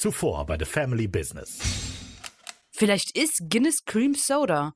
Zuvor 0.00 0.46
bei 0.46 0.56
The 0.58 0.64
Family 0.64 1.06
Business. 1.06 1.58
Vielleicht 2.72 3.14
ist 3.18 3.50
Guinness 3.50 3.84
Cream 3.84 4.14
Soda. 4.14 4.72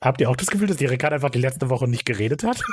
Habt 0.00 0.20
ihr 0.20 0.28
auch 0.28 0.34
das 0.34 0.48
Gefühl, 0.48 0.66
dass 0.66 0.78
die 0.78 0.86
Ricarda 0.86 1.14
einfach 1.14 1.30
die 1.30 1.38
letzte 1.38 1.70
Woche 1.70 1.86
nicht 1.86 2.04
geredet 2.04 2.42
hat? 2.42 2.60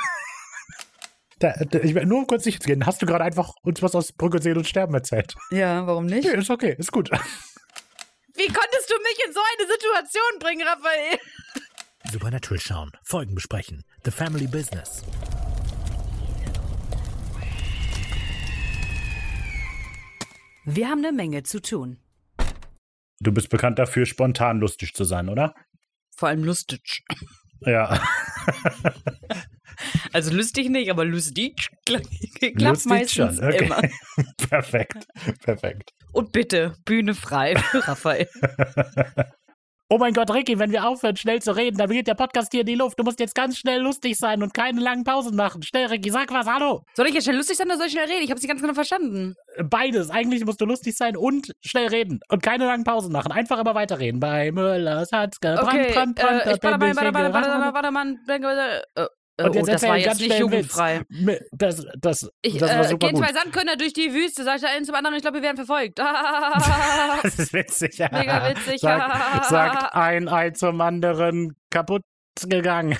Da, 1.38 1.52
da, 1.52 1.80
ich, 1.80 1.92
nur 1.92 2.20
um 2.20 2.26
kurz 2.26 2.44
sicher 2.44 2.60
zu 2.60 2.66
gehen, 2.66 2.86
hast 2.86 3.02
du 3.02 3.04
gerade 3.04 3.22
einfach 3.22 3.52
uns 3.60 3.82
was 3.82 3.94
aus 3.94 4.10
Brücke 4.10 4.40
sehen 4.40 4.56
und 4.56 4.66
sterben 4.66 4.94
erzählt? 4.94 5.34
Ja, 5.50 5.86
warum 5.86 6.06
nicht? 6.06 6.26
Nee, 6.26 6.40
ist 6.40 6.48
okay, 6.48 6.74
ist 6.78 6.90
gut. 6.90 7.10
Wie 8.34 8.46
konntest 8.46 8.90
du 8.90 8.94
mich 9.02 9.26
in 9.26 9.34
so 9.34 9.40
eine 9.40 9.70
Situation 9.70 10.38
bringen, 10.40 10.66
Raphael? 10.66 11.18
Supernatural 12.10 12.58
schauen, 12.58 12.90
Folgen 13.04 13.34
besprechen, 13.34 13.84
The 14.06 14.12
Family 14.12 14.46
Business. 14.46 15.02
Wir 20.68 20.88
haben 20.88 20.98
eine 20.98 21.12
Menge 21.12 21.44
zu 21.44 21.62
tun. 21.62 21.98
Du 23.20 23.32
bist 23.32 23.50
bekannt 23.50 23.78
dafür, 23.78 24.04
spontan 24.04 24.58
lustig 24.58 24.94
zu 24.94 25.04
sein, 25.04 25.28
oder? 25.28 25.54
Vor 26.16 26.28
allem 26.28 26.44
lustig. 26.44 27.04
Ja. 27.60 28.00
Also 30.12 30.34
lustig 30.34 30.70
nicht, 30.70 30.90
aber 30.90 31.04
lustig 31.04 31.68
klappt 31.84 32.08
Lustig 32.40 32.86
meistens 32.86 33.12
schon, 33.12 33.44
okay. 33.44 33.66
immer. 33.66 33.82
perfekt, 34.48 35.06
perfekt. 35.42 35.90
Und 36.14 36.32
bitte, 36.32 36.74
Bühne 36.86 37.14
frei 37.14 37.56
für 37.56 37.86
Raphael. 37.86 38.26
Oh 39.88 39.98
mein 39.98 40.12
Gott, 40.14 40.32
Ricky, 40.34 40.58
wenn 40.58 40.72
wir 40.72 40.84
aufhören, 40.84 41.16
schnell 41.16 41.40
zu 41.40 41.54
reden, 41.54 41.76
dann 41.76 41.88
geht 41.88 42.08
der 42.08 42.14
Podcast 42.14 42.50
hier 42.50 42.62
in 42.62 42.66
die 42.66 42.74
Luft. 42.74 42.98
Du 42.98 43.04
musst 43.04 43.20
jetzt 43.20 43.36
ganz 43.36 43.56
schnell 43.56 43.80
lustig 43.80 44.18
sein 44.18 44.42
und 44.42 44.52
keine 44.52 44.80
langen 44.80 45.04
Pausen 45.04 45.36
machen. 45.36 45.62
Schnell, 45.62 45.86
Ricky, 45.86 46.10
sag 46.10 46.32
was, 46.32 46.48
hallo. 46.48 46.82
Soll 46.94 47.06
ich 47.06 47.14
jetzt 47.14 47.22
schnell 47.22 47.36
lustig 47.36 47.56
sein 47.56 47.68
oder 47.68 47.76
soll 47.76 47.86
ich 47.86 47.92
schnell 47.92 48.06
reden? 48.08 48.24
Ich 48.24 48.30
habe 48.30 48.40
sie 48.40 48.48
ganz 48.48 48.60
genau 48.60 48.74
verstanden. 48.74 49.36
Beides. 49.62 50.10
Eigentlich 50.10 50.44
musst 50.44 50.60
du 50.60 50.64
lustig 50.64 50.96
sein 50.96 51.16
und 51.16 51.52
schnell 51.64 51.86
reden 51.86 52.18
und 52.30 52.42
keine 52.42 52.66
langen 52.66 52.82
Pausen 52.82 53.12
machen. 53.12 53.30
Einfach 53.30 53.60
immer 53.60 53.76
weiterreden. 53.76 54.18
Bei 54.18 54.50
Müllers 54.50 55.12
hat's 55.12 55.38
gebrannt, 55.38 55.68
Okay, 55.68 55.92
brannt, 55.92 56.16
brannt, 56.16 56.46
äh, 56.46 56.54
ich 56.54 56.58
da 56.58 56.70
warte 56.72 56.78
bin 56.78 56.94
mal, 56.96 56.96
warte, 56.96 57.14
warte, 57.14 57.32
warte, 57.32 57.46
gerannt. 57.46 57.74
warte, 57.74 57.94
warte, 58.26 58.42
warte, 58.42 58.84
äh, 58.96 59.02
äh, 59.02 59.06
Und 59.38 59.54
jetzt 59.54 59.68
oh, 59.68 59.72
das 59.72 59.82
war 59.82 59.90
einen 59.90 59.98
jetzt 59.98 60.06
ganz 60.08 60.20
nicht 60.20 60.30
Witz. 60.30 60.38
jugendfrei. 60.38 61.00
Mi- 61.10 61.40
Das, 61.52 61.84
das, 61.98 62.30
Ich, 62.40 62.56
das 62.56 62.70
war 62.74 62.80
äh, 62.80 62.88
super 62.88 63.06
gehen 63.08 63.16
gut. 63.16 63.26
zwei 63.26 63.32
Sandkörner 63.34 63.76
durch 63.76 63.92
die 63.92 64.14
Wüste, 64.14 64.44
sagt 64.44 64.62
der 64.62 64.70
eine 64.70 64.84
zum 64.86 64.94
anderen, 64.94 65.14
ich 65.16 65.22
glaube, 65.22 65.36
wir 65.36 65.42
werden 65.42 65.56
verfolgt. 65.56 65.98
Das 67.22 67.38
ist 67.38 67.52
witzig. 67.52 67.98
Ja. 67.98 68.08
Mega 68.12 68.48
witzig. 68.48 68.80
Sagt, 68.80 69.44
sagt 69.46 69.94
ein 69.94 70.28
Ei 70.28 70.50
zum 70.50 70.80
anderen 70.80 71.54
kaputt 71.70 72.02
gegangen. 72.48 72.92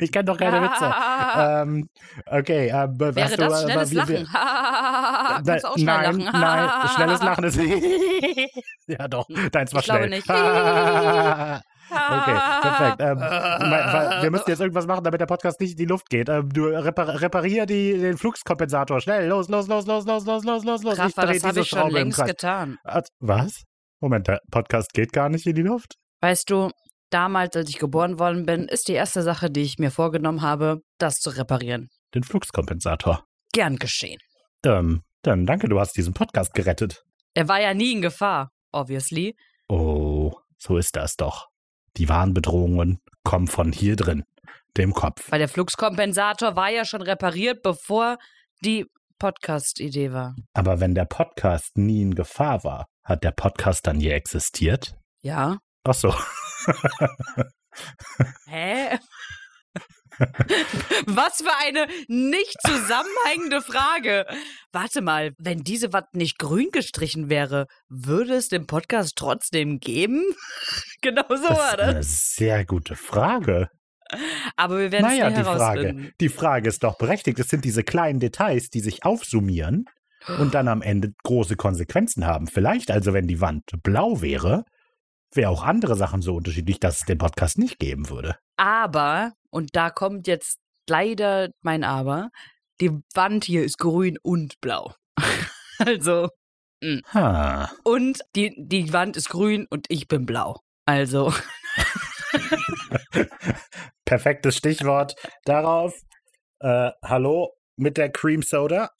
ich 0.00 0.10
kenne 0.12 0.24
doch 0.24 0.36
keine 0.38 0.62
Witze. 0.62 0.94
Ähm, 1.36 1.88
okay. 2.26 2.68
Äh, 2.68 2.88
Wäre 2.98 3.30
du, 3.30 3.36
das 3.36 3.62
äh, 3.62 3.64
schnelles 3.64 3.90
wie- 3.90 3.94
Lachen? 3.94 5.44
du 5.44 5.68
auch 5.68 5.74
schnell 5.74 5.84
nein, 5.84 6.20
lachen? 6.20 6.40
nein, 6.40 6.88
schnelles 6.94 7.22
Lachen 7.22 7.44
ist. 7.44 7.60
ja, 8.88 9.08
doch, 9.08 9.26
deins 9.52 9.72
war 9.72 9.80
Ich 9.80 9.86
glaube 9.86 10.04
schnell. 10.06 10.10
nicht. 10.10 10.28
Okay, 11.90 12.38
perfekt. 12.62 12.96
Ähm, 13.00 13.18
weil 13.20 14.22
wir 14.22 14.30
müssen 14.30 14.44
jetzt 14.48 14.60
irgendwas 14.60 14.86
machen, 14.86 15.04
damit 15.04 15.20
der 15.20 15.26
Podcast 15.26 15.60
nicht 15.60 15.72
in 15.72 15.76
die 15.78 15.84
Luft 15.84 16.08
geht. 16.10 16.28
Ähm, 16.28 16.48
du 16.50 16.64
repar 16.66 17.20
reparier 17.20 17.66
die, 17.66 17.98
den 17.98 18.16
Fluxkompensator. 18.16 19.00
Schnell, 19.00 19.28
los, 19.28 19.48
los, 19.48 19.68
los, 19.68 19.86
los, 19.86 20.04
los, 20.06 20.24
los, 20.24 20.44
los, 20.44 20.64
los, 20.64 20.82
los. 20.82 20.98
Rafa, 20.98 21.26
dreh 21.26 21.34
das 21.34 21.42
habe 21.44 21.52
diese 21.54 21.60
ich 21.60 21.68
schon 21.68 21.78
Schraube 21.78 21.90
im 21.90 21.94
längst 22.04 22.18
Kreis. 22.18 22.28
getan. 22.28 22.78
Was? 23.20 23.62
Moment, 24.00 24.28
der 24.28 24.40
Podcast 24.50 24.92
geht 24.92 25.12
gar 25.12 25.28
nicht 25.28 25.46
in 25.46 25.54
die 25.54 25.62
Luft? 25.62 25.94
Weißt 26.20 26.50
du, 26.50 26.70
damals, 27.10 27.56
als 27.56 27.68
ich 27.70 27.78
geboren 27.78 28.18
worden 28.18 28.44
bin, 28.46 28.68
ist 28.68 28.88
die 28.88 28.92
erste 28.92 29.22
Sache, 29.22 29.50
die 29.50 29.62
ich 29.62 29.78
mir 29.78 29.90
vorgenommen 29.90 30.42
habe, 30.42 30.80
das 30.98 31.20
zu 31.20 31.30
reparieren. 31.30 31.88
Den 32.14 32.22
Fluxkompensator. 32.22 33.24
Gern 33.52 33.76
geschehen. 33.76 34.18
Ähm, 34.64 35.02
dann 35.22 35.46
danke, 35.46 35.68
du 35.68 35.78
hast 35.80 35.96
diesen 35.96 36.12
Podcast 36.14 36.54
gerettet. 36.54 37.02
Er 37.34 37.48
war 37.48 37.60
ja 37.60 37.72
nie 37.74 37.92
in 37.92 38.02
Gefahr, 38.02 38.50
obviously. 38.72 39.34
Oh, 39.68 40.32
so 40.58 40.76
ist 40.76 40.96
das 40.96 41.16
doch. 41.16 41.46
Die 41.96 42.08
wahren 42.08 42.34
Bedrohungen 42.34 43.00
kommen 43.22 43.46
von 43.46 43.72
hier 43.72 43.96
drin, 43.96 44.24
dem 44.76 44.92
Kopf. 44.92 45.30
Weil 45.30 45.38
der 45.38 45.48
Fluxkompensator 45.48 46.56
war 46.56 46.70
ja 46.70 46.84
schon 46.84 47.02
repariert, 47.02 47.62
bevor 47.62 48.18
die 48.64 48.86
Podcast-Idee 49.18 50.12
war. 50.12 50.34
Aber 50.54 50.80
wenn 50.80 50.94
der 50.94 51.04
Podcast 51.04 51.78
nie 51.78 52.02
in 52.02 52.14
Gefahr 52.14 52.64
war, 52.64 52.86
hat 53.04 53.22
der 53.22 53.30
Podcast 53.30 53.86
dann 53.86 54.00
je 54.00 54.10
existiert? 54.10 54.96
Ja. 55.22 55.58
Ach 55.84 55.94
so. 55.94 56.14
Hä? 58.46 58.98
Was 61.06 61.38
für 61.42 61.54
eine 61.66 61.86
nicht 62.08 62.56
zusammenhängende 62.66 63.60
Frage. 63.62 64.26
Warte 64.72 65.00
mal, 65.02 65.32
wenn 65.38 65.62
diese 65.62 65.92
Wand 65.92 66.14
nicht 66.14 66.38
grün 66.38 66.70
gestrichen 66.72 67.28
wäre, 67.30 67.66
würde 67.88 68.34
es 68.34 68.48
den 68.48 68.66
Podcast 68.66 69.14
trotzdem 69.16 69.78
geben? 69.80 70.22
genau 71.02 71.24
so 71.28 71.36
Das 71.48 71.58
war 71.58 71.72
ist 71.72 71.78
das. 71.78 71.88
eine 71.88 72.02
sehr 72.02 72.64
gute 72.64 72.96
Frage. 72.96 73.68
Aber 74.56 74.78
wir 74.78 74.92
werden 74.92 75.06
Naja, 75.06 75.28
es 75.28 75.34
die 75.34 75.38
nie 75.40 75.44
Frage, 75.44 75.60
herausfinden. 75.80 76.12
die 76.20 76.28
Frage 76.28 76.68
ist 76.68 76.84
doch 76.84 76.98
berechtigt. 76.98 77.38
Es 77.38 77.48
sind 77.48 77.64
diese 77.64 77.82
kleinen 77.82 78.20
Details, 78.20 78.68
die 78.68 78.80
sich 78.80 79.04
aufsummieren 79.04 79.86
und 80.38 80.54
dann 80.54 80.68
am 80.68 80.82
Ende 80.82 81.10
große 81.24 81.56
Konsequenzen 81.56 82.26
haben. 82.26 82.46
Vielleicht 82.46 82.90
also, 82.90 83.12
wenn 83.12 83.26
die 83.26 83.40
Wand 83.40 83.64
blau 83.82 84.20
wäre, 84.20 84.64
wäre 85.36 85.50
auch 85.50 85.62
andere 85.62 85.96
Sachen 85.96 86.22
so 86.22 86.36
unterschiedlich, 86.36 86.80
dass 86.80 86.98
es 86.98 87.04
den 87.06 87.18
Podcast 87.18 87.58
nicht 87.58 87.78
geben 87.78 88.08
würde. 88.08 88.36
Aber, 88.56 89.32
und 89.50 89.70
da 89.74 89.90
kommt 89.90 90.26
jetzt 90.26 90.58
leider 90.88 91.50
mein 91.62 91.84
Aber, 91.84 92.30
die 92.80 92.90
Wand 93.14 93.44
hier 93.44 93.64
ist 93.64 93.78
grün 93.78 94.18
und 94.22 94.60
blau. 94.60 94.94
also, 95.78 96.28
Ha. 97.14 97.70
und 97.82 98.20
die, 98.36 98.54
die 98.58 98.92
Wand 98.92 99.16
ist 99.16 99.30
grün 99.30 99.66
und 99.70 99.86
ich 99.88 100.06
bin 100.06 100.26
blau. 100.26 100.60
Also, 100.84 101.32
Perfektes 104.04 104.56
Stichwort 104.56 105.14
darauf. 105.44 105.94
Äh, 106.60 106.90
hallo 107.02 107.54
mit 107.76 107.96
der 107.96 108.10
Cream 108.10 108.42
Soda. 108.42 108.90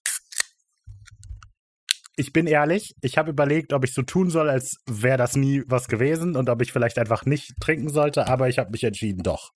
Ich 2.17 2.33
bin 2.33 2.47
ehrlich, 2.47 2.95
ich 3.01 3.19
habe 3.19 3.31
überlegt, 3.31 3.73
ob 3.73 3.85
ich 3.85 3.93
so 3.93 4.03
tun 4.03 4.31
soll, 4.31 4.49
als 4.49 4.77
wäre 4.87 5.19
das 5.19 5.35
nie 5.35 5.63
was 5.67 5.89
gewesen 5.89 6.37
und 6.37 6.49
ob 6.49 6.63
ich 6.63 6.73
vielleicht 6.73 6.99
einfach 6.99 7.25
nicht 7.25 7.53
trinken 7.61 7.89
sollte, 7.89 8.29
aber 8.29 8.49
ich 8.49 8.59
habe 8.59 8.71
mich 8.71 8.85
entschieden, 8.85 9.23
doch. 9.23 9.51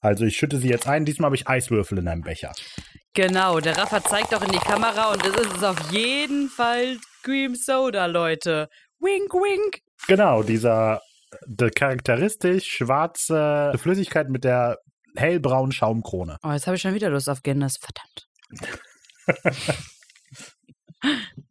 Also 0.00 0.24
ich 0.24 0.36
schütte 0.36 0.58
sie 0.58 0.68
jetzt 0.68 0.86
ein. 0.86 1.04
Diesmal 1.04 1.26
habe 1.26 1.36
ich 1.36 1.48
Eiswürfel 1.48 1.98
in 1.98 2.06
einem 2.06 2.22
Becher. 2.22 2.52
genau, 3.14 3.58
der 3.58 3.76
Rafa 3.76 4.02
zeigt 4.02 4.32
auch 4.34 4.42
in 4.42 4.52
die 4.52 4.58
Kamera 4.58 5.12
und 5.12 5.26
es 5.26 5.34
ist 5.34 5.64
auf 5.64 5.90
jeden 5.90 6.48
Fall 6.48 6.98
Cream 7.24 7.56
Soda, 7.56 8.06
Leute. 8.06 8.68
Wink, 9.00 9.32
wink. 9.34 9.80
Genau, 10.06 10.42
dieser 10.44 11.00
äh, 11.58 11.70
charakteristisch 11.70 12.68
schwarze 12.68 13.72
Flüssigkeit 13.76 14.28
mit 14.28 14.44
der 14.44 14.78
hellbraunen 15.16 15.72
Schaumkrone. 15.72 16.38
Oh, 16.44 16.52
jetzt 16.52 16.66
habe 16.66 16.76
ich 16.76 16.82
schon 16.82 16.94
wieder 16.94 17.10
Lust 17.10 17.28
auf 17.28 17.42
Guinness. 17.42 17.78
Verdammt. 17.78 18.28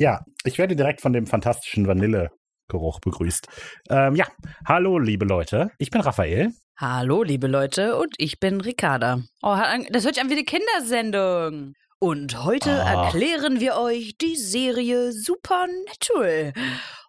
Ja, 0.00 0.24
ich 0.44 0.56
werde 0.56 0.76
direkt 0.76 1.02
von 1.02 1.12
dem 1.12 1.26
fantastischen 1.26 1.86
Vanillegeruch 1.86 3.00
begrüßt. 3.00 3.46
Ähm, 3.90 4.16
ja, 4.16 4.26
hallo 4.66 4.98
liebe 4.98 5.26
Leute, 5.26 5.72
ich 5.76 5.90
bin 5.90 6.00
Raphael. 6.00 6.52
Hallo, 6.78 7.22
liebe 7.22 7.46
Leute, 7.48 7.98
und 7.98 8.14
ich 8.16 8.40
bin 8.40 8.62
Ricarda. 8.62 9.20
Oh, 9.42 9.54
das 9.90 10.04
hört 10.06 10.14
sich 10.14 10.22
an 10.24 10.30
wie 10.30 10.38
eine 10.38 10.44
Kindersendung. 10.44 11.74
Und 11.98 12.42
heute 12.42 12.70
Ah. 12.82 13.04
erklären 13.04 13.60
wir 13.60 13.76
euch 13.76 14.16
die 14.18 14.36
Serie 14.36 15.12
Supernatural. 15.12 16.54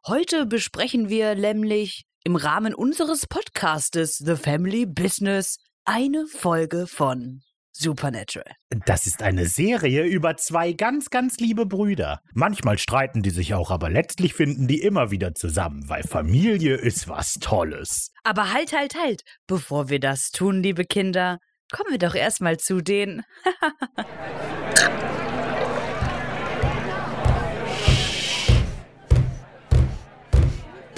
Heute 0.05 0.45
besprechen 0.45 1.07
wir 1.07 1.35
nämlich 1.35 2.03
im 2.25 2.35
Rahmen 2.35 2.73
unseres 2.73 3.25
Podcastes 3.25 4.17
The 4.17 4.35
Family 4.35 4.85
Business 4.85 5.55
eine 5.85 6.27
Folge 6.27 6.87
von 6.87 7.39
Supernatural. 7.71 8.53
Das 8.85 9.07
ist 9.07 9.23
eine 9.23 9.45
Serie 9.45 10.03
über 10.03 10.37
zwei 10.37 10.73
ganz, 10.73 11.09
ganz 11.09 11.37
liebe 11.37 11.65
Brüder. 11.65 12.21
Manchmal 12.33 12.77
streiten 12.77 13.21
die 13.21 13.29
sich 13.29 13.53
auch, 13.53 13.71
aber 13.71 13.89
letztlich 13.89 14.33
finden 14.33 14.67
die 14.67 14.81
immer 14.81 15.11
wieder 15.11 15.33
zusammen, 15.33 15.87
weil 15.87 16.03
Familie 16.03 16.75
ist 16.75 17.07
was 17.07 17.35
Tolles. 17.35 18.11
Aber 18.23 18.53
halt, 18.53 18.73
halt, 18.73 18.95
halt. 18.95 19.23
Bevor 19.47 19.89
wir 19.89 19.99
das 19.99 20.31
tun, 20.31 20.61
liebe 20.61 20.85
Kinder, 20.85 21.39
kommen 21.71 21.91
wir 21.91 21.99
doch 21.99 22.15
erstmal 22.15 22.57
zu 22.57 22.81
den 22.81 23.23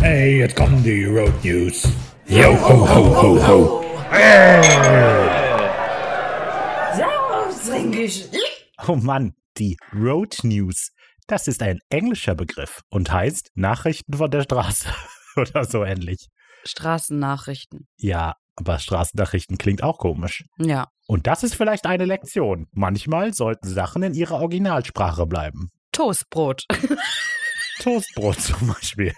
Hey, 0.03 0.39
jetzt 0.39 0.57
kommen 0.57 0.83
die 0.83 1.05
Road 1.05 1.31
News. 1.45 1.87
Yo, 2.27 2.51
ho, 2.51 2.87
ho, 2.89 3.21
ho, 3.21 3.47
ho. 3.47 3.83
Oh 8.87 8.95
Mann, 8.95 9.35
die 9.57 9.77
Road 9.93 10.43
News. 10.43 10.91
Das 11.27 11.47
ist 11.47 11.63
ein 11.63 11.79
englischer 11.89 12.35
Begriff 12.35 12.81
und 12.89 13.09
heißt 13.09 13.51
Nachrichten 13.55 14.15
von 14.15 14.29
der 14.29 14.43
Straße 14.43 14.89
oder 15.37 15.63
so 15.63 15.85
ähnlich. 15.85 16.27
Straßennachrichten. 16.65 17.87
Ja, 17.97 18.35
aber 18.57 18.79
Straßennachrichten 18.79 19.57
klingt 19.57 19.81
auch 19.81 19.97
komisch. 19.97 20.43
Ja. 20.57 20.89
Und 21.07 21.25
das 21.25 21.43
ist 21.43 21.55
vielleicht 21.55 21.85
eine 21.85 22.03
Lektion. 22.03 22.67
Manchmal 22.71 23.33
sollten 23.33 23.69
Sachen 23.69 24.03
in 24.03 24.13
ihrer 24.13 24.41
Originalsprache 24.41 25.25
bleiben. 25.25 25.69
Toastbrot. 25.93 26.65
Toastbrot 27.79 28.39
zum 28.41 28.67
Beispiel. 28.67 29.13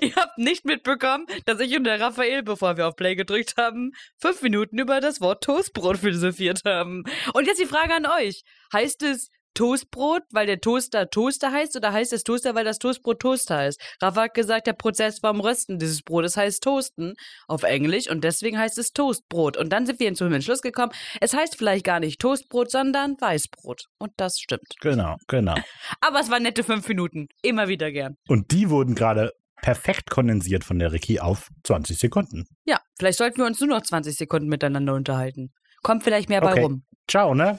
Ihr 0.00 0.14
habt 0.16 0.38
nicht 0.38 0.64
mitbekommen, 0.64 1.26
dass 1.46 1.60
ich 1.60 1.76
und 1.76 1.84
der 1.84 2.00
Raphael, 2.00 2.42
bevor 2.42 2.76
wir 2.76 2.88
auf 2.88 2.96
Play 2.96 3.14
gedrückt 3.14 3.54
haben, 3.56 3.92
fünf 4.18 4.42
Minuten 4.42 4.78
über 4.78 5.00
das 5.00 5.20
Wort 5.20 5.44
Toastbrot 5.44 5.98
philosophiert 5.98 6.62
haben. 6.64 7.04
Und 7.32 7.46
jetzt 7.46 7.60
die 7.60 7.66
Frage 7.66 7.94
an 7.94 8.06
euch. 8.06 8.42
Heißt 8.72 9.02
es 9.02 9.30
Toastbrot, 9.54 10.22
weil 10.32 10.46
der 10.46 10.60
Toaster 10.60 11.08
Toaster 11.08 11.52
heißt, 11.52 11.76
oder 11.76 11.92
heißt 11.92 12.12
es 12.12 12.24
Toaster, 12.24 12.54
weil 12.54 12.64
das 12.64 12.78
Toastbrot 12.78 13.20
Toast 13.20 13.50
heißt? 13.50 13.80
Rafa 14.02 14.22
hat 14.22 14.34
gesagt, 14.34 14.66
der 14.66 14.72
Prozess 14.72 15.20
beim 15.20 15.40
Rösten 15.40 15.78
dieses 15.78 16.02
Brotes 16.02 16.36
heißt 16.36 16.62
Toasten 16.62 17.14
auf 17.48 17.62
Englisch 17.62 18.10
und 18.10 18.24
deswegen 18.24 18.58
heißt 18.58 18.78
es 18.78 18.92
Toastbrot. 18.92 19.56
Und 19.56 19.72
dann 19.72 19.86
sind 19.86 20.00
wir 20.00 20.12
zu 20.14 20.24
dem 20.24 20.34
Entschluss 20.34 20.60
gekommen, 20.60 20.92
es 21.20 21.34
heißt 21.34 21.56
vielleicht 21.56 21.84
gar 21.84 22.00
nicht 22.00 22.20
Toastbrot, 22.20 22.70
sondern 22.70 23.16
Weißbrot. 23.20 23.86
Und 23.98 24.12
das 24.16 24.38
stimmt. 24.38 24.74
Genau, 24.80 25.16
genau. 25.28 25.54
Aber 26.00 26.20
es 26.20 26.30
waren 26.30 26.42
nette 26.42 26.64
fünf 26.64 26.86
Minuten. 26.88 27.28
Immer 27.42 27.68
wieder 27.68 27.90
gern. 27.90 28.16
Und 28.28 28.50
die 28.50 28.70
wurden 28.70 28.94
gerade 28.94 29.32
perfekt 29.62 30.10
kondensiert 30.10 30.64
von 30.64 30.78
der 30.78 30.92
Ricky 30.92 31.20
auf 31.20 31.48
20 31.64 31.98
Sekunden. 31.98 32.44
Ja, 32.66 32.80
vielleicht 32.98 33.18
sollten 33.18 33.38
wir 33.38 33.46
uns 33.46 33.60
nur 33.60 33.70
noch 33.70 33.82
20 33.82 34.14
Sekunden 34.14 34.48
miteinander 34.48 34.94
unterhalten. 34.94 35.52
Kommt 35.82 36.02
vielleicht 36.02 36.28
mehr 36.28 36.40
bei 36.40 36.52
Okay. 36.52 36.62
rum. 36.62 36.84
Ciao, 37.08 37.34
ne? 37.34 37.58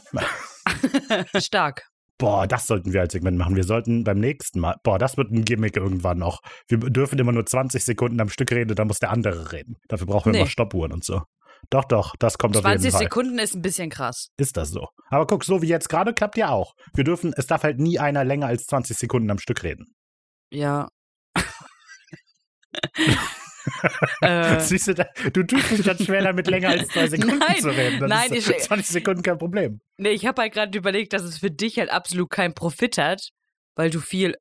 Stark. 1.39 1.87
Boah, 2.17 2.47
das 2.47 2.65
sollten 2.67 2.93
wir 2.93 3.01
als 3.01 3.11
Segment 3.11 3.37
machen. 3.37 3.57
Wir 3.57 3.65
sollten 3.65 4.05
beim 4.05 4.19
nächsten 4.19 4.61
Mal, 4.61 4.77
boah, 4.83 4.97
das 4.97 5.17
wird 5.17 5.31
ein 5.31 5.43
Gimmick 5.43 5.75
irgendwann 5.75 6.17
noch. 6.17 6.39
Wir 6.69 6.77
dürfen 6.77 7.19
immer 7.19 7.33
nur 7.33 7.45
20 7.45 7.83
Sekunden 7.83 8.21
am 8.21 8.29
Stück 8.29 8.51
reden, 8.51 8.73
dann 8.75 8.87
muss 8.87 8.99
der 8.99 9.11
andere 9.11 9.51
reden. 9.51 9.75
Dafür 9.89 10.07
brauchen 10.07 10.27
wir 10.27 10.31
Nee. 10.33 10.39
immer 10.39 10.49
Stoppuhren 10.49 10.93
und 10.93 11.03
so. 11.03 11.23
Doch, 11.69 11.83
doch, 11.85 12.15
das 12.17 12.37
kommt 12.37 12.55
auf 12.55 12.63
20 12.63 12.83
jeden 12.83 12.91
Fall. 12.93 13.03
Sekunden 13.03 13.39
ist 13.39 13.55
ein 13.55 13.61
bisschen 13.61 13.89
krass. 13.89 14.29
Ist 14.37 14.55
das 14.55 14.69
so? 14.69 14.87
Aber 15.09 15.27
guck, 15.27 15.43
so 15.43 15.61
wie 15.61 15.67
jetzt 15.67 15.89
gerade 15.89 16.13
klappt 16.13 16.37
ja 16.37 16.49
auch. 16.49 16.73
Wir 16.93 17.03
dürfen, 17.03 17.33
es 17.35 17.47
darf 17.47 17.63
halt 17.63 17.79
nie 17.79 17.99
einer 17.99 18.23
länger 18.23 18.47
als 18.47 18.65
20 18.65 18.97
Sekunden 18.97 19.29
am 19.29 19.39
Stück 19.39 19.63
reden. 19.63 19.85
Ja. 20.51 20.87
äh, 24.21 24.59
Siehst 24.59 24.87
du, 24.87 24.93
da, 24.93 25.05
du 25.33 25.43
tust 25.43 25.71
dich 25.71 25.83
dann 25.83 25.97
schwer 25.97 26.21
damit 26.23 26.47
länger 26.47 26.69
als 26.69 26.87
zwei 26.89 27.07
Sekunden 27.09 27.39
Nein, 27.39 27.59
zu 27.61 27.69
reden. 27.69 27.99
Dann 27.99 28.09
nein, 28.09 28.31
ist 28.33 28.49
ich- 28.49 28.59
20 28.59 28.87
Sekunden 28.87 29.21
kein 29.23 29.37
Problem. 29.37 29.79
nee, 29.97 30.09
ich 30.09 30.25
habe 30.25 30.41
halt 30.41 30.53
gerade 30.53 30.77
überlegt, 30.77 31.13
dass 31.13 31.23
es 31.23 31.39
für 31.39 31.51
dich 31.51 31.77
halt 31.79 31.89
absolut 31.89 32.29
keinen 32.29 32.53
Profit 32.53 32.97
hat, 32.97 33.29
weil 33.75 33.89
du 33.89 33.99
viel 33.99 34.35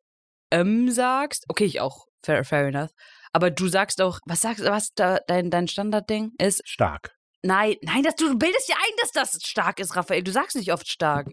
ähm 0.50 0.90
sagst. 0.90 1.44
Okay, 1.48 1.64
ich 1.64 1.80
auch. 1.80 2.06
Fair, 2.24 2.44
fair 2.44 2.66
enough. 2.68 2.90
Aber 3.32 3.50
du 3.50 3.66
sagst 3.68 4.00
auch, 4.00 4.18
was 4.26 4.40
sagst 4.40 4.64
was 4.64 4.90
da 4.94 5.18
dein, 5.26 5.50
dein 5.50 5.66
Standardding 5.68 6.32
ist? 6.38 6.62
Stark. 6.64 7.12
Nein, 7.42 7.74
nein, 7.82 8.02
das, 8.02 8.14
du 8.16 8.38
bildest 8.38 8.68
dir 8.68 8.76
ein, 8.76 8.92
dass 9.00 9.10
das 9.10 9.38
stark 9.44 9.78
ist, 9.80 9.96
Raphael. 9.96 10.22
Du 10.22 10.32
sagst 10.32 10.56
nicht 10.56 10.72
oft 10.72 10.88
stark. 10.88 11.26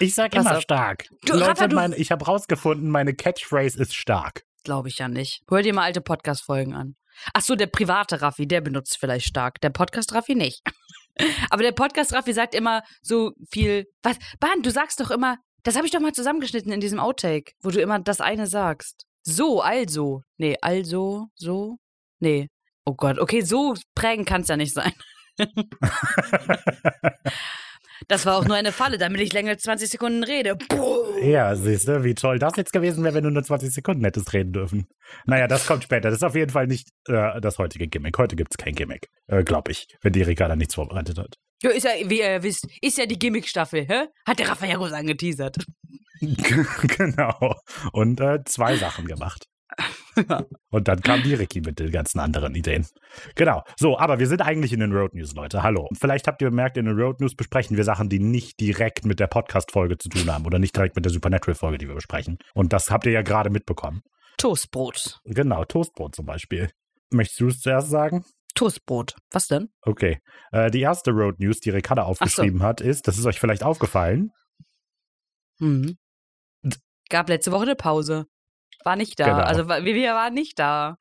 Ich 0.00 0.14
sag 0.14 0.32
Pass 0.32 0.44
immer 0.44 0.56
auf. 0.56 0.62
stark. 0.62 1.06
Du, 1.24 1.32
Leute, 1.34 1.46
Rafa, 1.46 1.68
du- 1.68 1.76
mein, 1.76 1.92
ich 1.94 2.10
habe 2.10 2.24
rausgefunden, 2.26 2.90
meine 2.90 3.14
Catchphrase 3.14 3.80
ist 3.80 3.94
stark. 3.94 4.42
Glaube 4.64 4.88
ich 4.88 4.98
ja 4.98 5.08
nicht. 5.08 5.40
Hör 5.48 5.62
dir 5.62 5.72
mal 5.72 5.84
alte 5.84 6.02
Podcast-Folgen 6.02 6.74
an. 6.74 6.96
Ach 7.34 7.42
so, 7.42 7.56
der 7.56 7.66
private 7.66 8.22
Raffi, 8.22 8.46
der 8.46 8.60
benutzt 8.60 8.98
vielleicht 8.98 9.26
stark. 9.26 9.60
Der 9.60 9.70
Podcast-Raffi 9.70 10.34
nicht. 10.34 10.62
Aber 11.50 11.62
der 11.62 11.72
Podcast-Raffi 11.72 12.32
sagt 12.32 12.54
immer 12.54 12.82
so 13.02 13.32
viel. 13.50 13.86
Was? 14.02 14.18
Bahn, 14.38 14.62
du 14.62 14.70
sagst 14.70 15.00
doch 15.00 15.10
immer, 15.10 15.36
das 15.62 15.76
habe 15.76 15.86
ich 15.86 15.92
doch 15.92 16.00
mal 16.00 16.12
zusammengeschnitten 16.12 16.72
in 16.72 16.80
diesem 16.80 17.00
Outtake, 17.00 17.52
wo 17.62 17.70
du 17.70 17.80
immer 17.80 17.98
das 17.98 18.20
eine 18.20 18.46
sagst. 18.46 19.06
So, 19.22 19.60
also. 19.60 20.22
Nee, 20.38 20.56
also, 20.62 21.26
so. 21.34 21.76
Nee. 22.20 22.48
Oh 22.84 22.94
Gott, 22.94 23.18
okay, 23.18 23.42
so 23.42 23.74
prägen 23.94 24.24
kann 24.24 24.42
es 24.42 24.48
ja 24.48 24.56
nicht 24.56 24.72
sein. 24.72 24.92
Das 28.08 28.26
war 28.26 28.36
auch 28.36 28.44
nur 28.44 28.56
eine 28.56 28.72
Falle, 28.72 28.98
damit 28.98 29.20
ich 29.20 29.32
länger 29.32 29.50
als 29.50 29.62
20 29.62 29.90
Sekunden 29.90 30.24
rede. 30.24 30.56
Boom. 30.56 31.22
Ja, 31.22 31.54
siehst 31.54 31.88
du, 31.88 32.02
wie 32.04 32.14
toll 32.14 32.38
das 32.38 32.56
jetzt 32.56 32.72
gewesen 32.72 33.04
wäre, 33.04 33.14
wenn 33.14 33.24
du 33.24 33.30
nur 33.30 33.42
20 33.42 33.72
Sekunden 33.72 34.04
hättest 34.04 34.32
reden 34.32 34.52
dürfen. 34.52 34.86
Naja, 35.26 35.46
das 35.46 35.66
kommt 35.66 35.84
später. 35.84 36.10
Das 36.10 36.18
ist 36.18 36.24
auf 36.24 36.34
jeden 36.34 36.50
Fall 36.50 36.66
nicht 36.66 36.88
äh, 37.08 37.40
das 37.40 37.58
heutige 37.58 37.88
Gimmick. 37.88 38.16
Heute 38.18 38.36
gibt 38.36 38.52
es 38.52 38.56
kein 38.56 38.74
Gimmick. 38.74 39.08
Äh, 39.26 39.44
Glaube 39.44 39.72
ich, 39.72 39.86
wenn 40.02 40.12
die 40.12 40.20
Erika 40.20 40.48
da 40.48 40.56
nichts 40.56 40.74
vorbereitet 40.74 41.18
hat. 41.18 41.36
Ja, 41.62 41.70
ist 41.70 41.84
ja, 41.84 41.90
wie 42.04 42.20
ihr 42.20 42.42
wisst, 42.42 42.66
ist 42.80 42.96
ja 42.96 43.04
die 43.04 43.18
Gimmick-Staffel, 43.18 43.86
hä? 43.86 44.06
Hat 44.26 44.38
der 44.38 44.48
Raphael 44.48 44.76
groß 44.76 44.92
angeteasert. 44.92 45.56
genau. 46.20 47.54
Und 47.92 48.20
äh, 48.20 48.38
zwei 48.44 48.76
Sachen 48.76 49.06
gemacht. 49.06 49.46
Und 50.70 50.88
dann 50.88 51.00
kam 51.00 51.22
die 51.22 51.34
Ricky 51.34 51.60
mit 51.60 51.78
den 51.78 51.90
ganzen 51.90 52.20
anderen 52.20 52.54
Ideen. 52.54 52.86
Genau. 53.34 53.62
So, 53.78 53.98
aber 53.98 54.18
wir 54.18 54.26
sind 54.26 54.42
eigentlich 54.42 54.72
in 54.72 54.80
den 54.80 54.92
Road 54.92 55.14
News, 55.14 55.34
Leute. 55.34 55.62
Hallo. 55.62 55.88
Vielleicht 55.98 56.26
habt 56.26 56.42
ihr 56.42 56.50
bemerkt, 56.50 56.76
in 56.76 56.86
den 56.86 56.98
Road 56.98 57.20
News 57.20 57.34
besprechen 57.34 57.76
wir 57.76 57.84
Sachen, 57.84 58.08
die 58.08 58.18
nicht 58.18 58.60
direkt 58.60 59.04
mit 59.04 59.20
der 59.20 59.26
Podcast-Folge 59.26 59.98
zu 59.98 60.08
tun 60.08 60.32
haben 60.32 60.44
oder 60.46 60.58
nicht 60.58 60.76
direkt 60.76 60.96
mit 60.96 61.04
der 61.04 61.12
Supernatural-Folge, 61.12 61.78
die 61.78 61.88
wir 61.88 61.94
besprechen. 61.94 62.38
Und 62.54 62.72
das 62.72 62.90
habt 62.90 63.06
ihr 63.06 63.12
ja 63.12 63.22
gerade 63.22 63.50
mitbekommen. 63.50 64.02
Toastbrot. 64.38 65.20
Genau, 65.24 65.64
Toastbrot 65.64 66.14
zum 66.14 66.26
Beispiel. 66.26 66.70
Möchtest 67.10 67.40
du 67.40 67.48
es 67.48 67.60
zuerst 67.60 67.90
sagen? 67.90 68.24
Toastbrot. 68.54 69.16
Was 69.30 69.46
denn? 69.46 69.68
Okay. 69.82 70.18
Äh, 70.52 70.70
die 70.70 70.80
erste 70.80 71.12
Road 71.12 71.38
News, 71.40 71.60
die 71.60 71.70
Ricarda 71.70 72.02
aufgeschrieben 72.02 72.62
hat, 72.62 72.80
ist, 72.80 73.06
das 73.06 73.18
ist 73.18 73.26
euch 73.26 73.38
vielleicht 73.38 73.62
aufgefallen, 73.62 74.30
Hm. 75.60 75.96
Gab 77.10 77.28
letzte 77.28 77.52
Woche 77.52 77.62
eine 77.62 77.76
Pause. 77.76 78.26
War 78.84 78.96
nicht 78.96 79.18
da. 79.20 79.24
Genau. 79.26 79.38
Also 79.40 79.68
wir, 79.68 79.84
wir 79.84 80.14
waren 80.14 80.34
nicht 80.34 80.58
da. 80.58 80.96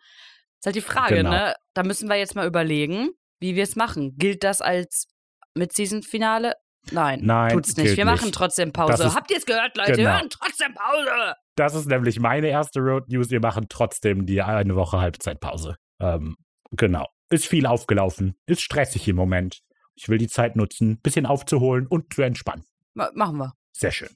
Ist 0.59 0.65
halt 0.65 0.75
die 0.75 0.81
Frage, 0.81 1.15
Genau. 1.15 1.29
ne? 1.29 1.55
Da 1.73 1.83
müssen 1.83 2.09
wir 2.09 2.15
jetzt 2.17 2.35
mal 2.35 2.45
überlegen, 2.47 3.09
wie 3.39 3.55
wir 3.55 3.63
es 3.63 3.75
machen. 3.75 4.15
Gilt 4.17 4.43
das 4.43 4.61
als 4.61 5.07
Mid-Season-Finale? 5.55 6.53
Nein, 6.91 7.19
Nein, 7.23 7.51
tut's 7.53 7.75
nicht. 7.77 7.97
Wir 7.97 8.05
machen 8.05 8.25
nicht. 8.25 8.35
trotzdem 8.35 8.71
Pause. 8.71 9.03
ist- 9.03 9.15
Habt 9.15 9.31
ihr 9.31 9.37
es 9.37 9.45
gehört, 9.45 9.75
Leute? 9.77 9.89
Wir 9.91 9.97
Genau. 9.97 10.11
hören 10.17 10.29
trotzdem 10.29 10.73
Pause. 10.73 11.35
Das 11.55 11.75
ist 11.75 11.87
nämlich 11.87 12.19
meine 12.19 12.47
erste 12.47 12.79
Road 12.79 13.09
News. 13.09 13.29
Wir 13.29 13.41
machen 13.41 13.67
trotzdem 13.69 14.25
die 14.25 14.41
eine 14.41 14.75
Woche 14.75 14.99
Halbzeitpause. 14.99 15.75
Ähm, 15.99 16.37
genau. 16.71 17.07
Ist 17.29 17.45
viel 17.47 17.65
aufgelaufen. 17.65 18.35
Ist 18.45 18.61
stressig 18.61 19.07
im 19.07 19.17
Moment. 19.17 19.59
Ich 19.95 20.07
will 20.07 20.17
die 20.17 20.29
Zeit 20.29 20.55
nutzen, 20.55 20.91
ein 20.91 21.01
bisschen 21.01 21.25
aufzuholen 21.25 21.85
und 21.85 22.13
zu 22.13 22.21
entspannen. 22.21 22.63
Ma 22.93 23.09
machen 23.13 23.37
wir. 23.37 23.53
Sehr 23.73 23.91
schön. 23.91 24.09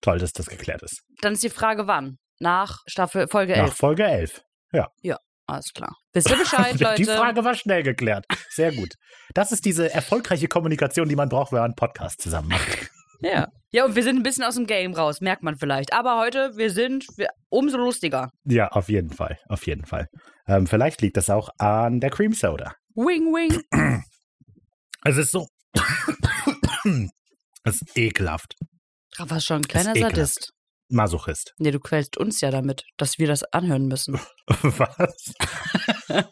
Toll, 0.00 0.18
dass 0.18 0.32
das 0.32 0.46
geklärt 0.46 0.82
ist. 0.82 1.02
Dann 1.20 1.34
ist 1.34 1.42
die 1.44 1.50
Frage, 1.50 1.86
wann? 1.86 2.18
Nach 2.38 2.82
Staffel 2.86 3.28
Folge 3.28 3.54
11. 3.54 3.66
Nach 3.66 3.74
Folge 3.74 4.04
11. 4.04 4.42
Alles 5.48 5.72
klar. 5.72 5.96
Wisst 6.12 6.28
ihr 6.28 6.36
Bescheid, 6.36 6.78
Leute? 6.80 7.02
Die 7.02 7.04
Frage 7.04 7.44
war 7.44 7.54
schnell 7.54 7.82
geklärt. 7.82 8.26
Sehr 8.50 8.72
gut. 8.72 8.94
Das 9.32 9.52
ist 9.52 9.64
diese 9.64 9.92
erfolgreiche 9.92 10.48
Kommunikation, 10.48 11.08
die 11.08 11.16
man 11.16 11.28
braucht, 11.28 11.52
wenn 11.52 11.60
man 11.60 11.66
einen 11.66 11.76
Podcast 11.76 12.20
zusammen 12.20 12.48
macht. 12.48 12.90
Ja. 13.20 13.48
Ja, 13.70 13.84
und 13.84 13.94
wir 13.94 14.02
sind 14.02 14.16
ein 14.16 14.22
bisschen 14.22 14.44
aus 14.44 14.56
dem 14.56 14.66
Game 14.66 14.94
raus, 14.94 15.20
merkt 15.20 15.42
man 15.42 15.56
vielleicht. 15.56 15.92
Aber 15.92 16.18
heute, 16.18 16.56
wir 16.56 16.70
sind 16.70 17.06
wir, 17.16 17.28
umso 17.48 17.78
lustiger. 17.78 18.30
Ja, 18.44 18.68
auf 18.68 18.88
jeden 18.88 19.10
Fall. 19.10 19.38
Auf 19.48 19.66
jeden 19.66 19.86
Fall. 19.86 20.08
Ähm, 20.46 20.66
vielleicht 20.66 21.00
liegt 21.00 21.16
das 21.16 21.30
auch 21.30 21.48
an 21.58 22.00
der 22.00 22.10
Cream 22.10 22.32
Soda. 22.32 22.74
Wing, 22.94 23.32
wing. 23.32 23.62
Es 25.04 25.18
ist 25.18 25.30
so. 25.30 25.46
es 27.62 27.74
ist 27.80 27.96
ekelhaft. 27.96 28.54
Ist 29.16 29.44
schon 29.44 29.58
ein 29.58 29.68
kleiner. 29.68 29.94
Sadist. 29.94 30.52
Masochist. 30.88 31.52
Nee, 31.58 31.70
du 31.70 31.80
quälst 31.80 32.16
uns 32.16 32.40
ja 32.40 32.50
damit, 32.50 32.82
dass 32.96 33.18
wir 33.18 33.26
das 33.26 33.42
anhören 33.52 33.86
müssen. 33.86 34.18
Was? 34.46 35.32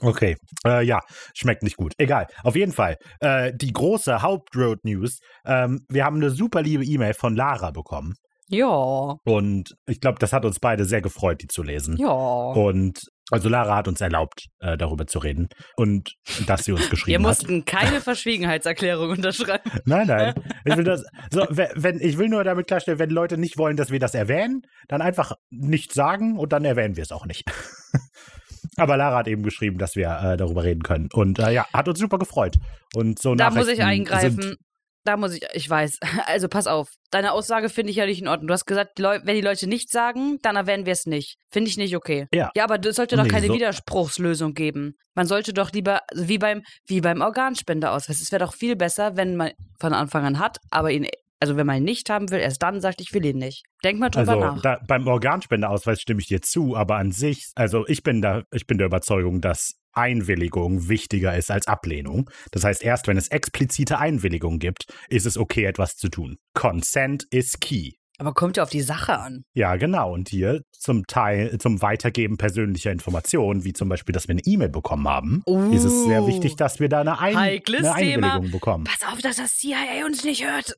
okay. 0.00 0.36
Äh, 0.66 0.84
ja, 0.84 1.00
schmeckt 1.34 1.62
nicht 1.62 1.76
gut. 1.76 1.92
Egal. 1.98 2.26
Auf 2.42 2.56
jeden 2.56 2.72
Fall. 2.72 2.96
Äh, 3.20 3.52
die 3.54 3.72
große 3.72 4.22
Hauptroad-News. 4.22 5.18
Ähm, 5.44 5.80
wir 5.88 6.04
haben 6.04 6.16
eine 6.16 6.30
super 6.30 6.62
liebe 6.62 6.84
E-Mail 6.84 7.14
von 7.14 7.36
Lara 7.36 7.70
bekommen. 7.70 8.14
Ja, 8.48 9.16
Und 9.24 9.74
ich 9.86 10.00
glaube, 10.00 10.18
das 10.18 10.32
hat 10.34 10.44
uns 10.44 10.58
beide 10.60 10.84
sehr 10.84 11.00
gefreut, 11.00 11.40
die 11.40 11.46
zu 11.46 11.62
lesen. 11.62 11.96
ja. 11.96 12.10
Und 12.10 13.00
also 13.32 13.48
Lara 13.48 13.76
hat 13.76 13.88
uns 13.88 14.00
erlaubt, 14.00 14.46
äh, 14.60 14.76
darüber 14.76 15.06
zu 15.06 15.18
reden. 15.18 15.48
Und 15.76 16.14
dass 16.46 16.64
sie 16.64 16.72
uns 16.72 16.82
Wir 16.82 16.90
geschrieben 16.90 17.24
hat. 17.24 17.28
mussten 17.28 17.64
keine 17.64 18.00
Verschwiegenheitserklärung 18.02 19.10
unterschreiben. 19.10 19.70
Nein, 19.84 20.06
nein. 20.06 20.34
Ich 20.64 20.76
will 20.76 20.84
das. 20.84 21.02
So, 21.30 21.40
we- 21.50 21.70
wenn, 21.74 21.98
ich 22.00 22.18
will 22.18 22.28
nur 22.28 22.44
damit 22.44 22.68
klarstellen, 22.68 22.98
wenn 23.00 23.10
Leute 23.10 23.36
nicht 23.38 23.58
wollen, 23.58 23.76
dass 23.76 23.90
wir 23.90 23.98
das 23.98 24.14
erwähnen, 24.14 24.62
dann 24.88 25.02
einfach 25.02 25.32
nicht 25.50 25.92
sagen 25.92 26.38
und 26.38 26.52
dann 26.52 26.64
erwähnen 26.64 26.94
wir 26.96 27.02
es 27.02 27.10
auch 27.10 27.26
nicht. 27.26 27.44
Aber 28.76 28.96
Lara 28.96 29.18
hat 29.18 29.28
eben 29.28 29.42
geschrieben, 29.42 29.78
dass 29.78 29.96
wir 29.96 30.08
äh, 30.08 30.36
darüber 30.36 30.62
reden 30.64 30.82
können. 30.82 31.08
Und 31.12 31.38
äh, 31.38 31.52
ja, 31.52 31.66
hat 31.72 31.88
uns 31.88 31.98
super 31.98 32.18
gefreut. 32.18 32.56
Und 32.94 33.20
so 33.20 33.34
Da 33.34 33.50
muss 33.50 33.68
ich 33.68 33.82
eingreifen. 33.82 34.40
Sind, 34.40 34.56
Da 35.04 35.16
muss 35.16 35.34
ich, 35.34 35.42
ich 35.52 35.68
weiß. 35.68 35.98
Also 36.26 36.48
pass 36.48 36.66
auf. 36.66 36.88
Deine 37.10 37.32
Aussage 37.32 37.68
finde 37.68 37.90
ich 37.90 37.96
ja 37.96 38.06
nicht 38.06 38.20
in 38.20 38.28
Ordnung. 38.28 38.46
Du 38.48 38.54
hast 38.54 38.66
gesagt, 38.66 38.98
die 38.98 39.02
wenn 39.02 39.34
die 39.34 39.40
Leute 39.40 39.66
nichts 39.66 39.92
sagen, 39.92 40.38
dann 40.42 40.56
erwähnen 40.56 40.86
wir 40.86 40.92
es 40.92 41.06
nicht. 41.06 41.36
Finde 41.50 41.68
ich 41.70 41.76
nicht 41.76 41.96
okay. 41.96 42.26
Ja. 42.32 42.50
Ja, 42.54 42.64
aber 42.64 42.78
es 42.86 42.96
sollte 42.96 43.16
doch 43.16 43.24
Nee, 43.24 43.28
keine 43.28 43.48
so- 43.48 43.54
Widerspruchslösung 43.54 44.54
geben. 44.54 44.94
Man 45.14 45.26
sollte 45.26 45.52
doch 45.52 45.72
lieber, 45.72 46.00
also 46.10 46.28
wie 46.28 46.38
beim, 46.38 46.62
wie 46.86 47.00
beim 47.00 47.20
Organspendeausweis. 47.20 48.20
Es 48.22 48.32
wäre 48.32 48.44
doch 48.44 48.54
viel 48.54 48.76
besser, 48.76 49.16
wenn 49.16 49.36
man 49.36 49.50
von 49.80 49.92
Anfang 49.92 50.24
an 50.24 50.38
hat, 50.38 50.58
aber 50.70 50.90
ihn, 50.90 51.06
also 51.42 51.56
wenn 51.56 51.66
man 51.66 51.78
ihn 51.78 51.84
nicht 51.84 52.08
haben 52.08 52.30
will, 52.30 52.38
erst 52.38 52.62
dann 52.62 52.80
sagt, 52.80 53.00
ich 53.00 53.12
will 53.12 53.24
ihn 53.24 53.38
nicht. 53.38 53.64
Denk 53.82 53.98
mal 53.98 54.10
drüber 54.10 54.32
also 54.32 54.40
nach. 54.40 54.62
da, 54.62 54.78
beim 54.86 55.08
Organspendeausweis 55.08 56.00
stimme 56.00 56.20
ich 56.20 56.28
dir 56.28 56.40
zu, 56.40 56.76
aber 56.76 56.96
an 56.96 57.10
sich, 57.10 57.50
also 57.56 57.84
ich 57.88 58.04
bin 58.04 58.22
da, 58.22 58.44
ich 58.52 58.68
bin 58.68 58.78
der 58.78 58.86
Überzeugung, 58.86 59.40
dass 59.40 59.74
Einwilligung 59.92 60.88
wichtiger 60.88 61.36
ist 61.36 61.50
als 61.50 61.66
Ablehnung. 61.66 62.30
Das 62.52 62.62
heißt, 62.62 62.84
erst 62.84 63.08
wenn 63.08 63.16
es 63.16 63.26
explizite 63.28 63.98
Einwilligung 63.98 64.60
gibt, 64.60 64.86
ist 65.08 65.26
es 65.26 65.36
okay, 65.36 65.64
etwas 65.64 65.96
zu 65.96 66.08
tun. 66.08 66.38
Consent 66.54 67.26
is 67.30 67.58
key. 67.58 67.94
Aber 68.22 68.34
kommt 68.34 68.56
ja 68.56 68.62
auf 68.62 68.70
die 68.70 68.82
Sache 68.82 69.18
an. 69.18 69.44
Ja, 69.52 69.74
genau. 69.74 70.12
Und 70.12 70.28
hier 70.28 70.62
zum 70.70 71.08
Teil, 71.08 71.58
zum 71.58 71.82
Weitergeben 71.82 72.36
persönlicher 72.36 72.92
Informationen, 72.92 73.64
wie 73.64 73.72
zum 73.72 73.88
Beispiel, 73.88 74.12
dass 74.12 74.28
wir 74.28 74.34
eine 74.34 74.42
E-Mail 74.44 74.68
bekommen 74.68 75.08
haben, 75.08 75.42
Uh. 75.44 75.72
ist 75.74 75.82
es 75.82 76.04
sehr 76.04 76.24
wichtig, 76.28 76.54
dass 76.54 76.78
wir 76.78 76.88
da 76.88 77.00
eine, 77.00 77.18
Ein 77.18 77.36
Heikles 77.36 77.84
eine 77.84 77.96
Thema. 78.00 78.34
Einwilligung 78.34 78.52
bekommen. 78.52 78.84
Pass 78.84 79.12
auf, 79.12 79.20
dass 79.22 79.38
das 79.38 79.56
CIA 79.56 80.06
uns 80.06 80.22
nicht 80.22 80.46
hört. 80.48 80.76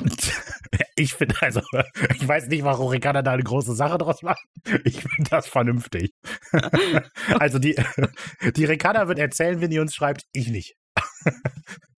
Ich 0.94 1.14
finde, 1.14 1.34
also, 1.40 1.60
ich 2.14 2.26
weiß 2.26 2.48
nicht, 2.48 2.64
warum 2.64 2.88
Ricarda 2.88 3.22
da 3.22 3.32
eine 3.32 3.42
große 3.42 3.74
Sache 3.74 3.98
draus 3.98 4.22
macht. 4.22 4.42
Ich 4.84 5.00
finde 5.00 5.30
das 5.30 5.48
vernünftig. 5.48 6.12
Also, 7.38 7.58
die, 7.58 7.74
die 8.56 8.64
Ricarda 8.64 9.08
wird 9.08 9.18
erzählen, 9.18 9.60
wenn 9.60 9.72
ihr 9.72 9.80
uns 9.80 9.94
schreibt, 9.94 10.24
ich 10.32 10.48
nicht. 10.48 10.74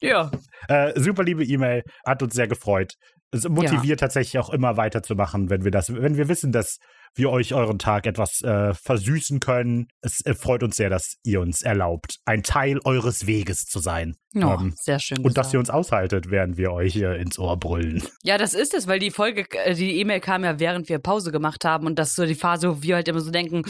Ja. 0.00 0.30
Äh, 0.68 0.98
super 1.00 1.24
liebe 1.24 1.44
E-Mail, 1.44 1.82
hat 2.06 2.22
uns 2.22 2.34
sehr 2.34 2.46
gefreut. 2.46 2.94
Es 3.34 3.48
motiviert 3.48 4.00
tatsächlich 4.00 4.38
auch 4.38 4.50
immer 4.50 4.76
weiterzumachen, 4.76 5.50
wenn 5.50 5.64
wir 5.64 5.70
das, 5.70 5.92
wenn 5.92 6.16
wir 6.16 6.28
wissen, 6.28 6.52
dass 6.52 6.78
wir 7.16 7.30
euch 7.30 7.54
euren 7.54 7.78
Tag 7.78 8.06
etwas 8.06 8.42
äh, 8.42 8.74
versüßen 8.74 9.40
können. 9.40 9.86
Es 10.00 10.24
äh, 10.24 10.34
freut 10.34 10.62
uns 10.62 10.76
sehr, 10.76 10.90
dass 10.90 11.16
ihr 11.24 11.40
uns 11.40 11.62
erlaubt, 11.62 12.18
ein 12.24 12.42
Teil 12.42 12.80
eures 12.84 13.26
Weges 13.26 13.64
zu 13.66 13.78
sein. 13.78 14.16
Oh, 14.36 14.40
Ähm, 14.40 14.74
sehr 14.76 14.98
schön. 14.98 15.18
und 15.18 15.36
dass 15.38 15.46
gesagt. 15.46 15.54
ihr 15.54 15.58
uns 15.60 15.70
aushaltet, 15.70 16.30
während 16.30 16.56
wir 16.56 16.72
euch 16.72 16.92
hier 16.92 17.14
ins 17.14 17.38
Ohr 17.38 17.56
brüllen. 17.56 18.02
Ja, 18.22 18.36
das 18.36 18.54
ist 18.54 18.74
es, 18.74 18.86
weil 18.88 18.98
die 18.98 19.10
Folge, 19.10 19.44
äh, 19.64 19.74
die 19.74 19.98
E-Mail 20.00 20.20
kam 20.20 20.42
ja, 20.44 20.58
während 20.58 20.88
wir 20.88 20.98
Pause 20.98 21.30
gemacht 21.30 21.64
haben 21.64 21.86
und 21.86 21.98
das 21.98 22.10
ist 22.10 22.16
so 22.16 22.26
die 22.26 22.34
Phase, 22.34 22.68
wo 22.68 22.82
wir 22.82 22.96
halt 22.96 23.08
immer 23.08 23.20
so 23.20 23.30
denken, 23.30 23.62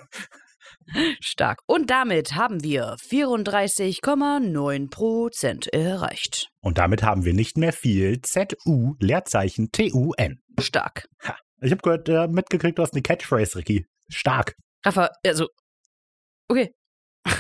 Stark. 1.22 1.60
Und 1.66 1.90
damit 1.90 2.36
haben 2.36 2.64
wir 2.64 2.96
34,9 2.96 4.90
Prozent 4.90 5.68
erreicht. 5.68 6.50
Und 6.62 6.78
damit 6.78 7.04
haben 7.04 7.26
wir 7.26 7.34
nicht 7.34 7.58
mehr 7.58 7.74
viel. 7.74 8.22
Z-U, 8.22 8.96
Leerzeichen 9.00 9.72
T-U-N. 9.72 10.40
Stark. 10.60 11.08
Ich 11.62 11.72
habe 11.72 11.82
gehört, 11.82 12.10
äh, 12.10 12.28
mitgekriegt, 12.28 12.78
du 12.78 12.84
hast 12.84 12.94
eine 12.94 13.02
Catchphrase, 13.02 13.58
Ricky. 13.58 13.86
Stark. 14.10 14.56
Rafa, 14.86 15.10
also. 15.26 15.48
Okay. 16.48 16.74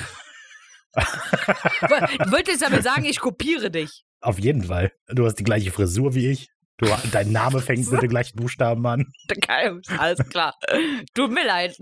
Du 0.96 2.32
wolltest 2.32 2.62
damit 2.62 2.84
sagen, 2.84 3.06
ich 3.06 3.20
kopiere 3.20 3.72
dich. 3.72 4.04
Auf 4.22 4.38
jeden 4.38 4.66
Fall. 4.66 4.92
Du 5.08 5.26
hast 5.26 5.36
die 5.36 5.44
gleiche 5.44 5.72
Frisur 5.72 6.14
wie 6.14 6.28
ich. 6.28 6.50
Du, 6.78 6.88
dein 7.12 7.32
Name 7.32 7.60
fängt 7.62 7.90
mit 7.92 8.02
den 8.02 8.10
gleichen 8.10 8.36
Buchstaben 8.36 8.86
an. 8.88 9.06
Geil, 9.48 9.80
alles 9.98 10.18
klar. 10.30 10.56
Tut 11.14 11.32
mir 11.32 11.46
leid. 11.46 11.78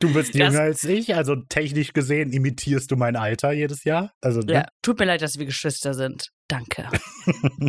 Du 0.00 0.12
bist 0.12 0.34
Das- 0.34 0.38
jünger 0.52 0.60
als 0.60 0.84
ich, 0.84 1.14
also 1.14 1.36
technisch 1.48 1.92
gesehen 1.92 2.32
imitierst 2.32 2.90
du 2.90 2.96
mein 2.96 3.14
Alter 3.16 3.52
jedes 3.52 3.84
Jahr. 3.84 4.10
Also, 4.20 4.40
ne? 4.40 4.52
Ja, 4.52 4.66
tut 4.82 4.98
mir 4.98 5.04
leid, 5.06 5.22
dass 5.22 5.38
wir 5.38 5.46
Geschwister 5.46 5.94
sind. 5.94 6.28
Danke. 6.48 6.88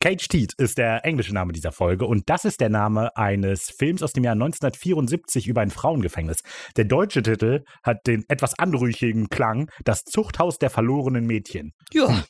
Cage 0.00 0.28
Teat 0.28 0.52
ist 0.58 0.78
der 0.78 1.04
englische 1.04 1.34
Name 1.34 1.52
dieser 1.52 1.72
Folge 1.72 2.06
und 2.06 2.22
das 2.30 2.44
ist 2.44 2.60
der 2.60 2.68
Name 2.68 3.10
eines 3.16 3.72
Films 3.76 4.00
aus 4.02 4.12
dem 4.12 4.22
Jahr 4.22 4.34
1974 4.34 5.48
über 5.48 5.60
ein 5.60 5.70
Frauengefängnis. 5.70 6.38
Der 6.76 6.84
deutsche 6.84 7.20
Titel 7.22 7.64
hat 7.82 7.98
den 8.06 8.22
etwas 8.28 8.56
anrüchigen 8.58 9.28
Klang 9.28 9.68
Das 9.84 10.04
Zuchthaus 10.04 10.58
der 10.58 10.70
verlorenen 10.70 11.26
Mädchen. 11.26 11.72
Ja. 11.92 12.24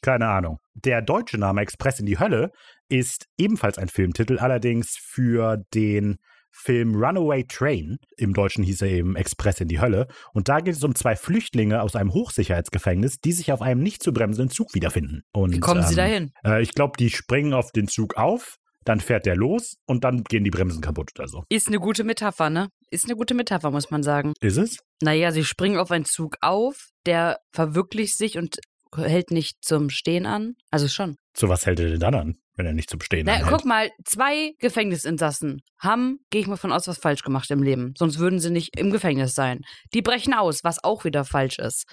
Keine 0.00 0.26
Ahnung. 0.26 0.58
Der 0.74 1.00
deutsche 1.00 1.38
Name 1.38 1.60
Express 1.60 2.00
in 2.00 2.06
die 2.06 2.18
Hölle 2.18 2.50
ist 2.92 3.26
ebenfalls 3.38 3.78
ein 3.78 3.88
Filmtitel, 3.88 4.38
allerdings 4.38 4.98
für 5.00 5.64
den 5.72 6.18
Film 6.50 6.94
Runaway 6.94 7.44
Train. 7.44 7.98
Im 8.18 8.34
Deutschen 8.34 8.62
hieß 8.62 8.82
er 8.82 8.88
eben 8.88 9.16
Express 9.16 9.60
in 9.60 9.68
die 9.68 9.80
Hölle. 9.80 10.06
Und 10.34 10.50
da 10.50 10.60
geht 10.60 10.74
es 10.74 10.84
um 10.84 10.94
zwei 10.94 11.16
Flüchtlinge 11.16 11.80
aus 11.80 11.96
einem 11.96 12.12
Hochsicherheitsgefängnis, 12.12 13.20
die 13.20 13.32
sich 13.32 13.50
auf 13.50 13.62
einem 13.62 13.82
nicht 13.82 14.02
zu 14.02 14.12
bremsenden 14.12 14.50
Zug 14.50 14.74
wiederfinden. 14.74 15.22
Und, 15.32 15.54
Wie 15.54 15.60
kommen 15.60 15.82
Sie 15.82 15.92
ähm, 15.92 15.96
dahin? 15.96 16.32
Äh, 16.44 16.62
ich 16.62 16.74
glaube, 16.74 16.92
die 16.98 17.08
springen 17.08 17.54
auf 17.54 17.72
den 17.72 17.88
Zug 17.88 18.18
auf, 18.18 18.58
dann 18.84 19.00
fährt 19.00 19.24
der 19.24 19.36
los 19.36 19.76
und 19.86 20.04
dann 20.04 20.24
gehen 20.24 20.44
die 20.44 20.50
Bremsen 20.50 20.82
kaputt 20.82 21.12
oder 21.18 21.28
so. 21.28 21.44
Ist 21.48 21.68
eine 21.68 21.78
gute 21.78 22.04
Metapher, 22.04 22.50
ne? 22.50 22.68
Ist 22.90 23.04
eine 23.06 23.16
gute 23.16 23.32
Metapher, 23.32 23.70
muss 23.70 23.90
man 23.90 24.02
sagen. 24.02 24.34
Ist 24.40 24.58
es? 24.58 24.78
Naja, 25.00 25.32
sie 25.32 25.44
springen 25.44 25.78
auf 25.78 25.90
einen 25.90 26.04
Zug 26.04 26.36
auf, 26.42 26.90
der 27.06 27.38
verwirklicht 27.52 28.18
sich 28.18 28.36
und 28.36 28.58
hält 28.96 29.30
nicht 29.30 29.64
zum 29.64 29.90
Stehen 29.90 30.26
an. 30.26 30.54
Also 30.70 30.88
schon. 30.88 31.16
Zu 31.34 31.48
was 31.48 31.66
hält 31.66 31.80
er 31.80 31.90
denn 31.90 32.00
dann 32.00 32.14
an, 32.14 32.36
wenn 32.56 32.66
er 32.66 32.72
nicht 32.72 32.90
zum 32.90 33.00
Stehen 33.00 33.24
Na, 33.26 33.34
anhält? 33.34 33.50
guck 33.50 33.64
mal, 33.64 33.90
zwei 34.04 34.52
Gefängnisinsassen 34.58 35.62
haben, 35.78 36.18
gehe 36.30 36.42
ich 36.42 36.46
mal 36.46 36.56
von 36.56 36.72
aus, 36.72 36.88
was 36.88 36.98
falsch 36.98 37.22
gemacht 37.22 37.50
im 37.50 37.62
Leben. 37.62 37.94
Sonst 37.96 38.18
würden 38.18 38.38
sie 38.38 38.50
nicht 38.50 38.78
im 38.78 38.90
Gefängnis 38.90 39.34
sein. 39.34 39.60
Die 39.94 40.02
brechen 40.02 40.34
aus, 40.34 40.64
was 40.64 40.82
auch 40.84 41.04
wieder 41.04 41.24
falsch 41.24 41.58
ist. 41.58 41.86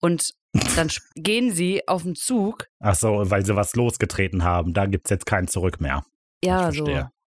Und 0.00 0.32
dann 0.76 0.88
gehen 1.14 1.52
sie 1.52 1.86
auf 1.88 2.02
den 2.02 2.14
Zug. 2.14 2.66
Ach 2.80 2.94
so, 2.94 3.22
weil 3.30 3.44
sie 3.44 3.56
was 3.56 3.74
losgetreten 3.74 4.44
haben. 4.44 4.72
Da 4.72 4.86
gibt 4.86 5.06
es 5.06 5.10
jetzt 5.10 5.26
kein 5.26 5.48
Zurück 5.48 5.80
mehr. 5.80 6.04
Ja, 6.44 6.70
ich 6.70 6.78
so. 6.78 6.86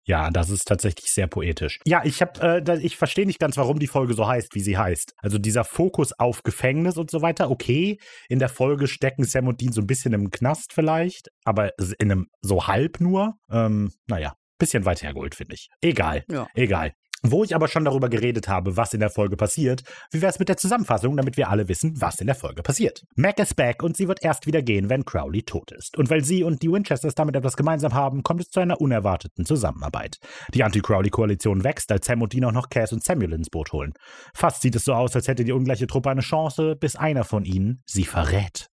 Ja, 0.09 0.31
das 0.31 0.49
ist 0.49 0.67
tatsächlich 0.67 1.11
sehr 1.13 1.27
poetisch. 1.27 1.81
Ja, 1.85 2.01
ich 2.03 2.23
habe, 2.23 2.63
äh, 2.67 2.79
ich 2.81 2.97
verstehe 2.97 3.27
nicht 3.27 3.39
ganz, 3.39 3.59
warum 3.59 3.79
die 3.79 3.87
Folge 3.87 4.15
so 4.15 4.27
heißt, 4.27 4.55
wie 4.55 4.61
sie 4.61 4.79
heißt. 4.79 5.13
Also 5.19 5.37
dieser 5.37 5.65
Fokus 5.65 6.13
auf 6.19 6.43
Gefängnis 6.43 6.97
und 6.97 7.11
so 7.11 7.21
weiter. 7.21 7.51
Okay, 7.51 7.99
in 8.31 8.39
der 8.39 8.49
Folge 8.49 8.87
stecken 8.87 9.25
Sam 9.25 9.49
und 9.49 9.61
Dean 9.61 9.73
so 9.73 9.83
ein 9.83 9.87
bisschen 9.87 10.15
im 10.15 10.31
Knast 10.31 10.73
vielleicht, 10.73 11.29
aber 11.45 11.73
in 11.99 12.11
einem 12.11 12.29
so 12.41 12.67
halb 12.67 13.01
nur. 13.01 13.35
Ähm, 13.51 13.93
naja, 14.07 14.33
bisschen 14.59 14.87
weit 14.87 15.03
hergeholt, 15.03 15.35
finde 15.35 15.55
ich. 15.55 15.69
Egal, 15.83 16.25
Ja. 16.31 16.49
egal. 16.55 16.95
Wo 17.23 17.43
ich 17.43 17.55
aber 17.55 17.67
schon 17.67 17.85
darüber 17.85 18.09
geredet 18.09 18.49
habe, 18.49 18.77
was 18.77 18.95
in 18.95 19.01
der 19.01 19.11
Folge 19.11 19.37
passiert, 19.37 19.83
wie 20.13 20.23
wäre 20.23 20.31
es 20.31 20.39
mit 20.39 20.49
der 20.49 20.57
Zusammenfassung, 20.57 21.17
damit 21.17 21.37
wir 21.37 21.49
alle 21.49 21.69
wissen, 21.69 22.01
was 22.01 22.21
in 22.21 22.27
der 22.27 22.37
Folge 22.37 22.63
passiert. 22.63 23.05
Mac 23.17 23.39
ist 23.39 23.57
back 23.57 23.83
und 23.83 23.97
sie 23.97 24.07
wird 24.07 24.23
erst 24.23 24.47
wieder 24.47 24.63
gehen, 24.63 24.89
wenn 24.89 25.05
Crowley 25.05 25.43
tot 25.43 25.73
ist. 25.73 25.99
Und 25.99 26.11
weil 26.11 26.25
sie 26.25 26.45
und 26.45 26.63
die 26.63 26.71
Winchesters 26.71 27.15
damit 27.15 27.35
etwas 27.35 27.57
gemeinsam 27.57 27.93
haben, 27.95 28.23
kommt 28.23 28.43
es 28.43 28.51
zu 28.51 28.61
einer 28.61 28.81
unerwarteten 28.81 29.45
Zusammenarbeit. 29.45 30.19
Die 30.55 30.63
Anti-Crowley-Koalition 30.63 31.65
wächst, 31.65 31.91
als 31.91 32.07
Sam 32.07 32.23
und 32.23 32.33
Dean 32.33 32.45
auch 32.45 32.53
noch 32.53 32.69
Cass 32.69 32.93
und 32.93 33.03
Samuel 33.03 33.33
ins 33.33 33.51
Boot 33.51 33.73
holen. 33.73 33.95
Fast 34.35 34.63
sieht 34.63 34.77
es 34.77 34.85
so 34.85 34.95
aus, 34.95 35.17
als 35.17 35.27
hätte 35.27 35.45
die 35.45 35.53
ungleiche 35.53 35.87
Truppe 35.87 36.11
eine 36.11 36.21
Chance, 36.21 36.77
bis 36.77 36.95
einer 36.95 37.25
von 37.25 37.45
ihnen 37.45 37.83
sie 37.85 38.05
verrät. 38.05 38.69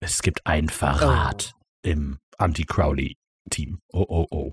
Es 0.00 0.22
gibt 0.22 0.46
einen 0.46 0.68
Verrat 0.68 1.54
im 1.82 2.18
Anti-Crowley-Team. 2.38 3.78
Oh, 3.92 4.04
oh, 4.08 4.26
oh. 4.30 4.52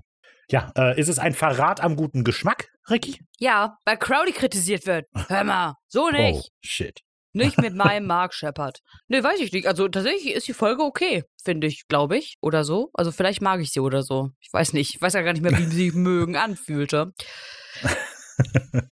Ja, 0.50 0.72
äh, 0.76 0.98
ist 1.00 1.08
es 1.08 1.18
ein 1.18 1.34
Verrat 1.34 1.80
am 1.82 1.96
guten 1.96 2.24
Geschmack, 2.24 2.68
Ricky? 2.90 3.20
Ja, 3.38 3.78
weil 3.84 3.96
Crowley 3.96 4.32
kritisiert 4.32 4.86
wird. 4.86 5.06
Hör 5.28 5.44
mal, 5.44 5.74
so 5.88 6.10
nicht. 6.10 6.40
Oh, 6.44 6.56
shit. 6.60 7.00
Nicht 7.34 7.58
mit 7.58 7.74
meinem 7.74 8.06
Mark 8.08 8.34
Shepard. 8.34 8.80
Nee, 9.08 9.22
weiß 9.22 9.40
ich 9.40 9.52
nicht. 9.52 9.66
Also 9.66 9.88
tatsächlich 9.88 10.34
ist 10.34 10.48
die 10.48 10.52
Folge 10.52 10.82
okay, 10.82 11.24
finde 11.42 11.66
ich, 11.66 11.86
glaube 11.88 12.18
ich. 12.18 12.36
Oder 12.42 12.64
so. 12.64 12.90
Also 12.92 13.10
vielleicht 13.10 13.40
mag 13.40 13.60
ich 13.60 13.72
sie 13.72 13.80
oder 13.80 14.02
so. 14.02 14.30
Ich 14.40 14.52
weiß 14.52 14.74
nicht. 14.74 14.94
Ich 14.94 15.00
weiß 15.00 15.14
ja 15.14 15.22
gar 15.22 15.32
nicht 15.32 15.42
mehr, 15.42 15.56
wie 15.56 15.64
sie 15.64 15.90
mögen 15.94 16.36
anfühlte. 16.36 17.12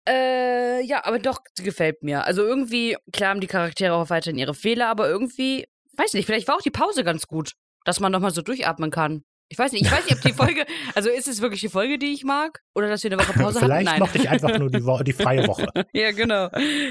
äh, 0.09 0.83
ja, 0.83 1.05
aber 1.05 1.19
doch, 1.19 1.41
sie 1.55 1.65
gefällt 1.65 2.03
mir. 2.03 2.25
Also 2.25 2.43
irgendwie, 2.43 2.97
klar 3.13 3.31
haben 3.31 3.41
die 3.41 3.47
Charaktere 3.47 3.95
auch 3.95 4.11
weiterhin 4.11 4.39
ihre 4.39 4.55
Fehler, 4.55 4.89
aber 4.89 5.09
irgendwie, 5.09 5.67
weiß 5.97 6.15
nicht, 6.15 6.27
vielleicht 6.27 6.49
war 6.49 6.57
auch 6.57 6.63
die 6.63 6.71
Pause 6.71 7.05
ganz 7.05 7.27
gut, 7.27 7.53
dass 7.85 8.01
man 8.01 8.13
nochmal 8.13 8.31
so 8.31 8.41
durchatmen 8.43 8.91
kann. 8.91 9.23
Ich 9.53 9.59
weiß 9.59 9.73
nicht, 9.73 9.85
ich 9.85 9.91
weiß 9.91 10.05
nicht, 10.05 10.15
ob 10.15 10.21
die 10.23 10.33
Folge, 10.33 10.65
also 10.95 11.11
ist 11.11 11.27
es 11.27 11.43
wirklich 11.43 11.61
die 11.61 11.69
Folge, 11.69 11.99
die 11.99 12.13
ich 12.13 12.23
mag? 12.25 12.61
Oder 12.73 12.89
dass 12.89 13.03
wir 13.03 13.11
eine 13.13 13.21
Woche 13.21 13.33
Pause 13.33 13.59
Vielleicht 13.59 13.73
hatten? 13.73 13.85
Nein. 13.85 13.99
mochte 13.99 14.19
ich 14.19 14.29
einfach 14.31 14.57
nur 14.59 14.71
die, 14.71 14.85
Wo 14.87 14.97
die 15.03 15.13
freie 15.13 15.47
Woche. 15.49 15.67
ja, 15.93 16.13
genau. 16.13 16.49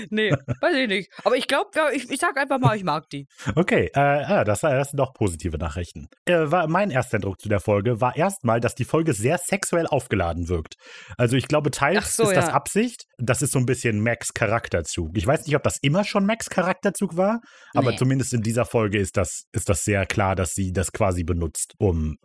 Nee, 0.09 0.31
weiß 0.59 0.75
ich 0.75 0.87
nicht. 0.89 1.11
Aber 1.23 1.37
ich 1.37 1.47
glaube, 1.47 1.69
ja, 1.73 1.89
ich, 1.89 2.09
ich 2.09 2.19
sag 2.19 2.37
einfach 2.37 2.59
mal, 2.59 2.75
ich 2.75 2.83
mag 2.83 3.09
die. 3.09 3.27
Okay, 3.55 3.89
äh, 3.93 3.99
ah, 3.99 4.43
das, 4.43 4.59
das 4.59 4.89
sind 4.89 4.97
doch 4.97 5.13
positive 5.13 5.57
Nachrichten. 5.57 6.09
Äh, 6.25 6.51
war, 6.51 6.67
mein 6.67 6.91
erster 6.91 7.15
Eindruck 7.15 7.39
zu 7.39 7.47
der 7.47 7.61
Folge 7.61 8.01
war 8.01 8.17
erstmal, 8.17 8.59
dass 8.59 8.75
die 8.75 8.83
Folge 8.85 9.13
sehr 9.13 9.37
sexuell 9.37 9.87
aufgeladen 9.87 10.49
wirkt. 10.49 10.75
Also 11.17 11.37
ich 11.37 11.47
glaube, 11.47 11.71
teils 11.71 12.17
so, 12.17 12.23
ist 12.23 12.35
das 12.35 12.47
ja. 12.47 12.53
Absicht. 12.53 13.05
Das 13.17 13.41
ist 13.41 13.53
so 13.53 13.59
ein 13.59 13.65
bisschen 13.65 14.01
Max 14.03 14.33
Charakterzug. 14.33 15.17
Ich 15.17 15.25
weiß 15.25 15.45
nicht, 15.45 15.55
ob 15.55 15.63
das 15.63 15.77
immer 15.81 16.03
schon 16.03 16.25
Max 16.25 16.49
Charakterzug 16.49 17.15
war, 17.15 17.39
aber 17.73 17.91
Nee. 17.91 17.97
zumindest 17.97 18.33
in 18.33 18.41
dieser 18.41 18.65
Folge 18.65 18.97
ist 18.99 19.15
das, 19.15 19.45
ist 19.53 19.69
das 19.69 19.85
sehr 19.85 20.05
klar, 20.05 20.35
dass 20.35 20.53
sie 20.53 20.73
das 20.73 20.91
quasi 20.91 21.23
benutzt, 21.23 21.73
um 21.77 22.17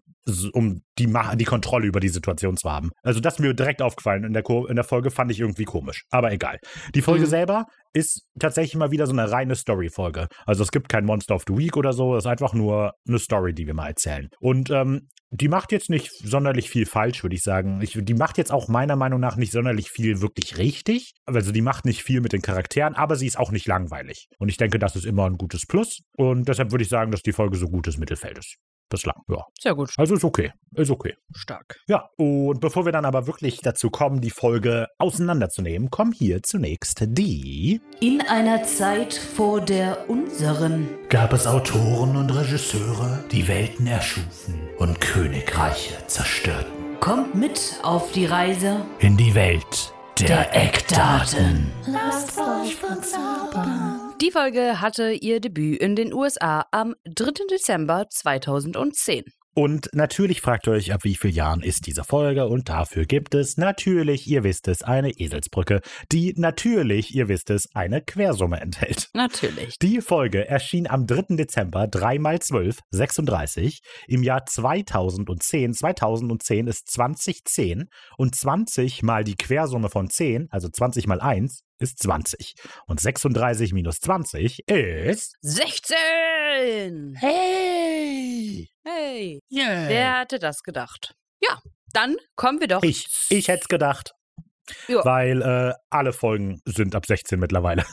um 0.53 0.81
die, 0.99 1.07
Ma 1.07 1.35
die 1.37 1.45
Kontrolle 1.45 1.87
über 1.87 2.01
die 2.01 2.09
Situation 2.09 2.57
zu 2.57 2.71
haben. 2.71 2.91
Also 3.03 3.21
das 3.21 3.35
ist 3.35 3.41
mir 3.41 3.55
direkt 3.55 3.83
aufgefallen 3.83 4.25
in 4.25 4.33
der, 4.33 4.45
in 4.69 4.77
der 4.77 4.85
Folge, 4.85 5.11
fand 5.11 5.31
ich 5.31 5.41
irgendwie 5.41 5.65
komisch. 5.65 6.05
Aber 6.11 6.33
egal. 6.33 6.59
Die 6.95 7.03
Folge 7.03 7.25
Mhm. 7.25 7.31
selber 7.31 7.67
ist 7.93 8.27
tatsächlich 8.39 8.75
mal 8.77 8.91
wieder 8.91 9.07
so 9.07 9.13
eine 9.13 9.31
reine 9.31 9.55
Story-Folge. 9.55 10.27
Also 10.47 10.63
es 10.63 10.71
gibt 10.73 10.89
kein 10.89 11.05
Monster 11.05 11.35
of 11.35 11.45
the 11.47 11.57
Week 11.57 11.77
oder 11.77 11.93
so, 11.93 12.17
es 12.17 12.25
ist 12.25 12.31
einfach 12.31 12.55
nur 12.55 12.93
eine 13.07 13.19
Story, 13.19 13.55
die 13.55 13.67
wir 13.67 13.75
mal 13.75 13.89
erzählen. 13.89 14.29
Und 14.41 14.71
ähm, 14.71 15.09
die 15.31 15.49
macht 15.49 15.73
jetzt 15.73 15.91
nicht 15.91 16.11
sonderlich 16.13 16.71
viel 16.71 16.87
falsch, 16.87 17.23
würde 17.25 17.35
ich 17.35 17.43
sagen. 17.43 17.81
Ich, 17.83 17.99
die 18.01 18.15
macht 18.15 18.39
jetzt 18.39 18.53
auch 18.53 18.69
meiner 18.69 18.95
Meinung 18.95 19.19
nach 19.21 19.37
nicht 19.37 19.53
sonderlich 19.53 19.91
viel 19.91 20.21
wirklich 20.21 20.59
richtig. 20.59 21.13
Also 21.27 21.51
die 21.51 21.61
macht 21.61 21.85
nicht 21.85 22.03
viel 22.05 22.21
mit 22.21 22.33
den 22.33 22.41
Charakteren, 22.43 22.95
aber 22.95 23.17
sie 23.17 23.27
ist 23.27 23.39
auch 23.39 23.51
nicht 23.51 23.67
langweilig. 23.67 24.29
Und 24.39 24.49
ich 24.49 24.57
denke, 24.59 24.79
das 24.79 24.95
ist 24.95 25.05
immer 25.07 25.27
ein 25.27 25.37
gutes 25.37 25.67
Plus. 25.67 26.03
Und 26.17 26.49
deshalb 26.49 26.71
würde 26.71 26.85
ich 26.85 26.89
sagen, 26.89 27.11
dass 27.11 27.23
die 27.23 27.33
Folge 27.33 27.57
so 27.57 27.67
gutes 27.67 27.99
Mittelfeld 27.99 28.39
ist. 28.39 28.57
Bislang, 28.89 29.17
ja. 29.29 29.45
Sehr 29.59 29.75
gut. 29.75 29.93
Also 29.97 30.15
ist 30.15 30.25
okay. 30.25 30.53
Ist 30.75 30.91
okay. 30.91 31.15
Stark. 31.35 31.81
Ja, 31.89 32.09
und 32.17 32.61
bevor 32.61 32.85
wir 32.85 32.93
dann 32.93 33.05
aber 33.05 33.27
wirklich 33.27 33.61
dazu 33.61 33.91
kommen, 33.91 34.21
die 34.21 34.31
Folge 34.31 34.89
auseinanderzunehmen, 34.99 35.91
kommen 35.91 36.13
hier 36.13 36.43
zunächst 36.43 37.03
die. 37.07 37.81
In 38.01 38.21
einer 38.21 38.65
Zeit 38.65 39.15
vor 39.15 39.61
der 39.61 40.09
unseren. 40.09 40.89
Gab 41.09 41.33
es 41.33 41.47
Autoren 41.47 42.17
und 42.17 42.31
Regisseure, 42.31 43.25
die 43.33 43.49
Welten 43.49 43.87
erschufen 43.87 44.55
und 44.79 45.01
Königreiche 45.01 46.07
zerstörten. 46.07 46.73
Kommt 47.01 47.35
mit 47.35 47.79
auf 47.83 48.13
die 48.13 48.27
Reise 48.27 48.85
In 48.99 49.17
die 49.17 49.35
Welt 49.35 49.93
der, 50.21 50.55
Eckdaten. 50.55 51.73
Lasst 51.87 52.39
euch 52.39 52.77
verzaubern. 52.77 54.04
Die 54.21 54.31
Folge 54.31 54.81
hatte 54.81 55.11
ihr 55.11 55.41
Debüt 55.41 55.81
in 55.81 55.97
den 55.97 56.13
USA 56.15 56.67
am 56.71 56.95
3. 57.05 57.33
Dezember 57.51 58.07
2010. 58.09 59.25
Und 59.57 59.89
natürlich 59.93 60.41
fragt 60.41 60.67
ihr 60.67 60.73
euch, 60.73 60.93
ab 60.93 61.05
wie 61.05 61.15
vielen 61.15 61.35
Jahren 61.35 61.63
ist 61.63 61.87
diese 61.87 62.03
Folge 62.03 62.47
und 62.47 62.69
dafür 62.69 63.05
gibt 63.05 63.35
es 63.35 63.57
natürlich, 63.57 64.27
ihr 64.27 64.43
wisst 64.43 64.67
es, 64.67 64.83
eine 64.83 65.11
Eselsbrücke, 65.11 65.81
die 66.11 66.35
natürlich, 66.37 67.15
ihr 67.15 67.29
wisst 67.29 67.51
es, 67.51 67.69
eine 67.73 68.03
Quersumme 68.03 68.61
enthält. 68.61 69.11
Natürlich. 69.15 69.79
Die 69.79 70.01
Folge 70.01 70.49
erschien 70.49 70.89
am 70.89 71.07
3. 71.07 71.37
Dezember 71.37 71.87
3 71.87 72.19
mal 72.19 72.41
12, 72.41 72.81
36, 72.91 73.81
im 74.09 74.25
Jahr 74.25 74.45
2010. 74.45 75.73
2010 75.73 76.67
ist 76.67 76.91
2010 76.91 77.89
und 78.17 78.35
20 78.35 79.05
mal 79.05 79.23
die 79.23 79.37
Quersumme 79.37 79.89
von 79.89 80.11
10, 80.11 80.49
also 80.51 80.69
20 80.69 81.07
mal 81.07 81.21
1, 81.21 81.63
ist 81.79 82.03
20. 82.03 82.55
Und 82.87 83.01
36 83.01 83.73
minus 83.73 84.01
20 84.01 84.61
ist... 84.69 85.37
16! 85.43 87.15
Hey! 87.19 88.69
Hey, 88.85 89.41
Yeah. 89.51 89.89
wer 89.89 90.21
hätte 90.21 90.39
das 90.39 90.63
gedacht? 90.63 91.15
Ja, 91.41 91.61
dann 91.93 92.17
kommen 92.37 92.61
wir 92.61 92.69
doch. 92.69 92.83
Ich, 92.83 93.09
ich 93.31 93.49
hätte 93.49 93.63
es 93.63 93.69
gedacht. 93.69 94.13
Ja. 94.89 95.05
Weil 95.05 95.43
äh, 95.43 95.73
alle 95.91 96.13
Folgen 96.13 96.61
sind 96.65 96.95
ab 96.95 97.07
16 97.07 97.39
mittlerweile. 97.39 97.85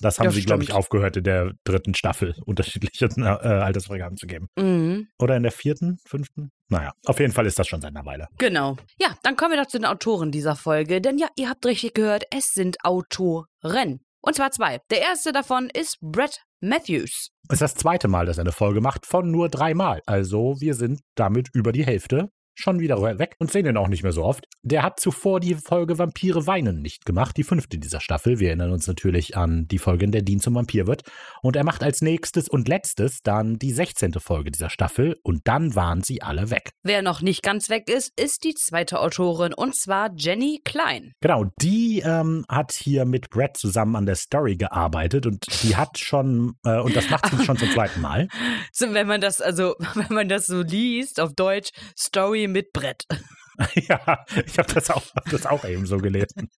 Das 0.00 0.18
haben 0.18 0.26
Das 0.26 0.34
sie, 0.34 0.42
glaube 0.44 0.62
ich, 0.62 0.72
aufgehört 0.72 1.16
in 1.16 1.24
der 1.24 1.52
dritten 1.64 1.94
Staffel, 1.94 2.34
unterschiedliche 2.46 3.06
äh, 3.16 3.22
Altersfreigaben 3.22 4.16
zu 4.16 4.26
geben. 4.26 4.48
Mhm, 4.56 5.08
Oder 5.18 5.36
in 5.36 5.42
der 5.42 5.52
vierten, 5.52 5.98
fünften? 6.06 6.50
Naja, 6.68 6.92
auf 7.06 7.18
jeden 7.18 7.32
Fall 7.32 7.46
ist 7.46 7.58
das 7.58 7.66
schon 7.66 7.80
seit 7.80 7.90
einer 7.96 8.06
Weile. 8.06 8.28
genau. 8.38 8.76
Ja, 9.00 9.16
dann 9.22 9.36
kommen 9.36 9.52
wir 9.52 9.60
doch 9.60 9.68
zu 9.68 9.78
den 9.78 9.86
Autoren 9.86 10.30
dieser 10.30 10.54
Folge. 10.56 11.00
Denn 11.00 11.18
ja, 11.18 11.28
ihr 11.36 11.48
habt 11.48 11.64
richtig 11.66 11.94
gehört, 11.94 12.24
es 12.30 12.52
sind 12.52 12.76
Autoren. 12.84 14.00
Und 14.22 14.34
zwar 14.36 14.50
zwei. 14.50 14.78
Der 14.90 15.00
erste 15.00 15.32
davon 15.32 15.70
ist 15.70 15.98
Brett 16.00 16.42
Matthews. 16.60 17.30
Es 17.48 17.54
ist 17.54 17.62
das 17.62 17.74
zweite 17.74 18.06
Mal, 18.06 18.26
dass 18.26 18.36
er 18.38 18.42
eine 18.42 18.52
Folge 18.52 18.80
macht, 18.80 19.06
von 19.06 19.30
nur 19.30 19.48
dreimal. 19.48 20.02
Also 20.06 20.56
wir 20.60 20.74
sind 20.74 21.00
damit 21.14 21.48
über 21.54 21.72
die 21.72 21.84
Hälfte 21.86 22.28
schon 22.60 22.80
wieder 22.80 23.00
weg 23.18 23.34
und 23.38 23.50
sehen 23.50 23.66
ihn 23.66 23.76
auch 23.76 23.88
nicht 23.88 24.02
mehr 24.02 24.12
so 24.12 24.24
oft. 24.24 24.46
Der 24.62 24.82
hat 24.82 25.00
zuvor 25.00 25.40
die 25.40 25.54
Folge 25.54 25.98
Vampire 25.98 26.46
weinen 26.46 26.82
nicht 26.82 27.04
gemacht, 27.04 27.36
die 27.36 27.44
fünfte 27.44 27.78
dieser 27.78 28.00
Staffel. 28.00 28.38
Wir 28.38 28.48
erinnern 28.48 28.72
uns 28.72 28.86
natürlich 28.86 29.36
an 29.36 29.66
die 29.68 29.78
Folge, 29.78 30.04
in 30.04 30.12
der 30.12 30.22
Dean 30.22 30.40
zum 30.40 30.54
Vampir 30.54 30.86
wird. 30.86 31.02
Und 31.42 31.56
er 31.56 31.64
macht 31.64 31.82
als 31.82 32.02
nächstes 32.02 32.48
und 32.48 32.68
letztes 32.68 33.22
dann 33.22 33.58
die 33.58 33.72
16. 33.72 34.12
Folge 34.14 34.50
dieser 34.50 34.70
Staffel 34.70 35.18
und 35.22 35.48
dann 35.48 35.74
waren 35.74 36.02
sie 36.02 36.22
alle 36.22 36.50
weg. 36.50 36.70
Wer 36.82 37.02
noch 37.02 37.22
nicht 37.22 37.42
ganz 37.42 37.70
weg 37.70 37.88
ist, 37.88 38.12
ist 38.18 38.44
die 38.44 38.54
zweite 38.54 39.00
Autorin 39.00 39.54
und 39.54 39.74
zwar 39.74 40.10
Jenny 40.16 40.60
Klein. 40.64 41.12
Genau, 41.20 41.46
die 41.60 42.00
ähm, 42.04 42.44
hat 42.48 42.72
hier 42.72 43.04
mit 43.04 43.30
Brett 43.30 43.56
zusammen 43.56 43.96
an 43.96 44.06
der 44.06 44.16
Story 44.16 44.56
gearbeitet 44.56 45.26
und 45.26 45.46
die 45.62 45.76
hat 45.76 45.98
schon, 45.98 46.54
äh, 46.64 46.78
und 46.78 46.94
das 46.94 47.08
macht 47.10 47.26
sie 47.30 47.44
schon 47.44 47.56
zum 47.56 47.70
zweiten 47.70 48.00
Mal. 48.00 48.28
So, 48.72 48.92
wenn 48.92 49.06
man 49.06 49.20
das 49.20 49.40
also, 49.40 49.74
wenn 49.94 50.14
man 50.14 50.28
das 50.28 50.46
so 50.46 50.62
liest 50.62 51.20
auf 51.20 51.34
Deutsch, 51.34 51.70
Story 51.98 52.48
mit 52.52 52.72
Brett. 52.72 53.04
ja, 53.74 54.24
ich 54.46 54.58
habe 54.58 54.72
das, 54.72 54.90
auch- 54.90 55.14
hab 55.14 55.28
das 55.30 55.44
auch 55.44 55.64
eben 55.66 55.84
so 55.86 55.98
gelesen. 55.98 56.50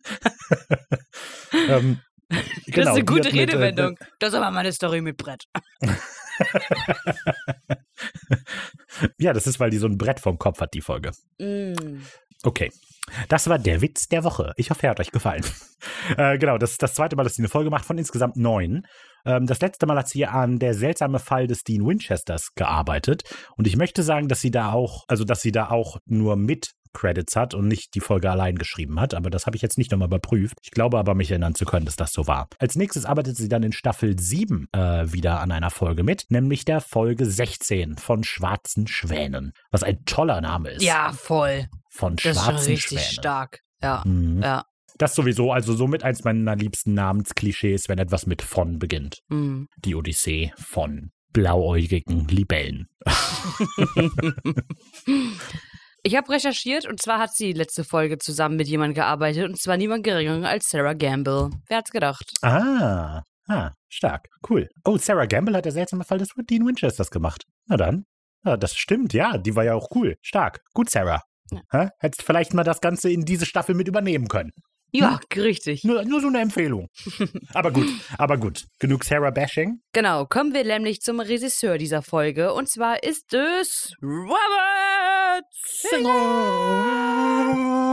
ähm, 1.67 1.99
Das 2.29 2.39
genau, 2.67 2.81
ist 2.81 2.87
eine 2.87 2.99
die 2.99 3.05
gute 3.05 3.27
hat 3.29 3.33
mit, 3.33 3.33
äh, 3.33 3.39
Redewendung. 3.41 3.97
Das 4.19 4.29
ist 4.29 4.35
aber 4.35 4.51
meine 4.51 4.71
Story 4.71 5.01
mit 5.01 5.17
Brett. 5.17 5.45
ja, 9.17 9.33
das 9.33 9.47
ist, 9.47 9.59
weil 9.59 9.69
die 9.69 9.77
so 9.77 9.87
ein 9.87 9.97
Brett 9.97 10.19
vom 10.19 10.37
Kopf 10.37 10.59
hat, 10.61 10.73
die 10.73 10.81
Folge. 10.81 11.11
Mm. 11.39 12.01
Okay. 12.43 12.71
Das 13.29 13.49
war 13.49 13.59
der 13.59 13.81
Witz 13.81 14.07
der 14.07 14.23
Woche. 14.23 14.53
Ich 14.57 14.69
hoffe, 14.69 14.83
er 14.87 14.91
hat 14.91 14.99
euch 14.99 15.11
gefallen. 15.11 15.43
äh, 16.17 16.37
genau, 16.37 16.57
das 16.57 16.71
ist 16.71 16.83
das 16.83 16.93
zweite 16.93 17.15
Mal, 17.15 17.23
dass 17.23 17.35
sie 17.35 17.41
eine 17.41 17.49
Folge 17.49 17.69
macht, 17.69 17.85
von 17.85 17.97
insgesamt 17.97 18.37
neun. 18.37 18.83
Ähm, 19.25 19.45
das 19.45 19.61
letzte 19.61 19.85
Mal 19.85 19.97
hat 19.97 20.07
sie 20.09 20.25
an 20.25 20.59
der 20.59 20.73
seltsame 20.73 21.19
Fall 21.19 21.47
des 21.47 21.63
Dean 21.63 21.85
Winchesters 21.85 22.49
gearbeitet. 22.55 23.23
Und 23.57 23.67
ich 23.67 23.77
möchte 23.77 24.03
sagen, 24.03 24.27
dass 24.27 24.41
sie 24.41 24.51
da 24.51 24.71
auch, 24.71 25.03
also 25.07 25.23
dass 25.23 25.41
sie 25.41 25.51
da 25.51 25.69
auch 25.69 25.97
nur 26.05 26.35
mit 26.35 26.71
Credits 26.93 27.37
hat 27.37 27.53
und 27.53 27.69
nicht 27.69 27.95
die 27.95 28.01
Folge 28.01 28.29
allein 28.29 28.57
geschrieben 28.57 28.99
hat. 28.99 29.13
Aber 29.13 29.29
das 29.29 29.45
habe 29.45 29.55
ich 29.55 29.61
jetzt 29.61 29.77
nicht 29.77 29.91
nochmal 29.91 30.07
überprüft. 30.09 30.57
Ich 30.61 30.71
glaube 30.71 30.99
aber, 30.99 31.15
mich 31.15 31.31
erinnern 31.31 31.55
zu 31.55 31.63
können, 31.63 31.85
dass 31.85 31.95
das 31.95 32.11
so 32.11 32.27
war. 32.27 32.49
Als 32.59 32.75
nächstes 32.75 33.05
arbeitet 33.05 33.37
sie 33.37 33.47
dann 33.47 33.63
in 33.63 33.71
Staffel 33.71 34.19
7 34.19 34.67
äh, 34.73 35.13
wieder 35.13 35.39
an 35.39 35.53
einer 35.53 35.69
Folge 35.69 36.03
mit, 36.03 36.25
nämlich 36.29 36.65
der 36.65 36.81
Folge 36.81 37.25
16 37.25 37.95
von 37.97 38.25
Schwarzen 38.25 38.87
Schwänen. 38.87 39.53
Was 39.71 39.83
ein 39.83 40.03
toller 40.03 40.41
Name 40.41 40.71
ist. 40.71 40.83
Ja, 40.83 41.13
voll. 41.13 41.67
Von 41.89 42.17
Das 42.17 42.25
ist 42.25 42.33
schon 42.35 42.43
Schwarzen 42.43 42.67
richtig 42.71 42.99
Schwänen. 42.99 43.13
stark. 43.13 43.59
Ja, 43.81 44.03
Mhm. 44.05 44.41
ja. 44.43 44.65
Das 45.01 45.15
sowieso, 45.15 45.51
also 45.51 45.73
somit 45.73 46.03
eins 46.03 46.23
meiner 46.23 46.55
liebsten 46.55 46.93
Namensklischees, 46.93 47.89
wenn 47.89 47.97
etwas 47.97 48.27
mit 48.27 48.43
von 48.43 48.77
beginnt. 48.77 49.21
Mm. 49.29 49.63
Die 49.83 49.95
Odyssee 49.95 50.53
von 50.57 51.09
blauäugigen 51.33 52.27
Libellen. 52.27 52.87
Ich 56.03 56.15
habe 56.15 56.29
recherchiert 56.29 56.87
und 56.87 56.99
zwar 56.99 57.19
hat 57.19 57.35
sie 57.35 57.53
letzte 57.53 57.83
Folge 57.83 58.17
zusammen 58.17 58.55
mit 58.55 58.67
jemandem 58.67 58.95
gearbeitet 58.95 59.47
und 59.47 59.59
zwar 59.59 59.77
niemand 59.77 60.03
geringer 60.03 60.49
als 60.49 60.67
Sarah 60.67 60.93
Gamble. 60.93 61.51
Wer 61.67 61.77
hat's 61.77 61.91
gedacht? 61.91 62.25
Ah, 62.41 63.21
ah, 63.47 63.71
stark, 63.87 64.27
cool. 64.49 64.67
Oh, 64.83 64.97
Sarah 64.97 65.27
Gamble 65.27 65.55
hat 65.55 65.65
der 65.65 65.73
seltsame 65.73 66.03
Fall 66.03 66.17
des 66.17 66.29
Dean 66.49 66.65
Winchesters 66.65 67.11
gemacht. 67.11 67.43
Na 67.67 67.77
dann. 67.77 68.05
Ja, 68.43 68.57
das 68.57 68.75
stimmt, 68.75 69.13
ja, 69.13 69.37
die 69.37 69.55
war 69.55 69.63
ja 69.63 69.75
auch 69.75 69.89
cool. 69.93 70.15
Stark. 70.23 70.61
Gut, 70.73 70.89
Sarah. 70.89 71.21
Ja. 71.51 71.61
Hä? 71.69 71.89
Hättest 71.99 72.23
vielleicht 72.23 72.55
mal 72.55 72.63
das 72.63 72.81
Ganze 72.81 73.11
in 73.11 73.23
diese 73.23 73.45
Staffel 73.45 73.75
mit 73.75 73.87
übernehmen 73.87 74.27
können. 74.27 74.53
Ja, 74.91 75.19
richtig. 75.35 75.83
Nur, 75.83 76.03
nur 76.03 76.21
so 76.21 76.27
eine 76.27 76.41
Empfehlung. 76.41 76.89
aber 77.53 77.71
gut, 77.71 77.87
aber 78.17 78.37
gut. 78.37 78.65
Genug 78.79 79.03
Sarah-Bashing. 79.03 79.81
Genau, 79.93 80.25
kommen 80.25 80.53
wir 80.53 80.65
nämlich 80.65 81.01
zum 81.01 81.19
Regisseur 81.19 81.77
dieser 81.77 82.01
Folge 82.01 82.53
und 82.53 82.69
zwar 82.69 83.03
ist 83.03 83.33
es 83.33 83.93
Robert 84.01 85.45
Singer. 85.65 87.90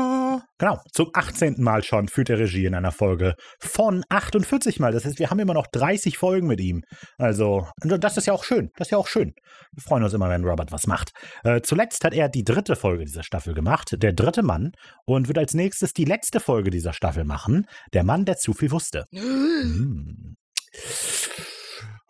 Genau, 0.59 0.81
zum 0.93 1.11
18. 1.13 1.63
Mal 1.63 1.83
schon 1.83 2.09
führt 2.09 2.31
er 2.31 2.39
Regie 2.39 2.67
in 2.67 2.75
einer 2.75 2.93
Folge 2.93 3.35
von 3.61 4.05
48 4.09 4.81
Mal. 4.81 4.93
Das 4.93 5.05
heißt, 5.05 5.19
wir 5.19 5.31
haben 5.31 5.39
immer 5.39 5.55
noch 5.55 5.67
30 5.67 6.19
Folgen 6.19 6.47
mit 6.47 6.61
ihm. 6.61 6.83
Also, 7.17 7.69
das 7.79 8.17
ist 8.17 8.27
ja 8.27 8.33
auch 8.33 8.45
schön. 8.45 8.71
Das 8.77 8.89
ist 8.89 8.93
ja 8.93 8.99
auch 8.99 9.09
schön. 9.09 9.35
Wir 9.73 9.83
freuen 9.83 10.03
uns 10.03 10.13
immer, 10.13 10.29
wenn 10.29 10.45
Robert 10.45 10.73
was 10.73 10.87
macht. 10.87 11.13
Äh, 11.45 11.61
zuletzt 11.63 12.05
hat 12.05 12.15
er 12.15 12.29
die 12.29 12.45
dritte 12.45 12.77
Folge 12.77 13.05
dieser 13.05 13.23
Staffel 13.23 13.55
gemacht, 13.55 13.97
der 13.97 14.13
dritte 14.13 14.43
Mann, 14.43 14.73
und 15.05 15.29
wird 15.29 15.39
als 15.39 15.55
nächstes 15.55 15.93
die 15.93 16.05
letzte 16.05 16.41
Folge 16.41 16.71
dieser 16.71 16.93
Staffel 16.93 17.25
machen, 17.25 17.67
der 17.93 18.05
Mann, 18.05 18.25
der 18.25 18.37
zu 18.37 18.53
viel 18.53 18.71
wusste. 18.71 19.05
Hm. 19.13 20.37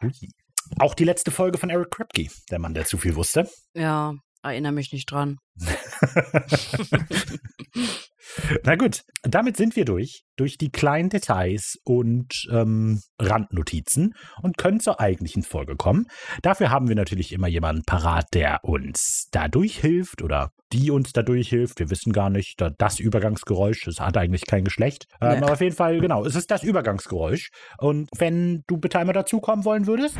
Ui. 0.02 0.12
Auch 0.78 0.94
die 0.94 1.04
letzte 1.04 1.30
Folge 1.30 1.58
von 1.58 1.70
Eric 1.70 1.90
Kripke, 1.90 2.28
der 2.50 2.58
Mann, 2.58 2.74
der 2.74 2.84
zu 2.84 2.98
viel 2.98 3.14
wusste. 3.14 3.48
Ja, 3.74 4.14
Erinnere 4.42 4.72
mich 4.72 4.92
nicht 4.92 5.10
dran. 5.10 5.38
Na 8.64 8.76
gut, 8.76 9.02
damit 9.22 9.56
sind 9.56 9.76
wir 9.76 9.84
durch, 9.84 10.24
durch 10.36 10.58
die 10.58 10.70
kleinen 10.70 11.08
Details 11.08 11.78
und 11.84 12.46
ähm, 12.52 13.00
Randnotizen 13.18 14.14
und 14.42 14.58
können 14.58 14.80
zur 14.80 15.00
eigentlichen 15.00 15.42
Folge 15.42 15.76
kommen. 15.76 16.06
Dafür 16.42 16.70
haben 16.70 16.88
wir 16.88 16.96
natürlich 16.96 17.32
immer 17.32 17.48
jemanden 17.48 17.82
parat, 17.84 18.26
der 18.34 18.60
uns 18.62 19.28
dadurch 19.32 19.78
hilft 19.78 20.22
oder 20.22 20.50
die 20.72 20.90
uns 20.90 21.12
dadurch 21.12 21.48
hilft. 21.48 21.78
Wir 21.78 21.90
wissen 21.90 22.12
gar 22.12 22.28
nicht, 22.28 22.62
das 22.76 23.00
Übergangsgeräusch, 23.00 23.84
das 23.84 24.00
hat 24.00 24.16
eigentlich 24.16 24.46
kein 24.46 24.64
Geschlecht. 24.64 25.06
Ähm, 25.20 25.28
Nee. 25.38 25.44
Aber 25.44 25.52
auf 25.52 25.60
jeden 25.60 25.76
Fall, 25.76 26.00
genau, 26.00 26.24
es 26.24 26.34
ist 26.34 26.50
das 26.50 26.62
Übergangsgeräusch. 26.62 27.50
Und 27.78 28.08
wenn 28.16 28.64
du 28.66 28.76
bitte 28.78 28.98
einmal 28.98 29.14
dazukommen 29.14 29.64
wollen 29.64 29.86
würdest. 29.86 30.16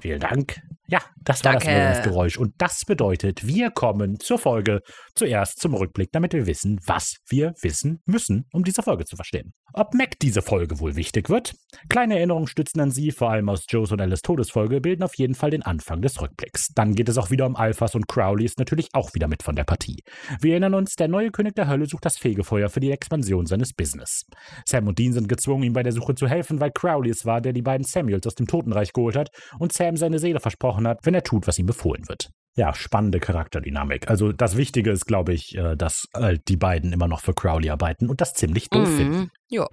Vielen 0.00 0.20
Dank. 0.20 0.60
Ja, 0.92 1.00
das 1.24 1.42
war 1.42 1.54
das 1.54 1.64
Danke. 1.64 1.74
Übergangsgeräusch. 1.74 2.36
Und 2.36 2.52
das 2.58 2.84
bedeutet, 2.84 3.46
wir 3.46 3.70
kommen 3.70 4.20
zur 4.20 4.38
Folge 4.38 4.80
zuerst 5.14 5.58
zum 5.58 5.72
Rückblick, 5.72 6.10
damit 6.12 6.34
wir 6.34 6.46
wissen, 6.46 6.78
was 6.84 7.16
wir 7.30 7.54
wissen 7.62 8.02
müssen, 8.04 8.44
um 8.52 8.62
diese 8.62 8.82
Folge 8.82 9.06
zu 9.06 9.16
verstehen. 9.16 9.54
Ob 9.72 9.94
Mac 9.94 10.18
diese 10.20 10.42
Folge 10.42 10.80
wohl 10.80 10.94
wichtig 10.94 11.30
wird? 11.30 11.54
Kleine 11.88 12.16
Erinnerungen 12.16 12.46
stützen 12.46 12.78
an 12.80 12.90
sie, 12.90 13.10
vor 13.10 13.30
allem 13.30 13.48
aus 13.48 13.64
Joes 13.70 13.90
und 13.90 14.02
Alice 14.02 14.20
Todesfolge, 14.20 14.82
bilden 14.82 15.02
auf 15.02 15.14
jeden 15.16 15.34
Fall 15.34 15.48
den 15.48 15.62
Anfang 15.62 16.02
des 16.02 16.20
Rückblicks. 16.20 16.68
Dann 16.74 16.94
geht 16.94 17.08
es 17.08 17.16
auch 17.16 17.30
wieder 17.30 17.46
um 17.46 17.56
Alphas 17.56 17.94
und 17.94 18.06
Crowley 18.06 18.44
ist 18.44 18.58
natürlich 18.58 18.88
auch 18.92 19.14
wieder 19.14 19.28
mit 19.28 19.42
von 19.42 19.56
der 19.56 19.64
Partie. 19.64 20.02
Wir 20.42 20.52
erinnern 20.52 20.74
uns, 20.74 20.94
der 20.96 21.08
neue 21.08 21.30
König 21.30 21.54
der 21.54 21.68
Hölle 21.68 21.86
sucht 21.86 22.04
das 22.04 22.18
Fegefeuer 22.18 22.68
für 22.68 22.80
die 22.80 22.90
Expansion 22.90 23.46
seines 23.46 23.72
Business. 23.72 24.26
Sam 24.66 24.88
und 24.88 24.98
Dean 24.98 25.14
sind 25.14 25.26
gezwungen, 25.26 25.62
ihm 25.62 25.72
bei 25.72 25.82
der 25.82 25.92
Suche 25.92 26.14
zu 26.14 26.28
helfen, 26.28 26.60
weil 26.60 26.70
Crowley 26.70 27.08
es 27.08 27.24
war, 27.24 27.40
der 27.40 27.54
die 27.54 27.62
beiden 27.62 27.86
Samuels 27.86 28.26
aus 28.26 28.34
dem 28.34 28.46
Totenreich 28.46 28.92
geholt 28.92 29.16
hat 29.16 29.30
und 29.58 29.72
Sam 29.72 29.96
seine 29.96 30.18
Seele 30.18 30.40
versprochen 30.40 30.81
hat, 30.86 31.00
wenn 31.02 31.14
er 31.14 31.22
tut, 31.22 31.46
was 31.46 31.58
ihm 31.58 31.66
befohlen 31.66 32.08
wird. 32.08 32.30
Ja, 32.54 32.74
spannende 32.74 33.18
Charakterdynamik. 33.18 34.10
Also 34.10 34.32
das 34.32 34.56
Wichtige 34.56 34.90
ist, 34.90 35.06
glaube 35.06 35.32
ich, 35.32 35.56
äh, 35.56 35.74
dass 35.74 36.06
äh, 36.14 36.38
die 36.48 36.58
beiden 36.58 36.92
immer 36.92 37.08
noch 37.08 37.20
für 37.20 37.32
Crowley 37.32 37.70
arbeiten 37.70 38.10
und 38.10 38.20
das 38.20 38.34
ziemlich 38.34 38.68
doof 38.68 38.88
finden. 38.88 39.16
Mhm. 39.16 39.30
Ja. 39.48 39.68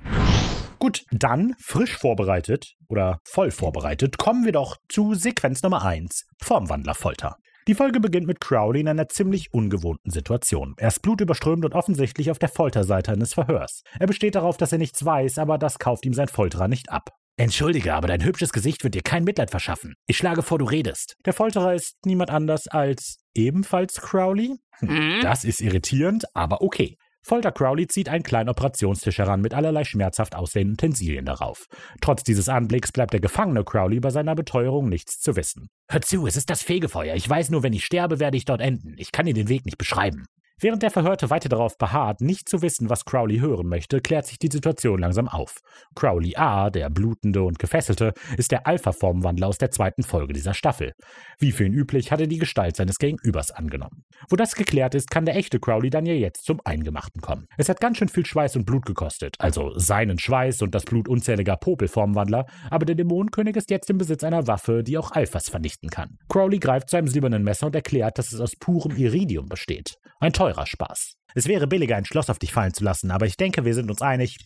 Gut, 0.80 1.04
dann 1.12 1.56
frisch 1.60 1.98
vorbereitet 1.98 2.76
oder 2.88 3.20
voll 3.26 3.52
vorbereitet, 3.52 4.18
kommen 4.18 4.46
wir 4.46 4.54
doch 4.54 4.78
zu 4.88 5.14
Sequenz 5.14 5.62
Nummer 5.62 5.84
1, 5.84 6.26
Formwandlerfolter. 6.42 7.36
Die 7.68 7.76
Folge 7.76 8.00
beginnt 8.00 8.26
mit 8.26 8.40
Crowley 8.40 8.80
in 8.80 8.88
einer 8.88 9.10
ziemlich 9.10 9.54
ungewohnten 9.54 10.10
Situation. 10.10 10.74
Er 10.78 10.88
ist 10.88 11.02
blutüberströmt 11.02 11.66
und 11.66 11.76
offensichtlich 11.76 12.32
auf 12.32 12.40
der 12.40 12.50
Folterseite 12.50 13.12
eines 13.12 13.34
Verhörs. 13.34 13.84
Er 14.00 14.08
besteht 14.08 14.36
darauf, 14.36 14.56
dass 14.56 14.72
er 14.72 14.78
nichts 14.78 15.04
weiß, 15.04 15.38
aber 15.38 15.58
das 15.58 15.80
kauft 15.80 16.06
ihm 16.06 16.14
sein 16.14 16.30
Folterer 16.30 16.70
nicht 16.70 16.90
ab. 16.90 17.12
Entschuldige, 17.40 17.94
aber 17.94 18.10
dein 18.10 18.26
hübsches 18.26 18.52
Gesicht 18.52 18.84
wird 18.84 18.96
dir 18.96 19.02
kein 19.02 19.24
Mitleid 19.24 19.50
verschaffen. 19.50 19.96
Ich 20.08 20.18
schlage 20.18 20.44
vor, 20.44 20.60
du 20.60 20.66
redest. 20.66 21.16
Der 21.26 21.32
Folterer 21.32 21.74
ist 21.74 21.96
niemand 22.04 22.32
anders 22.32 22.68
als 22.68 23.20
ebenfalls 23.34 24.02
Crowley? 24.02 24.58
Mhm. 24.82 25.20
Das 25.22 25.46
ist 25.46 25.62
irritierend, 25.62 26.26
aber 26.36 26.62
okay. 26.62 26.98
Folter 27.22 27.54
Crowley 27.54 27.88
zieht 27.88 28.10
einen 28.10 28.24
kleinen 28.24 28.50
Operationstisch 28.50 29.20
heran 29.20 29.40
mit 29.40 29.54
allerlei 29.54 29.86
schmerzhaft 29.86 30.36
aussehenden 30.36 30.74
Utensilien 30.74 31.24
darauf. 31.24 31.68
Trotz 32.02 32.24
dieses 32.24 32.50
Anblicks 32.50 32.92
bleibt 32.92 33.14
der 33.14 33.22
Gefangene 33.22 33.64
Crowley 33.64 34.02
bei 34.02 34.10
seiner 34.10 34.36
Beteuerung 34.36 34.90
nichts 34.90 35.22
zu 35.22 35.38
wissen. 35.38 35.70
Hör 35.90 36.02
zu, 36.02 36.28
es 36.28 36.36
ist 36.36 36.50
das 36.50 36.62
Fegefeuer. 36.62 37.16
Ich 37.16 37.30
weiß 37.30 37.52
nur, 37.52 37.64
wenn 37.64 37.72
ich 37.72 37.86
sterbe, 37.86 38.20
werde 38.20 38.36
ich 38.36 38.44
dort 38.44 38.60
enden. 38.60 38.96
Ich 38.98 39.14
kann 39.14 39.26
dir 39.26 39.34
den 39.34 39.48
Weg 39.48 39.66
nicht 39.66 39.78
beschreiben. 39.78 40.26
Während 40.62 40.84
der 40.84 40.92
Verhörte 40.92 41.30
weiter 41.30 41.48
darauf 41.48 41.78
beharrt, 41.78 42.20
nicht 42.20 42.50
zu 42.50 42.62
wissen, 42.62 42.90
was 42.90 43.06
Crowley 43.06 43.40
hören 43.40 43.68
möchte, 43.68 44.02
klärt 44.02 44.26
sich 44.26 44.40
die 44.40 44.50
Situation 44.52 45.00
langsam 45.00 45.30
auf. 45.30 45.62
Crowley 45.96 46.36
A., 46.36 46.70
der 46.70 46.90
Blutende 46.90 47.44
und 47.44 47.60
Gefesselte, 47.60 48.14
ist 48.36 48.52
der 48.52 48.68
Alpha-Formwandler 48.68 49.48
aus 49.48 49.58
der 49.58 49.72
zweiten 49.72 50.04
Folge 50.04 50.34
dieser 50.34 50.54
Staffel. 50.54 50.92
Wie 51.38 51.54
für 51.54 51.64
ihn 51.64 51.72
üblich, 51.72 52.12
hat 52.12 52.20
er 52.20 52.28
die 52.28 52.40
Gestalt 52.40 52.76
seines 52.76 52.98
Gegenübers 52.98 53.52
angenommen. 53.52 54.04
Wo 54.30 54.36
das 54.36 54.56
geklärt 54.56 54.96
ist, 54.96 55.10
kann 55.10 55.24
der 55.24 55.38
echte 55.38 55.62
Crowley 55.62 55.90
dann 55.90 56.06
ja 56.06 56.14
jetzt 56.14 56.44
zum 56.44 56.60
Eingemachten 56.66 57.22
kommen. 57.22 57.48
Es 57.58 57.70
hat 57.70 57.80
ganz 57.80 57.98
schön 57.98 58.10
viel 58.10 58.26
Schweiß 58.26 58.58
und 58.58 58.66
Blut 58.66 58.86
gekostet, 58.86 59.36
also 59.40 59.72
seinen 59.78 60.20
Schweiß 60.20 60.62
und 60.62 60.76
das 60.76 60.84
Blut 60.84 61.08
unzähliger 61.08 61.56
Popelformwandler, 61.56 62.46
aber 62.70 62.86
der 62.86 62.96
Dämonenkönig 62.96 63.56
ist 63.56 63.70
jetzt 63.70 63.90
im 63.90 63.98
Besitz 63.98 64.26
einer 64.26 64.48
Waffe, 64.48 64.84
die 64.84 64.98
auch 64.98 65.12
Alphas 65.12 65.48
vernichten 65.48 65.90
kann. 65.90 66.18
Crowley 66.28 66.60
greift 66.60 66.90
zu 66.90 66.98
einem 66.98 67.08
silbernen 67.08 67.44
Messer 67.44 67.68
und 67.68 67.76
erklärt, 67.76 68.18
dass 68.18 68.34
es 68.34 68.42
aus 68.42 68.58
purem 68.58 68.98
Iridium 68.98 69.48
besteht. 69.48 69.98
Ein 70.20 70.34
teurer 70.50 70.66
Spaß. 70.66 71.14
Es 71.36 71.48
wäre 71.48 71.68
billiger, 71.68 71.96
ein 71.96 72.06
Schloss 72.06 72.30
auf 72.30 72.40
dich 72.40 72.52
fallen 72.52 72.74
zu 72.74 72.84
lassen, 72.84 73.12
aber 73.12 73.26
ich 73.26 73.38
denke, 73.38 73.66
wir 73.66 73.74
sind 73.74 73.90
uns 73.90 74.02
einig, 74.02 74.38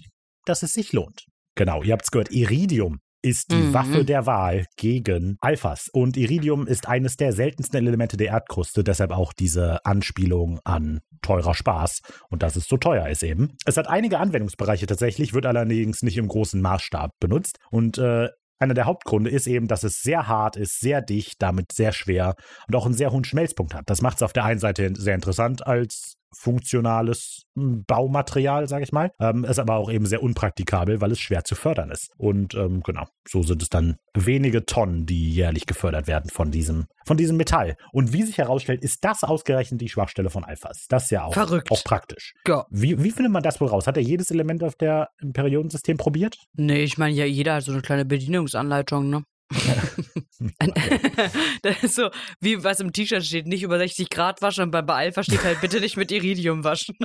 dass 0.46 0.64
es 0.64 0.74
sich 0.74 0.92
lohnt. 0.94 1.26
Genau, 1.56 1.84
ihr 1.84 1.94
habt's 1.94 2.12
gehört, 2.12 2.32
Iridium 2.32 3.00
ist 3.22 3.52
die 3.52 3.56
Mhm. 3.56 3.74
Waffe 3.74 4.04
der 4.04 4.26
Wahl 4.26 4.66
gegen 4.76 5.38
Alphas. 5.40 5.88
Und 5.94 6.18
Iridium 6.18 6.68
ist 6.68 6.90
eines 6.90 7.16
der 7.16 7.32
seltensten 7.32 7.78
Elemente 7.78 8.18
der 8.18 8.28
Erdkruste, 8.28 8.84
deshalb 8.84 9.12
auch 9.12 9.32
diese 9.32 9.86
Anspielung 9.86 10.60
an 10.66 11.00
teurer 11.22 11.54
Spaß 11.54 12.02
und 12.30 12.44
dass 12.44 12.58
es 12.58 12.68
so 12.68 12.76
teuer 12.76 13.08
ist 13.08 13.24
eben. 13.24 13.56
Es 13.66 13.78
hat 13.78 13.88
einige 13.88 14.20
Anwendungsbereiche 14.20 14.88
tatsächlich, 14.88 15.34
wird 15.34 15.46
allerdings 15.46 16.02
nicht 16.02 16.18
im 16.18 16.28
großen 16.28 16.62
Maßstab 16.62 17.12
benutzt. 17.22 17.60
Und 17.72 17.98
äh, 17.98 18.28
einer 18.60 18.74
der 18.74 18.86
Hauptgründe 18.86 19.30
ist 19.30 19.48
eben, 19.48 19.68
dass 19.68 19.84
es 19.84 20.02
sehr 20.02 20.28
hart 20.28 20.56
ist, 20.56 20.80
sehr 20.80 21.02
dicht, 21.02 21.42
damit 21.42 21.72
sehr 21.72 21.92
schwer 21.92 22.36
und 22.68 22.76
auch 22.76 22.86
einen 22.86 22.96
sehr 22.96 23.12
hohen 23.12 23.26
Schmelzpunkt 23.26 23.74
hat. 23.74 23.90
Das 23.90 24.02
macht 24.02 24.18
es 24.18 24.24
auf 24.24 24.34
der 24.34 24.46
einen 24.46 24.60
Seite 24.60 24.94
sehr 24.96 25.16
interessant 25.16 25.66
als 25.66 26.16
funktionales 26.38 27.44
hm, 27.56 27.84
Baumaterial, 27.86 28.68
sage 28.68 28.84
ich 28.84 28.92
mal, 28.92 29.12
ähm, 29.20 29.44
ist 29.44 29.60
aber 29.60 29.76
auch 29.76 29.92
eben 29.92 30.06
sehr 30.06 30.24
unpraktikabel, 30.24 31.02
weil 31.02 31.12
es 31.12 31.20
schwer 31.20 31.44
zu 31.44 31.56
fördern 31.56 31.92
ist. 31.92 32.12
Und 32.18 32.54
ähm, 32.56 32.82
genau, 32.84 33.06
so 33.28 33.44
sind 33.44 33.62
es 33.62 33.70
dann 33.70 33.98
wenige 34.14 34.66
Tonnen, 34.66 35.06
die 35.06 35.32
jährlich 35.32 35.66
gefördert 35.66 36.08
werden 36.08 36.30
von 36.30 36.52
diesem, 36.52 36.86
von 37.06 37.18
diesem 37.18 37.38
Metall. 37.38 37.76
Und 37.92 38.14
wie 38.14 38.24
sich 38.24 38.38
herausstellt, 38.38 38.84
ist 38.84 39.04
das 39.04 39.24
ausgerechnet 39.24 39.82
die 39.82 39.90
Schwachstelle 39.90 40.30
von 40.30 40.44
Alphas. 40.44 40.86
Das 40.90 41.06
ist 41.06 41.12
ja 41.12 41.24
auch, 41.24 41.34
Verrückt. 41.34 41.72
auch 41.72 41.84
praktisch. 41.84 42.34
Ja. 42.48 42.66
Wie, 42.70 43.04
wie 43.04 43.12
findet 43.12 43.32
man 43.32 43.44
das 43.44 43.62
wohl 43.62 43.68
raus? 43.68 43.88
Hat 43.88 43.98
er 43.98 44.04
jedes 44.04 44.32
Element 44.32 44.64
auf 44.64 44.76
der 44.76 45.10
im 45.22 45.34
Periodensystem 45.34 45.98
probiert? 45.98 46.38
Nee, 46.54 46.84
ich 46.84 46.98
meine 46.98 47.16
ja, 47.16 47.26
jeder 47.26 47.56
hat 47.56 47.64
so 47.64 47.72
eine 47.72 47.82
kleine 47.82 48.06
Bedienungsanleitung, 48.06 49.10
ne? 49.10 49.24
das 51.62 51.84
ist 51.84 51.96
so, 51.96 52.10
wie 52.42 52.64
was 52.64 52.80
im 52.80 52.92
T-Shirt 52.92 53.24
steht, 53.24 53.48
nicht 53.48 53.64
über 53.64 53.78
60 53.78 54.10
Grad 54.10 54.42
waschen 54.42 54.64
und 54.64 54.72
bei, 54.72 54.82
bei 54.82 54.96
Alpha 54.96 55.24
steht 55.24 55.44
halt 55.44 55.62
bitte 55.62 55.80
nicht 55.80 55.98
mit 55.98 56.12
Iridium 56.12 56.64
waschen. 56.64 56.96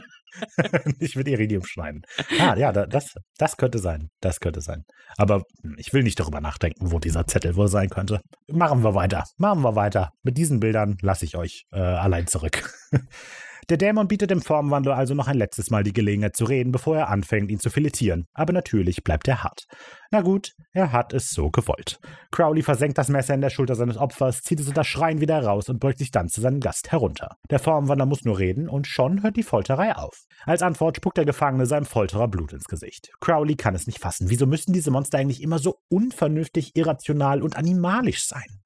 nicht 0.99 1.17
mit 1.17 1.29
Iridium 1.29 1.65
schneiden. 1.65 2.03
Ah, 2.39 2.57
ja, 2.57 2.73
da- 2.73 2.87
das, 2.87 3.15
das 3.39 3.57
könnte 3.57 3.79
sein. 3.79 4.09
Das 4.21 4.41
könnte 4.41 4.61
sein. 4.61 4.85
Aber 5.17 5.43
ich 5.77 5.93
will 5.93 6.03
nicht 6.03 6.19
darüber 6.21 6.41
nachdenken, 6.41 6.91
wo 6.93 6.99
dieser 6.99 7.27
Zettel 7.27 7.57
wohl 7.57 7.69
sein 7.69 7.89
könnte. 7.89 8.21
Machen 8.49 8.83
wir 8.83 8.95
weiter. 8.95 9.25
Machen 9.37 9.63
wir 9.63 9.75
weiter. 9.75 10.11
Mit 10.23 10.37
diesen 10.37 10.61
Bildern 10.61 10.97
lasse 11.03 11.25
ich 11.25 11.37
euch 11.37 11.65
äh, 11.73 11.81
allein 11.81 12.27
zurück. 12.27 12.73
Der 13.71 13.77
Dämon 13.77 14.09
bietet 14.09 14.31
dem 14.31 14.41
Formwandler 14.41 14.97
also 14.97 15.13
noch 15.13 15.29
ein 15.29 15.37
letztes 15.37 15.69
Mal 15.71 15.83
die 15.83 15.93
Gelegenheit 15.93 16.35
zu 16.35 16.47
reden, 16.47 16.73
bevor 16.73 16.97
er 16.97 17.11
anfängt, 17.11 17.51
ihn 17.51 17.61
zu 17.61 17.69
filetieren. 17.69 18.25
Aber 18.33 18.55
natürlich 18.55 19.05
bleibt 19.05 19.29
er 19.29 19.45
hart. 19.45 19.67
Na 20.11 20.23
gut, 20.23 20.53
er 20.73 20.91
hat 20.91 21.13
es 21.13 21.29
so 21.29 21.51
gewollt. 21.51 22.01
Crowley 22.31 22.63
versenkt 22.63 22.97
das 22.97 23.11
Messer 23.11 23.35
in 23.35 23.43
der 23.43 23.51
Schulter 23.51 23.75
seines 23.75 23.99
Opfers, 23.99 24.41
zieht 24.41 24.61
es 24.61 24.69
unter 24.69 24.85
Schreien 24.85 25.21
wieder 25.21 25.35
heraus 25.35 25.69
und 25.69 25.81
beugt 25.81 25.99
sich 25.99 26.11
dann 26.11 26.31
zu 26.31 26.41
seinem 26.41 26.61
Gast 26.61 26.93
herunter. 26.93 27.37
Der 27.51 27.59
Formwandler 27.59 28.07
muss 28.07 28.25
nur 28.25 28.39
reden 28.39 28.71
und 28.71 28.87
schon 28.87 29.23
hört 29.23 29.37
die 29.37 29.43
Folterei 29.43 29.95
auf. 29.95 30.25
Als 30.47 30.63
Antwort 30.63 30.97
spuckt 30.97 31.19
der 31.19 31.27
Gefangene 31.27 31.67
seinem 31.67 31.85
Folterer 31.85 32.29
Blut 32.29 32.55
ins 32.55 32.69
Gesicht. 32.69 33.11
Crowley 33.21 33.57
kann 33.57 33.75
es 33.75 33.87
nicht 33.87 33.99
fassen. 33.99 34.31
Wieso 34.31 34.47
müssen 34.47 34.73
diese 34.73 34.91
Monster 34.91 35.19
eigentlich 35.19 35.43
immer 35.43 35.59
so 35.59 35.77
unvernünftig, 35.91 36.75
irrational 36.75 37.43
und 37.43 37.57
animalisch 37.57 38.25
sein? 38.25 38.63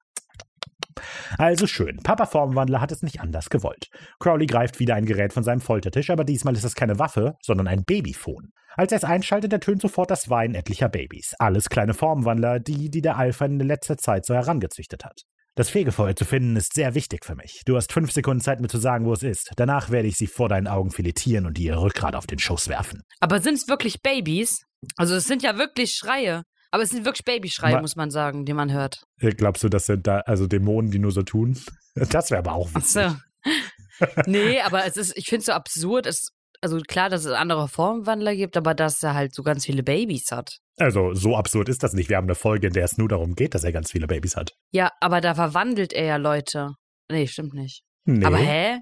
Also 1.37 1.67
schön. 1.67 1.97
Papa 2.03 2.25
Formwandler 2.25 2.81
hat 2.81 2.91
es 2.91 3.01
nicht 3.01 3.21
anders 3.21 3.49
gewollt. 3.49 3.89
Crowley 4.19 4.45
greift 4.45 4.79
wieder 4.79 4.95
ein 4.95 5.05
Gerät 5.05 5.33
von 5.33 5.43
seinem 5.43 5.61
Foltertisch, 5.61 6.09
aber 6.09 6.23
diesmal 6.23 6.55
ist 6.55 6.63
es 6.63 6.75
keine 6.75 6.99
Waffe, 6.99 7.35
sondern 7.41 7.67
ein 7.67 7.83
Babyphon. 7.83 8.51
Als 8.75 8.91
er 8.91 8.97
es 8.97 9.03
einschaltet, 9.03 9.53
ertönt 9.53 9.81
sofort 9.81 10.09
das 10.09 10.29
Weinen 10.29 10.55
etlicher 10.55 10.89
Babys. 10.89 11.33
Alles 11.39 11.69
kleine 11.69 11.93
Formwandler, 11.93 12.59
die, 12.59 12.89
die 12.89 13.01
der 13.01 13.17
Alpha 13.17 13.45
in 13.45 13.59
letzter 13.59 13.97
Zeit 13.97 14.25
so 14.25 14.33
herangezüchtet 14.33 15.05
hat. 15.05 15.21
Das 15.55 15.69
Fegefeuer 15.69 16.15
zu 16.15 16.25
finden 16.25 16.55
ist 16.55 16.73
sehr 16.73 16.95
wichtig 16.95 17.23
für 17.23 17.35
mich. 17.35 17.61
Du 17.67 17.75
hast 17.75 17.93
fünf 17.93 18.11
Sekunden 18.11 18.41
Zeit, 18.41 18.59
mir 18.59 18.69
zu 18.69 18.79
sagen, 18.79 19.05
wo 19.05 19.13
es 19.13 19.21
ist. 19.21 19.51
Danach 19.55 19.91
werde 19.91 20.07
ich 20.07 20.15
sie 20.15 20.25
vor 20.25 20.49
deinen 20.49 20.67
Augen 20.67 20.89
filetieren 20.89 21.45
und 21.45 21.59
ihr 21.59 21.77
Rückgrat 21.77 22.15
auf 22.15 22.25
den 22.25 22.39
Schoß 22.39 22.69
werfen. 22.69 23.03
Aber 23.19 23.39
sind 23.39 23.55
es 23.55 23.67
wirklich 23.67 24.01
Babys? 24.01 24.63
Also 24.97 25.13
es 25.13 25.25
sind 25.25 25.43
ja 25.43 25.57
wirklich 25.59 25.91
Schreie. 25.91 26.41
Aber 26.73 26.81
es 26.81 26.89
sind 26.89 27.05
wirklich 27.05 27.23
Babyschreie, 27.23 27.75
Ma- 27.75 27.81
muss 27.81 27.95
man 27.95 28.09
sagen, 28.09 28.45
die 28.45 28.53
man 28.53 28.71
hört. 28.73 29.03
Äh, 29.21 29.29
Glaubst 29.29 29.63
du, 29.63 29.69
das 29.69 29.85
sind 29.85 30.07
da 30.07 30.21
also 30.21 30.47
Dämonen, 30.47 30.89
die 30.89 30.97
nur 30.97 31.11
so 31.11 31.21
tun? 31.21 31.55
Das 31.95 32.31
wäre 32.31 32.39
aber 32.39 32.53
auch 32.53 32.67
Ach 32.73 32.77
witzig. 32.81 33.03
so. 33.03 34.05
nee, 34.25 34.59
aber 34.65 34.83
es 34.87 34.97
ist, 34.97 35.15
ich 35.15 35.27
finde 35.27 35.41
es 35.41 35.45
so 35.45 35.51
absurd. 35.51 36.07
Es, 36.07 36.29
also 36.61 36.79
klar, 36.79 37.11
dass 37.11 37.25
es 37.25 37.31
andere 37.31 37.67
Formwandler 37.67 38.35
gibt, 38.35 38.57
aber 38.57 38.73
dass 38.73 39.03
er 39.03 39.13
halt 39.13 39.35
so 39.35 39.43
ganz 39.43 39.67
viele 39.67 39.83
Babys 39.83 40.31
hat. 40.31 40.57
Also, 40.77 41.13
so 41.13 41.37
absurd 41.37 41.69
ist 41.69 41.83
das 41.83 41.93
nicht. 41.93 42.09
Wir 42.09 42.17
haben 42.17 42.25
eine 42.25 42.33
Folge, 42.33 42.65
in 42.65 42.73
der 42.73 42.85
es 42.85 42.97
nur 42.97 43.07
darum 43.07 43.35
geht, 43.35 43.53
dass 43.53 43.63
er 43.63 43.71
ganz 43.71 43.91
viele 43.91 44.07
Babys 44.07 44.35
hat. 44.35 44.53
Ja, 44.71 44.89
aber 44.99 45.21
da 45.21 45.35
verwandelt 45.35 45.93
er 45.93 46.05
ja 46.05 46.15
Leute. 46.17 46.71
Nee, 47.11 47.27
stimmt 47.27 47.53
nicht. 47.53 47.83
Nee. 48.05 48.25
Aber 48.25 48.37
hä? 48.37 48.79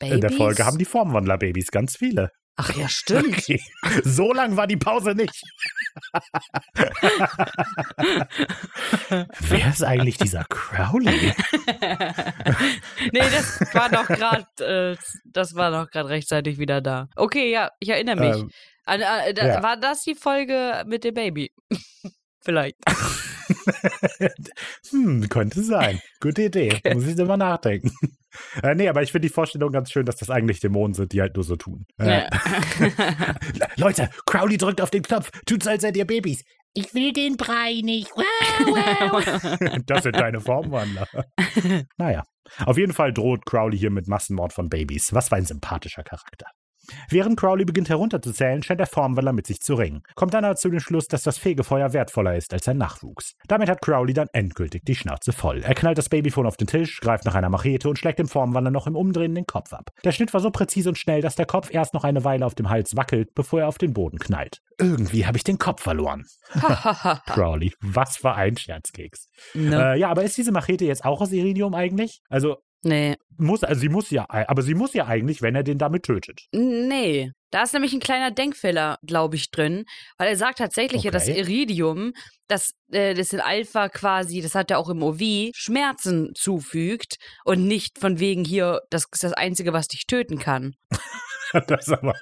Babys? 0.00 0.14
In 0.16 0.20
der 0.20 0.32
Folge 0.32 0.66
haben 0.66 0.78
die 0.78 0.84
Formwandler 0.84 1.38
Babys, 1.38 1.70
ganz 1.70 1.96
viele. 1.96 2.30
Ach 2.56 2.74
ja, 2.74 2.88
stimmt. 2.88 3.38
Okay. 3.38 3.62
So 4.02 4.32
lang 4.32 4.56
war 4.56 4.66
die 4.66 4.78
Pause 4.78 5.14
nicht. 5.14 5.44
Wer 9.40 9.68
ist 9.68 9.84
eigentlich 9.84 10.18
dieser 10.18 10.44
Crowley? 10.44 11.34
nee, 13.12 13.30
das 13.30 13.60
war 13.74 13.90
noch 13.90 14.06
gerade, 14.06 14.46
äh, 14.60 14.96
das 15.24 15.54
war 15.54 15.70
noch 15.70 15.90
gerade 15.90 16.08
rechtzeitig 16.08 16.58
wieder 16.58 16.80
da. 16.80 17.08
Okay, 17.16 17.50
ja, 17.50 17.72
ich 17.78 17.90
erinnere 17.90 18.16
mich. 18.16 18.36
Ähm, 18.36 18.50
An, 18.84 19.00
äh, 19.00 19.34
da, 19.34 19.46
ja. 19.46 19.62
War 19.62 19.76
das 19.76 20.02
die 20.02 20.14
Folge 20.14 20.84
mit 20.86 21.04
dem 21.04 21.14
Baby? 21.14 21.52
Vielleicht. 22.40 22.76
hm, 24.90 25.28
könnte 25.28 25.62
sein. 25.62 26.00
Gute 26.20 26.42
Idee. 26.44 26.80
Muss 26.94 27.06
ich 27.06 27.16
drüber 27.16 27.36
nachdenken. 27.36 27.90
Äh, 28.62 28.74
nee, 28.74 28.86
aber 28.86 29.02
ich 29.02 29.12
finde 29.12 29.28
die 29.28 29.32
Vorstellung 29.32 29.72
ganz 29.72 29.90
schön, 29.90 30.04
dass 30.04 30.16
das 30.16 30.28
eigentlich 30.28 30.60
Dämonen 30.60 30.92
sind, 30.92 31.12
die 31.12 31.22
halt 31.22 31.34
nur 31.36 31.42
so 31.44 31.56
tun. 31.56 31.86
Äh, 31.98 32.24
Ja. 32.28 32.28
Leute, 33.76 34.10
Crowley 34.26 34.58
drückt 34.58 34.82
auf 34.82 34.90
den 34.90 35.00
Knopf. 35.00 35.30
Tut 35.46 35.62
so, 35.62 35.70
als 35.70 35.80
seid 35.80 35.96
ihr 35.96 36.04
Babys. 36.06 36.44
Ich 36.74 36.92
will 36.92 37.14
den 37.14 37.38
Brei 37.38 37.80
nicht. 37.82 38.10
Wow, 38.14 38.24
wow. 38.66 39.80
Das 39.86 40.02
sind 40.02 40.16
deine 40.16 40.42
Formwandler. 40.42 41.08
naja. 41.96 42.24
Auf 42.66 42.76
jeden 42.76 42.92
Fall 42.92 43.14
droht 43.14 43.46
Crowley 43.46 43.78
hier 43.78 43.90
mit 43.90 44.06
Massenmord 44.06 44.52
von 44.52 44.68
Babys. 44.68 45.14
Was 45.14 45.30
für 45.30 45.36
ein 45.36 45.46
sympathischer 45.46 46.02
Charakter. 46.02 46.46
Während 47.08 47.38
Crowley 47.38 47.64
beginnt 47.64 47.88
herunterzuzählen, 47.88 48.62
scheint 48.62 48.80
der 48.80 48.86
Formwandler 48.86 49.32
mit 49.32 49.46
sich 49.46 49.60
zu 49.60 49.74
ringen. 49.74 50.02
Kommt 50.14 50.34
dann 50.34 50.44
aber 50.44 50.56
zu 50.56 50.68
dem 50.68 50.80
Schluss, 50.80 51.08
dass 51.08 51.22
das 51.22 51.38
Fegefeuer 51.38 51.92
wertvoller 51.92 52.36
ist 52.36 52.52
als 52.52 52.64
sein 52.64 52.78
Nachwuchs. 52.78 53.34
Damit 53.48 53.68
hat 53.68 53.82
Crowley 53.82 54.12
dann 54.12 54.28
endgültig 54.32 54.84
die 54.84 54.94
Schnauze 54.94 55.32
voll. 55.32 55.62
Er 55.62 55.74
knallt 55.74 55.98
das 55.98 56.08
Babyphone 56.08 56.46
auf 56.46 56.56
den 56.56 56.66
Tisch, 56.66 57.00
greift 57.00 57.24
nach 57.24 57.34
einer 57.34 57.48
Machete 57.48 57.88
und 57.88 57.98
schlägt 57.98 58.18
dem 58.18 58.28
Formwandler 58.28 58.70
noch 58.70 58.86
im 58.86 58.96
Umdrehen 58.96 59.34
den 59.34 59.46
Kopf 59.46 59.72
ab. 59.72 59.90
Der 60.04 60.12
Schnitt 60.12 60.32
war 60.34 60.40
so 60.40 60.50
präzise 60.50 60.88
und 60.88 60.98
schnell, 60.98 61.20
dass 61.20 61.36
der 61.36 61.46
Kopf 61.46 61.72
erst 61.72 61.94
noch 61.94 62.04
eine 62.04 62.24
Weile 62.24 62.46
auf 62.46 62.54
dem 62.54 62.70
Hals 62.70 62.96
wackelt, 62.96 63.34
bevor 63.34 63.60
er 63.60 63.68
auf 63.68 63.78
den 63.78 63.92
Boden 63.92 64.18
knallt. 64.18 64.58
Irgendwie 64.78 65.26
habe 65.26 65.38
ich 65.38 65.44
den 65.44 65.58
Kopf 65.58 65.82
verloren. 65.82 66.24
Crowley, 67.26 67.72
was 67.80 68.16
für 68.18 68.34
ein 68.34 68.56
Scherzkeks. 68.56 69.28
ne? 69.54 69.94
Äh, 69.94 69.98
ja, 69.98 70.10
aber 70.10 70.22
ist 70.24 70.36
diese 70.36 70.52
Machete 70.52 70.84
jetzt 70.84 71.04
auch 71.04 71.20
aus 71.20 71.32
Iridium 71.32 71.74
eigentlich? 71.74 72.20
Also 72.28 72.56
Nee. 72.88 73.16
muss, 73.36 73.64
also 73.64 73.80
sie 73.80 73.88
muss 73.88 74.10
ja, 74.10 74.26
aber 74.28 74.62
sie 74.62 74.74
muss 74.74 74.94
ja 74.94 75.06
eigentlich, 75.06 75.42
wenn 75.42 75.54
er 75.56 75.62
den 75.62 75.78
damit 75.78 76.04
tötet. 76.04 76.46
Nee. 76.52 77.32
Da 77.50 77.62
ist 77.62 77.72
nämlich 77.72 77.92
ein 77.92 78.00
kleiner 78.00 78.30
Denkfehler, 78.30 78.98
glaube 79.06 79.36
ich, 79.36 79.50
drin. 79.50 79.84
Weil 80.18 80.28
er 80.28 80.36
sagt 80.36 80.58
tatsächlich 80.58 81.02
ja, 81.04 81.10
das 81.10 81.28
Okay. 81.28 81.38
Iridium, 81.40 82.12
das, 82.48 82.72
äh, 82.92 83.14
das 83.14 83.32
in 83.32 83.40
Alpha 83.40 83.88
quasi, 83.88 84.40
das 84.40 84.54
hat 84.54 84.70
er 84.70 84.78
auch 84.78 84.88
im 84.88 85.02
OV, 85.02 85.50
Schmerzen 85.54 86.30
zufügt 86.34 87.16
und 87.44 87.66
nicht 87.66 87.98
von 87.98 88.18
wegen 88.20 88.44
hier, 88.44 88.80
das 88.90 89.06
ist 89.12 89.22
das 89.24 89.32
Einzige, 89.32 89.72
was 89.72 89.88
dich 89.88 90.06
töten 90.06 90.38
kann. 90.38 90.74
Das 91.68 91.86
ist 91.86 91.92
aber, 91.92 92.14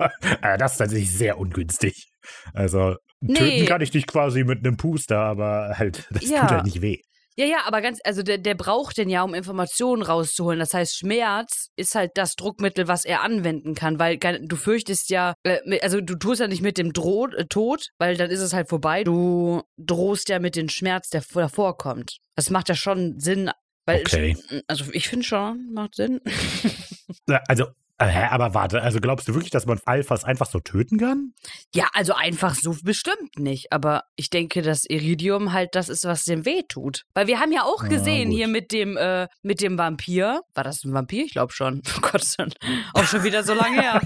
äh, 0.42 0.59
das 0.59 0.72
ist 0.72 0.79
tatsächlich 0.79 1.11
sehr 1.16 1.38
ungünstig. 1.38 2.07
Also 2.53 2.96
Nee. 3.20 3.35
töten 3.35 3.66
kann 3.66 3.81
ich 3.81 3.90
dich 3.90 4.07
quasi 4.07 4.44
mit 4.44 4.59
einem 4.59 4.77
Puster, 4.77 5.18
aber 5.18 5.74
halt, 5.79 6.07
das 6.11 6.29
Ja. 6.29 6.40
tut 6.42 6.50
halt 6.50 6.64
nicht 6.66 6.83
weh. 6.83 7.00
Ja, 7.37 7.47
ja, 7.47 7.59
aber 7.66 7.81
ganz, 7.81 7.99
also 8.05 8.23
der, 8.23 8.38
der 8.38 8.55
braucht 8.55 8.97
den 8.97 9.09
ja, 9.09 9.23
um 9.23 9.35
Informationen 9.35 10.03
rauszuholen. 10.03 10.61
Das 10.61 10.73
heißt, 10.73 10.97
Schmerz 10.97 11.68
ist 11.77 11.94
halt 11.97 12.12
das 12.14 12.37
Druckmittel, 12.37 12.87
was 12.87 13.05
er 13.05 13.23
anwenden 13.23 13.75
kann, 13.75 13.99
weil 13.99 14.18
du 14.18 14.55
fürchtest 14.57 15.11
ja, 15.11 15.35
äh, 15.42 15.81
also 15.81 16.01
du 16.01 16.14
tust 16.14 16.40
ja 16.40 16.47
nicht 16.47 16.62
mit 16.62 16.79
dem 16.79 16.92
Droh, 16.92 17.27
äh, 17.29 17.47
Tod, 17.47 17.88
weil 17.99 18.16
dann 18.16 18.31
ist 18.31 18.40
es 18.40 18.53
halt 18.53 18.68
vorbei. 18.68 19.03
Du 19.03 19.62
drohst 19.79 20.29
ja 20.29 20.38
mit 20.38 20.55
dem 20.55 20.68
Schmerz, 20.68 21.09
der 21.11 21.23
vor- 21.23 21.42
davor 21.42 21.77
kommt. 21.77 22.18
Das 22.37 22.51
macht 22.51 22.68
ja 22.68 22.77
schon 22.77 23.18
Sinn. 23.18 23.51
Weil 23.85 24.01
Okay. 24.01 24.37
Also 24.68 24.85
ich 24.92 25.09
finde 25.09 25.27
schon, 25.27 25.73
macht 25.73 25.97
Sinn. 25.97 26.20
Also, 27.49 27.66
hä, 28.00 28.26
aber 28.30 28.54
warte, 28.54 28.83
also 28.83 28.98
glaubst 29.00 29.28
du 29.28 29.35
wirklich, 29.35 29.50
dass 29.50 29.66
man 29.66 29.80
Alphas 29.85 30.24
einfach 30.24 30.50
so 30.50 30.59
töten 30.61 30.98
kann? 30.98 31.33
Ja, 31.74 31.88
also 31.92 32.14
einfach 32.14 32.54
so 32.54 32.74
bestimmt 32.83 33.38
nicht. 33.38 33.72
Aber 33.72 34.02
ich 34.16 34.30
denke, 34.30 34.62
dass 34.62 34.85
Iridium 34.88 35.52
halt 35.52 35.74
das 35.74 35.88
ist, 35.88 36.04
was 36.04 36.24
dem 36.24 36.44
weh 36.44 36.62
tut. 36.68 37.02
Weil 37.14 37.26
wir 37.28 37.40
haben 37.40 37.52
ja 37.52 37.62
auch 37.62 37.83
Ja, 37.85 37.88
gesehen 37.88 38.30
gut. 38.30 38.37
hier 38.38 38.48
mit 38.48 38.72
dem, 38.72 38.96
äh, 38.96 39.28
mit 39.42 39.61
dem 39.61 39.78
Vampir. 39.78 40.40
War 40.54 40.64
das 40.64 40.85
ein 40.85 40.92
Vampir? 40.92 41.24
Ich 41.24 41.33
glaube 41.33 41.52
schon. 41.52 41.83
Oh 41.96 42.00
Gott, 42.00 42.24
schon, 42.24 42.52
auch 42.94 43.04
schon 43.04 43.22
wieder 43.24 43.42
so 43.44 43.54
lange 43.54 43.80
her. 43.80 44.00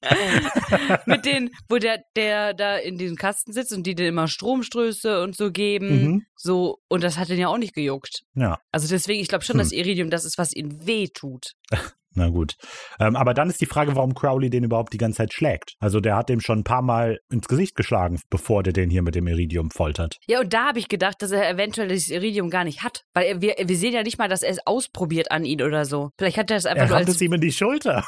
mit 1.06 1.24
den, 1.24 1.50
wo 1.68 1.78
der, 1.78 2.02
der 2.16 2.54
da 2.54 2.76
in 2.76 2.98
diesem 2.98 3.16
Kasten 3.16 3.52
sitzt 3.52 3.72
und 3.72 3.84
die 3.86 3.94
dir 3.94 4.08
immer 4.08 4.28
Stromstöße 4.28 5.22
und 5.22 5.36
so 5.36 5.50
geben. 5.50 6.02
Mhm. 6.02 6.26
So, 6.36 6.78
und 6.88 7.02
das 7.02 7.18
hat 7.18 7.28
den 7.28 7.38
ja 7.38 7.48
auch 7.48 7.58
nicht 7.58 7.74
gejuckt. 7.74 8.22
Ja, 8.34 8.58
Also 8.72 8.88
deswegen, 8.88 9.20
ich 9.20 9.28
glaube 9.28 9.44
schon, 9.44 9.54
Hm. 9.54 9.60
dass 9.60 9.72
Iridium 9.72 10.10
das 10.10 10.24
ist, 10.24 10.38
was 10.38 10.52
ihm 10.52 10.86
weh 10.86 11.08
tut. 11.08 11.52
na 12.16 12.28
gut. 12.30 12.54
Ähm, 12.98 13.14
aber 13.16 13.34
dann 13.34 13.48
ist 13.48 13.60
die 13.60 13.66
Frage, 13.66 13.94
warum 13.94 14.14
Crowley 14.14 14.50
den 14.50 14.64
überhaupt 14.64 14.92
die 14.92 14.98
ganze 14.98 15.18
Zeit 15.18 15.32
schlägt. 15.32 15.74
Also 15.78 16.00
der 16.00 16.16
hat 16.16 16.28
dem 16.28 16.40
schon 16.40 16.60
ein 16.60 16.64
paar 16.64 16.82
Mal 16.82 17.18
ins 17.30 17.46
Gesicht 17.46 17.76
geschlagen, 17.76 18.20
bevor 18.30 18.62
der 18.62 18.72
den 18.72 18.90
hier 18.90 19.02
mit 19.02 19.14
dem 19.14 19.26
Iridium 19.28 19.70
foltert. 19.70 20.16
Ja, 20.26 20.40
und 20.40 20.52
da 20.52 20.66
habe 20.66 20.78
ich 20.78 20.88
gedacht, 20.88 21.22
dass 21.22 21.30
er 21.30 21.48
eventuell 21.48 21.88
dieses 21.88 22.10
Iridium 22.10 22.50
gar 22.50 22.64
nicht 22.64 22.82
hat. 22.82 23.04
Weil 23.14 23.26
er, 23.26 23.40
wir, 23.40 23.54
wir 23.62 23.76
sehen 23.76 23.92
ja 23.92 24.02
nicht 24.02 24.18
mal, 24.18 24.28
dass 24.28 24.42
er 24.42 24.50
es 24.50 24.66
ausprobiert 24.66 25.30
an 25.30 25.44
ihn 25.44 25.62
oder 25.62 25.84
so. 25.84 26.10
Vielleicht 26.18 26.38
hat 26.38 26.50
er 26.50 26.56
es 26.56 26.66
einfach 26.66 26.84
Er 26.84 26.88
nur 26.88 26.96
als. 26.96 27.08
es 27.08 27.20
ihm 27.20 27.32
in 27.34 27.40
die 27.40 27.52
Schulter. 27.52 28.04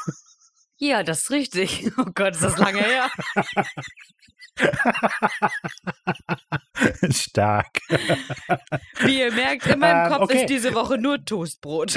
Ja, 0.77 1.03
das 1.03 1.19
ist 1.23 1.31
richtig. 1.31 1.91
Oh 1.97 2.05
Gott, 2.15 2.33
ist 2.35 2.43
das 2.43 2.57
lange 2.57 2.79
her. 2.79 3.09
Stark. 7.11 7.67
Wie 9.01 9.19
ihr 9.19 9.31
merkt, 9.31 9.67
in 9.67 9.79
meinem 9.79 10.05
Ähm, 10.05 10.11
Kopf 10.11 10.21
okay. 10.23 10.41
ist 10.41 10.49
diese 10.49 10.73
Woche 10.73 10.97
nur 10.97 11.23
Toastbrot. 11.23 11.95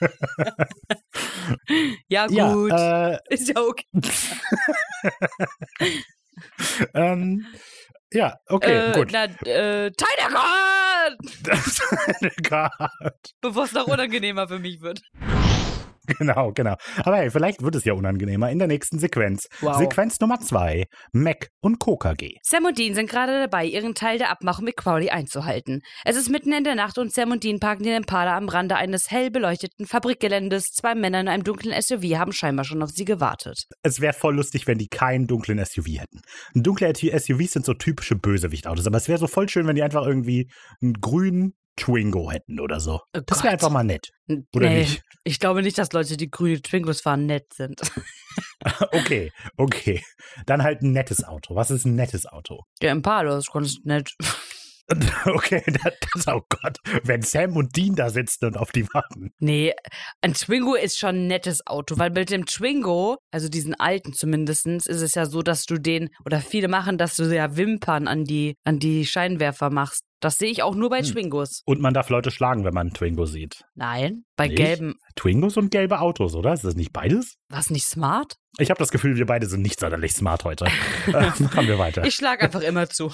ja, 2.08 2.26
Ja, 2.30 2.52
gut. 2.52 2.72
äh, 2.72 3.18
ist 3.28 3.48
ja 3.48 3.60
okay. 3.60 3.84
ähm, 6.94 7.46
ja, 8.12 8.36
okay, 8.48 8.90
äh, 8.90 8.92
gut. 8.92 9.10
Na, 9.12 9.24
äh! 9.44 9.90
Gott. 12.48 13.32
Bevor 13.40 13.64
es 13.64 13.72
noch 13.72 13.86
unangenehmer 13.86 14.48
für 14.48 14.58
mich 14.58 14.80
wird. 14.80 15.02
Genau, 16.18 16.52
genau. 16.52 16.76
Aber 16.98 17.16
hey, 17.18 17.30
vielleicht 17.30 17.62
wird 17.62 17.74
es 17.74 17.84
ja 17.84 17.92
unangenehmer 17.92 18.50
in 18.50 18.58
der 18.58 18.68
nächsten 18.68 18.98
Sequenz. 18.98 19.46
Wow. 19.60 19.76
Sequenz 19.76 20.18
Nummer 20.20 20.40
zwei: 20.40 20.84
Mac 21.12 21.50
und 21.60 21.78
KKG. 21.78 22.36
Sam 22.42 22.64
und 22.64 22.78
Dean 22.78 22.94
sind 22.94 23.10
gerade 23.10 23.38
dabei, 23.38 23.66
ihren 23.66 23.94
Teil 23.94 24.18
der 24.18 24.30
Abmachung 24.30 24.64
mit 24.64 24.76
Crowley 24.76 25.10
einzuhalten. 25.10 25.82
Es 26.04 26.16
ist 26.16 26.30
mitten 26.30 26.52
in 26.52 26.64
der 26.64 26.74
Nacht 26.74 26.98
und 26.98 27.12
Sam 27.12 27.32
und 27.32 27.44
Dean 27.44 27.60
parken 27.60 27.84
den 27.84 27.96
Impala 27.96 28.36
am 28.36 28.48
Rande 28.48 28.76
eines 28.76 29.10
hell 29.10 29.30
beleuchteten 29.30 29.86
Fabrikgeländes. 29.86 30.72
Zwei 30.72 30.94
Männer 30.94 31.20
in 31.20 31.28
einem 31.28 31.44
dunklen 31.44 31.80
SUV 31.80 32.16
haben 32.16 32.32
scheinbar 32.32 32.64
schon 32.64 32.82
auf 32.82 32.90
sie 32.90 33.04
gewartet. 33.04 33.64
Es 33.82 34.00
wäre 34.00 34.14
voll 34.14 34.36
lustig, 34.36 34.66
wenn 34.66 34.78
die 34.78 34.88
keinen 34.88 35.26
dunklen 35.26 35.62
SUV 35.64 35.86
hätten. 35.98 36.20
Dunkle 36.54 36.92
SUVs 36.94 37.52
sind 37.52 37.66
so 37.66 37.74
typische 37.74 38.16
Bösewichtautos, 38.16 38.86
aber 38.86 38.96
es 38.96 39.08
wäre 39.08 39.18
so 39.18 39.26
voll 39.26 39.48
schön, 39.48 39.66
wenn 39.66 39.76
die 39.76 39.82
einfach 39.82 40.06
irgendwie 40.06 40.50
einen 40.82 40.94
grünen 40.94 41.54
Twingo 41.76 42.30
hätten 42.30 42.60
oder 42.60 42.80
so. 42.80 43.00
Oh 43.14 43.20
Das 43.26 43.42
wäre 43.42 43.52
einfach 43.52 43.70
mal 43.70 43.84
nett. 43.84 44.10
Oder 44.54 44.68
nee, 44.68 44.80
nicht? 44.80 45.02
ich 45.24 45.38
glaube 45.38 45.62
nicht, 45.62 45.78
dass 45.78 45.92
Leute, 45.92 46.16
die 46.16 46.30
grüne 46.30 46.60
Twingos 46.60 47.00
fahren, 47.00 47.26
nett 47.26 47.52
sind. 47.54 47.80
Okay, 48.90 49.32
okay. 49.56 50.02
Dann 50.44 50.62
halt 50.62 50.82
ein 50.82 50.92
nettes 50.92 51.24
Auto. 51.24 51.54
Was 51.54 51.70
ist 51.70 51.84
ein 51.84 51.94
nettes 51.94 52.26
Auto? 52.26 52.64
Der 52.82 52.92
Impala 52.92 53.38
ist 53.38 53.52
ganz 53.52 53.78
nett. 53.84 54.14
Okay, 55.26 55.62
das, 55.82 55.94
das, 56.12 56.28
oh 56.28 56.42
Gott. 56.48 56.78
Wenn 57.02 57.22
Sam 57.22 57.56
und 57.56 57.76
Dean 57.76 57.94
da 57.96 58.10
sitzen 58.10 58.44
und 58.46 58.56
auf 58.56 58.70
die 58.72 58.86
warten. 58.92 59.32
Nee, 59.38 59.74
ein 60.20 60.34
Twingo 60.34 60.74
ist 60.74 60.98
schon 60.98 61.16
ein 61.16 61.26
nettes 61.26 61.66
Auto, 61.66 61.98
weil 61.98 62.10
mit 62.10 62.30
dem 62.30 62.46
Twingo, 62.46 63.18
also 63.32 63.48
diesen 63.48 63.74
alten 63.74 64.12
zumindest, 64.12 64.66
ist 64.66 64.88
es 64.88 65.14
ja 65.14 65.26
so, 65.26 65.42
dass 65.42 65.64
du 65.66 65.78
den, 65.78 66.10
oder 66.24 66.40
viele 66.40 66.68
machen, 66.68 66.98
dass 66.98 67.16
du 67.16 67.24
ja 67.34 67.56
Wimpern 67.56 68.06
an 68.08 68.24
die, 68.24 68.54
an 68.64 68.78
die 68.78 69.06
Scheinwerfer 69.06 69.70
machst. 69.70 70.02
Das 70.20 70.38
sehe 70.38 70.50
ich 70.50 70.62
auch 70.62 70.74
nur 70.74 70.88
bei 70.88 71.00
Hm. 71.02 71.12
Twingos. 71.12 71.62
Und 71.66 71.80
man 71.80 71.92
darf 71.92 72.08
Leute 72.08 72.30
schlagen, 72.30 72.64
wenn 72.64 72.72
man 72.72 72.86
einen 72.88 72.94
Twingo 72.94 73.26
sieht. 73.26 73.64
Nein, 73.74 74.24
bei 74.36 74.46
Nicht? 74.48 74.56
gelben. 74.56 74.94
Twingos 75.14 75.56
und 75.56 75.70
gelbe 75.70 76.00
Autos, 76.00 76.34
oder? 76.34 76.54
Ist 76.54 76.64
das 76.64 76.74
nicht 76.74 76.92
beides? 76.92 77.36
Was 77.48 77.68
nicht 77.70 77.86
smart? 77.86 78.36
Ich 78.58 78.70
habe 78.70 78.78
das 78.78 78.90
Gefühl, 78.90 79.16
wir 79.16 79.26
beide 79.26 79.46
sind 79.46 79.60
nicht 79.62 79.78
sonderlich 79.78 80.14
smart 80.14 80.44
heute. 80.44 80.64
äh, 81.08 81.12
machen 81.12 81.66
wir 81.66 81.78
weiter. 81.78 82.04
Ich 82.04 82.14
schlage 82.14 82.44
einfach 82.44 82.62
immer 82.62 82.88
zu. 82.88 83.12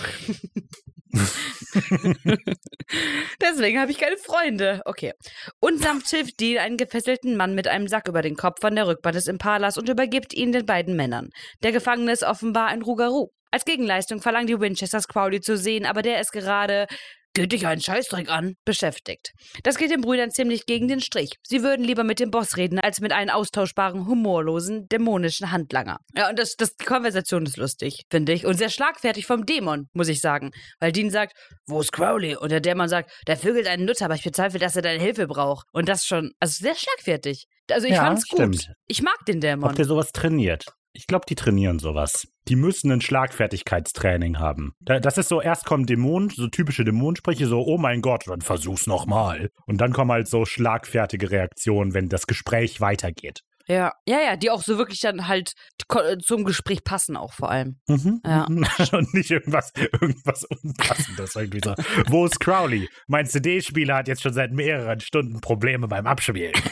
Deswegen 3.41 3.81
habe 3.81 3.91
ich 3.91 3.99
keine 3.99 4.17
Freunde. 4.17 4.83
Okay. 4.85 5.13
Unsanft 5.61 6.09
hilft 6.11 6.41
Dean 6.41 6.59
einen 6.59 6.77
gefesselten 6.77 7.37
Mann 7.37 7.55
mit 7.55 7.69
einem 7.69 7.89
Sack 7.89 8.09
über 8.09 8.23
den 8.23 8.37
Kopf 8.37 8.61
von 8.61 8.75
der 8.75 8.87
Rückbahn 8.87 9.15
des 9.15 9.27
Impalas 9.27 9.79
und 9.79 9.89
übergibt 9.89 10.35
ihn 10.35 10.53
den 10.53 10.67
beiden 10.67 10.97
Männern. 10.97 11.31
Der 11.63 11.73
Gefangene 11.73 12.13
ist 12.13 12.25
offenbar 12.25 12.67
ein 12.67 12.83
Rougarou. 12.83 13.31
Als 13.51 13.65
Gegenleistung 13.65 14.23
verlangen 14.23 14.47
die 14.47 14.61
Winchesters 14.61 15.09
Crowley 15.09 15.41
zu 15.41 15.57
sehen, 15.57 15.85
aber 15.85 16.03
der 16.03 16.21
ist 16.21 16.33
gerade 16.33 16.87
Geht 17.35 17.53
dich 17.53 17.67
einen 17.67 17.81
Scheißdreck 17.81 18.29
an, 18.31 18.57
beschäftigt. 18.67 19.33
Das 19.63 19.79
geht 19.79 19.91
den 19.91 20.03
Brüdern 20.03 20.31
ziemlich 20.31 20.67
gegen 20.67 20.87
den 20.87 21.01
Strich. 21.01 21.31
Sie 21.43 21.63
würden 21.63 21.83
lieber 21.85 22.05
mit 22.05 22.21
dem 22.21 22.31
Boss 22.31 22.59
reden, 22.59 22.79
als 22.79 23.01
mit 23.01 23.13
einem 23.13 23.31
austauschbaren, 23.31 24.07
humorlosen, 24.07 24.87
dämonischen 24.89 25.51
Handlanger. 25.51 25.97
Ja, 26.15 26.29
und 26.29 26.39
das, 26.39 26.57
das, 26.57 26.77
die 26.77 26.85
Konversation 26.85 27.47
ist 27.47 27.57
lustig, 27.57 28.03
finde 28.11 28.33
ich. 28.33 28.45
Und 28.45 28.59
sehr 28.59 28.69
schlagfertig 28.69 29.25
vom 29.27 29.47
Dämon, 29.47 29.89
muss 29.95 30.09
ich 30.09 30.21
sagen. 30.21 30.51
Weil 30.79 30.93
Dean 30.93 31.11
sagt, 31.11 31.33
wo 31.67 31.81
ist 31.81 31.93
Crowley? 31.93 32.37
Und 32.37 32.53
der 32.53 32.61
Dämon 32.61 32.89
sagt, 32.89 33.11
der 33.27 33.39
vögelt 33.39 33.67
einen 33.67 33.87
Nutzer, 33.87 34.05
aber 34.05 34.15
ich 34.15 34.25
bezweifle, 34.25 34.59
dass 34.59 34.77
er 34.77 34.83
deine 34.83 35.03
Hilfe 35.03 35.27
braucht. 35.27 35.67
Und 35.73 35.89
das 35.89 36.05
schon, 36.05 36.33
also 36.39 36.63
sehr 36.63 36.75
schlagfertig. 36.75 37.47
Also 37.71 37.87
ich 37.87 37.95
Ja, 37.95 38.05
fand's 38.05 38.29
gut. 38.29 38.41
stimmt. 38.41 38.73
Ich 38.89 39.03
mag 39.03 39.17
den 39.27 39.41
Dämon. 39.41 39.71
Habt 39.71 39.79
ihr 39.79 39.87
sowas 39.87 40.13
trainiert? 40.13 40.67
Ich 40.95 41.07
glaube, 41.07 41.25
die 41.29 41.35
trainieren 41.35 41.79
sowas. 41.79 42.29
Die 42.49 42.57
müssen 42.57 42.93
ein 42.93 43.01
Schlagfertigkeitstraining 43.01 44.39
haben. 44.39 44.75
Da- 44.81 45.01
Das 45.01 45.17
ist 45.17 45.29
so, 45.29 45.41
erst 45.41 45.65
kommen 45.65 45.87
Dämonen, 45.87 46.29
so 46.31 46.49
typische 46.49 46.85
Dämonensprüche, 46.85 47.47
so, 47.47 47.63
oh 47.65 47.79
mein 47.79 48.03
Gott, 48.03 48.25
dann 48.27 48.43
versuch's 48.43 48.87
nochmal. 48.87 49.51
Und 49.67 49.81
dann 49.81 49.93
kommen 49.93 50.11
halt 50.13 50.29
so 50.29 50.45
schlagfertige 50.45 51.31
Reaktionen, 51.31 51.95
wenn 51.95 52.09
das 52.09 52.27
Gespräch 52.27 52.81
weitergeht. 52.81 53.41
Ja, 53.69 53.93
ja, 54.09 54.19
ja, 54.21 54.37
die 54.37 54.51
auch 54.51 54.61
so 54.63 54.77
wirklich 54.77 54.99
dann 55.01 55.29
halt 55.29 55.53
äh, 55.95 56.19
zum 56.19 56.45
Gespräch 56.45 56.83
passen 56.83 57.17
auch 57.17 57.33
vor 57.33 57.49
allem. 57.49 57.79
Mhm. 57.87 58.21
Ja. 58.27 58.45
Und 58.93 59.15
nicht 59.15 59.31
irgendwas, 59.31 59.73
irgendwas 59.77 60.43
Unpassendes. 60.45 61.37
Irgendwie 61.37 61.61
so. 61.65 61.73
Wo 62.09 62.27
ist 62.27 62.41
Crowley? 62.41 62.89
Mein 63.07 63.27
CD-Spieler 63.27 63.95
hat 63.99 64.09
jetzt 64.09 64.23
schon 64.23 64.33
seit 64.35 64.51
mehreren 64.53 64.99
Stunden 64.99 65.41
Probleme 65.41 65.87
beim 65.87 66.07
Abspielen. 66.09 66.53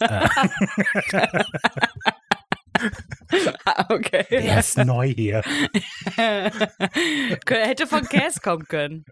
Okay. 3.88 4.26
Er 4.30 4.60
ist 4.60 4.78
neu 4.78 5.08
hier. 5.08 5.42
Hätte 7.48 7.86
von 7.86 8.02
Cass 8.02 8.40
kommen 8.42 8.64
können. 8.66 9.04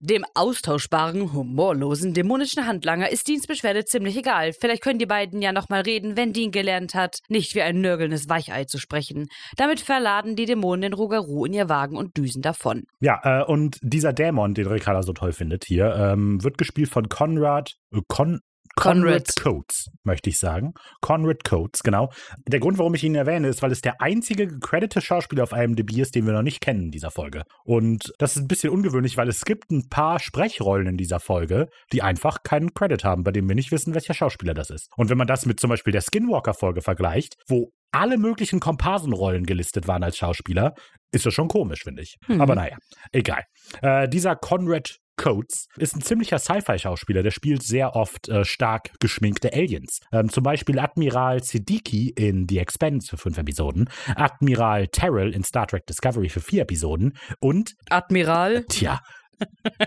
Dem 0.00 0.24
austauschbaren, 0.34 1.32
humorlosen, 1.32 2.14
dämonischen 2.14 2.66
Handlanger 2.66 3.10
ist 3.10 3.28
Deans 3.28 3.46
Beschwerde 3.46 3.84
ziemlich 3.84 4.16
egal. 4.16 4.52
Vielleicht 4.52 4.82
können 4.82 4.98
die 4.98 5.06
beiden 5.06 5.42
ja 5.42 5.52
nochmal 5.52 5.82
reden, 5.82 6.16
wenn 6.16 6.32
Dean 6.32 6.50
gelernt 6.50 6.94
hat, 6.94 7.18
nicht 7.28 7.54
wie 7.54 7.62
ein 7.62 7.80
nörgelndes 7.80 8.28
Weichei 8.28 8.64
zu 8.64 8.78
sprechen. 8.78 9.28
Damit 9.56 9.80
verladen 9.80 10.36
die 10.36 10.46
Dämonen 10.46 10.82
den 10.82 10.92
Rougarou 10.92 11.44
in 11.44 11.52
ihr 11.52 11.68
Wagen 11.68 11.96
und 11.96 12.16
düsen 12.16 12.42
davon. 12.42 12.84
Ja, 13.00 13.20
äh, 13.22 13.44
und 13.44 13.78
dieser 13.82 14.12
Dämon, 14.12 14.54
den 14.54 14.66
Ricarda 14.66 15.02
so 15.02 15.12
toll 15.12 15.32
findet 15.32 15.64
hier, 15.64 15.94
ähm, 15.94 16.42
wird 16.42 16.58
gespielt 16.58 16.88
von 16.88 17.08
Conrad, 17.08 17.74
äh, 17.92 18.00
Con, 18.08 18.40
Conrad. 18.80 19.28
Coates, 19.40 19.90
möchte 20.04 20.30
ich 20.30 20.38
sagen. 20.38 20.74
Conrad 21.00 21.44
Coates, 21.44 21.82
genau. 21.82 22.10
Der 22.46 22.60
Grund, 22.60 22.78
warum 22.78 22.94
ich 22.94 23.04
ihn 23.04 23.14
erwähne, 23.14 23.48
ist, 23.48 23.62
weil 23.62 23.72
es 23.72 23.80
der 23.80 24.00
einzige 24.00 24.46
gecreditete 24.46 25.00
Schauspieler 25.00 25.42
auf 25.42 25.52
IMDb 25.52 25.98
ist, 25.98 26.14
den 26.14 26.26
wir 26.26 26.32
noch 26.32 26.42
nicht 26.42 26.60
kennen 26.60 26.84
in 26.84 26.90
dieser 26.90 27.10
Folge. 27.10 27.42
Und 27.64 28.12
das 28.18 28.36
ist 28.36 28.42
ein 28.42 28.48
bisschen 28.48 28.70
ungewöhnlich, 28.70 29.16
weil 29.16 29.28
es 29.28 29.44
gibt 29.44 29.70
ein 29.70 29.88
paar 29.88 30.18
Sprechrollen 30.18 30.86
in 30.86 30.96
dieser 30.96 31.20
Folge, 31.20 31.68
die 31.92 32.02
einfach 32.02 32.42
keinen 32.42 32.74
Credit 32.74 33.04
haben, 33.04 33.24
bei 33.24 33.32
denen 33.32 33.48
wir 33.48 33.56
nicht 33.56 33.72
wissen, 33.72 33.94
welcher 33.94 34.14
Schauspieler 34.14 34.54
das 34.54 34.70
ist. 34.70 34.90
Und 34.96 35.10
wenn 35.10 35.18
man 35.18 35.26
das 35.26 35.46
mit 35.46 35.60
zum 35.60 35.70
Beispiel 35.70 35.92
der 35.92 36.02
Skinwalker-Folge 36.02 36.82
vergleicht, 36.82 37.36
wo 37.46 37.72
alle 37.90 38.18
möglichen 38.18 38.60
Komparsenrollen 38.60 39.44
gelistet 39.44 39.88
waren 39.88 40.02
als 40.02 40.18
Schauspieler, 40.18 40.74
ist 41.10 41.26
das 41.26 41.34
schon 41.34 41.48
komisch, 41.48 41.84
finde 41.84 42.02
ich. 42.02 42.16
Mhm. 42.28 42.40
Aber 42.40 42.54
naja, 42.54 42.76
egal. 43.12 43.44
Äh, 43.80 44.08
dieser 44.08 44.36
Conrad 44.36 44.98
Coates 45.18 45.66
ist 45.76 45.94
ein 45.94 46.00
ziemlicher 46.00 46.38
Sci-Fi-Schauspieler, 46.38 47.22
der 47.22 47.30
spielt 47.30 47.62
sehr 47.62 47.94
oft 47.94 48.28
äh, 48.28 48.44
stark 48.44 48.92
geschminkte 49.00 49.52
Aliens. 49.52 50.00
Ähm, 50.12 50.30
zum 50.30 50.42
Beispiel 50.42 50.78
Admiral 50.78 51.42
Siddiqui 51.42 52.10
in 52.16 52.46
The 52.48 52.58
Expanse 52.58 53.08
für 53.08 53.18
fünf 53.18 53.36
Episoden, 53.36 53.90
Admiral 54.14 54.88
Terrell 54.88 55.34
in 55.34 55.42
Star 55.42 55.66
Trek 55.66 55.86
Discovery 55.86 56.30
für 56.30 56.40
vier 56.40 56.62
Episoden 56.62 57.18
und, 57.40 57.74
Admiral? 57.90 58.64
tja, 58.70 59.00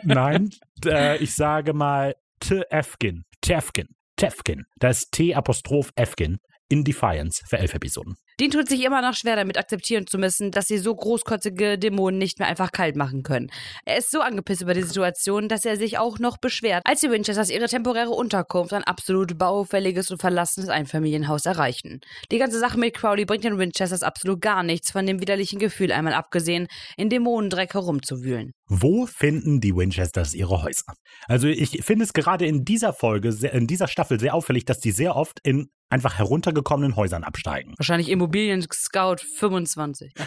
nein, 0.04 0.50
äh, 0.86 1.18
ich 1.18 1.34
sage 1.34 1.74
mal 1.74 2.14
Tefkin, 2.40 3.24
Tefkin, 3.42 3.88
Tefkin. 4.18 4.66
Da 4.78 4.90
ist 4.90 5.12
T-Apostroph 5.12 5.92
Efkin 5.96 6.38
in 6.70 6.84
Defiance 6.84 7.44
für 7.48 7.58
elf 7.58 7.74
Episoden. 7.74 8.16
Dean 8.40 8.52
tut 8.52 8.70
sich 8.70 8.84
immer 8.84 9.02
noch 9.02 9.14
schwer 9.14 9.36
damit 9.36 9.58
akzeptieren 9.58 10.08
zu 10.08 10.18
müssen, 10.18 10.52
dass 10.52 10.68
sie 10.68 10.78
so 10.78 10.96
großkotzige 10.96 11.78
Dämonen 11.78 12.18
nicht 12.18 12.40
mehr 12.40 12.48
einfach 12.48 12.72
kalt 12.72 12.96
machen 12.96 13.24
können. 13.24 13.52
Er 13.86 13.98
ist 13.98 14.12
so 14.12 14.22
angepisst 14.22 14.62
über 14.62 14.74
die 14.74 14.84
Situation, 14.84 15.48
dass 15.48 15.66
er 15.66 15.78
sich 15.78 15.98
auch 15.98 16.20
noch 16.20 16.38
beschwert, 16.38 16.82
als 16.86 17.02
die 17.02 17.12
Winchesters 17.12 17.50
ihre 17.50 17.68
temporäre 17.68 18.12
Unterkunft, 18.12 18.74
ein 18.74 18.84
absolut 18.84 19.38
baufälliges 19.38 20.12
und 20.12 20.20
verlassenes 20.20 20.70
Einfamilienhaus 20.70 21.46
erreichen. 21.46 22.02
Die 22.32 22.38
ganze 22.38 22.60
Sache 22.60 22.80
mit 22.80 22.96
Crowley 22.96 23.26
bringt 23.26 23.44
den 23.44 23.58
Winchesters 23.58 24.04
absolut 24.04 24.42
gar 24.42 24.64
nichts, 24.64 24.92
von 24.92 25.06
dem 25.06 25.20
widerlichen 25.20 25.60
Gefühl 25.60 25.92
einmal 25.92 26.14
abgesehen, 26.14 26.68
in 26.98 27.10
Dämonendreck 27.10 27.74
herumzuwühlen. 27.74 28.52
Wo 28.68 29.06
finden 29.06 29.60
die 29.60 29.76
Winchesters 29.76 30.34
ihre 30.34 30.64
Häuser? 30.64 30.94
Also 31.28 31.48
ich 31.48 31.84
finde 31.84 32.06
es 32.06 32.14
gerade 32.14 32.46
in 32.46 32.64
dieser 32.64 32.94
Folge, 32.94 33.30
in 33.52 33.68
dieser 33.68 33.88
Staffel 33.88 34.20
sehr 34.20 34.34
auffällig, 34.34 34.66
dass 34.66 34.80
die 34.80 34.92
sehr 34.92 35.16
oft 35.16 35.40
in 35.44 35.70
einfach 35.92 36.18
heruntergekommenen 36.18 36.96
Häusern 36.96 37.24
absteigen. 37.24 37.74
Wahrscheinlich 37.78 38.10
Immobilien 38.22 38.62
Scout 38.72 39.18
25. 39.40 40.14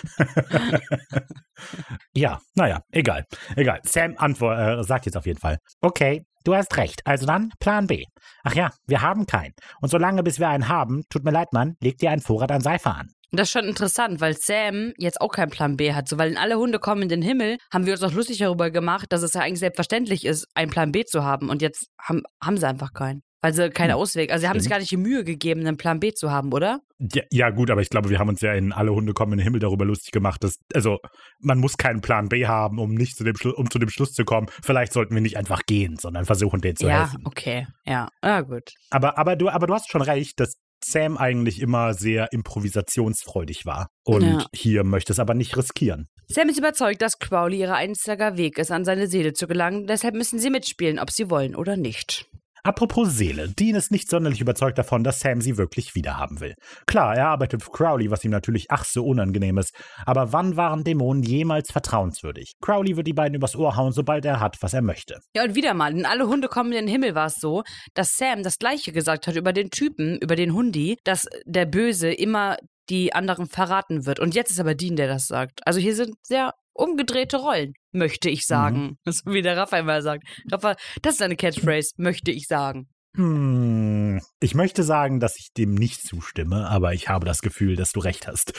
Ja, 2.17 2.41
naja, 2.55 2.81
egal, 2.91 3.25
egal. 3.57 3.81
Sam 3.85 4.15
antwort, 4.19 4.59
äh, 4.59 4.83
sagt 4.83 5.07
jetzt 5.07 5.17
auf 5.17 5.25
jeden 5.25 5.39
Fall. 5.39 5.59
Okay, 5.81 6.25
du 6.43 6.55
hast 6.55 6.77
recht. 6.77 7.01
Also 7.05 7.27
dann 7.27 7.53
Plan 7.61 7.87
B. 7.87 8.05
Ach 8.43 8.55
ja, 8.55 8.71
wir 8.87 9.03
haben 9.03 9.27
keinen. 9.27 9.55
Und 9.81 9.89
solange 9.89 10.23
bis 10.23 10.39
wir 10.41 10.49
einen 10.49 10.69
haben, 10.69 11.03
tut 11.11 11.25
mir 11.25 11.31
leid, 11.31 11.53
Mann, 11.53 11.77
leg 11.81 11.97
dir 11.99 12.11
einen 12.11 12.21
Vorrat 12.21 12.51
an 12.51 12.61
Seife 12.61 12.91
an. 12.91 13.09
Und 13.31 13.41
das 13.41 13.49
ist 13.49 13.53
schon 13.53 13.65
interessant, 13.65 14.21
weil 14.21 14.37
Sam 14.37 14.93
jetzt 14.99 15.21
auch 15.21 15.31
keinen 15.31 15.51
Plan 15.51 15.77
B 15.77 15.93
hat. 15.95 16.09
So, 16.09 16.19
weil 16.19 16.33
in 16.33 16.37
alle 16.37 16.59
Hunde 16.59 16.81
kommen 16.81 17.03
in 17.03 17.09
den 17.09 17.23
Himmel, 17.23 17.57
haben 17.73 17.87
wir 17.87 17.95
uns 17.95 18.03
auch 18.03 18.13
lustig 18.13 18.39
darüber 18.39 18.71
gemacht, 18.71 19.07
dass 19.11 19.23
es 19.23 19.35
ja 19.35 19.41
eigentlich 19.41 19.61
selbstverständlich 19.61 20.25
ist, 20.25 20.47
einen 20.55 20.71
Plan 20.71 20.93
B 20.93 21.05
zu 21.05 21.25
haben. 21.25 21.51
Und 21.51 21.63
jetzt 21.63 21.87
haben, 22.01 22.23
haben 22.43 22.57
sie 22.57 22.67
einfach 22.69 22.93
keinen. 22.93 23.23
Weil 23.45 23.53
sie 23.53 23.69
keinen 23.69 23.91
Hm, 23.91 23.99
Ausweg. 23.99 24.33
Also 24.33 24.41
sie 24.45 24.49
haben 24.49 24.59
sich 24.59 24.71
gar 24.71 24.79
nicht 24.79 24.91
die 24.91 24.97
Mühe 24.97 25.23
gegeben, 25.23 25.67
einen 25.67 25.77
Plan 25.77 26.01
B 26.01 26.15
zu 26.15 26.31
haben, 26.31 26.51
oder? 26.51 26.81
Ja, 26.99 27.23
ja, 27.31 27.51
gut, 27.51 27.71
aber 27.71 27.83
ich 27.83 27.91
glaube, 27.91 28.09
wir 28.09 28.19
haben 28.19 28.31
uns 28.31 28.41
ja 28.41 28.55
in 28.55 28.73
Alle 28.73 28.95
Hunde 28.95 29.13
kommen 29.13 29.33
in 29.33 29.39
den 29.41 29.45
Himmel 29.45 29.61
darüber 29.61 29.85
lustig 29.85 30.13
gemacht, 30.13 30.43
dass, 30.43 30.55
also, 30.73 30.97
man 31.41 31.59
muss 31.59 31.77
keinen 31.77 32.01
Plan 32.01 32.31
B 32.31 32.47
haben, 32.47 32.79
um 32.79 32.95
nicht 32.95 33.19
zu 33.19 33.23
dem 33.23 33.37
Schlu 33.37 33.51
um 33.51 33.71
zu 33.71 33.79
dem 33.79 33.91
Schluss 33.91 34.13
zu 34.13 34.25
kommen. 34.25 34.47
Vielleicht 34.63 34.95
sollten 34.95 35.15
wir 35.15 35.21
nicht 35.21 35.37
einfach 35.37 35.61
gehen, 35.67 35.97
sondern 36.01 36.25
versuchen, 36.25 36.63
denen 36.63 36.77
zu 36.77 36.87
ja, 36.87 37.01
helfen. 37.01 37.21
okay. 37.27 37.67
Ja, 37.85 38.09
ah, 38.23 38.41
gut. 38.41 38.71
Aber, 38.89 39.19
aber, 39.19 39.37
du, 39.37 39.51
aber 39.51 39.67
du 39.67 39.75
hast 39.75 39.91
schon 39.91 40.01
recht, 40.01 40.41
dass 40.41 40.55
Sam 40.83 41.19
eigentlich 41.19 41.61
immer 41.61 41.93
sehr 41.93 42.33
improvisationsfreudig 42.33 43.67
war. 43.67 43.89
Und 44.05 44.23
Ja. 44.23 44.47
hier 44.55 44.85
möchte 44.85 45.13
es 45.13 45.19
aber 45.19 45.35
nicht 45.35 45.55
riskieren. 45.57 46.09
Sam 46.29 46.49
ist 46.49 46.59
überzeugt, 46.59 47.03
dass 47.03 47.19
Crowley 47.19 47.59
ihr 47.61 47.75
einziger 47.75 48.39
Weg 48.39 48.57
ist, 48.57 48.71
an 48.71 48.87
seine 48.87 49.07
Seele 49.07 49.35
zu 49.35 49.47
gelangen. 49.47 49.87
Deshalb 49.87 50.15
müssen 50.15 50.39
sie 50.39 50.49
mitspielen, 50.49 50.99
ob 50.99 51.11
sie 51.11 51.29
wollen 51.29 51.55
oder 51.55 51.77
nicht. 51.77 52.27
Apropos 52.67 53.11
Seele, 53.11 53.51
Dean 53.51 53.77
ist 53.77 53.91
nicht 53.91 54.09
sonderlich 54.09 54.41
überzeugt 54.41 54.79
davon, 54.79 55.05
dass 55.05 55.21
Sam 55.21 55.43
sie 55.43 55.59
wirklich 55.59 55.95
wiederhaben 55.95 56.41
will. 56.41 56.55
Klar, 56.87 57.15
er 57.15 57.29
arbeitet 57.29 57.63
für 57.63 57.71
Crowley, 57.71 58.11
was 58.11 58.25
ihm 58.25 58.31
natürlich 58.31 58.71
ach 58.71 58.87
so 58.87 59.05
unangenehm 59.05 59.59
ist, 59.59 59.75
aber 60.07 60.33
wann 60.33 60.57
waren 60.57 60.83
Dämonen 60.83 61.23
jemals 61.23 61.71
vertrauenswürdig? 61.71 62.55
Crowley 62.63 62.97
wird 62.97 63.07
die 63.07 63.13
beiden 63.13 63.35
übers 63.35 63.55
Ohr 63.55 63.77
hauen, 63.77 63.93
sobald 63.93 64.25
er 64.25 64.41
hat, 64.41 64.57
was 64.63 64.73
er 64.73 64.81
möchte. 64.81 65.21
Ja, 65.37 65.45
und 65.45 65.55
wieder 65.55 65.75
mal, 65.75 65.93
in 65.93 66.07
alle 66.07 66.27
Hunde 66.27 66.49
kommen 66.49 66.73
in 66.73 66.87
den 66.87 66.89
Himmel 66.89 67.15
war 67.15 67.27
es 67.27 67.35
so, 67.35 67.65
dass 67.93 68.17
Sam 68.17 68.43
das 68.43 68.59
Gleiche 68.59 68.93
gesagt 68.93 69.27
hat 69.27 69.37
über 69.37 69.53
den 69.53 69.69
Typen, 69.69 70.17
über 70.23 70.35
den 70.35 70.55
Hundi, 70.55 70.97
dass 71.05 71.29
der 71.45 71.67
Böse 71.67 72.11
immer 72.11 72.57
die 72.89 73.13
anderen 73.13 73.47
verraten 73.47 74.07
wird. 74.07 74.21
Und 74.21 74.35
jetzt 74.35 74.51
ist 74.51 74.61
aber 74.61 74.75
Dean, 74.75 74.97
der 74.97 75.09
das 75.09 75.27
sagt. 75.27 75.61
Also 75.67 75.81
hier 75.81 75.95
sind 75.95 76.15
sehr 76.23 76.55
umgedrehte 76.75 77.39
Rollen, 77.39 77.73
möchte 77.93 78.29
ich 78.29 78.47
sagen. 78.47 78.99
So 79.07 79.33
wie 79.33 79.43
der 79.43 79.57
Rafa 79.57 79.79
immer 79.79 80.03
sagt. 80.03 80.25
Rafa, 80.51 80.77
das 81.03 81.15
ist 81.15 81.23
eine 81.23 81.37
Catchphrase, 81.37 81.93
möchte 81.97 82.31
ich 82.31 82.47
sagen. 82.47 82.89
Hm, 83.17 84.21
ich 84.41 84.55
möchte 84.55 84.83
sagen, 84.83 85.21
dass 85.21 85.39
ich 85.39 85.53
dem 85.57 85.75
nicht 85.75 86.03
zustimme, 86.03 86.69
aber 86.69 86.95
ich 86.95 87.09
habe 87.09 87.25
das 87.25 87.43
Gefühl, 87.43 87.77
dass 87.77 87.93
du 87.93 88.01
recht 88.01 88.27
hast. 88.27 88.53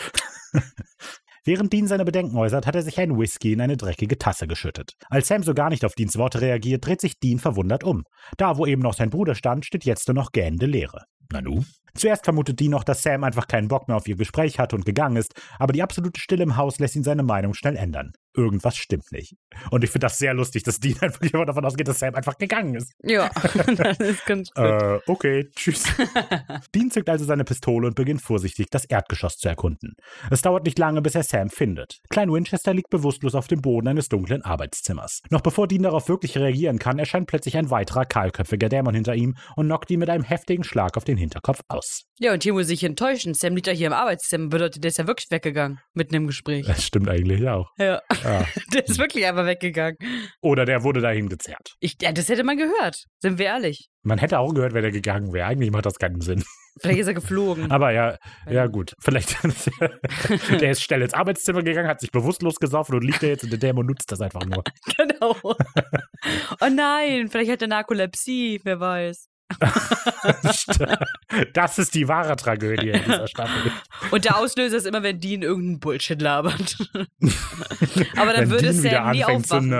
Während 1.47 1.71
Dean 1.73 1.87
seine 1.87 2.05
Bedenken 2.05 2.37
äußert, 2.37 2.65
hat 2.65 2.73
er 2.73 2.81
sich 2.81 2.99
einen 2.99 3.19
Whisky 3.19 3.53
in 3.53 3.61
eine 3.61 3.77
dreckige 3.77 4.17
Tasse 4.17 4.47
geschüttet. 4.47 4.93
Als 5.09 5.27
Sam 5.27 5.43
so 5.43 5.53
gar 5.53 5.69
nicht 5.69 5.85
auf 5.85 5.93
Deans 5.93 6.17
Worte 6.17 6.41
reagiert, 6.41 6.83
dreht 6.85 7.01
sich 7.01 7.19
Dean 7.19 7.37
verwundert 7.37 7.83
um. 7.83 8.03
Da, 8.37 8.57
wo 8.57 8.65
eben 8.65 8.81
noch 8.81 8.95
sein 8.95 9.11
Bruder 9.11 9.35
stand, 9.35 9.63
steht 9.63 9.85
jetzt 9.85 10.07
nur 10.07 10.15
noch 10.15 10.31
gähnende 10.31 10.65
Leere. 10.65 11.03
Nanu? 11.33 11.63
Zuerst 11.95 12.25
vermutet 12.25 12.59
Dean 12.59 12.71
noch, 12.71 12.83
dass 12.83 13.03
Sam 13.03 13.23
einfach 13.23 13.47
keinen 13.47 13.69
Bock 13.69 13.87
mehr 13.87 13.95
auf 13.97 14.07
ihr 14.07 14.17
Gespräch 14.17 14.59
hatte 14.59 14.75
und 14.75 14.85
gegangen 14.85 15.15
ist, 15.15 15.33
aber 15.59 15.71
die 15.71 15.81
absolute 15.81 16.19
Stille 16.19 16.43
im 16.43 16.57
Haus 16.57 16.79
lässt 16.79 16.95
ihn 16.95 17.03
seine 17.03 17.23
Meinung 17.23 17.53
schnell 17.53 17.77
ändern. 17.77 18.13
Irgendwas 18.35 18.75
stimmt 18.77 19.11
nicht. 19.11 19.35
Und 19.71 19.83
ich 19.83 19.89
finde 19.89 20.05
das 20.05 20.17
sehr 20.17 20.33
lustig, 20.33 20.63
dass 20.63 20.79
Dean 20.79 20.97
einfach 21.01 21.45
davon 21.45 21.65
ausgeht, 21.65 21.87
dass 21.87 21.99
Sam 21.99 22.15
einfach 22.15 22.37
gegangen 22.37 22.75
ist. 22.75 22.93
Ja, 23.03 23.29
das 23.77 23.99
ist 23.99 24.25
ganz 24.25 24.51
gut. 24.51 24.65
Äh, 24.65 24.99
okay, 25.07 25.49
tschüss. 25.55 25.85
Dean 26.73 26.91
zückt 26.91 27.09
also 27.09 27.25
seine 27.25 27.43
Pistole 27.43 27.87
und 27.87 27.95
beginnt 27.95 28.21
vorsichtig, 28.21 28.67
das 28.69 28.85
Erdgeschoss 28.85 29.37
zu 29.37 29.47
erkunden. 29.47 29.95
Es 30.29 30.41
dauert 30.41 30.65
nicht 30.65 30.79
lange, 30.79 31.01
bis 31.01 31.15
er 31.15 31.23
Sam 31.23 31.49
findet. 31.49 31.99
Klein 32.09 32.31
Winchester 32.31 32.73
liegt 32.73 32.89
bewusstlos 32.89 33.35
auf 33.35 33.47
dem 33.47 33.61
Boden 33.61 33.87
eines 33.87 34.09
dunklen 34.09 34.41
Arbeitszimmers. 34.41 35.21
Noch 35.29 35.41
bevor 35.41 35.67
Dean 35.67 35.83
darauf 35.83 36.09
wirklich 36.09 36.37
reagieren 36.37 36.79
kann, 36.79 36.99
erscheint 36.99 37.27
plötzlich 37.27 37.57
ein 37.57 37.69
weiterer 37.69 38.05
kahlköpfiger 38.05 38.69
Dämon 38.69 38.95
hinter 38.95 39.15
ihm 39.15 39.35
und 39.55 39.67
knockt 39.67 39.91
ihn 39.91 39.99
mit 39.99 40.09
einem 40.09 40.23
heftigen 40.23 40.63
Schlag 40.63 40.97
auf 40.97 41.03
den 41.03 41.17
Hinterkopf 41.17 41.61
aus. 41.67 42.05
Ja, 42.17 42.31
und 42.31 42.43
hier 42.43 42.53
muss 42.53 42.69
ich 42.69 42.81
enttäuschen. 42.83 43.33
Sam 43.33 43.55
liegt 43.55 43.67
ja 43.67 43.73
hier 43.73 43.87
im 43.87 43.93
Arbeitszimmer. 43.93 44.47
Bedeutet, 44.47 44.83
der 44.83 44.89
ist 44.89 44.97
ja 44.97 45.05
wirklich 45.05 45.29
weggegangen. 45.31 45.79
Mitten 45.93 46.15
im 46.15 46.27
Gespräch. 46.27 46.65
Das 46.65 46.83
stimmt 46.83 47.09
eigentlich 47.09 47.47
auch. 47.49 47.69
Ja, 47.77 48.01
Ja. 48.23 48.45
der 48.73 48.87
ist 48.87 48.97
wirklich 48.97 49.25
einfach 49.25 49.45
weggegangen. 49.45 49.97
Oder 50.41 50.63
der 50.63 50.83
wurde 50.83 51.01
dahin 51.01 51.27
gezerrt. 51.27 51.75
Ich, 51.81 51.97
ja, 52.01 52.13
das 52.13 52.29
hätte 52.29 52.45
man 52.45 52.57
gehört. 52.57 53.03
Sind 53.19 53.37
wir 53.37 53.47
ehrlich. 53.47 53.89
Man 54.03 54.17
hätte 54.17 54.39
auch 54.39 54.53
gehört, 54.53 54.73
wenn 54.73 54.85
er 54.85 54.91
gegangen 54.91 55.33
wäre. 55.33 55.47
Eigentlich 55.47 55.71
macht 55.71 55.85
das 55.85 55.95
keinen 55.95 56.21
Sinn. 56.21 56.43
Vielleicht 56.79 56.99
ist 56.99 57.07
er 57.07 57.13
geflogen. 57.15 57.69
Aber 57.71 57.91
ja, 57.91 58.17
ja 58.49 58.67
gut. 58.67 58.93
Vielleicht 58.99 59.35
der 60.51 60.71
ist 60.71 60.81
schnell 60.83 61.01
ins 61.01 61.13
Arbeitszimmer 61.13 61.63
gegangen, 61.63 61.87
hat 61.87 61.99
sich 61.99 62.11
bewusstlos 62.11 62.55
gesoffen 62.59 62.95
und 62.95 63.03
liegt 63.03 63.23
da 63.23 63.27
jetzt 63.27 63.43
und 63.43 63.49
der 63.49 63.59
Dämon 63.59 63.85
nutzt 63.85 64.11
das 64.11 64.21
einfach 64.21 64.45
nur. 64.45 64.63
genau. 64.97 65.35
oh 65.43 66.69
nein, 66.71 67.27
vielleicht 67.29 67.51
hat 67.51 67.61
er 67.61 67.67
Narkolepsie, 67.67 68.61
wer 68.63 68.79
weiß. 68.79 69.27
das 71.53 71.77
ist 71.77 71.93
die 71.93 72.07
wahre 72.07 72.35
Tragödie 72.35 72.89
in 72.89 73.03
dieser 73.03 73.27
Staffel. 73.27 73.71
Und 74.11 74.25
der 74.25 74.37
Auslöser 74.37 74.77
ist 74.77 74.87
immer, 74.87 75.03
wenn 75.03 75.19
Dean 75.19 75.43
irgendeinen 75.43 75.79
Bullshit 75.79 76.21
labert. 76.21 76.77
Aber 78.17 78.33
dann 78.33 78.41
Wenn 78.41 78.49
würde 78.49 78.71
Dean 78.71 78.81
Sam 78.81 79.11
nie 79.11 79.23
aufwachen. 79.23 79.71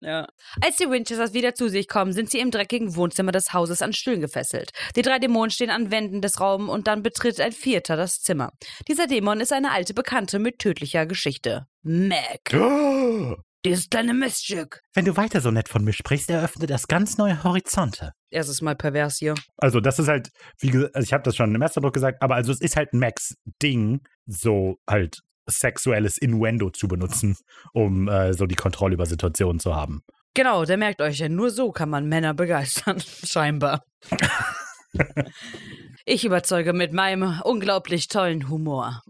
Ja. 0.00 0.26
Als 0.60 0.76
die 0.76 0.90
Winchesters 0.90 1.34
wieder 1.34 1.54
zu 1.54 1.68
sich 1.68 1.88
kommen, 1.88 2.12
sind 2.12 2.30
sie 2.30 2.40
im 2.40 2.50
dreckigen 2.50 2.96
Wohnzimmer 2.96 3.32
des 3.32 3.52
Hauses 3.52 3.80
an 3.80 3.92
Stühlen 3.92 4.20
gefesselt. 4.20 4.72
Die 4.96 5.02
drei 5.02 5.18
Dämonen 5.18 5.50
stehen 5.50 5.70
an 5.70 5.90
Wänden 5.90 6.20
des 6.20 6.40
Raums 6.40 6.68
und 6.68 6.88
dann 6.88 7.02
betritt 7.02 7.40
ein 7.40 7.52
vierter 7.52 7.96
das 7.96 8.22
Zimmer. 8.22 8.52
Dieser 8.88 9.06
Dämon 9.06 9.40
ist 9.40 9.52
eine 9.52 9.70
alte 9.70 9.94
Bekannte 9.94 10.38
mit 10.38 10.58
tödlicher 10.58 11.06
Geschichte. 11.06 11.66
Mac. 11.82 12.52
Dieses 13.66 13.90
kleine 13.90 14.14
Miststück. 14.14 14.80
Wenn 14.94 15.06
du 15.06 15.16
weiter 15.16 15.40
so 15.40 15.50
nett 15.50 15.68
von 15.68 15.82
mir 15.82 15.92
sprichst, 15.92 16.30
eröffnet 16.30 16.70
das 16.70 16.86
ganz 16.86 17.18
neue 17.18 17.42
Horizonte. 17.42 18.12
Erstes 18.30 18.62
Mal 18.62 18.76
pervers 18.76 19.16
hier. 19.16 19.34
Also 19.56 19.80
das 19.80 19.98
ist 19.98 20.06
halt, 20.06 20.28
wie 20.60 20.70
gesagt, 20.70 20.94
also 20.94 21.04
ich 21.04 21.12
habe 21.12 21.24
das 21.24 21.34
schon 21.34 21.52
im 21.52 21.60
ersten 21.60 21.80
Druck 21.80 21.92
gesagt, 21.92 22.22
aber 22.22 22.36
also 22.36 22.52
es 22.52 22.60
ist 22.60 22.76
halt 22.76 22.92
Max 22.92 23.34
Ding, 23.60 24.02
so 24.24 24.76
halt 24.88 25.18
sexuelles 25.46 26.16
Innuendo 26.16 26.70
zu 26.70 26.86
benutzen, 26.86 27.34
um 27.72 28.06
äh, 28.06 28.34
so 28.34 28.46
die 28.46 28.54
Kontrolle 28.54 28.94
über 28.94 29.06
Situationen 29.06 29.58
zu 29.58 29.74
haben. 29.74 30.02
Genau, 30.34 30.64
der 30.64 30.76
merkt 30.76 31.00
euch 31.00 31.18
ja, 31.18 31.28
nur 31.28 31.50
so 31.50 31.72
kann 31.72 31.90
man 31.90 32.06
Männer 32.06 32.34
begeistern, 32.34 33.00
scheinbar. 33.24 33.82
ich 36.04 36.24
überzeuge 36.24 36.72
mit 36.72 36.92
meinem 36.92 37.40
unglaublich 37.42 38.06
tollen 38.06 38.48
Humor. 38.48 39.02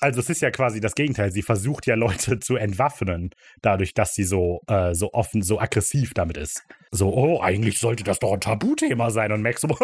Also 0.00 0.20
es 0.20 0.30
ist 0.30 0.42
ja 0.42 0.50
quasi 0.50 0.80
das 0.80 0.94
Gegenteil. 0.94 1.32
Sie 1.32 1.42
versucht 1.42 1.86
ja 1.86 1.94
Leute 1.96 2.38
zu 2.38 2.56
entwaffnen, 2.56 3.30
dadurch, 3.62 3.94
dass 3.94 4.14
sie 4.14 4.24
so, 4.24 4.62
äh, 4.68 4.94
so 4.94 5.12
offen, 5.12 5.42
so 5.42 5.58
aggressiv 5.58 6.14
damit 6.14 6.36
ist. 6.36 6.64
So, 6.90 7.12
oh, 7.12 7.40
eigentlich 7.40 7.78
sollte 7.78 8.04
das 8.04 8.18
doch 8.18 8.32
ein 8.32 8.40
Tabuthema 8.40 9.10
sein. 9.10 9.32
Und 9.32 9.42
Max 9.42 9.62
so, 9.62 9.68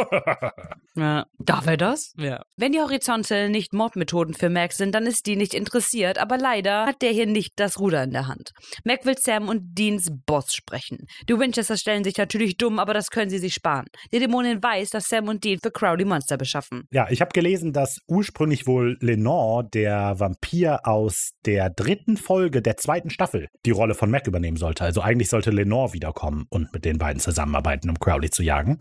Ja. 0.97 1.27
Darf 1.39 1.67
er 1.67 1.77
das? 1.77 2.15
Ja. 2.17 2.43
Wenn 2.57 2.73
die 2.73 2.81
Horizonte 2.81 3.49
nicht 3.49 3.73
Mordmethoden 3.73 4.35
für 4.35 4.49
Mac 4.49 4.73
sind, 4.73 4.95
dann 4.95 5.07
ist 5.07 5.27
die 5.27 5.37
nicht 5.37 5.55
interessiert, 5.55 6.19
aber 6.19 6.39
leider 6.39 6.87
hat 6.87 7.03
der 7.03 7.11
hier 7.11 7.27
nicht 7.27 7.55
das 7.57 7.81
Ruder 7.81 8.05
in 8.05 8.13
der 8.13 8.29
Hand. 8.29 8.53
Mac 8.85 9.05
will 9.05 9.17
Sam 9.19 9.49
und 9.49 9.77
Deans 9.77 10.11
Boss 10.27 10.55
sprechen. 10.55 11.07
Die 11.29 11.39
Winchesters 11.39 11.81
stellen 11.81 12.05
sich 12.05 12.17
natürlich 12.17 12.57
dumm, 12.57 12.79
aber 12.79 12.95
das 12.95 13.11
können 13.11 13.31
sie 13.31 13.39
sich 13.39 13.55
sparen. 13.55 13.87
Die 14.13 14.21
Dämonin 14.21 14.63
weiß, 14.63 14.91
dass 14.91 15.09
Sam 15.09 15.29
und 15.29 15.43
Dean 15.45 15.59
für 15.61 15.71
Crowley 15.71 16.05
Monster 16.05 16.37
beschaffen. 16.37 16.85
Ja, 16.93 17.09
ich 17.11 17.21
habe 17.21 17.33
gelesen, 17.33 17.73
dass 17.73 17.99
ursprünglich 18.07 18.67
wohl 18.67 18.97
Lenore, 19.01 19.69
der 19.69 20.21
Vampir 20.21 20.87
aus 20.87 21.33
der 21.45 21.71
dritten 21.71 22.17
Folge 22.17 22.63
der 22.63 22.77
zweiten 22.77 23.11
Staffel, 23.11 23.49
die 23.67 23.73
Rolle 23.73 23.95
von 23.95 24.11
Mac 24.11 24.27
übernehmen 24.27 24.57
sollte. 24.57 24.85
Also 24.85 25.01
eigentlich 25.01 25.29
sollte 25.29 25.51
Lenore 25.51 25.93
wiederkommen 25.93 26.47
und 26.51 26.73
mit 26.73 26.85
den 26.85 26.94
beiden 26.99 27.21
zusammenarbeiten, 27.21 27.91
um 27.91 27.99
Crowley 27.99 28.31
zu 28.31 28.43
jagen. 28.43 28.79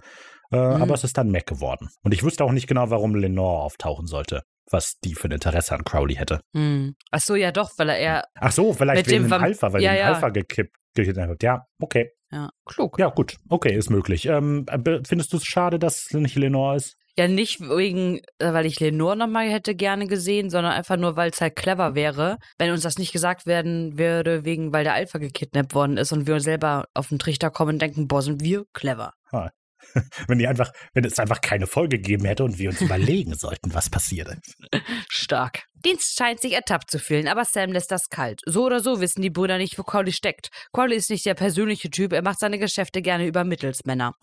Äh, 0.51 0.57
Aber 0.57 0.93
es 0.93 1.03
ist 1.03 1.18
dann 1.18 1.32
Mac 1.32 1.45
geworden. 1.47 1.89
Und 2.03 2.14
ich 2.14 2.24
wüsste 2.24 2.43
auch 2.43 2.51
nicht 2.51 2.68
genau, 2.68 2.89
warum 2.89 3.16
Lenore 3.16 3.61
auftauchen 3.64 4.05
sollte. 4.07 4.43
Was 4.72 4.97
die 5.03 5.14
für 5.16 5.28
ein 5.28 5.32
Interesse 5.32 5.76
an 5.76 5.84
Crowley 5.84 6.16
hätte. 6.16 6.39
Hm. 6.55 6.95
Ach 7.11 7.20
so, 7.20 7.36
ja 7.36 7.51
doch, 7.51 7.72
weil 7.78 7.89
er 7.89 7.97
eher. 7.97 8.24
Ach 8.36 8.51
so, 8.51 8.74
vielleicht 8.74 9.07
wegen 9.09 9.24
dem 9.24 9.32
Vamp- 9.32 9.43
Alpha, 9.43 9.74
weil 9.74 9.82
Ja, 9.82 9.91
den 9.91 9.99
ja. 9.99 10.07
Alpha 10.14 10.30
gekippt 10.30 10.76
wird. 10.95 11.43
Ja, 11.43 11.66
okay. 11.80 12.11
Ja, 12.32 12.49
klug. 12.66 12.97
Ja, 12.97 13.09
gut. 13.09 13.38
Okay, 13.49 13.76
ist 13.76 13.89
möglich. 13.89 14.26
Ähm, 14.26 14.66
be- 14.66 15.01
findest 15.05 15.34
du 15.34 15.38
es 15.38 15.43
schade, 15.45 15.80
dass 15.80 16.05
es 16.07 16.14
nicht 16.14 16.36
Lenore 16.36 16.78
ist? 16.78 16.95
Ja, 17.18 17.28
nicht 17.28 17.61
wegen, 17.61 18.22
äh, 18.39 18.53
weil 18.53 18.66
ich 18.66 18.80
Lenore 18.80 19.16
nochmal 19.16 19.47
hätte 19.47 19.76
gerne 19.76 20.07
gesehen, 20.07 20.49
sondern 20.49 20.74
einfach 20.74 20.97
nur, 20.97 21.16
weil 21.16 21.30
es 21.30 21.41
halt 21.41 21.55
clever 21.55 21.93
wäre, 21.93 22.38
wenn 22.57 22.72
uns 22.72 22.82
das 22.82 22.97
nicht 22.97 23.11
gesagt 23.11 23.45
werden 23.45 23.99
würde, 23.99 24.45
wegen, 24.45 24.74
weil 24.74 24.84
der 24.84 24.95
Alpha 24.95 25.20
gekidnappt 25.20 25.76
worden 25.76 25.97
ist 25.97 26.11
und 26.11 26.26
wir 26.26 26.34
uns 26.34 26.43
selber 26.43 26.86
auf 26.95 27.09
den 27.09 27.20
Trichter 27.20 27.51
kommen 27.51 27.76
und 27.76 27.82
denken, 27.82 28.07
boah, 28.07 28.24
sind 28.24 28.43
wir 28.43 28.66
clever. 28.74 29.14
Wenn 30.28 30.40
die 30.40 30.48
einfach, 30.48 30.72
wenn 30.94 31.06
es 31.06 31.20
einfach 31.20 31.42
keine 31.42 31.68
Folge 31.68 31.98
gegeben 31.98 32.26
hätte 32.26 32.44
und 32.44 32.58
wir 32.58 32.70
uns 32.70 32.82
überlegen 32.82 33.36
sollten, 33.36 33.74
was 33.74 33.90
passiert. 33.90 34.38
Stark. 35.10 35.66
Dienst 35.86 36.18
scheint 36.18 36.40
sich 36.40 36.54
ertappt 36.54 36.90
zu 36.90 36.98
fühlen, 36.98 37.28
aber 37.28 37.44
Sam 37.44 37.74
lässt 37.74 37.92
das 37.92 38.08
kalt. 38.08 38.40
So 38.46 38.64
oder 38.64 38.80
so 38.80 39.02
wissen 39.02 39.22
die 39.22 39.30
Brüder 39.30 39.58
nicht, 39.58 39.78
wo 39.78 39.84
Crowley 39.84 40.14
steckt. 40.14 40.48
Crowley 40.72 40.96
ist 40.96 41.10
nicht 41.10 41.26
der 41.26 41.34
persönliche 41.34 41.90
Typ, 41.90 42.14
er 42.14 42.22
macht 42.22 42.40
seine 42.40 42.58
Geschäfte 42.58 43.02
gerne 43.02 43.28
über 43.28 43.44
Mittelsmänner. 43.44 44.16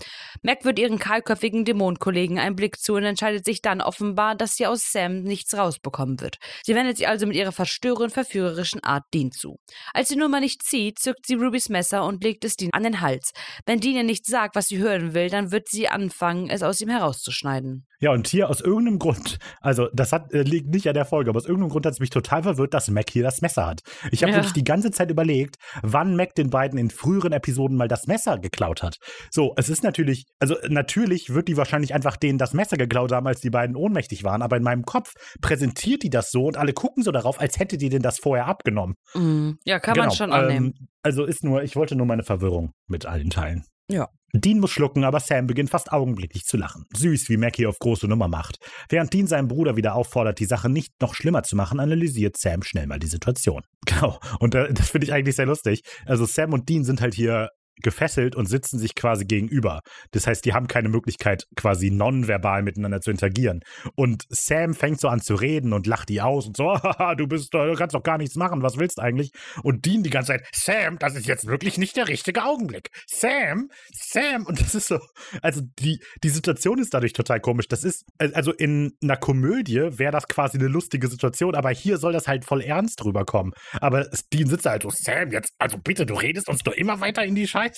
Mac 0.42 0.64
wird 0.64 0.78
ihren 0.78 0.98
kahlköpfigen 0.98 1.66
Dämonenkollegen 1.66 2.38
einen 2.38 2.56
Blick 2.56 2.78
zu 2.78 2.94
und 2.94 3.04
entscheidet 3.04 3.44
sich 3.44 3.60
dann 3.60 3.82
offenbar, 3.82 4.36
dass 4.36 4.54
sie 4.54 4.66
aus 4.66 4.90
Sam 4.90 5.22
nichts 5.22 5.54
rausbekommen 5.54 6.22
wird. 6.22 6.38
Sie 6.62 6.74
wendet 6.74 6.96
sich 6.96 7.08
also 7.08 7.26
mit 7.26 7.36
ihrer 7.36 7.52
verstörenden, 7.52 8.08
verführerischen 8.08 8.82
Art 8.82 9.04
Dean 9.12 9.30
zu. 9.30 9.58
Als 9.92 10.08
die 10.08 10.16
Nummer 10.16 10.40
nicht 10.40 10.62
zieht, 10.62 10.98
zückt 10.98 11.26
sie 11.26 11.34
Rubys 11.34 11.68
Messer 11.68 12.06
und 12.06 12.24
legt 12.24 12.46
es 12.46 12.56
Dean 12.56 12.70
an 12.72 12.84
den 12.84 13.02
Hals. 13.02 13.32
Wenn 13.66 13.80
Dean 13.80 13.96
ihr 13.96 14.02
nicht 14.04 14.24
sagt, 14.24 14.56
was 14.56 14.68
sie 14.68 14.78
hören 14.78 15.12
will, 15.12 15.28
dann 15.28 15.49
wird 15.50 15.68
sie 15.68 15.88
anfangen, 15.88 16.48
es 16.50 16.62
aus 16.62 16.80
ihm 16.80 16.88
herauszuschneiden. 16.88 17.86
Ja, 18.00 18.12
und 18.12 18.26
hier 18.28 18.48
aus 18.48 18.60
irgendeinem 18.60 18.98
Grund, 18.98 19.38
also 19.60 19.88
das 19.92 20.12
hat, 20.12 20.32
äh, 20.32 20.42
liegt 20.42 20.68
nicht 20.68 20.88
an 20.88 20.94
der 20.94 21.04
Folge, 21.04 21.30
aber 21.30 21.36
aus 21.38 21.44
irgendeinem 21.44 21.70
Grund 21.70 21.84
hat 21.86 21.92
es 21.92 22.00
mich 22.00 22.10
total 22.10 22.42
verwirrt, 22.42 22.72
dass 22.72 22.88
Mac 22.88 23.10
hier 23.10 23.22
das 23.22 23.42
Messer 23.42 23.66
hat. 23.66 23.80
Ich 24.10 24.22
habe 24.22 24.30
Ja. 24.32 24.38
wirklich 24.38 24.54
die 24.54 24.64
ganze 24.64 24.90
Zeit 24.90 25.10
überlegt, 25.10 25.56
wann 25.82 26.16
Mac 26.16 26.34
den 26.34 26.48
beiden 26.50 26.78
in 26.78 26.90
früheren 26.90 27.32
Episoden 27.32 27.76
mal 27.76 27.88
das 27.88 28.06
Messer 28.06 28.38
geklaut 28.38 28.82
hat. 28.82 28.96
So, 29.30 29.52
es 29.56 29.68
ist 29.68 29.82
natürlich, 29.84 30.24
also 30.38 30.56
natürlich 30.68 31.30
wird 31.34 31.48
die 31.48 31.56
wahrscheinlich 31.58 31.92
einfach 31.94 32.16
denen 32.16 32.38
das 32.38 32.54
Messer 32.54 32.76
geklaut 32.76 33.12
haben, 33.12 33.26
als 33.26 33.40
die 33.40 33.50
beiden 33.50 33.76
ohnmächtig 33.76 34.24
waren, 34.24 34.40
aber 34.42 34.56
in 34.56 34.62
meinem 34.62 34.84
Kopf 34.84 35.12
präsentiert 35.40 36.02
die 36.02 36.10
das 36.10 36.30
so 36.30 36.44
und 36.46 36.56
alle 36.56 36.72
gucken 36.72 37.02
so 37.02 37.10
darauf, 37.12 37.40
als 37.40 37.58
hätte 37.58 37.76
die 37.76 37.88
denn 37.90 38.02
das 38.02 38.18
vorher 38.18 38.46
abgenommen. 38.46 38.94
Mhm. 39.14 39.58
Ja, 39.64 39.78
kann 39.78 39.96
man 39.96 40.06
Genau, 40.06 40.14
schon 40.16 40.32
annehmen. 40.32 40.72
Ähm, 40.78 40.88
also 41.02 41.24
ist 41.24 41.44
nur, 41.44 41.62
ich 41.62 41.76
wollte 41.76 41.96
nur 41.96 42.06
meine 42.06 42.22
Verwirrung 42.22 42.72
mit 42.86 43.04
allen 43.06 43.30
teilen. 43.30 43.64
Ja. 43.90 44.08
Dean 44.32 44.60
muss 44.60 44.70
schlucken, 44.70 45.04
aber 45.04 45.20
Sam 45.20 45.46
beginnt 45.46 45.70
fast 45.70 45.92
augenblicklich 45.92 46.44
zu 46.44 46.56
lachen. 46.56 46.86
Süß, 46.96 47.28
wie 47.28 47.36
Mackie 47.36 47.66
auf 47.66 47.78
große 47.78 48.06
Nummer 48.06 48.28
macht. 48.28 48.58
Während 48.88 49.12
Dean 49.12 49.26
seinen 49.26 49.48
Bruder 49.48 49.76
wieder 49.76 49.94
auffordert, 49.94 50.38
die 50.38 50.44
Sache 50.44 50.68
nicht 50.68 51.00
noch 51.00 51.14
schlimmer 51.14 51.42
zu 51.42 51.56
machen, 51.56 51.80
analysiert 51.80 52.36
Sam 52.36 52.62
schnell 52.62 52.86
mal 52.86 52.98
die 52.98 53.06
Situation. 53.06 53.62
Genau. 53.86 54.20
Und 54.38 54.54
äh, 54.54 54.72
das 54.72 54.90
finde 54.90 55.06
ich 55.06 55.12
eigentlich 55.12 55.36
sehr 55.36 55.46
lustig. 55.46 55.82
Also 56.06 56.26
Sam 56.26 56.52
und 56.52 56.68
Dean 56.68 56.84
sind 56.84 57.00
halt 57.00 57.14
hier 57.14 57.50
gefesselt 57.82 58.36
und 58.36 58.46
sitzen 58.46 58.78
sich 58.78 58.94
quasi 58.94 59.24
gegenüber. 59.24 59.80
Das 60.12 60.26
heißt, 60.26 60.44
die 60.44 60.52
haben 60.52 60.68
keine 60.68 60.88
Möglichkeit, 60.88 61.46
quasi 61.56 61.90
nonverbal 61.90 62.62
miteinander 62.62 63.00
zu 63.00 63.10
interagieren. 63.10 63.60
Und 63.94 64.24
Sam 64.28 64.74
fängt 64.74 65.00
so 65.00 65.08
an 65.08 65.20
zu 65.20 65.34
reden 65.34 65.72
und 65.72 65.86
lacht 65.86 66.08
die 66.08 66.20
aus 66.20 66.46
und 66.46 66.56
so, 66.56 66.74
"Haha, 66.82 67.14
du 67.14 67.26
bist, 67.26 67.54
äh, 67.54 67.66
du 67.66 67.74
kannst 67.74 67.94
doch 67.94 68.02
gar 68.02 68.18
nichts 68.18 68.36
machen, 68.36 68.62
was 68.62 68.78
willst 68.78 68.98
du 68.98 69.02
eigentlich? 69.02 69.32
Und 69.62 69.86
Dean 69.86 70.02
die 70.02 70.10
ganze 70.10 70.32
Zeit, 70.32 70.46
Sam, 70.54 70.98
das 70.98 71.14
ist 71.16 71.26
jetzt 71.26 71.46
wirklich 71.46 71.78
nicht 71.78 71.96
der 71.96 72.08
richtige 72.08 72.44
Augenblick. 72.44 72.90
Sam, 73.06 73.70
Sam, 73.92 74.46
und 74.46 74.60
das 74.60 74.74
ist 74.74 74.88
so, 74.88 74.98
also 75.42 75.60
die, 75.78 76.00
die 76.22 76.28
Situation 76.28 76.78
ist 76.78 76.94
dadurch 76.94 77.12
total 77.12 77.40
komisch. 77.40 77.68
Das 77.68 77.84
ist, 77.84 78.04
also 78.18 78.52
in 78.52 78.92
einer 79.02 79.16
Komödie 79.16 79.98
wäre 79.98 80.12
das 80.12 80.28
quasi 80.28 80.58
eine 80.58 80.68
lustige 80.68 81.08
Situation, 81.08 81.54
aber 81.54 81.70
hier 81.70 81.98
soll 81.98 82.12
das 82.12 82.28
halt 82.28 82.44
voll 82.44 82.62
ernst 82.62 83.04
rüberkommen. 83.04 83.52
Aber 83.80 84.08
Dean 84.32 84.48
sitzt 84.48 84.66
halt 84.66 84.82
so, 84.82 84.90
Sam, 84.90 85.30
jetzt, 85.32 85.54
also 85.58 85.78
bitte, 85.78 86.06
du 86.06 86.14
redest 86.14 86.48
uns 86.48 86.62
doch 86.62 86.72
immer 86.72 87.00
weiter 87.00 87.24
in 87.24 87.34
die 87.34 87.46
Scheiße. 87.46 87.69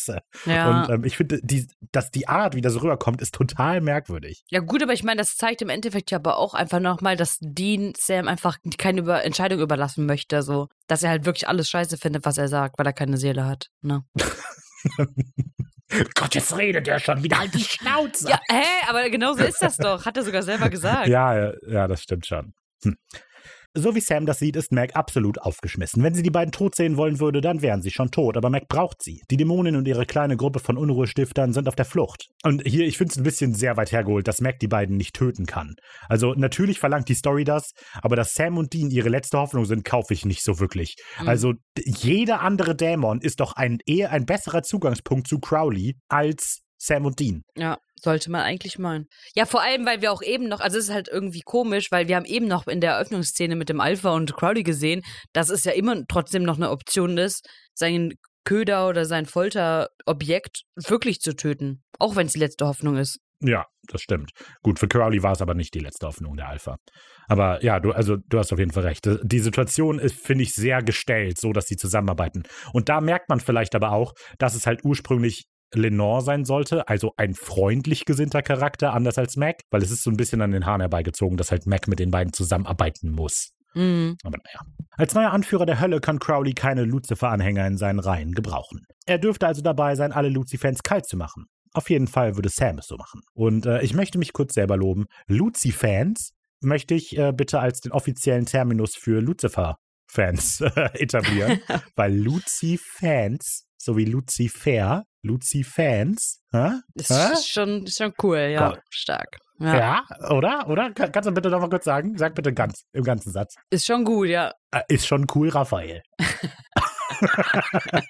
Ja. 0.47 0.83
Und 0.83 0.91
ähm, 0.91 1.05
ich 1.05 1.17
finde, 1.17 1.41
die, 1.43 1.67
dass 1.93 2.11
die 2.11 2.29
Art, 2.29 2.55
wie 2.55 2.61
das 2.61 2.81
rüberkommt, 2.81 3.21
ist 3.21 3.35
total 3.35 3.81
merkwürdig. 3.81 4.45
Ja, 4.51 4.61
gut, 4.61 4.83
aber 4.83 4.93
ich 4.93 5.05
meine, 5.05 5.19
das 5.19 5.37
zeigt 5.37 5.63
im 5.63 5.69
Endeffekt 5.69 6.11
ja 6.11 6.19
aber 6.19 6.39
auch 6.39 6.55
einfach 6.55 6.81
nochmal, 6.81 7.17
dass 7.17 7.39
Dean 7.41 7.93
Sam 7.97 8.29
einfach 8.29 8.59
keine 8.79 9.01
über 9.01 9.25
Entscheidung 9.25 9.61
überlassen 9.61 10.07
möchte, 10.07 10.43
so. 10.43 10.69
Dass 10.87 11.03
er 11.03 11.11
halt 11.11 11.25
wirklich 11.25 11.49
alles 11.49 11.69
scheiße 11.71 11.97
findet, 11.97 12.25
was 12.25 12.39
er 12.39 12.49
sagt, 12.49 12.79
weil 12.79 12.87
er 12.87 12.93
keine 12.93 13.17
Seele 13.17 13.47
hat. 13.47 13.71
Ne? 13.81 14.05
Gott, 16.15 16.35
jetzt 16.35 16.57
redet 16.57 16.89
er 16.89 16.99
schon 16.99 17.23
wieder, 17.23 17.39
halt 17.39 17.55
die 17.55 17.65
Schnauze. 17.65 18.31
Ja, 18.31 18.41
hä, 18.51 18.65
aber 18.89 19.09
genau 19.11 19.35
so 19.35 19.45
ist 19.45 19.61
das 19.61 19.77
doch. 19.77 20.07
Hat 20.07 20.17
er 20.17 20.23
sogar 20.23 20.43
selber 20.43 20.71
gesagt. 20.71 21.09
Ja, 21.09 21.37
ja, 21.37 21.53
ja, 21.69 21.87
das 21.87 22.03
stimmt 22.03 22.27
schon. 22.27 22.55
Hm. 22.83 22.97
So 23.75 23.95
wie 23.95 24.01
Sam 24.01 24.27
das 24.27 24.39
sieht, 24.39 24.57
ist 24.57 24.71
Mac 24.71 24.95
absolut 24.97 25.41
aufgeschmissen. 25.41 26.03
Wenn 26.03 26.15
sie 26.15 26.23
die 26.23 26.31
beiden 26.31 26.53
tot 26.53 26.75
sehen 26.75 26.99
wollen 26.99 27.21
würde, 27.21 27.41
dann 27.41 27.63
wären 27.63 27.81
sie 27.81 27.91
schon 27.91 28.11
tot, 28.11 28.37
aber 28.37 28.51
Mac 28.51 28.69
braucht 28.69 29.03
sie. 29.03 29.23
Die 29.31 29.39
Dämonin 29.39 29.77
und 29.77 29.89
ihre 29.89 30.05
kleine 30.05 30.37
Gruppe 30.37 30.59
von 30.59 30.77
Unruhestiftern 30.77 31.55
sind 31.55 31.69
auf 31.69 31.75
der 31.75 31.87
Flucht. 31.87 32.27
Und 32.43 32.63
hier, 32.67 32.85
ich 32.85 32.99
finde 32.99 33.13
es 33.13 33.17
ein 33.17 33.23
bisschen 33.23 33.55
sehr 33.55 33.79
weit 33.79 33.91
hergeholt, 33.91 34.29
dass 34.29 34.43
Mac 34.43 34.59
die 34.59 34.69
beiden 34.69 34.99
nicht 34.99 35.15
töten 35.15 35.47
kann. 35.47 35.75
Also 36.07 36.35
natürlich 36.35 36.81
verlangt 36.81 37.09
die 37.09 37.15
Story 37.15 37.45
das, 37.45 37.71
aber 38.03 38.15
dass 38.15 38.35
Sam 38.35 38.59
und 38.59 38.75
Dean 38.75 38.91
ihre 38.91 39.09
letzte 39.09 39.39
Hoffnung 39.39 39.65
sind, 39.65 39.87
kaufe 39.87 40.13
ich 40.13 40.27
nicht 40.27 40.45
so 40.45 40.61
wirklich. 40.61 40.97
Mhm. 41.21 41.29
Also 41.29 41.55
jeder 41.83 42.43
andere 42.43 42.77
Dämon 42.77 43.23
ist 43.23 43.41
doch 43.41 43.55
ein 43.55 43.79
eher 43.87 44.11
ein 44.11 44.27
besserer 44.27 44.63
Zugangspunkt 44.63 45.29
zu 45.29 45.39
Crowley 45.39 45.97
als 46.09 46.61
Sam 46.77 47.07
und 47.07 47.21
Dean. 47.21 47.43
Ja, 47.57 47.79
sollte 48.03 48.31
man 48.31 48.43
eigentlich 48.43 48.79
meinen. 48.79 49.07
Ja, 49.35 49.47
vor 49.47 49.63
allem, 49.63 49.87
weil 49.87 50.03
wir 50.03 50.13
auch 50.13 50.23
eben 50.23 50.49
noch, 50.49 50.61
also 50.61 50.79
es 50.79 50.85
ist 50.85 50.95
halt 50.95 51.09
irgendwie 51.09 51.43
komisch, 51.43 51.91
weil 51.91 52.09
wir 52.09 52.17
haben 52.17 52.25
eben 52.25 52.47
noch 52.47 52.67
in 52.67 52.81
der 52.81 52.93
Eröffnungsszene 52.93 53.57
mit 53.57 53.69
dem 53.69 53.81
Alpha 53.81 54.11
und 54.11 54.35
Crowley 54.35 54.63
gesehen, 54.63 55.03
dass 55.33 55.51
es 55.51 55.65
ja 55.65 55.73
immer 55.73 55.97
trotzdem 56.09 56.43
noch 56.43 56.57
eine 56.57 56.71
Option 56.71 57.19
ist, 57.19 57.49
seinen 57.75 58.15
Köder 58.45 58.89
oder 58.89 59.05
sein 59.05 59.27
Folterobjekt 59.27 60.63
wirklich 60.75 61.21
zu 61.21 61.37
töten. 61.37 61.83
Auch 61.99 62.17
wenn 62.17 62.27
es 62.27 62.33
die 62.33 62.41
letzte 62.41 62.67
Hoffnung 62.67 62.97
ist. 62.97 63.21
Ja, 63.45 63.67
das 63.89 64.03
stimmt. 64.03 64.31
Gut, 64.63 64.79
für 64.79 64.87
Crowley 64.87 65.23
war 65.23 65.33
es 65.33 65.43
aber 65.43 65.55
nicht 65.55 65.75
die 65.75 65.81
letzte 65.81 66.07
Hoffnung 66.07 66.37
der 66.37 66.49
Alpha. 66.49 66.77
Aber 67.27 67.63
ja, 67.65 67.81
du, 67.81 67.93
also 67.93 68.17
du 68.17 68.39
hast 68.39 68.53
auf 68.53 68.59
jeden 68.59 68.73
Fall 68.73 68.85
recht. 68.85 69.09
Die 69.23 69.39
Situation 69.41 69.99
ist, 69.99 70.15
finde 70.15 70.45
ich, 70.45 70.55
sehr 70.55 70.83
gestellt, 70.83 71.39
so 71.39 71.53
dass 71.53 71.67
sie 71.67 71.77
zusammenarbeiten. 71.77 72.45
Und 72.73 72.89
da 72.89 73.01
merkt 73.01 73.29
man 73.29 73.41
vielleicht 73.41 73.75
aber 73.75 73.93
auch, 73.93 74.13
dass 74.39 74.55
es 74.55 74.67
halt 74.67 74.85
ursprünglich 74.85 75.47
Lenore 75.75 76.23
sein 76.23 76.45
sollte, 76.45 76.89
also 76.89 77.13
ein 77.17 77.35
freundlich 77.35 78.05
gesinnter 78.05 78.43
Charakter, 78.43 78.93
anders 78.93 79.19
als 79.19 79.37
Mac, 79.37 79.61
weil 79.71 79.83
es 79.83 79.91
ist 79.91 80.03
so 80.03 80.11
ein 80.11 80.17
bisschen 80.17 80.43
an 80.43 80.53
den 80.53 80.67
Haaren 80.67 80.81
herbeigezogen, 80.81 81.37
dass 81.37 81.51
halt 81.51 81.67
Mac 81.67 81.89
mit 81.89 81.99
den 81.99 82.11
beiden 82.11 82.33
zusammenarbeiten 82.33 83.11
muss. 83.11 83.53
Mhm. 83.75 84.17
Aber 84.23 84.39
naja. 84.45 84.61
Als 84.91 85.15
neuer 85.15 85.31
Anführer 85.31 85.67
der 85.67 85.81
Hölle 85.81 86.01
kann 86.01 86.19
Crowley 86.19 86.53
keine 86.53 86.85
Lucifer-Anhänger 86.85 87.67
in 87.67 87.79
seinen 87.79 87.99
Reihen 87.99 88.33
gebrauchen. 88.33 88.87
Er 89.07 89.19
dürfte 89.19 89.47
also 89.47 89.63
dabei 89.63 89.95
sein, 89.95 90.13
alle 90.13 90.29
Lucy-Fans 90.29 90.83
kalt 90.83 91.07
zu 91.07 91.17
machen. 91.17 91.47
Auf 91.73 91.89
jeden 91.89 92.07
Fall 92.07 92.37
würde 92.37 92.51
Sam 92.51 92.79
es 92.79 92.87
so 92.87 92.97
machen. 92.97 93.23
Und 93.33 93.65
äh, 93.65 93.81
ich 93.83 93.95
möchte 93.95 94.19
mich 94.19 94.33
kurz 94.33 94.55
selber 94.55 94.77
loben. 94.77 95.07
Lucy-Fans 95.27 96.35
möchte 96.61 96.95
ich 96.95 97.17
äh, 97.17 97.33
bitte 97.33 97.61
als 97.61 97.81
den 97.81 97.93
offiziellen 97.93 98.45
Terminus 98.45 98.95
für 98.95 99.21
Lucifer-Fans 99.21 100.61
äh, 100.61 100.91
etablieren, 100.99 101.61
weil 101.97 102.15
Lucy-Fans 102.15 103.67
sowie 103.83 104.05
Lucifer, 104.05 105.05
Lucy-Fans, 105.23 106.41
hä? 106.53 106.71
Das 106.95 107.11
Hä? 107.11 107.33
ist 107.33 107.49
schon, 107.49 107.85
ist 107.85 107.99
schon 107.99 108.13
cool, 108.23 108.39
ja. 108.39 108.71
Cool. 108.71 108.83
Stark. 108.91 109.39
Ja. 109.59 109.77
Ja. 109.77 110.31
oder? 110.31 110.69
Oder? 110.69 110.93
Kann, 110.93 111.11
kannst 111.13 111.29
du 111.29 111.33
bitte 111.33 111.51
noch 111.51 111.61
mal 111.61 111.69
kurz 111.69 111.85
sagen? 111.85 112.17
Sag 112.17 112.35
bitte 112.35 112.53
ganz, 112.53 112.85
im 112.93 113.05
ganzen 113.05 113.33
Satz. 113.33 113.57
Ist 113.71 113.87
schon 113.87 114.05
gut, 114.05 114.29
ja. 114.29 114.53
Äh, 114.71 114.83
ist 114.89 115.07
schon 115.07 115.27
cool, 115.35 115.49
Raphael. 115.49 116.03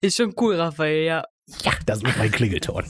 Ist 0.00 0.16
schon 0.16 0.34
cool, 0.38 0.56
Raphael, 0.56 1.04
ja. 1.04 1.24
Ja, 1.62 1.72
das 1.86 2.02
ist 2.02 2.16
mein 2.16 2.30
Klingelton. 2.30 2.84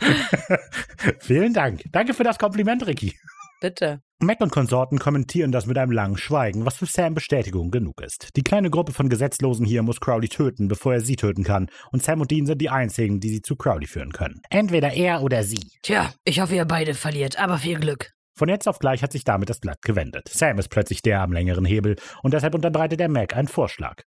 Vielen 1.20 1.52
Dank. 1.52 1.82
Danke 1.92 2.14
für 2.14 2.24
das 2.24 2.38
Kompliment, 2.38 2.86
Ricky. 2.86 3.16
Bitte. 3.60 4.00
Mac 4.20 4.40
und 4.40 4.50
Konsorten 4.50 4.98
kommentieren 4.98 5.52
das 5.52 5.66
mit 5.66 5.78
einem 5.78 5.92
langen 5.92 6.16
Schweigen, 6.16 6.66
was 6.66 6.76
für 6.76 6.86
Sam 6.86 7.14
Bestätigung 7.14 7.70
genug 7.70 8.00
ist. 8.00 8.36
Die 8.36 8.42
kleine 8.42 8.68
Gruppe 8.68 8.92
von 8.92 9.08
Gesetzlosen 9.08 9.64
hier 9.64 9.82
muss 9.82 10.00
Crowley 10.00 10.28
töten, 10.28 10.66
bevor 10.66 10.94
er 10.94 11.00
sie 11.00 11.16
töten 11.16 11.44
kann. 11.44 11.68
Und 11.92 12.02
Sam 12.02 12.20
und 12.20 12.30
Dean 12.30 12.46
sind 12.46 12.60
die 12.60 12.70
einzigen, 12.70 13.20
die 13.20 13.28
sie 13.28 13.42
zu 13.42 13.54
Crowley 13.54 13.86
führen 13.86 14.12
können. 14.12 14.40
Entweder 14.50 14.92
er 14.92 15.22
oder 15.22 15.44
sie. 15.44 15.70
Tja, 15.82 16.12
ich 16.24 16.40
hoffe, 16.40 16.56
ihr 16.56 16.64
beide 16.64 16.94
verliert, 16.94 17.38
aber 17.38 17.58
viel 17.58 17.78
Glück. 17.78 18.10
Von 18.36 18.48
jetzt 18.48 18.68
auf 18.68 18.78
gleich 18.78 19.02
hat 19.02 19.12
sich 19.12 19.24
damit 19.24 19.50
das 19.50 19.60
Blatt 19.60 19.82
gewendet. 19.82 20.28
Sam 20.28 20.58
ist 20.58 20.68
plötzlich 20.68 21.02
der 21.02 21.20
am 21.20 21.32
längeren 21.32 21.64
Hebel 21.64 21.96
und 22.22 22.34
deshalb 22.34 22.54
unterbreitet 22.54 23.00
er 23.00 23.08
Mac 23.08 23.36
einen 23.36 23.48
Vorschlag. 23.48 24.02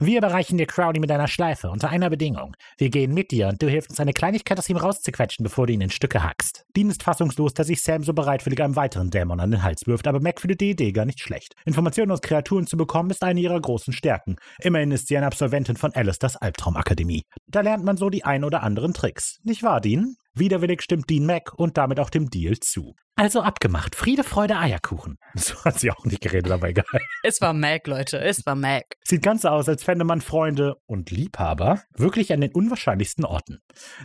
Wir 0.00 0.20
bereichen 0.20 0.56
dir 0.56 0.66
Crowley 0.66 1.00
mit 1.00 1.10
einer 1.10 1.28
Schleife, 1.28 1.70
unter 1.70 1.90
einer 1.90 2.10
Bedingung. 2.10 2.56
Wir 2.78 2.88
gehen 2.88 3.12
mit 3.12 3.30
dir 3.30 3.48
und 3.48 3.62
du 3.62 3.68
hilfst 3.68 3.90
uns 3.90 4.00
eine 4.00 4.12
Kleinigkeit 4.12 4.58
aus 4.58 4.68
ihm 4.68 4.76
rauszuquetschen, 4.76 5.44
bevor 5.44 5.66
du 5.66 5.72
ihn 5.72 5.80
in 5.80 5.90
Stücke 5.90 6.22
hackst. 6.22 6.64
Dean 6.76 6.90
ist 6.90 7.02
fassungslos, 7.02 7.54
dass 7.54 7.66
sich 7.66 7.82
Sam 7.82 8.02
so 8.02 8.12
bereitwillig 8.14 8.62
einem 8.62 8.76
weiteren 8.76 9.10
Dämon 9.10 9.40
an 9.40 9.50
den 9.50 9.62
Hals 9.62 9.86
wirft, 9.86 10.06
aber 10.06 10.20
Mac 10.20 10.40
findet 10.40 10.60
die 10.60 10.70
Idee 10.70 10.92
gar 10.92 11.04
nicht 11.04 11.20
schlecht. 11.20 11.54
Informationen 11.64 12.10
aus 12.10 12.22
Kreaturen 12.22 12.66
zu 12.66 12.76
bekommen 12.76 13.10
ist 13.10 13.22
eine 13.22 13.40
ihrer 13.40 13.60
großen 13.60 13.92
Stärken. 13.92 14.36
Immerhin 14.60 14.92
ist 14.92 15.08
sie 15.08 15.16
eine 15.16 15.26
Absolventin 15.26 15.76
von 15.76 15.94
Alistairs 15.94 16.36
Albtraumakademie. 16.36 17.24
Da 17.46 17.60
lernt 17.60 17.84
man 17.84 17.96
so 17.96 18.08
die 18.08 18.24
ein 18.24 18.44
oder 18.44 18.62
anderen 18.62 18.94
Tricks. 18.94 19.38
Nicht 19.44 19.62
wahr, 19.62 19.80
Dean? 19.80 20.16
Widerwillig 20.34 20.82
stimmt 20.82 21.10
Dean 21.10 21.26
Mac 21.26 21.52
und 21.54 21.76
damit 21.76 22.00
auch 22.00 22.10
dem 22.10 22.30
Deal 22.30 22.58
zu. 22.58 22.94
Also 23.14 23.42
abgemacht. 23.42 23.94
Friede, 23.94 24.24
Freude, 24.24 24.56
Eierkuchen. 24.56 25.18
So 25.34 25.54
hat 25.64 25.78
sie 25.78 25.90
auch 25.90 26.04
nicht 26.04 26.22
geredet, 26.22 26.50
aber 26.50 26.68
egal. 26.68 26.84
Es 27.22 27.40
war 27.40 27.52
Mac, 27.52 27.86
Leute. 27.86 28.18
Es 28.18 28.46
war 28.46 28.54
Mac. 28.54 28.84
Sieht 29.04 29.22
ganz 29.22 29.42
so 29.42 29.48
aus, 29.48 29.68
als 29.68 29.84
fände 29.84 30.04
man 30.04 30.20
Freunde 30.20 30.76
und 30.86 31.10
Liebhaber 31.10 31.82
wirklich 31.94 32.32
an 32.32 32.40
den 32.40 32.52
unwahrscheinlichsten 32.52 33.24
Orten. 33.24 33.58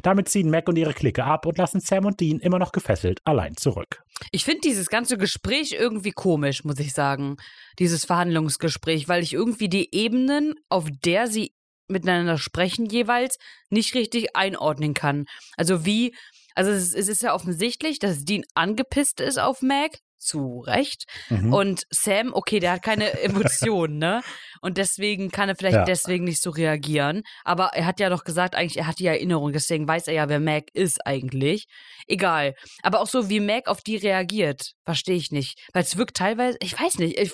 Damit 0.04 0.28
ziehen 0.28 0.50
Mac 0.50 0.68
und 0.68 0.78
ihre 0.78 0.94
Clique 0.94 1.24
ab 1.24 1.46
und 1.46 1.58
lassen 1.58 1.80
Sam 1.80 2.06
und 2.06 2.20
Dean 2.20 2.40
immer 2.40 2.60
noch 2.60 2.74
gefesselt 2.74 3.22
allein 3.24 3.56
zurück. 3.56 4.04
Ich 4.32 4.44
finde 4.44 4.62
dieses 4.64 4.88
ganze 4.88 5.18
Gespräch 5.18 5.74
irgendwie 5.74 6.12
komisch, 6.12 6.64
muss 6.64 6.80
ich 6.80 6.94
sagen. 6.94 7.38
Dieses 7.80 8.04
Verhandlungsgespräch, 8.06 9.08
weil 9.08 9.24
ich 9.24 9.34
irgendwie 9.34 9.70
die 9.70 9.96
Ebenen, 9.96 10.56
auf 10.70 10.88
der 11.06 11.28
sie 11.28 11.54
miteinander 11.88 12.38
sprechen 12.38 12.86
jeweils, 12.86 13.38
nicht 13.70 13.94
richtig 13.96 14.36
einordnen 14.36 14.94
kann. 14.94 15.26
Also 15.56 15.86
wie, 15.86 16.16
also 16.56 16.72
es, 16.72 16.94
es 16.94 17.08
ist 17.08 17.22
ja 17.22 17.34
offensichtlich, 17.34 18.00
dass 18.00 18.24
Dean 18.26 18.44
angepisst 18.56 19.20
ist 19.22 19.40
auf 19.40 19.62
Mac. 19.62 20.00
Zu 20.20 20.62
Recht. 20.66 21.06
Mhm. 21.30 21.54
Und 21.54 21.84
Sam, 21.92 22.34
okay, 22.34 22.60
der 22.60 22.72
hat 22.72 22.82
keine 22.82 23.12
Emotionen, 23.22 24.00
ne? 24.00 24.22
Und 24.62 24.80
deswegen 24.80 25.30
kann 25.30 25.48
er 25.48 25.56
vielleicht 25.56 25.76
Ja. 25.76 25.84
deswegen 25.86 26.24
nicht 26.24 26.42
so 26.42 26.50
reagieren. 26.50 27.22
Aber 27.44 27.68
er 27.76 27.86
hat 27.86 28.00
ja 28.00 28.10
doch 28.10 28.24
gesagt, 28.24 28.56
eigentlich, 28.56 28.78
er 28.78 28.88
hat 28.88 28.98
die 28.98 29.06
Erinnerung, 29.06 29.54
deswegen 29.54 29.88
weiß 29.88 30.08
er 30.08 30.16
ja, 30.16 30.28
wer 30.28 30.40
Mac 30.40 30.66
ist 30.74 31.06
eigentlich. 31.06 31.68
Egal. 32.08 32.56
Aber 32.82 33.00
auch 33.02 33.08
so, 33.08 33.30
wie 33.30 33.40
Mac 33.40 33.68
auf 33.68 33.82
die 33.82 33.96
reagiert, 33.96 34.72
verstehe 34.86 35.16
ich 35.18 35.30
nicht. 35.32 35.60
Weil 35.72 35.84
es 35.84 35.98
wirkt 35.98 36.18
teilweise, 36.18 36.58
ich 36.62 36.78
weiß 36.78 36.98
nicht, 36.98 37.20
ich 37.20 37.32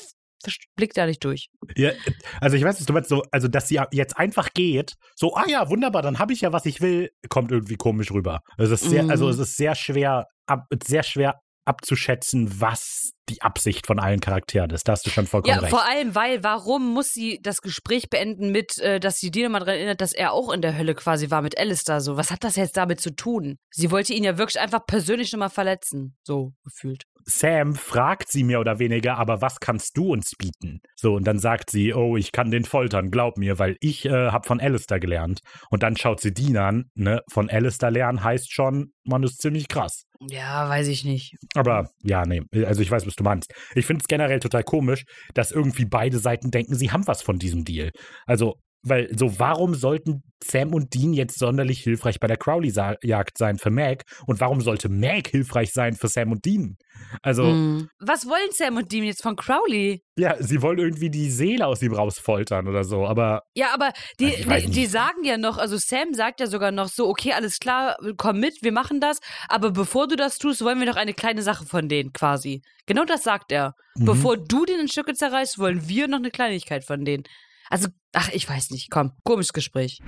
blick 0.76 0.94
da 0.94 1.06
nicht 1.06 1.24
durch. 1.24 1.50
Ja, 1.76 1.91
also 2.41 2.56
ich 2.56 2.64
weiß, 2.64 2.80
was 2.80 2.86
du 2.86 2.94
meinst, 2.94 3.10
so, 3.10 3.24
also 3.32 3.48
dass 3.48 3.68
sie 3.68 3.80
jetzt 3.91 4.18
einfach 4.18 4.54
geht, 4.54 4.94
so, 5.16 5.36
ah 5.36 5.46
ja, 5.48 5.70
wunderbar, 5.70 6.02
dann 6.02 6.20
habe 6.20 6.34
ich 6.34 6.41
ja, 6.41 6.52
was 6.54 6.66
ich 6.66 6.82
will, 6.82 7.12
kommt 7.30 7.52
irgendwie 7.52 7.76
komisch 7.76 8.12
rüber. 8.12 8.41
Es 8.58 8.70
ist 8.70 8.89
sehr, 8.89 9.04
Mhm. 9.04 9.10
also 9.10 9.30
es 9.30 9.39
ist 9.39 9.58
sehr 9.58 9.76
schwer, 9.76 10.28
ab, 10.46 10.66
sehr 10.84 11.04
schwer 11.04 11.39
abzuschätzen, 11.66 12.59
was 12.61 13.11
die 13.30 13.41
Absicht 13.41 13.88
von 13.88 13.99
allen 13.99 14.20
Charakteren 14.20 14.70
ist. 14.72 14.88
Da 14.88 14.91
hast 14.93 15.05
du 15.05 15.09
schon 15.09 15.28
vollkommen 15.28 15.55
Ja, 15.55 15.61
recht. 15.61 15.70
vor 15.70 15.86
allem, 15.86 16.14
weil, 16.14 16.43
warum 16.43 16.93
muss 16.93 17.11
sie 17.14 17.39
das 17.41 17.61
Gespräch 17.61 18.09
beenden 18.09 18.51
mit, 18.51 18.78
äh, 18.80 18.99
dass 18.99 19.18
sie 19.18 19.32
Dina 19.32 19.47
mal 19.49 19.59
daran 19.59 19.76
erinnert, 19.76 20.01
dass 20.01 20.11
er 20.14 20.34
auch 20.34 20.51
in 20.51 20.61
der 20.61 20.78
Hölle 20.78 20.93
quasi 20.93 21.32
war 21.32 21.41
mit 21.41 21.57
Alistair 21.57 22.01
so? 22.01 22.18
Was 22.18 22.32
hat 22.32 22.43
das 22.43 22.57
jetzt 22.57 22.76
damit 22.76 22.99
zu 22.99 23.16
tun? 23.16 23.57
Sie 23.72 23.91
wollte 23.91 24.14
ihn 24.14 24.26
ja 24.26 24.38
wirklich 24.38 24.59
einfach 24.59 24.86
persönlich 24.86 25.32
nochmal 25.32 25.49
verletzen. 25.49 26.18
So 26.24 26.51
gefühlt. 26.66 27.03
Sam 27.26 27.76
fragt 27.76 28.30
sie 28.30 28.43
mehr 28.43 28.59
oder 28.59 28.80
weniger, 28.80 29.18
aber 29.18 29.41
was 29.41 29.61
kannst 29.61 29.95
du 29.95 30.11
uns 30.11 30.34
bieten? 30.38 30.82
So, 30.97 31.14
und 31.14 31.26
dann 31.26 31.39
sagt 31.39 31.70
sie, 31.70 31.93
oh, 31.93 32.18
ich 32.18 32.34
kann 32.34 32.51
den 32.51 32.66
foltern, 32.66 33.11
glaub 33.11 33.38
mir, 33.38 33.59
weil 33.59 33.78
ich 33.80 34.03
äh, 34.03 34.09
hab 34.32 34.45
von 34.45 34.59
Alistair 34.59 34.99
gelernt. 34.99 35.39
Und 35.70 35.84
dann 35.84 35.95
schaut 35.95 36.20
sie 36.20 36.34
Dean 36.34 36.57
an, 36.57 36.86
ne? 36.95 37.22
Von 37.32 37.49
Alistair 37.49 37.91
lernen 37.91 38.22
heißt 38.26 38.51
schon, 38.51 38.91
man 39.05 39.24
ist 39.24 39.41
ziemlich 39.41 39.70
krass. 39.70 40.03
Ja, 40.30 40.69
weiß 40.69 40.88
ich 40.88 41.05
nicht. 41.05 41.36
Aber 41.55 41.89
ja, 42.03 42.26
nee, 42.26 42.41
also 42.65 42.82
ich 42.82 42.91
weiß, 42.91 43.05
was 43.05 43.15
du 43.15 43.24
meinst. 43.24 43.53
Ich 43.76 43.86
finde 43.86 44.01
es 44.01 44.07
generell 44.07 44.39
total 44.39 44.63
komisch, 44.63 45.03
dass 45.34 45.51
irgendwie 45.51 45.86
beide 45.86 46.19
Seiten 46.19 46.51
denken, 46.51 46.76
sie 46.76 46.91
haben 46.91 47.07
was 47.07 47.21
von 47.21 47.39
diesem 47.39 47.63
Deal. 47.63 47.91
Also, 48.26 48.55
weil 48.84 49.09
so, 49.17 49.39
warum 49.39 49.76
sollten 49.76 50.24
Sam 50.44 50.74
und 50.74 50.94
Dean 50.94 51.14
jetzt 51.14 51.38
sonderlich 51.39 51.80
hilfreich 51.82 52.20
bei 52.20 52.28
der 52.28 52.38
Crowley-Jagd 52.38 53.38
sein 53.38 53.58
für 53.58 53.70
Mac? 53.70 54.04
Und 54.28 54.39
warum 54.39 54.62
sollte 54.62 54.89
Mac 54.89 55.28
hilfreich 55.30 55.72
sein 55.72 55.96
für 55.96 56.08
Sam 56.08 56.32
und 56.32 56.46
Dean? 56.46 56.78
Also, 57.22 57.44
Mhm. 57.44 57.89
Was 58.00 58.28
wollen 58.28 58.52
Sam 58.52 58.78
und 58.78 58.91
Dean 58.91 59.04
jetzt 59.04 59.22
von 59.24 59.36
Crowley? 59.36 60.04
ja, 60.16 60.36
sie 60.39 60.62
wollen 60.62 60.78
irgendwie 60.78 61.10
die 61.10 61.32
Seele 61.32 61.66
aus 61.66 61.82
ihm 61.82 61.94
rausfoltern 61.94 62.68
oder 62.68 62.84
so, 62.84 63.08
aber 63.08 63.41
Ja, 63.56 63.74
aber 63.74 63.91
die, 64.20 64.46
Also 64.48 64.68
die, 64.68 64.74
die 64.74 64.86
sagen 64.86 65.24
ja 65.24 65.38
noch, 65.38 65.58
also 65.58 65.78
Sam 65.78 66.14
sagt 66.14 66.39
ja 66.39 66.46
sogar 66.48 66.72
noch 66.72 66.88
so, 66.88 67.08
okay, 67.10 67.34
alles 67.34 67.58
klar, 67.58 67.98
komm 68.18 68.39
mit, 68.39 68.62
wir 68.62 68.72
machen 68.72 69.00
das, 69.00 69.20
aber 69.50 69.72
bevor 69.72 70.08
du 70.08 70.16
das 70.16 70.38
tust, 70.38 70.62
wollen 70.64 70.80
wir 70.80 70.86
noch 70.86 70.98
eine 70.98 71.14
kleine 71.16 71.41
Sache 71.41 71.66
von 71.66 71.89
denen 71.89 72.14
quasi. 72.14 72.62
Genau 72.86 73.06
das 73.06 73.24
sagt 73.24 73.52
er. 73.52 73.74
Mhm. 73.96 74.06
Bevor 74.06 74.38
du 74.38 74.66
den 74.66 74.80
in 74.82 74.88
Stücke 74.88 75.14
zerreißt, 75.14 75.58
wollen 75.58 75.88
wir 75.88 76.08
noch 76.08 76.20
eine 76.20 76.32
Kleinigkeit 76.32 76.84
von 76.86 77.06
denen. 77.06 77.24
Also, 77.70 77.88
ach, 78.14 78.30
ich 78.34 78.48
weiß 78.48 78.70
nicht, 78.70 78.91
komm, 78.91 79.14
komisches 79.24 79.54
Gespräch. 79.54 80.00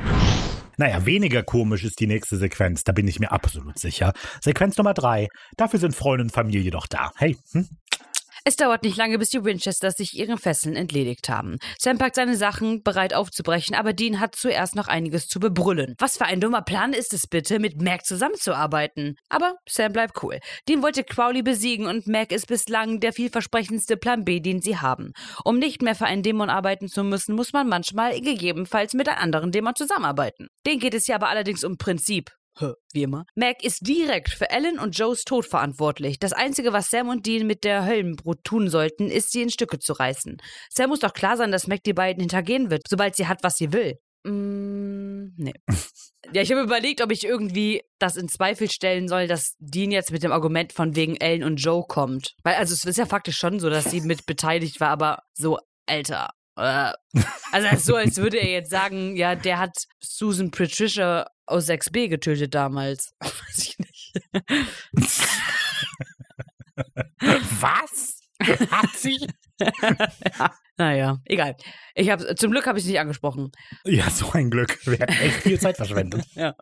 Naja, 0.77 1.05
weniger 1.05 1.43
komisch 1.43 1.83
ist 1.83 1.99
die 1.99 2.07
nächste 2.07 2.37
Sequenz, 2.37 2.83
da 2.83 2.91
bin 2.91 3.07
ich 3.07 3.19
mir 3.19 3.31
absolut 3.31 3.79
sicher. 3.79 4.13
Sequenz 4.41 4.77
Nummer 4.77 4.93
drei. 4.93 5.27
Dafür 5.57 5.79
sind 5.79 5.95
Freunde 5.95 6.23
und 6.23 6.31
Familie 6.31 6.71
doch 6.71 6.87
da. 6.87 7.11
Hey, 7.17 7.37
hm? 7.51 7.67
Es 8.47 8.57
dauert 8.57 8.83
nicht 8.83 8.95
lange, 8.95 9.17
bis 9.17 9.31
die 9.31 9.43
Winchesters 9.43 9.95
sich 9.95 10.15
ihren 10.15 10.37
Fesseln 10.37 10.75
entledigt 10.75 11.29
haben. 11.29 11.57
Sam 11.79 11.97
packt 11.97 12.13
seine 12.13 12.37
Sachen, 12.37 12.83
bereit 12.83 13.15
aufzubrechen, 13.15 13.75
aber 13.75 13.91
Dean 13.91 14.19
hat 14.19 14.35
zuerst 14.35 14.75
noch 14.75 14.87
einiges 14.87 15.27
zu 15.27 15.39
bebrüllen. 15.39 15.95
Was 15.97 16.17
für 16.19 16.25
ein 16.25 16.41
dummer 16.41 16.61
Plan 16.61 16.93
ist 16.93 17.11
es 17.11 17.25
bitte, 17.25 17.57
mit 17.57 17.81
Mac 17.81 18.05
zusammenzuarbeiten? 18.05 19.15
Aber 19.29 19.55
Sam 19.67 19.93
bleibt 19.93 20.21
cool. 20.21 20.37
Dean 20.69 20.83
wollte 20.83 21.03
Crowley 21.03 21.41
besiegen 21.41 21.87
und 21.87 22.05
Mac 22.05 22.31
ist 22.31 22.45
bislang 22.45 22.99
der 22.99 23.13
vielversprechendste 23.13 23.97
Plan 23.97 24.23
B, 24.23 24.39
den 24.39 24.61
sie 24.61 24.77
haben. 24.77 25.13
Um 25.43 25.57
nicht 25.57 25.81
mehr 25.81 25.95
für 25.95 26.05
einen 26.05 26.21
Dämon 26.21 26.51
arbeiten 26.51 26.87
zu 26.87 27.03
müssen, 27.03 27.33
muss 27.33 27.51
man 27.51 27.67
manchmal 27.67 28.21
gegebenenfalls 28.21 28.93
mit 28.93 29.09
einem 29.09 29.17
anderen 29.17 29.51
Dämon 29.51 29.73
zusammenarbeiten. 29.73 30.49
Den 30.67 30.77
geht 30.77 30.93
es 30.93 31.07
ja 31.07 31.15
aber 31.15 31.29
allerdings 31.29 31.63
um 31.63 31.79
Prinzip. 31.79 32.29
Wie 32.93 33.03
immer. 33.03 33.25
Mac 33.35 33.63
ist 33.63 33.87
direkt 33.87 34.29
für 34.29 34.49
Ellen 34.49 34.79
und 34.79 34.97
Joes 34.97 35.23
Tod 35.23 35.45
verantwortlich. 35.45 36.19
Das 36.19 36.33
Einzige, 36.33 36.73
was 36.73 36.89
Sam 36.89 37.09
und 37.09 37.25
Dean 37.25 37.47
mit 37.47 37.63
der 37.63 37.85
Höllenbrut 37.85 38.43
tun 38.43 38.69
sollten, 38.69 39.09
ist, 39.09 39.31
sie 39.31 39.41
in 39.41 39.49
Stücke 39.49 39.79
zu 39.79 39.93
reißen. 39.93 40.37
Sam 40.69 40.89
muss 40.89 40.99
doch 40.99 41.13
klar 41.13 41.37
sein, 41.37 41.51
dass 41.51 41.67
Mac 41.67 41.83
die 41.83 41.93
beiden 41.93 42.21
hintergehen 42.21 42.69
wird, 42.71 42.83
sobald 42.87 43.15
sie 43.15 43.27
hat, 43.27 43.43
was 43.43 43.57
sie 43.57 43.73
will. 43.73 43.99
Mm, 44.25 45.33
nee. 45.37 45.53
ja, 46.33 46.41
ich 46.41 46.51
habe 46.51 46.61
überlegt, 46.61 47.01
ob 47.01 47.11
ich 47.11 47.25
irgendwie 47.25 47.83
das 47.99 48.15
in 48.15 48.27
Zweifel 48.27 48.69
stellen 48.71 49.07
soll, 49.07 49.27
dass 49.27 49.55
Dean 49.59 49.91
jetzt 49.91 50.11
mit 50.11 50.23
dem 50.23 50.31
Argument 50.31 50.73
von 50.73 50.95
wegen 50.95 51.15
Ellen 51.17 51.43
und 51.43 51.57
Joe 51.57 51.83
kommt. 51.87 52.35
Weil, 52.43 52.55
also, 52.55 52.73
es 52.73 52.85
ist 52.85 52.97
ja 52.97 53.05
faktisch 53.05 53.37
schon 53.37 53.59
so, 53.59 53.69
dass 53.69 53.91
sie 53.91 54.01
mit 54.01 54.25
beteiligt 54.25 54.79
war, 54.79 54.89
aber 54.89 55.19
so, 55.33 55.59
Alter. 55.85 56.31
Äh, 56.57 56.91
also, 57.51 57.77
so, 57.77 57.95
als 57.95 58.17
würde 58.17 58.37
er 58.37 58.49
jetzt 58.49 58.69
sagen, 58.69 59.15
ja, 59.15 59.35
der 59.35 59.59
hat 59.59 59.75
Susan 59.99 60.51
Patricia 60.51 61.27
aus 61.45 61.69
6b 61.69 62.07
getötet 62.09 62.55
damals. 62.55 63.13
Weiß 63.19 63.57
ich 63.57 63.77
nicht. 63.79 64.23
Was? 67.61 68.19
Hat 68.71 68.89
sie? 68.95 69.27
ja, 69.59 70.51
naja, 70.77 71.17
egal. 71.25 71.55
Ich 71.93 72.09
hab, 72.09 72.21
zum 72.37 72.51
Glück 72.51 72.67
habe 72.67 72.77
ich 72.77 72.83
es 72.83 72.89
nicht 72.89 72.99
angesprochen. 72.99 73.51
Ja, 73.85 74.09
so 74.09 74.31
ein 74.31 74.49
Glück. 74.49 74.77
Wir 74.85 74.99
hätten 74.99 75.13
echt 75.13 75.37
viel 75.37 75.59
Zeit 75.59 75.77
verschwendet. 75.77 76.25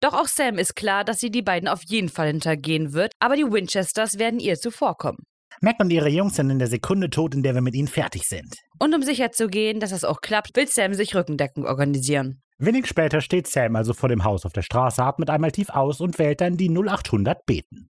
Doch 0.00 0.14
auch 0.14 0.26
Sam 0.26 0.58
ist 0.58 0.74
klar, 0.74 1.04
dass 1.04 1.20
sie 1.20 1.30
die 1.30 1.42
beiden 1.42 1.68
auf 1.68 1.82
jeden 1.84 2.08
Fall 2.08 2.28
hintergehen 2.28 2.92
wird, 2.92 3.12
aber 3.20 3.36
die 3.36 3.44
Winchesters 3.44 4.18
werden 4.18 4.40
ihr 4.40 4.56
zuvorkommen. 4.56 5.24
Mac 5.64 5.76
und 5.78 5.90
ihre 5.90 6.08
Jungs 6.08 6.34
sind 6.34 6.50
in 6.50 6.58
der 6.58 6.66
Sekunde 6.66 7.08
tot, 7.08 7.36
in 7.36 7.44
der 7.44 7.54
wir 7.54 7.60
mit 7.60 7.76
ihnen 7.76 7.86
fertig 7.86 8.24
sind. 8.24 8.56
Und 8.80 8.96
um 8.96 9.02
sicherzugehen, 9.02 9.78
dass 9.78 9.90
das 9.90 10.02
auch 10.02 10.20
klappt, 10.20 10.56
will 10.56 10.66
Sam 10.66 10.92
sich 10.92 11.14
Rückendeckung 11.14 11.66
organisieren. 11.66 12.42
Wenig 12.58 12.88
später 12.88 13.20
steht 13.20 13.46
Sam 13.46 13.76
also 13.76 13.94
vor 13.94 14.08
dem 14.08 14.24
Haus 14.24 14.44
auf 14.44 14.52
der 14.52 14.62
Straße, 14.62 15.00
atmet 15.00 15.30
einmal 15.30 15.52
tief 15.52 15.70
aus 15.70 16.00
und 16.00 16.18
wählt 16.18 16.40
dann 16.40 16.56
die 16.56 16.68
0800 16.68 17.46
beten. 17.46 17.90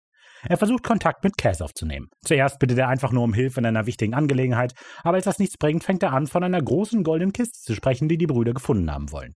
Er 0.48 0.58
versucht 0.58 0.84
Kontakt 0.84 1.24
mit 1.24 1.36
Cass 1.38 1.60
aufzunehmen. 1.60 2.06
Zuerst 2.24 2.60
bittet 2.60 2.78
er 2.78 2.86
einfach 2.86 3.10
nur 3.10 3.24
um 3.24 3.34
Hilfe 3.34 3.58
in 3.58 3.66
einer 3.66 3.86
wichtigen 3.86 4.14
Angelegenheit, 4.14 4.72
aber 5.02 5.16
als 5.16 5.24
das 5.24 5.40
nichts 5.40 5.58
bringt, 5.58 5.82
fängt 5.82 6.04
er 6.04 6.12
an, 6.12 6.28
von 6.28 6.44
einer 6.44 6.62
großen 6.62 7.02
goldenen 7.02 7.32
Kiste 7.32 7.58
zu 7.60 7.74
sprechen, 7.74 8.08
die 8.08 8.16
die 8.16 8.28
Brüder 8.28 8.54
gefunden 8.54 8.92
haben 8.92 9.10
wollen. 9.10 9.34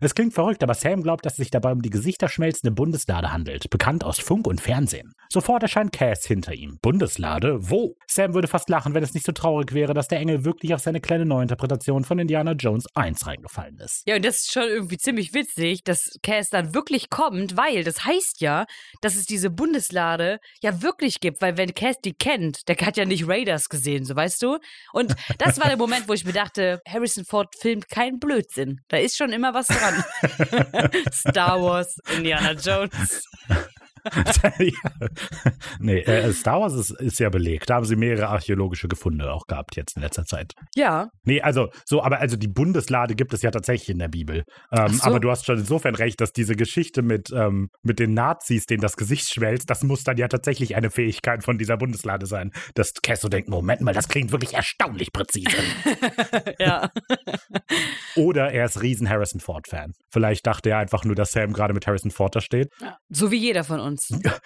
Es 0.00 0.14
klingt 0.14 0.34
verrückt, 0.34 0.62
aber 0.62 0.74
Sam 0.74 1.02
glaubt, 1.02 1.24
dass 1.24 1.34
es 1.34 1.38
sich 1.38 1.50
dabei 1.50 1.72
um 1.72 1.80
die 1.80 1.90
gesichterschmelzende 1.90 2.70
Bundeslade 2.70 3.32
handelt, 3.32 3.70
bekannt 3.70 4.04
aus 4.04 4.18
Funk 4.18 4.46
und 4.46 4.60
Fernsehen. 4.60 5.14
Sofort 5.30 5.62
erscheint 5.62 5.92
Cass 5.92 6.26
hinter 6.26 6.52
ihm. 6.52 6.78
Bundeslade? 6.82 7.70
Wo? 7.70 7.96
Sam 8.06 8.34
würde 8.34 8.46
fast 8.46 8.68
lachen, 8.68 8.94
wenn 8.94 9.02
es 9.02 9.14
nicht 9.14 9.24
so 9.24 9.32
traurig 9.32 9.72
wäre, 9.72 9.94
dass 9.94 10.08
der 10.08 10.18
Engel 10.18 10.44
wirklich 10.44 10.74
auf 10.74 10.80
seine 10.80 11.00
kleine 11.00 11.24
Neuinterpretation 11.24 12.04
von 12.04 12.18
Indiana 12.18 12.52
Jones 12.52 12.86
1 12.94 13.26
reingefallen 13.26 13.78
ist. 13.78 14.02
Ja, 14.06 14.16
und 14.16 14.24
das 14.24 14.36
ist 14.36 14.52
schon 14.52 14.64
irgendwie 14.64 14.98
ziemlich 14.98 15.32
witzig, 15.32 15.82
dass 15.84 16.10
Cass 16.22 16.50
dann 16.50 16.74
wirklich 16.74 17.08
kommt, 17.08 17.56
weil 17.56 17.82
das 17.82 18.04
heißt 18.04 18.40
ja, 18.40 18.66
dass 19.00 19.16
es 19.16 19.24
diese 19.24 19.50
Bundeslade 19.50 20.40
ja 20.60 20.82
wirklich 20.82 21.20
gibt, 21.20 21.40
weil 21.40 21.56
wenn 21.56 21.74
Cass 21.74 21.96
die 22.04 22.12
kennt, 22.12 22.68
der 22.68 22.76
hat 22.76 22.98
ja 22.98 23.06
nicht 23.06 23.26
Raiders 23.26 23.68
gesehen, 23.68 24.04
so 24.04 24.14
weißt 24.14 24.42
du? 24.42 24.58
Und 24.92 25.16
das 25.38 25.58
war 25.58 25.68
der 25.68 25.76
Moment, 25.78 26.06
wo 26.06 26.12
ich 26.12 26.24
mir 26.24 26.32
dachte, 26.32 26.82
Harrison 26.86 27.24
Ford 27.24 27.54
filmt 27.58 27.88
keinen 27.88 28.18
Blödsinn. 28.18 28.80
Da 28.88 28.98
ist 28.98 29.16
schon 29.16 29.32
immer 29.32 29.54
was 29.54 29.68
dran. 29.68 29.85
Star 31.12 31.58
Wars, 31.60 31.98
Indiana 32.14 32.54
Jones. 32.54 33.26
ja. 34.58 35.08
Nee, 35.78 36.00
äh, 36.00 36.32
Star 36.32 36.60
Wars 36.60 36.74
ist, 36.74 36.90
ist 36.90 37.18
ja 37.18 37.28
belegt. 37.28 37.70
Da 37.70 37.76
haben 37.76 37.84
sie 37.84 37.96
mehrere 37.96 38.28
archäologische 38.28 38.88
Gefunde 38.88 39.32
auch 39.32 39.46
gehabt 39.46 39.76
jetzt 39.76 39.96
in 39.96 40.02
letzter 40.02 40.24
Zeit. 40.24 40.54
Ja. 40.74 41.10
Nee, 41.24 41.40
also 41.40 41.68
so, 41.84 42.02
aber 42.02 42.20
also 42.20 42.36
die 42.36 42.48
Bundeslade 42.48 43.14
gibt 43.14 43.34
es 43.34 43.42
ja 43.42 43.50
tatsächlich 43.50 43.90
in 43.90 43.98
der 43.98 44.08
Bibel. 44.08 44.44
Ähm, 44.72 44.94
so. 44.94 45.04
Aber 45.04 45.20
du 45.20 45.30
hast 45.30 45.46
schon 45.46 45.58
insofern 45.58 45.94
recht, 45.94 46.20
dass 46.20 46.32
diese 46.32 46.56
Geschichte 46.56 47.02
mit, 47.02 47.30
ähm, 47.32 47.70
mit 47.82 47.98
den 47.98 48.14
Nazis, 48.14 48.66
denen 48.66 48.80
das 48.80 48.96
Gesicht 48.96 49.32
schwelzt, 49.32 49.70
das 49.70 49.82
muss 49.82 50.04
dann 50.04 50.16
ja 50.16 50.28
tatsächlich 50.28 50.76
eine 50.76 50.90
Fähigkeit 50.90 51.44
von 51.44 51.58
dieser 51.58 51.76
Bundeslade 51.76 52.26
sein. 52.26 52.52
Dass 52.74 52.94
Kesso 52.94 53.28
denkt, 53.28 53.48
Moment 53.48 53.80
mal, 53.80 53.94
das 53.94 54.08
klingt 54.08 54.32
wirklich 54.32 54.54
erstaunlich 54.54 55.12
präzise. 55.12 55.56
ja. 56.58 56.90
Oder 58.16 58.52
er 58.52 58.64
ist 58.64 58.82
riesen 58.82 59.08
Harrison 59.08 59.40
Ford-Fan. 59.40 59.92
Vielleicht 60.10 60.46
dachte 60.46 60.70
er 60.70 60.78
einfach 60.78 61.04
nur, 61.04 61.14
dass 61.14 61.32
Sam 61.32 61.52
gerade 61.52 61.74
mit 61.74 61.86
Harrison 61.86 62.10
Ford 62.10 62.34
da 62.34 62.40
steht. 62.40 62.68
So 63.08 63.30
wie 63.30 63.36
jeder 63.36 63.64
von 63.64 63.80
uns. 63.80 63.95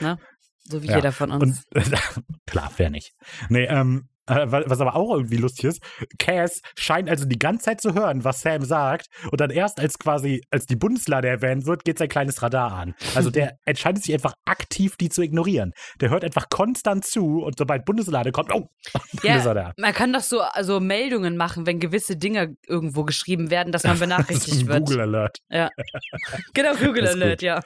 Ne? 0.00 0.18
So 0.64 0.82
wie 0.82 0.86
ja. 0.86 0.96
jeder 0.96 1.12
von 1.12 1.30
uns. 1.32 1.64
Und, 1.74 1.92
klar, 2.46 2.70
wer 2.76 2.90
nicht. 2.90 3.12
Nee, 3.48 3.64
ähm, 3.64 4.08
was 4.30 4.80
aber 4.80 4.94
auch 4.94 5.14
irgendwie 5.14 5.36
lustig 5.36 5.64
ist, 5.64 5.82
Cass 6.18 6.60
scheint 6.78 7.10
also 7.10 7.24
die 7.24 7.38
ganze 7.38 7.64
Zeit 7.66 7.80
zu 7.80 7.94
hören, 7.94 8.24
was 8.24 8.40
Sam 8.40 8.62
sagt. 8.62 9.06
Und 9.30 9.40
dann 9.40 9.50
erst 9.50 9.80
als 9.80 9.98
quasi, 9.98 10.42
als 10.50 10.66
die 10.66 10.76
Bundeslade 10.76 11.28
erwähnt 11.28 11.66
wird, 11.66 11.84
geht 11.84 11.98
sein 11.98 12.08
kleines 12.08 12.42
Radar 12.42 12.72
an. 12.72 12.94
Also 13.14 13.30
der 13.30 13.56
entscheidet 13.64 14.04
sich 14.04 14.14
einfach 14.14 14.34
aktiv, 14.44 14.96
die 14.96 15.08
zu 15.08 15.22
ignorieren. 15.22 15.72
Der 16.00 16.10
hört 16.10 16.24
einfach 16.24 16.48
konstant 16.48 17.04
zu 17.04 17.42
und 17.42 17.58
sobald 17.58 17.84
Bundeslade 17.84 18.32
kommt, 18.32 18.52
oh, 18.54 18.68
ja, 19.22 19.36
ist 19.36 19.46
er 19.46 19.54
da. 19.54 19.72
Man 19.76 19.92
kann 19.92 20.12
doch 20.12 20.20
so 20.20 20.40
also 20.40 20.80
Meldungen 20.80 21.36
machen, 21.36 21.66
wenn 21.66 21.80
gewisse 21.80 22.16
Dinge 22.16 22.56
irgendwo 22.66 23.04
geschrieben 23.04 23.50
werden, 23.50 23.72
dass 23.72 23.84
man 23.84 23.98
benachrichtigt 23.98 24.66
wird. 24.66 24.86
Google 24.86 25.00
Alert. 25.00 25.38
Ja. 25.50 25.70
Genau, 26.54 26.74
Google 26.74 27.08
Alert, 27.08 27.42
ja. 27.42 27.60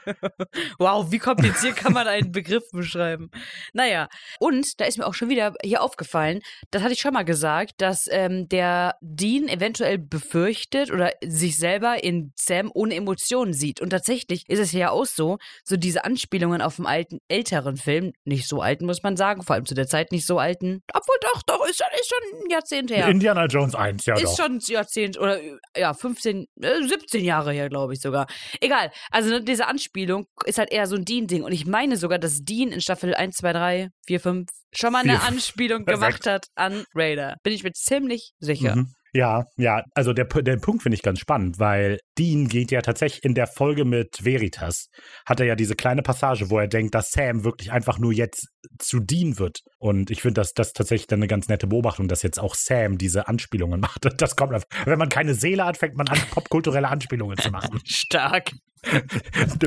Wow, 0.79 1.11
wie 1.11 1.19
kompliziert 1.19 1.77
kann 1.77 1.93
man 1.93 2.07
einen 2.07 2.33
Begriff 2.33 2.65
beschreiben? 2.73 3.31
Naja, 3.73 4.09
und 4.39 4.81
da 4.81 4.85
ist 4.85 4.99
mir 4.99 5.07
auch 5.07 5.15
schon 5.15 5.29
wieder 5.29 5.55
hier 5.63 5.83
aufgefallen, 5.83 6.41
das 6.71 6.83
hatte 6.83 6.93
ich 6.93 7.01
schon 7.01 7.13
mal 7.13 7.25
gesagt, 7.25 7.75
dass 7.79 8.07
ähm, 8.11 8.49
der 8.49 8.97
Dean 9.01 9.49
eventuell 9.49 9.99
befürchtet 9.99 10.91
oder 10.91 11.13
sich 11.25 11.59
selber 11.59 12.03
in 12.03 12.33
Sam 12.37 12.71
ohne 12.75 12.95
Emotionen 12.95 13.53
sieht. 13.53 13.81
Und 13.81 13.91
tatsächlich 13.91 14.49
ist 14.49 14.59
es 14.59 14.73
ja 14.73 14.91
auch 14.91 15.07
so, 15.07 15.39
so 15.65 15.77
diese 15.77 16.05
Anspielungen 16.05 16.63
auf 16.63 16.77
dem 16.77 16.87
alten, 16.87 17.19
älteren 17.29 17.77
Film, 17.77 18.13
nicht 18.25 18.49
so 18.49 18.61
alten, 18.61 18.87
muss 18.87 19.03
man 19.03 19.17
sagen, 19.17 19.43
vor 19.43 19.55
allem 19.55 19.67
zu 19.67 19.75
der 19.75 19.87
Zeit 19.87 20.13
nicht 20.13 20.27
so 20.27 20.39
alten, 20.39 20.83
obwohl 20.93 21.17
doch, 21.21 21.43
doch, 21.43 21.67
ist 21.67 21.79
schon, 21.79 21.87
ist 22.01 22.09
schon 22.09 22.45
ein 22.45 22.51
Jahrzehnt 22.51 22.91
her. 22.91 23.09
Indiana 23.09 23.47
Jones 23.47 23.75
1, 23.75 24.07
ja 24.07 24.15
ist 24.15 24.25
doch. 24.25 24.37
schon 24.37 24.57
ein 24.57 24.61
Jahrzehnt 24.61 25.19
oder 25.19 25.39
ja, 25.77 25.95
15, 25.95 26.47
äh, 26.61 26.83
17 26.83 27.25
Jahre 27.25 27.53
her, 27.53 27.69
glaube 27.69 27.95
ich 27.95 28.01
sogar. 28.01 28.27
Egal, 28.61 28.91
also 29.11 29.31
ne, 29.31 29.43
diese 29.43 29.67
Anspielung 29.67 30.27
ist 30.45 30.59
halt 30.59 30.73
eher 30.73 30.87
so 30.87 30.97
ein 30.97 31.05
Dean-Ding. 31.05 31.43
Und 31.43 31.53
ich 31.53 31.67
meine 31.67 31.97
sogar, 31.97 32.19
dass 32.19 32.45
Dean 32.45 32.73
in 32.73 32.81
Staffel 32.81 33.15
1, 33.15 33.37
2, 33.37 33.53
3, 33.53 33.91
4, 34.07 34.21
5 34.21 34.49
schon 34.73 34.93
mal 34.93 35.03
eine. 35.03 35.21
Anspielung 35.23 35.85
gemacht 35.85 36.27
hat 36.27 36.44
an 36.55 36.85
Raider. 36.95 37.37
Bin 37.43 37.53
ich 37.53 37.63
mir 37.65 37.73
ziemlich 37.73 38.33
sicher. 38.39 38.77
Mhm. 38.77 38.89
Ja, 39.17 39.45
ja, 39.57 39.85
also 39.95 40.13
der, 40.13 40.25
der 40.25 40.57
Punkt 40.57 40.83
finde 40.83 40.97
ich 40.97 41.03
ganz 41.03 41.21
spannend, 41.21 41.61
weil 41.61 42.01
Dean 42.19 42.49
geht 42.49 42.73
ja 42.73 42.83
tatsächlich 42.83 43.23
in 43.23 43.35
der 43.35 43.47
Folge 43.47 43.85
mit 43.85 44.25
Veritas, 44.25 44.89
hat 45.25 45.39
er 45.39 45.47
ja 45.47 45.55
diese 45.55 45.77
kleine 45.77 46.03
Passage, 46.03 46.51
wo 46.51 46.59
er 46.59 46.67
denkt, 46.67 46.97
dass 46.97 47.13
Sam 47.13 47.45
wirklich 47.45 47.71
einfach 47.71 48.01
nur 48.01 48.13
jetzt 48.13 48.49
zu 48.81 48.99
Dean 48.99 49.39
wird. 49.39 49.61
Und 49.79 50.11
ich 50.11 50.21
finde, 50.21 50.41
dass 50.41 50.53
das 50.53 50.73
tatsächlich 50.73 51.07
dann 51.07 51.21
eine 51.21 51.29
ganz 51.29 51.47
nette 51.47 51.69
Beobachtung, 51.69 52.09
dass 52.09 52.23
jetzt 52.23 52.41
auch 52.41 52.57
Sam 52.57 52.99
diese 52.99 53.29
Anspielungen 53.29 53.79
macht. 53.81 54.05
Das 54.21 54.35
kommt, 54.35 54.53
auf- 54.53 54.65
wenn 54.85 54.99
man 54.99 55.11
keine 55.11 55.35
Seele 55.35 55.65
hat, 55.65 55.77
fängt 55.77 55.95
man 55.97 56.09
an, 56.09 56.19
popkulturelle 56.33 56.89
Anspielungen 56.89 57.39
zu 57.39 57.53
machen. 57.53 57.81
Stark. 57.85 58.51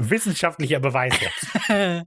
Wissenschaftlicher 0.09 0.79
Beweis 0.79 1.13
jetzt. 1.19 2.05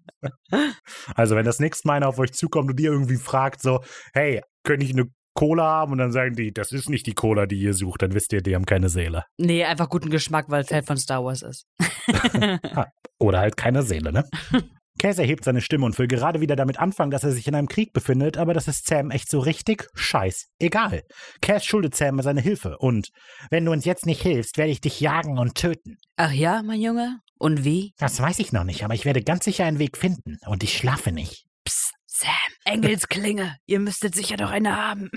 Also, 1.14 1.36
wenn 1.36 1.44
das 1.44 1.60
nächste 1.60 1.88
Mal 1.88 1.94
einer 1.94 2.08
auf 2.08 2.18
euch 2.18 2.32
zukommt 2.32 2.70
und 2.70 2.80
ihr 2.80 2.90
irgendwie 2.90 3.16
fragt, 3.16 3.62
so, 3.62 3.80
hey, 4.12 4.42
könnte 4.64 4.84
ich 4.84 4.92
eine 4.92 5.06
Cola 5.34 5.64
haben? 5.64 5.92
Und 5.92 5.98
dann 5.98 6.12
sagen 6.12 6.34
die, 6.34 6.52
das 6.52 6.72
ist 6.72 6.88
nicht 6.88 7.06
die 7.06 7.14
Cola, 7.14 7.46
die 7.46 7.58
ihr 7.60 7.74
sucht, 7.74 8.02
dann 8.02 8.14
wisst 8.14 8.32
ihr, 8.32 8.42
die 8.42 8.54
haben 8.54 8.66
keine 8.66 8.88
Seele. 8.88 9.24
nee, 9.38 9.64
einfach 9.64 9.88
guten 9.88 10.10
Geschmack, 10.10 10.46
weil 10.48 10.64
Fan 10.64 10.84
von 10.84 10.96
Star 10.96 11.24
Wars 11.24 11.42
ist. 11.42 11.66
Oder 13.18 13.38
halt 13.40 13.56
keine 13.56 13.82
Seele, 13.82 14.12
ne? 14.12 14.24
Cass 15.00 15.18
erhebt 15.18 15.44
seine 15.44 15.62
Stimme 15.62 15.86
und 15.86 15.98
will 15.98 16.08
gerade 16.08 16.42
wieder 16.42 16.56
damit 16.56 16.78
anfangen, 16.78 17.10
dass 17.10 17.24
er 17.24 17.32
sich 17.32 17.48
in 17.48 17.54
einem 17.54 17.68
Krieg 17.68 17.94
befindet, 17.94 18.36
aber 18.36 18.52
das 18.52 18.68
ist 18.68 18.86
Sam 18.86 19.10
echt 19.10 19.30
so 19.30 19.40
richtig 19.40 19.88
scheiß 19.94 20.48
egal. 20.58 21.04
Cass 21.40 21.64
schuldet 21.64 21.94
Sam 21.94 22.20
seine 22.20 22.42
Hilfe 22.42 22.76
und 22.76 23.08
wenn 23.48 23.64
du 23.64 23.72
uns 23.72 23.86
jetzt 23.86 24.04
nicht 24.04 24.20
hilfst, 24.20 24.58
werde 24.58 24.72
ich 24.72 24.82
dich 24.82 25.00
jagen 25.00 25.38
und 25.38 25.54
töten. 25.54 25.96
Ach 26.16 26.32
ja, 26.32 26.62
mein 26.62 26.82
Junge? 26.82 27.20
Und 27.38 27.64
wie? 27.64 27.94
Das 27.96 28.20
weiß 28.20 28.40
ich 28.40 28.52
noch 28.52 28.64
nicht, 28.64 28.84
aber 28.84 28.92
ich 28.92 29.06
werde 29.06 29.22
ganz 29.22 29.46
sicher 29.46 29.64
einen 29.64 29.78
Weg 29.78 29.96
finden 29.96 30.36
und 30.46 30.62
ich 30.62 30.76
schlafe 30.76 31.12
nicht. 31.12 31.46
Psst, 31.64 31.94
Sam, 32.04 32.30
Engelsklinge. 32.66 33.56
Ihr 33.64 33.80
müsstet 33.80 34.14
sicher 34.14 34.36
doch 34.36 34.50
eine 34.50 34.76
haben. 34.76 35.08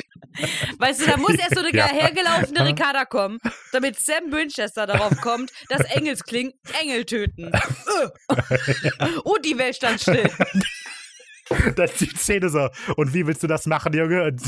Weißt 0.80 1.02
du, 1.02 1.06
da 1.08 1.18
muss 1.18 1.36
erst 1.36 1.56
so 1.56 1.60
eine 1.62 1.72
Ja. 1.74 1.88
hergelaufene 1.88 2.66
Ricarda 2.68 3.06
kommen, 3.06 3.40
damit 3.72 4.00
Sam 4.00 4.32
Winchester 4.32 4.86
darauf 4.88 5.20
kommt, 5.22 5.52
dass 5.70 5.82
Engelsklingen 5.82 6.54
Engel 6.82 7.06
töten. 7.06 7.52
Und 9.24 9.46
die 9.46 9.58
Welt 9.58 9.76
stand 9.76 10.02
still. 10.02 10.30
Das 11.76 11.92
ist 11.92 12.02
die 12.02 12.18
Szene 12.18 12.50
so. 12.50 12.70
Und 12.96 13.14
wie 13.14 13.28
willst 13.28 13.44
du 13.44 13.48
das 13.48 13.66
machen, 13.68 13.94
Junge? 13.94 14.24
Und 14.24 14.42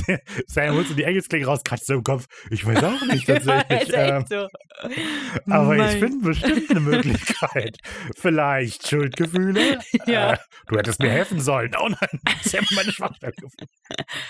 Sam 0.48 0.74
holst 0.76 0.90
du 0.92 0.96
die 0.96 1.04
Engelsklinge 1.04 1.46
raus, 1.46 1.60
kratzt 1.64 1.90
im 1.90 2.02
Kopf. 2.02 2.26
Ich 2.50 2.66
weiß 2.66 2.84
auch 2.84 3.02
nicht 3.08 3.28
Ja, 3.28 3.38
tatsächlich. 3.40 3.90
ist 3.90 3.94
ähm, 3.96 4.26
so. 4.28 4.48
aber 5.52 5.76
Mein- 5.76 5.90
ich 5.90 6.00
finde 6.00 6.26
bestimmt 6.26 6.70
eine 6.72 6.80
Möglichkeit. 6.80 7.78
Vielleicht 8.18 8.88
Schuldgefühle? 8.88 9.80
Ja. 10.08 10.34
Äh, 10.34 10.38
du 10.68 10.78
hättest 10.78 11.00
mir 11.00 11.10
helfen 11.12 11.42
sollen. 11.42 11.76
Oh 11.80 11.90
nein, 11.90 12.20
Sam 12.44 12.62
hat 12.62 12.72
meine 12.72 12.92
Schwachstelle 12.92 13.34
gefunden. 13.34 13.68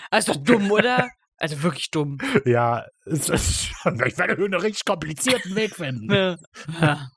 Also 0.10 0.34
dumm, 0.34 0.70
oder? 0.72 1.12
Also 1.38 1.62
wirklich 1.64 1.92
dumm. 1.92 2.18
Ja, 2.46 2.86
es 3.06 3.30
ist 3.30 3.66
schon. 3.68 4.02
Ich 4.06 4.18
werde 4.18 4.36
einen 4.36 4.54
richtig 4.54 4.86
komplizierten 4.86 5.56
Weg 5.56 5.76
finden. 5.76 6.12
Ja. 6.14 6.38
Ja. 6.82 7.08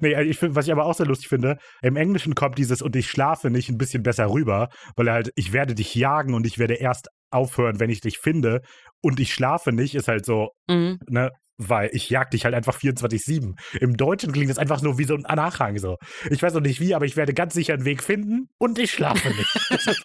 Nee, 0.00 0.14
also 0.14 0.30
ich 0.30 0.38
find, 0.38 0.54
was 0.54 0.66
ich 0.66 0.72
aber 0.72 0.86
auch 0.86 0.94
sehr 0.94 1.06
lustig 1.06 1.28
finde, 1.28 1.58
im 1.82 1.96
Englischen 1.96 2.34
kommt 2.34 2.56
dieses 2.58 2.80
und 2.82 2.96
ich 2.96 3.08
schlafe 3.08 3.50
nicht 3.50 3.68
ein 3.68 3.76
bisschen 3.78 4.02
besser 4.02 4.30
rüber, 4.30 4.68
weil 4.96 5.08
er 5.08 5.14
halt, 5.14 5.30
ich 5.36 5.52
werde 5.52 5.74
dich 5.74 5.94
jagen 5.94 6.34
und 6.34 6.46
ich 6.46 6.58
werde 6.58 6.74
erst 6.74 7.08
aufhören, 7.30 7.80
wenn 7.80 7.90
ich 7.90 8.00
dich 8.00 8.18
finde 8.18 8.60
und 9.02 9.20
ich 9.20 9.34
schlafe 9.34 9.72
nicht, 9.72 9.94
ist 9.94 10.08
halt 10.08 10.24
so, 10.24 10.48
Mhm. 10.68 10.98
ne, 11.08 11.30
weil 11.56 11.90
ich 11.92 12.10
jag 12.10 12.30
dich 12.30 12.44
halt 12.44 12.54
einfach 12.54 12.76
24-7. 12.78 13.54
Im 13.80 13.96
Deutschen 13.96 14.32
klingt 14.32 14.50
das 14.50 14.58
einfach 14.58 14.82
nur 14.82 14.98
wie 14.98 15.04
so 15.04 15.14
ein 15.14 15.22
Nachhang 15.36 15.78
so. 15.78 15.96
Ich 16.30 16.42
weiß 16.42 16.54
noch 16.54 16.60
nicht 16.60 16.80
wie, 16.80 16.94
aber 16.94 17.04
ich 17.04 17.16
werde 17.16 17.34
ganz 17.34 17.54
sicher 17.54 17.74
einen 17.74 17.84
Weg 17.84 18.02
finden 18.02 18.48
und 18.58 18.78
ich 18.78 18.90
schlafe 18.92 19.28
nicht. 19.28 19.48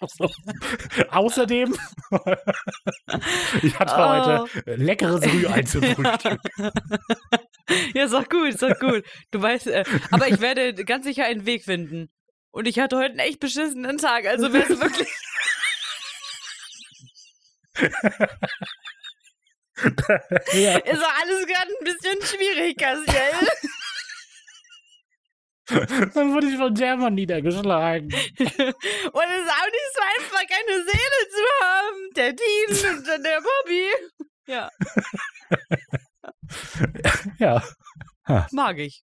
So. 0.16 0.28
Außerdem, 1.10 1.74
ich 3.62 3.78
hatte 3.78 3.94
Oh. 3.96 4.46
heute 4.46 4.76
leckeres 4.76 5.22
Rührei 5.24 5.62
zum 5.62 5.82
Frühstück. 5.82 6.38
Ja, 7.94 8.04
ist 8.04 8.12
doch 8.14 8.28
gut, 8.28 8.48
ist 8.48 8.62
doch 8.62 8.76
gut. 8.80 9.04
Du 9.30 9.40
weißt, 9.40 9.68
äh, 9.68 9.84
aber 10.10 10.26
ich 10.26 10.40
werde 10.40 10.74
ganz 10.84 11.04
sicher 11.06 11.24
einen 11.26 11.46
Weg 11.46 11.64
finden. 11.64 12.08
Und 12.50 12.66
ich 12.66 12.80
hatte 12.80 12.96
heute 12.96 13.10
einen 13.10 13.20
echt 13.20 13.38
beschissenen 13.38 13.96
Tag, 13.98 14.26
also 14.26 14.52
wäre 14.52 14.72
es 14.72 14.80
wirklich. 14.80 15.08
Ja. 20.52 20.76
Ist 20.84 21.02
doch 21.02 21.14
alles 21.22 21.46
gerade 21.46 21.70
ein 21.70 21.84
bisschen 21.84 22.22
schwierig, 22.22 22.78
Castiel. 22.78 23.48
Dann 26.14 26.34
wurde 26.34 26.48
ich 26.48 26.56
von 26.56 26.74
German 26.74 27.14
niedergeschlagen. 27.14 28.06
Und 28.08 28.12
es 28.12 28.50
ist 28.50 28.66
auch 28.66 29.70
nicht 29.70 29.92
so 29.94 30.02
einfach, 30.18 30.42
keine 30.48 30.84
Seele 30.84 31.28
zu 31.30 31.44
haben. 31.62 32.10
Der 32.16 32.32
Dean 32.32 32.96
und 32.96 33.06
dann 33.06 33.22
der 33.22 33.40
Bobby. 33.40 33.86
Ja, 34.46 34.68
Ja, 37.38 37.62
mag 38.50 38.78
ich. 38.78 39.04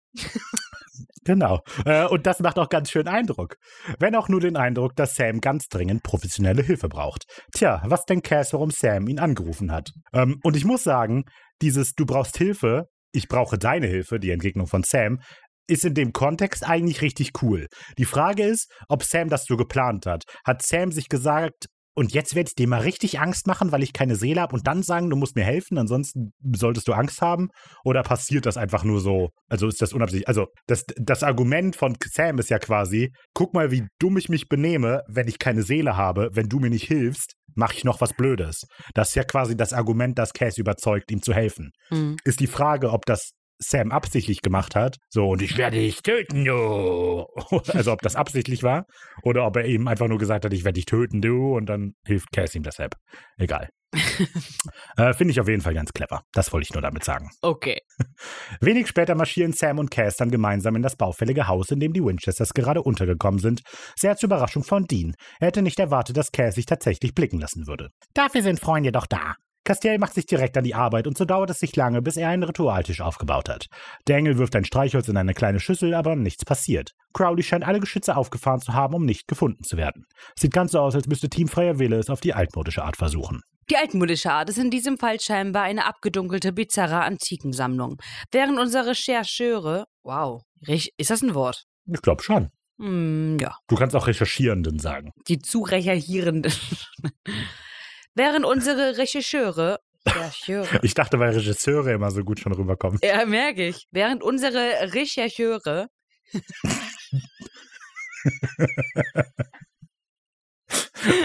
Genau. 1.26 1.59
Äh, 1.86 2.05
Und 2.05 2.26
das 2.26 2.39
macht 2.39 2.57
auch 2.57 2.69
ganz 2.69 2.89
schön 2.89 3.07
Eindruck. 3.07 3.55
Wenn 3.99 4.15
auch 4.15 4.30
nur 4.30 4.39
den 4.39 4.55
Eindruck, 4.55 4.95
dass 4.95 5.15
Sam 5.15 5.41
ganz 5.41 5.67
dringend 5.67 6.03
professionelle 6.03 6.63
Hilfe 6.63 6.88
braucht. 6.88 7.26
Tja, 7.53 7.82
was 7.86 8.05
denkt 8.05 8.28
Cass, 8.28 8.53
warum 8.53 8.71
Sam 8.71 9.07
ihn 9.07 9.19
angerufen 9.19 9.71
hat? 9.71 9.91
Ähm, 10.13 10.39
Und 10.43 10.55
ich 10.55 10.63
muss 10.65 10.84
sagen, 10.84 11.26
dieses 11.61 11.93
Du 11.93 12.05
brauchst 12.05 12.38
Hilfe, 12.38 12.86
ich 13.11 13.28
brauche 13.28 13.57
deine 13.57 13.88
Hilfe, 13.88 14.19
die 14.19 14.32
Entgegnung 14.32 14.67
von 14.67 14.84
Sam, 14.84 15.19
ist 15.67 15.86
in 15.86 15.93
dem 15.95 16.13
Kontext 16.13 16.67
eigentlich 16.67 17.01
richtig 17.01 17.32
cool. 17.41 17.67
Die 17.97 18.05
Frage 18.05 18.43
ist, 18.43 18.71
ob 18.88 19.03
Sam 19.03 19.30
das 19.30 19.45
so 19.45 19.57
geplant 19.57 20.05
hat. 20.05 20.23
Hat 20.45 20.61
Sam 20.61 20.91
sich 20.91 21.09
gesagt, 21.09 21.67
und 21.96 22.14
jetzt 22.14 22.36
werde 22.36 22.50
ich 22.50 22.56
dir 22.56 22.68
mal 22.68 22.82
richtig 22.82 23.20
Angst 23.20 23.48
machen, 23.48 23.72
weil 23.72 23.82
ich 23.82 23.93
keine 23.93 24.16
Seele 24.16 24.41
habe 24.41 24.54
und 24.54 24.68
dann 24.68 24.84
sagen, 24.84 25.10
du 25.10 25.16
musst 25.16 25.36
mir 25.36 25.46
helfen, 25.46 25.78
ansonsten 25.78 26.34
solltest 26.54 26.88
du 26.88 26.93
Angst 26.93 27.22
haben? 27.22 27.48
Oder 27.84 28.04
passiert 28.04 28.46
das 28.46 28.58
einfach 28.58 28.84
nur 28.84 29.00
so? 29.00 29.30
Also 29.50 29.68
ist 29.68 29.82
das 29.82 29.93
unabsichtlich? 29.93 30.28
Also 30.28 30.48
das, 30.68 30.84
das 30.98 31.24
Argument 31.24 31.76
von 31.76 31.96
Sam 32.06 32.38
ist 32.38 32.50
ja 32.50 32.60
quasi, 32.60 33.12
guck 33.34 33.54
mal, 33.54 33.72
wie 33.72 33.88
dumm 34.00 34.18
ich 34.18 34.28
mich 34.28 34.48
benehme, 34.50 35.02
wenn 35.08 35.28
ich 35.28 35.39
keine 35.39 35.64
Seele 35.64 35.96
habe, 35.96 36.30
wenn 36.34 36.50
du 36.50 36.60
mir 36.60 36.70
nicht 36.70 36.88
hilfst, 36.88 37.34
mache 37.56 37.76
ich 37.76 37.86
noch 37.86 38.02
was 38.02 38.14
Blödes. 38.14 38.64
Das 38.93 39.10
ist 39.10 39.16
ja 39.16 39.24
quasi 39.24 39.56
das 39.56 39.72
Argument, 39.72 40.20
das 40.20 40.34
Cass 40.34 40.58
überzeugt, 40.58 41.12
ihm 41.12 41.22
zu 41.22 41.34
helfen. 41.34 41.72
Hm. 41.89 42.18
Ist 42.26 42.41
die 42.41 42.48
Frage, 42.48 42.91
ob 42.91 43.06
das 43.06 43.32
Sam 43.60 43.91
absichtlich 43.91 44.41
gemacht 44.41 44.76
hat. 44.76 44.97
So, 45.10 45.30
und 45.30 45.41
ich 45.41 45.58
werde 45.58 45.78
dich 45.78 46.01
töten, 46.01 46.45
du. 46.45 47.26
Also 47.74 47.91
ob 47.91 48.01
das 48.01 48.16
absichtlich 48.16 48.64
war 48.64 48.86
oder 49.24 49.45
ob 49.45 49.56
er 49.58 49.66
eben 49.66 49.88
einfach 49.88 50.08
nur 50.08 50.18
gesagt 50.18 50.45
hat, 50.45 50.53
ich 50.53 50.64
werde 50.64 50.76
dich 50.76 50.86
töten, 50.86 51.22
du. 51.22 51.56
Und 51.56 51.68
dann 51.68 51.93
hilft 52.06 52.32
Cass 52.32 52.56
ihm 52.56 52.64
deshalb. 52.64 52.95
Egal. 53.38 53.70
äh, 54.97 55.14
Finde 55.14 55.32
ich 55.32 55.39
auf 55.39 55.47
jeden 55.47 55.62
Fall 55.62 55.74
ganz 55.74 55.93
clever. 55.93 56.24
Das 56.34 56.51
wollte 56.51 56.66
ich 56.66 56.74
nur 56.74 56.82
damit 56.82 57.03
sagen. 57.03 57.30
Okay. 57.41 57.80
Wenig 58.62 58.88
später 58.88 59.16
marschieren 59.16 59.53
Sam 59.53 59.80
und 59.80 59.91
Cass 59.91 60.18
dann 60.18 60.32
gemeinsam 60.32 60.76
in 60.76 60.82
das 60.82 60.95
baufällige 60.95 61.47
Haus, 61.47 61.72
in 61.72 61.80
dem 61.80 61.93
die 61.93 62.03
Winchesters 62.03 62.53
gerade 62.53 62.82
untergekommen 62.82 63.39
sind. 63.39 63.62
Sehr 63.95 64.18
zur 64.18 64.28
Überraschung 64.28 64.64
von 64.64 64.86
Dean. 64.86 65.16
Er 65.39 65.47
hätte 65.47 65.62
nicht 65.62 65.80
erwartet, 65.80 66.18
dass 66.18 66.32
Cass 66.32 66.56
sich 66.56 66.66
tatsächlich 66.66 67.16
blicken 67.16 67.39
lassen 67.39 67.68
würde. 67.68 67.89
Dafür 68.14 68.41
sind 68.41 68.60
Freunde 68.60 68.91
doch 68.91 69.08
da. 69.08 69.36
Castiel 69.66 69.97
macht 69.97 70.13
sich 70.13 70.28
direkt 70.28 70.55
an 70.57 70.63
die 70.63 70.76
Arbeit 70.76 71.07
und 71.07 71.18
so 71.18 71.26
dauert 71.26 71.49
es 71.49 71.59
sich 71.59 71.76
lange, 71.76 72.03
bis 72.03 72.18
er 72.18 72.30
einen 72.30 72.43
Ritualtisch 72.43 73.01
aufgebaut 73.01 73.49
hat. 73.49 73.66
Der 74.07 74.18
Engel 74.18 74.38
wirft 74.38 74.55
ein 74.55 74.63
Streichholz 74.63 75.07
in 75.07 75.18
eine 75.18 75.34
kleine 75.34 75.59
Schüssel, 75.59 75.95
aber 75.95 76.16
nichts 76.16 76.45
passiert. 76.45 76.91
Crowley 77.13 77.41
scheint 77.41 77.66
alle 77.66 77.80
Geschütze 77.80 78.16
aufgefahren 78.16 78.61
zu 78.61 78.74
haben, 78.74 78.93
um 78.93 79.05
nicht 79.05 79.28
gefunden 79.28 79.63
zu 79.63 79.76
werden. 79.76 80.05
Sieht 80.38 80.53
ganz 80.53 80.74
so 80.74 80.80
aus, 80.80 80.93
als 80.93 81.07
müsste 81.07 81.30
Team 81.30 81.47
Freier 81.47 81.80
Wille 81.80 81.97
es 81.97 82.11
auf 82.11 82.22
die 82.22 82.36
altmodische 82.36 82.84
Art 82.84 82.95
versuchen. 82.95 83.41
Die 83.72 83.78
altmodische 83.78 84.32
Art 84.32 84.49
ist 84.49 84.59
in 84.59 84.70
diesem 84.70 84.99
Fall 84.99 85.20
scheinbar 85.20 85.63
eine 85.63 85.86
abgedunkelte, 85.86 86.53
bizarre 86.53 87.01
Antikensammlung. 87.01 87.99
Während 88.32 88.59
unsere 88.59 88.91
Rechercheure. 88.91 89.86
Wow. 90.03 90.43
Ist 90.68 91.09
das 91.09 91.24
ein 91.24 91.34
Wort? 91.34 91.63
Ich 91.91 92.03
glaube 92.03 92.22
schon. 92.22 92.49
Hm, 92.80 93.39
ja. 93.39 93.55
Du 93.68 93.76
kannst 93.76 93.95
auch 93.95 94.05
Recherchierenden 94.05 94.78
sagen. 94.78 95.11
Die 95.28 95.39
zu 95.39 95.63
recherchierenden. 95.63 96.53
Während 98.16 98.45
unsere 98.45 98.97
Rechercheure. 98.97 99.80
Rechercheure. 100.07 100.80
Ich 100.84 100.93
dachte, 100.93 101.20
weil 101.20 101.32
Regisseure 101.34 101.91
immer 101.93 102.11
so 102.11 102.24
gut 102.24 102.39
schon 102.39 102.53
rüberkommen. 102.53 102.99
Ja, 103.03 103.26
merke 103.26 103.68
ich. 103.68 103.88
Während 103.91 104.24
unsere 104.24 104.93
Rechercheure. 104.93 105.89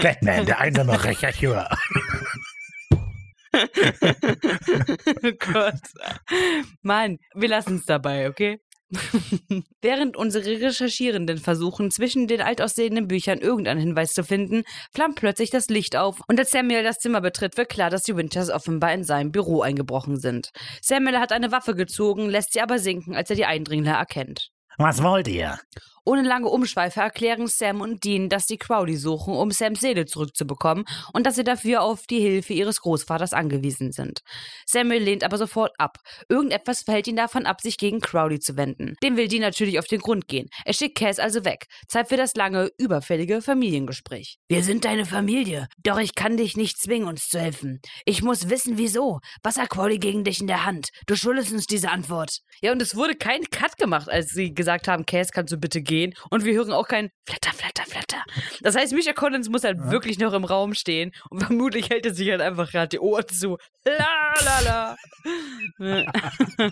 Batman, 0.01 0.45
der 0.45 0.59
einsame 0.59 1.03
Rechercheur. 1.03 1.69
oh 3.53 3.59
Gott. 5.39 5.81
Mann, 6.81 7.19
wir 7.33 7.49
lassen 7.49 7.77
es 7.77 7.85
dabei, 7.85 8.29
okay? 8.29 8.59
Während 9.81 10.17
unsere 10.17 10.45
Recherchierenden 10.45 11.37
versuchen, 11.37 11.91
zwischen 11.91 12.27
den 12.27 12.41
altaussehenden 12.41 13.07
Büchern 13.07 13.39
irgendeinen 13.39 13.79
Hinweis 13.79 14.13
zu 14.13 14.23
finden, 14.23 14.63
flammt 14.93 15.15
plötzlich 15.15 15.49
das 15.49 15.69
Licht 15.69 15.95
auf 15.95 16.19
und 16.27 16.39
als 16.39 16.51
Samuel 16.51 16.83
das 16.83 16.97
Zimmer 16.97 17.21
betritt, 17.21 17.57
wird 17.57 17.69
klar, 17.69 17.89
dass 17.89 18.03
die 18.03 18.15
Winters 18.15 18.49
offenbar 18.49 18.93
in 18.93 19.03
seinem 19.03 19.31
Büro 19.31 19.61
eingebrochen 19.61 20.19
sind. 20.19 20.51
Samuel 20.81 21.19
hat 21.19 21.31
eine 21.31 21.51
Waffe 21.51 21.75
gezogen, 21.75 22.29
lässt 22.29 22.53
sie 22.53 22.61
aber 22.61 22.79
sinken, 22.79 23.15
als 23.15 23.29
er 23.29 23.35
die 23.35 23.45
Eindringler 23.45 23.93
erkennt. 23.93 24.49
Was 24.77 25.03
wollt 25.03 25.27
ihr? 25.27 25.59
Ohne 26.03 26.23
lange 26.23 26.47
Umschweife 26.47 26.99
erklären 26.99 27.45
Sam 27.45 27.79
und 27.79 28.03
Dean, 28.03 28.27
dass 28.27 28.47
sie 28.47 28.57
Crowley 28.57 28.95
suchen, 28.95 29.35
um 29.35 29.51
Sams 29.51 29.81
Seele 29.81 30.05
zurückzubekommen 30.07 30.85
und 31.13 31.27
dass 31.27 31.35
sie 31.35 31.43
dafür 31.43 31.83
auf 31.83 32.07
die 32.07 32.19
Hilfe 32.19 32.53
ihres 32.53 32.81
Großvaters 32.81 33.33
angewiesen 33.33 33.91
sind. 33.91 34.21
Samuel 34.65 35.03
lehnt 35.03 35.23
aber 35.23 35.37
sofort 35.37 35.73
ab. 35.77 35.97
Irgendetwas 36.27 36.81
verhält 36.81 37.07
ihn 37.07 37.15
davon 37.15 37.45
ab, 37.45 37.61
sich 37.61 37.77
gegen 37.77 37.99
Crowley 37.99 38.39
zu 38.39 38.57
wenden. 38.57 38.95
Dem 39.03 39.15
will 39.15 39.27
Dean 39.27 39.41
natürlich 39.41 39.77
auf 39.77 39.85
den 39.85 39.99
Grund 39.99 40.27
gehen. 40.27 40.49
Er 40.65 40.73
schickt 40.73 40.97
Cass 40.97 41.19
also 41.19 41.45
weg. 41.45 41.65
Zeit 41.87 42.09
für 42.09 42.17
das 42.17 42.33
lange, 42.33 42.71
überfällige 42.79 43.43
Familiengespräch. 43.43 44.39
Wir 44.49 44.63
sind 44.63 44.85
deine 44.85 45.05
Familie, 45.05 45.67
doch 45.83 45.99
ich 45.99 46.15
kann 46.15 46.35
dich 46.35 46.57
nicht 46.57 46.81
zwingen, 46.81 47.07
uns 47.07 47.27
zu 47.27 47.39
helfen. 47.39 47.79
Ich 48.05 48.23
muss 48.23 48.49
wissen, 48.49 48.79
wieso. 48.79 49.19
Was 49.43 49.57
hat 49.57 49.69
Crowley 49.69 49.99
gegen 49.99 50.23
dich 50.23 50.41
in 50.41 50.47
der 50.47 50.65
Hand? 50.65 50.89
Du 51.05 51.15
schuldest 51.15 51.51
uns 51.51 51.67
diese 51.67 51.91
Antwort. 51.91 52.39
Ja, 52.63 52.71
und 52.71 52.81
es 52.81 52.95
wurde 52.95 53.13
kein 53.13 53.43
Cut 53.51 53.77
gemacht, 53.77 54.09
als 54.09 54.29
sie 54.29 54.51
gesagt 54.51 54.87
haben, 54.87 55.05
Cass, 55.05 55.31
kannst 55.31 55.53
du 55.53 55.57
bitte 55.57 55.83
gehen? 55.83 55.90
Und 56.29 56.45
wir 56.45 56.53
hören 56.53 56.71
auch 56.71 56.87
kein 56.87 57.09
Flatter, 57.27 57.51
Flatter, 57.53 57.83
Flatter. 57.89 58.23
Das 58.61 58.75
heißt, 58.75 58.93
Misha 58.93 59.13
Collins 59.13 59.49
muss 59.49 59.63
halt 59.63 59.77
Ja. 59.79 59.91
wirklich 59.91 60.19
noch 60.19 60.33
im 60.33 60.43
Raum 60.45 60.73
stehen 60.73 61.11
und 61.29 61.41
vermutlich 61.43 61.89
hält 61.89 62.05
er 62.05 62.13
sich 62.13 62.29
halt 62.29 62.41
einfach 62.41 62.71
gerade 62.71 62.89
die 62.89 62.99
Ohren 62.99 63.27
zu. 63.27 63.57
La, 63.85 64.35
la, 64.45 64.95
la. 65.79 66.71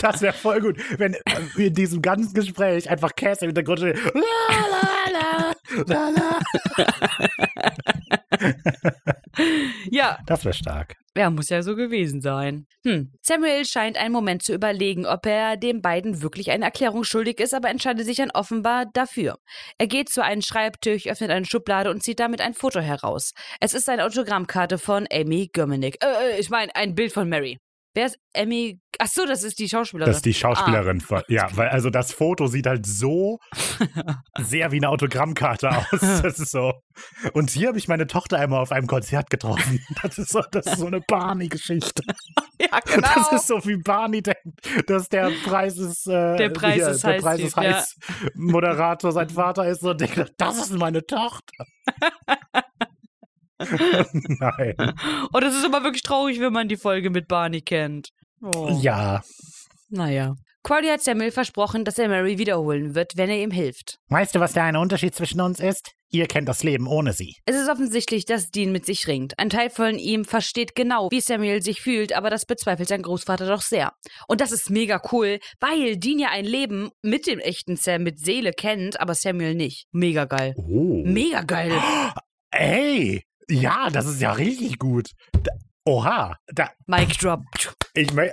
Das 0.00 0.22
wäre 0.22 0.32
voll 0.32 0.62
gut, 0.62 0.78
wenn 0.98 1.14
in 1.58 1.74
diesem 1.74 2.00
ganzen 2.00 2.32
Gespräch 2.32 2.88
einfach 2.88 3.14
Cass 3.14 3.42
im 3.42 3.48
Hintergrund 3.48 3.80
steht. 3.80 3.98
La, 4.14 4.20
la, 4.22 4.88
la, 5.86 6.10
la, 6.10 6.38
ja, 9.90 10.18
Das 10.26 10.44
wäre 10.44 10.54
stark. 10.54 10.96
Ja, 11.16 11.30
muss 11.30 11.48
ja 11.48 11.62
so 11.62 11.74
gewesen 11.74 12.20
sein. 12.20 12.66
Hm. 12.84 13.12
Samuel 13.22 13.64
scheint 13.64 13.96
einen 13.96 14.12
Moment 14.12 14.42
zu 14.42 14.54
überlegen, 14.54 15.04
ob 15.04 15.26
er 15.26 15.56
den 15.56 15.82
beiden 15.82 16.22
wirklich 16.22 16.50
eine 16.50 16.66
Erklärung 16.66 17.02
schuldig 17.02 17.40
ist, 17.40 17.54
aber 17.54 17.70
entscheidet 17.70 18.06
sich 18.06 18.18
dann 18.18 18.30
offenbar 18.30 18.86
dafür. 18.92 19.38
Er 19.78 19.88
geht 19.88 20.10
zu 20.10 20.22
einem 20.22 20.42
Schreibtisch, 20.42 21.06
öffnet 21.06 21.30
eine 21.30 21.44
Schublade 21.44 21.90
und 21.90 22.02
zieht 22.02 22.20
damit 22.20 22.40
ein 22.40 22.54
Foto 22.54 22.80
heraus. 22.80 23.32
Es 23.60 23.74
ist 23.74 23.88
eine 23.88 24.04
Autogrammkarte 24.04 24.78
von 24.78 25.08
Amy 25.12 25.50
Gominick. 25.52 25.96
Äh, 26.04 26.34
äh, 26.36 26.40
ich 26.40 26.50
meine, 26.50 26.74
ein 26.76 26.94
Bild 26.94 27.12
von 27.12 27.28
Mary. 27.28 27.58
Wer 27.98 28.06
ist 28.06 28.20
Amy? 28.32 28.80
Ach 29.00 29.08
so, 29.08 29.26
das 29.26 29.42
ist 29.42 29.58
die 29.58 29.68
Schauspielerin. 29.68 30.08
Das 30.08 30.18
ist 30.18 30.24
die 30.24 30.32
Schauspielerin. 30.32 31.00
von- 31.00 31.22
Ja, 31.26 31.48
weil 31.56 31.70
also 31.70 31.90
das 31.90 32.12
Foto 32.12 32.46
sieht 32.46 32.66
halt 32.68 32.86
so 32.86 33.40
sehr 34.38 34.70
wie 34.70 34.76
eine 34.76 34.88
Autogrammkarte 34.90 35.68
aus. 35.68 35.86
Das 36.22 36.38
ist 36.38 36.52
so. 36.52 36.74
Und 37.32 37.50
hier 37.50 37.66
habe 37.68 37.78
ich 37.78 37.88
meine 37.88 38.06
Tochter 38.06 38.38
einmal 38.38 38.60
auf 38.60 38.70
einem 38.70 38.86
Konzert 38.86 39.30
getroffen. 39.30 39.80
Das 40.00 40.16
ist 40.16 40.30
so, 40.30 40.42
das 40.52 40.66
ist 40.66 40.78
so 40.78 40.86
eine 40.86 41.00
Barney-Geschichte. 41.00 42.04
ja, 42.60 42.78
genau. 42.86 43.08
Das 43.16 43.32
ist 43.32 43.48
so 43.48 43.56
wie 43.66 43.78
Barney 43.78 44.22
denkt, 44.22 44.88
dass 44.88 45.08
der 45.08 45.32
Preis 45.44 45.76
ist, 45.76 46.06
äh, 46.06 46.36
Der 46.36 46.50
Preis 46.50 46.74
hier, 46.74 46.88
ist 46.90 47.02
der 47.02 47.14
heiß 47.14 47.22
Preis 47.22 47.40
ist 47.40 47.56
heiß 47.56 47.96
Moderator 48.34 49.10
sein 49.10 49.28
Vater 49.28 49.66
ist 49.66 49.82
und 49.82 50.00
denkt, 50.00 50.34
das 50.36 50.56
ist 50.58 50.72
meine 50.72 51.04
Tochter. 51.04 51.64
Nein. 54.12 54.74
oh, 55.32 55.40
das 55.40 55.54
ist 55.54 55.64
aber 55.64 55.82
wirklich 55.84 56.02
traurig, 56.02 56.40
wenn 56.40 56.52
man 56.52 56.68
die 56.68 56.76
Folge 56.76 57.10
mit 57.10 57.28
Barney 57.28 57.60
kennt. 57.60 58.10
Oh. 58.42 58.78
Ja. 58.80 59.22
Naja. 59.90 60.34
Crowley 60.62 60.88
hat 60.88 61.02
Samuel 61.02 61.30
versprochen, 61.30 61.84
dass 61.84 61.98
er 61.98 62.08
Mary 62.08 62.36
wiederholen 62.36 62.94
wird, 62.94 63.16
wenn 63.16 63.30
er 63.30 63.38
ihm 63.42 63.50
hilft. 63.50 63.98
Weißt 64.08 64.34
du, 64.34 64.40
was 64.40 64.52
der 64.52 64.64
eine 64.64 64.80
Unterschied 64.80 65.14
zwischen 65.14 65.40
uns 65.40 65.60
ist? 65.60 65.92
Ihr 66.10 66.26
kennt 66.26 66.48
das 66.48 66.62
Leben 66.62 66.86
ohne 66.86 67.12
sie. 67.12 67.36
Es 67.44 67.56
ist 67.56 67.68
offensichtlich, 67.68 68.24
dass 68.24 68.50
Dean 68.50 68.72
mit 68.72 68.86
sich 68.86 69.06
ringt. 69.06 69.38
Ein 69.38 69.50
Teil 69.50 69.70
von 69.70 69.98
ihm 69.98 70.24
versteht 70.24 70.74
genau, 70.74 71.10
wie 71.10 71.20
Samuel 71.20 71.62
sich 71.62 71.80
fühlt, 71.80 72.14
aber 72.14 72.30
das 72.30 72.46
bezweifelt 72.46 72.88
sein 72.88 73.02
Großvater 73.02 73.46
doch 73.46 73.62
sehr. 73.62 73.92
Und 74.26 74.40
das 74.40 74.52
ist 74.52 74.70
mega 74.70 75.00
cool, 75.12 75.38
weil 75.60 75.96
Dean 75.96 76.18
ja 76.18 76.28
ein 76.30 76.44
Leben 76.44 76.90
mit 77.02 77.26
dem 77.26 77.38
echten 77.38 77.76
Sam 77.76 78.02
mit 78.02 78.18
Seele 78.18 78.52
kennt, 78.52 79.00
aber 79.00 79.14
Samuel 79.14 79.54
nicht. 79.54 79.86
Mega 79.92 80.24
geil. 80.24 80.54
Oh. 80.56 81.02
Mega 81.04 81.42
geil. 81.42 81.72
Ey, 82.50 83.22
ja, 83.50 83.90
das 83.90 84.06
ist 84.06 84.20
ja 84.20 84.32
richtig 84.32 84.78
gut. 84.78 85.10
Da, 85.32 85.52
oha, 85.84 86.36
da, 86.54 86.70
Mic 86.86 87.16
drop. 87.18 87.40
ich 87.94 88.12
mein, 88.12 88.30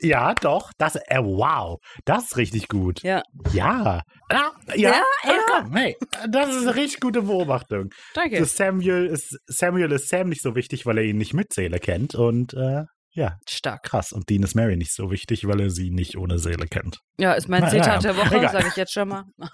Ja, 0.00 0.34
doch. 0.34 0.70
Das, 0.78 0.96
äh, 0.96 1.18
wow. 1.22 1.78
Das 2.04 2.24
ist 2.26 2.36
richtig 2.36 2.68
gut. 2.68 3.02
Ja. 3.02 3.22
Ja. 3.52 4.02
Ja, 4.30 4.52
ja, 4.74 4.76
Ja, 4.76 5.02
ja. 5.24 5.32
komm, 5.48 5.74
hey, 5.74 5.96
das 6.28 6.54
ist 6.54 6.62
eine 6.62 6.74
richtig 6.76 7.00
gute 7.00 7.22
Beobachtung. 7.22 7.90
Danke. 8.14 8.38
Das 8.38 8.56
Samuel 8.56 9.06
ist, 9.06 9.38
Samuel 9.46 9.90
ist 9.92 10.08
Sam 10.08 10.28
nicht 10.28 10.42
so 10.42 10.54
wichtig, 10.54 10.84
weil 10.86 10.98
er 10.98 11.04
ihn 11.04 11.16
nicht 11.18 11.32
mit 11.34 11.52
Seele 11.52 11.78
kennt. 11.78 12.14
Und 12.14 12.54
äh, 12.54 12.84
ja, 13.12 13.38
Stark. 13.48 13.82
krass. 13.84 14.12
Und 14.12 14.28
Dean 14.28 14.42
ist 14.42 14.54
Mary 14.54 14.76
nicht 14.76 14.92
so 14.94 15.10
wichtig, 15.10 15.46
weil 15.46 15.60
er 15.60 15.70
sie 15.70 15.90
nicht 15.90 16.18
ohne 16.18 16.38
Seele 16.38 16.66
kennt. 16.66 16.98
Ja, 17.18 17.32
ist 17.32 17.48
mein 17.48 17.66
Zitat 17.70 18.04
ja, 18.04 18.12
der 18.12 18.16
Woche, 18.18 18.40
sage 18.50 18.68
ich 18.68 18.76
jetzt 18.76 18.92
schon 18.92 19.08
mal. 19.08 19.24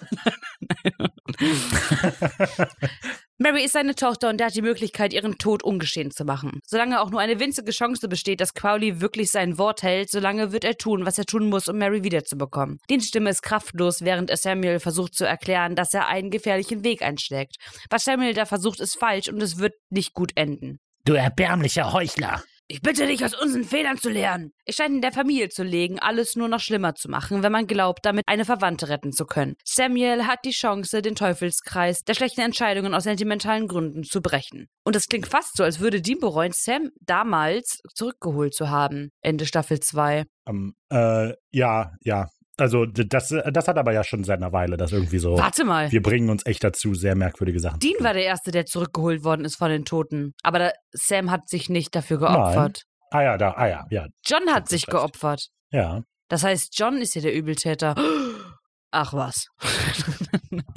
Mary 3.42 3.64
ist 3.64 3.72
seine 3.72 3.96
Tochter 3.96 4.28
und 4.28 4.40
er 4.40 4.46
hat 4.46 4.54
die 4.54 4.62
Möglichkeit, 4.62 5.12
ihren 5.12 5.36
Tod 5.36 5.64
ungeschehen 5.64 6.12
zu 6.12 6.24
machen. 6.24 6.60
Solange 6.64 7.00
auch 7.00 7.10
nur 7.10 7.20
eine 7.20 7.40
winzige 7.40 7.72
Chance 7.72 8.08
besteht, 8.08 8.40
dass 8.40 8.54
Crowley 8.54 9.00
wirklich 9.00 9.32
sein 9.32 9.58
Wort 9.58 9.82
hält, 9.82 10.12
solange 10.12 10.52
wird 10.52 10.62
er 10.62 10.76
tun, 10.76 11.06
was 11.06 11.18
er 11.18 11.24
tun 11.24 11.48
muss, 11.48 11.66
um 11.66 11.76
Mary 11.76 12.04
wiederzubekommen. 12.04 12.78
Deans 12.88 13.08
Stimme 13.08 13.30
ist 13.30 13.42
kraftlos, 13.42 14.02
während 14.02 14.30
er 14.30 14.36
Samuel 14.36 14.78
versucht 14.78 15.16
zu 15.16 15.24
erklären, 15.24 15.74
dass 15.74 15.92
er 15.92 16.06
einen 16.06 16.30
gefährlichen 16.30 16.84
Weg 16.84 17.02
einschlägt. 17.02 17.56
Was 17.90 18.04
Samuel 18.04 18.32
da 18.32 18.46
versucht, 18.46 18.78
ist 18.78 18.96
falsch 18.96 19.28
und 19.28 19.42
es 19.42 19.58
wird 19.58 19.74
nicht 19.90 20.14
gut 20.14 20.30
enden. 20.36 20.78
Du 21.04 21.14
erbärmlicher 21.14 21.92
Heuchler. 21.92 22.44
Ich 22.68 22.80
bitte 22.80 23.06
dich, 23.06 23.24
aus 23.24 23.34
unseren 23.34 23.64
Fehlern 23.64 23.98
zu 23.98 24.08
lernen. 24.08 24.52
Es 24.64 24.76
scheint 24.76 24.94
in 24.94 25.02
der 25.02 25.12
Familie 25.12 25.48
zu 25.48 25.62
legen, 25.62 25.98
alles 25.98 26.36
nur 26.36 26.48
noch 26.48 26.60
schlimmer 26.60 26.94
zu 26.94 27.10
machen, 27.10 27.42
wenn 27.42 27.52
man 27.52 27.66
glaubt, 27.66 28.06
damit 28.06 28.24
eine 28.26 28.44
Verwandte 28.44 28.88
retten 28.88 29.12
zu 29.12 29.26
können. 29.26 29.56
Samuel 29.64 30.26
hat 30.26 30.44
die 30.44 30.52
Chance, 30.52 31.02
den 31.02 31.14
Teufelskreis 31.14 32.04
der 32.04 32.14
schlechten 32.14 32.40
Entscheidungen 32.40 32.94
aus 32.94 33.04
sentimentalen 33.04 33.68
Gründen 33.68 34.04
zu 34.04 34.22
brechen. 34.22 34.68
Und 34.84 34.96
es 34.96 35.06
klingt 35.08 35.26
fast 35.26 35.56
so, 35.56 35.64
als 35.64 35.80
würde 35.80 36.00
Dean 36.00 36.20
bereuen, 36.20 36.52
Sam 36.52 36.90
damals 37.00 37.80
zurückgeholt 37.94 38.54
zu 38.54 38.70
haben. 38.70 39.10
Ende 39.20 39.44
Staffel 39.44 39.80
2. 39.80 40.24
Ähm, 40.48 40.74
äh, 40.90 41.34
ja, 41.50 41.92
ja. 42.02 42.28
Also 42.62 42.86
das, 42.86 43.28
das 43.52 43.66
hat 43.68 43.76
aber 43.76 43.92
ja 43.92 44.04
schon 44.04 44.22
seit 44.22 44.36
einer 44.38 44.52
Weile, 44.52 44.76
das 44.76 44.92
irgendwie 44.92 45.18
so. 45.18 45.36
Warte 45.36 45.64
mal. 45.64 45.90
Wir 45.90 46.00
bringen 46.00 46.30
uns 46.30 46.46
echt 46.46 46.62
dazu, 46.62 46.94
sehr 46.94 47.16
merkwürdige 47.16 47.58
Sachen. 47.58 47.80
Dean 47.80 47.96
war 48.04 48.12
der 48.14 48.22
Erste, 48.24 48.52
der 48.52 48.66
zurückgeholt 48.66 49.24
worden 49.24 49.44
ist 49.44 49.56
von 49.56 49.68
den 49.68 49.84
Toten. 49.84 50.32
Aber 50.44 50.58
da, 50.60 50.70
Sam 50.92 51.32
hat 51.32 51.48
sich 51.48 51.68
nicht 51.68 51.94
dafür 51.96 52.18
geopfert. 52.18 52.84
Ah 53.10 53.22
ja, 53.22 53.36
da, 53.36 53.50
ah 53.54 53.66
ja, 53.66 53.84
ja, 53.90 54.06
John 54.24 54.48
hat 54.54 54.68
sich 54.68 54.82
recht. 54.82 54.90
geopfert. 54.92 55.48
ja. 55.72 56.02
Das 56.28 56.44
heißt, 56.44 56.78
John 56.78 56.98
ist 56.98 57.12
hier 57.14 57.20
der 57.22 57.34
Übeltäter. 57.34 57.94
Ach 58.92 59.12
was. 59.12 59.46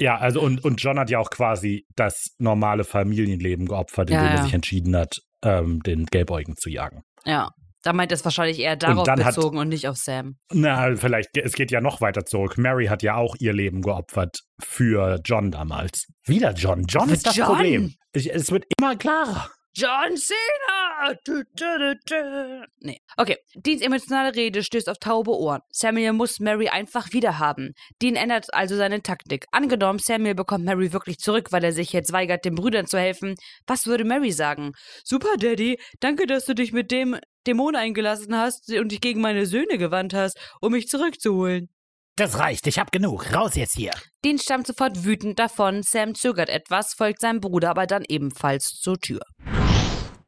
Ja, 0.00 0.16
also 0.16 0.40
und, 0.40 0.64
und 0.64 0.82
John 0.82 0.98
hat 0.98 1.10
ja 1.10 1.18
auch 1.18 1.30
quasi 1.30 1.86
das 1.96 2.34
normale 2.38 2.84
Familienleben 2.84 3.66
geopfert, 3.66 4.10
indem 4.10 4.24
Ja, 4.24 4.30
er 4.30 4.36
ja. 4.36 4.42
sich 4.42 4.54
entschieden 4.54 4.96
hat, 4.96 5.18
ähm, 5.44 5.80
den 5.82 6.06
Gelbäugigen 6.06 6.56
zu 6.56 6.68
jagen. 6.70 7.02
Ja. 7.24 7.50
Da 7.86 7.92
meint 7.92 8.10
es 8.10 8.24
wahrscheinlich 8.24 8.58
eher 8.58 8.74
darauf 8.74 9.06
hat- 9.08 9.24
bezogen 9.36 9.58
und 9.58 9.68
nicht 9.68 9.86
auf 9.86 9.96
Sam. 9.96 10.34
Na, 10.52 10.96
vielleicht, 10.96 11.36
es 11.36 11.52
geht 11.52 11.70
ja 11.70 11.80
noch 11.80 12.00
weiter 12.00 12.24
zurück. 12.24 12.58
Mary 12.58 12.86
hat 12.86 13.04
ja 13.04 13.14
auch 13.14 13.36
ihr 13.38 13.52
Leben 13.52 13.80
geopfert 13.80 14.40
für 14.60 15.20
John 15.24 15.52
damals. 15.52 16.08
Wieder 16.24 16.52
John. 16.52 16.84
John 16.88 17.08
ist 17.10 17.24
das 17.26 17.36
John? 17.36 17.46
Problem. 17.46 17.94
Es 18.12 18.50
wird 18.50 18.64
immer 18.76 18.96
klarer. 18.96 19.50
John 19.78 20.16
Cena! 20.16 21.14
Du, 21.26 21.42
du, 21.54 21.94
du. 22.06 22.64
Nee. 22.80 22.98
Okay, 23.18 23.36
Deans 23.54 23.82
emotionale 23.82 24.34
Rede 24.34 24.62
stößt 24.64 24.88
auf 24.88 24.96
taube 24.98 25.30
Ohren. 25.32 25.60
Samuel 25.70 26.14
muss 26.14 26.40
Mary 26.40 26.68
einfach 26.68 27.12
wiederhaben. 27.12 27.72
Dean 28.02 28.16
ändert 28.16 28.52
also 28.52 28.74
seine 28.74 29.02
Taktik. 29.02 29.44
Angenommen, 29.52 29.98
Samuel 29.98 30.34
bekommt 30.34 30.64
Mary 30.64 30.92
wirklich 30.92 31.18
zurück, 31.18 31.52
weil 31.52 31.62
er 31.62 31.72
sich 31.72 31.92
jetzt 31.92 32.10
weigert, 32.12 32.44
den 32.46 32.54
Brüdern 32.56 32.86
zu 32.86 32.98
helfen. 32.98 33.34
Was 33.66 33.86
würde 33.86 34.04
Mary 34.04 34.32
sagen? 34.32 34.72
Super, 35.04 35.36
Daddy. 35.38 35.78
Danke, 36.00 36.26
dass 36.26 36.46
du 36.46 36.54
dich 36.54 36.72
mit 36.72 36.90
dem 36.90 37.16
Dämon 37.46 37.76
eingelassen 37.76 38.36
hast 38.36 38.72
und 38.72 38.92
dich 38.92 39.00
gegen 39.00 39.20
meine 39.20 39.46
Söhne 39.46 39.78
gewandt 39.78 40.14
hast, 40.14 40.38
um 40.60 40.72
mich 40.72 40.88
zurückzuholen. 40.88 41.68
Das 42.16 42.38
reicht, 42.38 42.66
ich 42.66 42.78
hab 42.78 42.92
genug. 42.92 43.34
Raus 43.34 43.56
jetzt 43.56 43.76
hier. 43.76 43.92
Dean 44.24 44.38
stammt 44.38 44.66
sofort 44.66 45.04
wütend 45.04 45.38
davon. 45.38 45.82
Sam 45.82 46.14
zögert 46.14 46.48
etwas, 46.48 46.94
folgt 46.94 47.20
seinem 47.20 47.40
Bruder 47.40 47.70
aber 47.70 47.86
dann 47.86 48.04
ebenfalls 48.08 48.78
zur 48.80 48.98
Tür. 48.98 49.20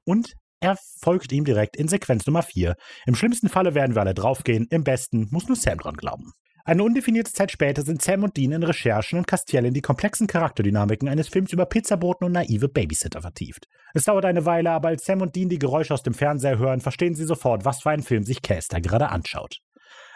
Und 0.05 0.35
er 0.61 0.77
folgt 1.01 1.33
ihm 1.33 1.45
direkt 1.45 1.77
in 1.77 1.89
Sequenz 1.89 2.27
Nummer 2.27 2.43
4. 2.43 2.75
Im 3.07 3.15
schlimmsten 3.15 3.49
Falle 3.49 3.75
werden 3.75 3.95
wir 3.95 4.03
alle 4.03 4.15
draufgehen, 4.15 4.67
im 4.71 4.85
besten 4.85 5.29
muss 5.31 5.47
nur 5.47 5.57
Sam 5.57 5.79
dran 5.79 5.97
glauben. 5.97 6.33
Eine 6.69 6.83
undefinierte 6.83 7.33
Zeit 7.33 7.51
später 7.51 7.81
sind 7.81 8.03
Sam 8.03 8.25
und 8.25 8.37
Dean 8.37 8.53
in 8.53 8.63
Recherchen 8.63 9.19
und 9.19 9.27
Castiel 9.27 9.65
in 9.65 9.73
die 9.73 9.81
komplexen 9.81 10.27
Charakterdynamiken 10.27 11.09
eines 11.09 11.29
Films 11.29 11.51
über 11.55 11.65
Pizzaboten 11.65 12.27
und 12.27 12.33
naive 12.33 12.69
Babysitter 12.69 13.23
vertieft. 13.23 13.69
Es 13.95 14.05
dauert 14.05 14.27
eine 14.27 14.45
Weile, 14.45 14.73
aber 14.73 14.89
als 14.89 15.07
Sam 15.07 15.23
und 15.23 15.35
Dean 15.35 15.49
die 15.49 15.59
Geräusche 15.59 15.95
aus 15.95 16.03
dem 16.03 16.13
Fernseher 16.13 16.59
hören, 16.59 16.83
verstehen 16.83 17.15
sie 17.15 17.25
sofort, 17.25 17.65
was 17.65 17.81
für 17.81 17.89
einen 17.89 18.03
Film 18.03 18.23
sich 18.23 18.43
Cass 18.43 18.69
da 18.69 18.81
gerade 18.81 19.09
anschaut. 19.09 19.61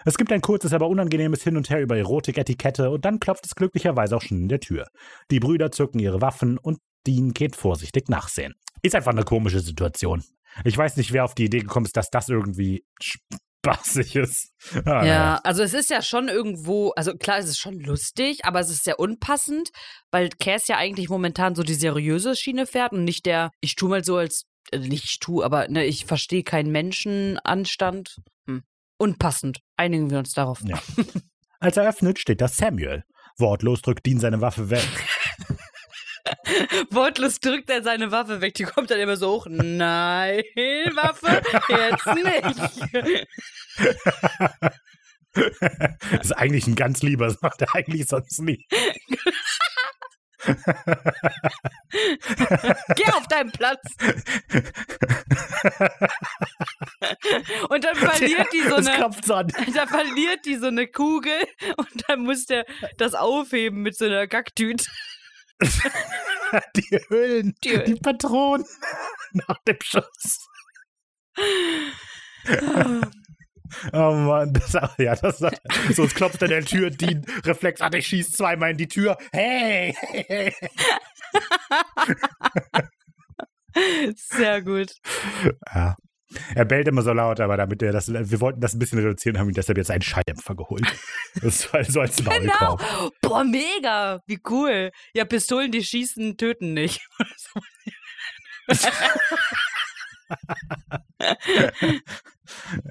Es 0.05 0.19
gibt 0.19 0.31
ein 0.31 0.43
kurzes, 0.43 0.75
aber 0.75 0.89
unangenehmes 0.89 1.43
Hin 1.43 1.57
und 1.57 1.71
Her 1.71 1.81
über 1.81 1.97
Erotik-Etikette 1.97 2.91
und 2.91 3.07
dann 3.07 3.19
klopft 3.19 3.47
es 3.47 3.55
glücklicherweise 3.55 4.15
auch 4.15 4.21
schon 4.21 4.43
in 4.43 4.49
der 4.49 4.61
Tür. 4.61 4.89
Die 5.31 5.41
Brüder 5.41 5.71
zücken 5.71 6.01
ihre 6.01 6.21
Waffen 6.21 6.59
und 6.59 6.81
Dean 7.07 7.33
geht 7.33 7.57
vorsichtig 7.57 8.11
nachsehen. 8.11 8.53
Ist 8.83 8.95
einfach 8.95 9.13
eine 9.13 9.25
komische 9.25 9.61
Situation. 9.61 10.23
Ich 10.65 10.77
weiß 10.77 10.99
nicht, 10.99 11.15
wer 11.15 11.25
auf 11.25 11.35
die 11.35 11.47
Idee 11.47 11.61
gekommen 11.61 11.87
ist, 11.87 11.97
dass 11.97 12.11
das 12.11 12.29
irgendwie 12.29 12.85
spaßig 13.65 14.17
ist. 14.17 14.51
Ah, 14.85 15.05
Ja, 15.05 15.41
also 15.45 15.63
es 15.63 15.73
ist 15.75 15.91
ja 15.91 16.03
schon 16.03 16.29
irgendwo, 16.29 16.91
also 16.91 17.15
klar, 17.15 17.39
es 17.39 17.49
ist 17.49 17.59
schon 17.59 17.79
lustig, 17.81 18.45
aber 18.45 18.61
es 18.61 18.71
ist 18.71 18.85
sehr 18.85 18.99
unpassend, 18.99 19.71
weil 20.11 20.31
Cass 20.31 20.69
ja 20.69 20.77
eigentlich 20.77 21.09
momentan 21.09 21.55
so 21.55 21.63
die 21.63 21.75
seriöse 21.75 22.35
Schiene 22.35 22.67
fährt 22.67 22.93
und 22.93 23.05
nicht 23.05 23.25
der, 23.27 23.51
ich 23.61 23.77
tu 23.77 23.89
mal 23.89 24.05
so 24.05 24.17
als, 24.17 24.45
äh, 24.73 24.79
nicht 24.79 25.05
ich 25.05 25.19
tu, 25.21 25.43
aber 25.43 25.69
ne, 25.69 25.85
ich 25.85 26.05
verstehe 26.07 26.43
keinen 26.43 26.73
Menschenanstand. 26.73 28.17
Hm. 28.47 28.63
Unpassend. 28.99 29.61
Einigen 29.77 30.11
wir 30.11 30.19
uns 30.19 30.33
darauf. 30.33 30.61
Ja. 30.65 30.81
Als 31.61 31.77
er 31.77 31.89
öffnet, 31.89 32.19
steht 32.19 32.41
da 32.41 32.49
Samuel. 32.49 33.05
Wortlos 33.39 33.83
drückt 33.83 34.05
Dean 34.05 34.19
seine 34.19 34.41
Waffe 34.41 34.71
weg. 34.71 34.83
Wortlos 36.91 37.41
drückt 37.41 37.71
er 37.71 37.83
seine 37.83 38.11
Waffe 38.11 38.41
weg, 38.41 38.55
die 38.55 38.65
kommt 38.65 38.91
dann 38.91 39.01
immer 39.01 39.17
so 39.17 39.33
hoch. 39.33 39.47
Nein, 39.49 40.43
Waffe, 40.95 41.43
jetzt 41.69 42.07
nicht. 42.07 43.27
Das 45.35 46.27
ist 46.27 46.33
eigentlich 46.33 46.67
ein 46.67 46.75
ganz 46.75 47.01
lieber, 47.01 47.25
das 47.25 47.41
macht 47.41 47.63
er 47.63 47.75
eigentlich 47.75 48.07
sonst 48.07 48.39
nie. 48.43 48.67
Geh 52.97 53.07
auf 53.13 53.27
deinen 53.29 53.51
Platz. 53.53 53.81
Und 57.69 57.85
dann 57.85 57.97
verliert 57.97 58.49
die 58.53 58.61
so 58.69 58.75
eine. 58.75 58.91
klopft 58.91 59.25
so 59.25 59.35
an. 59.35 59.49
Da 59.75 59.87
verliert 59.87 60.45
die 60.45 60.57
so 60.57 60.67
eine 60.67 60.87
Kugel 60.89 61.47
und 61.77 62.09
dann 62.09 62.25
muss 62.25 62.47
der 62.47 62.67
das 62.99 63.15
aufheben 63.15 63.83
mit 63.83 63.97
so 63.97 64.05
einer 64.05 64.27
Kacktüte. 64.27 64.85
Die 66.77 66.99
Hüllen, 67.09 67.55
Die 67.65 67.83
die 67.85 67.95
Patronen 67.95 68.67
nach 69.33 69.59
dem 69.67 69.79
Schuss. 69.83 70.49
Oh 73.93 74.13
Mann, 74.13 74.53
das, 74.53 74.73
ja, 74.99 75.15
das, 75.15 75.39
so 75.39 76.05
es 76.05 76.15
klopft 76.15 76.43
an 76.43 76.51
der 76.51 76.65
Tür, 76.65 76.91
Dean 76.91 77.25
reflexartig 77.45 78.07
schießt 78.07 78.37
zweimal 78.37 78.73
in 78.73 78.77
die 78.77 78.89
Tür. 78.89 79.17
Hey! 79.33 79.95
hey. 79.99 80.55
Sehr 84.15 84.61
gut. 84.63 84.93
Ja. 85.75 85.97
Er 86.55 86.65
bellt 86.65 86.89
immer 86.89 87.03
so 87.03 87.13
laut, 87.13 87.41
aber 87.41 87.57
damit 87.57 87.83
er 87.83 87.93
das, 87.93 88.13
wir 88.13 88.41
wollten 88.41 88.61
das 88.61 88.75
ein 88.75 88.79
bisschen 88.79 88.99
reduzieren, 88.99 89.39
haben 89.39 89.49
ihm 89.49 89.55
deshalb 89.55 89.79
jetzt 89.79 89.91
einen 89.91 90.03
Schalldämpfer 90.03 90.55
geholt. 90.55 90.83
Das 91.43 91.73
war 91.73 91.83
so 91.85 92.01
als 92.03 92.17
Genau. 92.17 92.33
Maulkorb. 92.61 93.13
Boah, 93.23 93.43
mega. 93.45 94.21
Wie 94.27 94.39
cool. 94.51 94.91
Ja, 95.15 95.25
Pistolen, 95.25 95.73
die 95.73 95.83
schießen, 95.83 96.37
töten 96.37 96.75
nicht. 96.75 97.01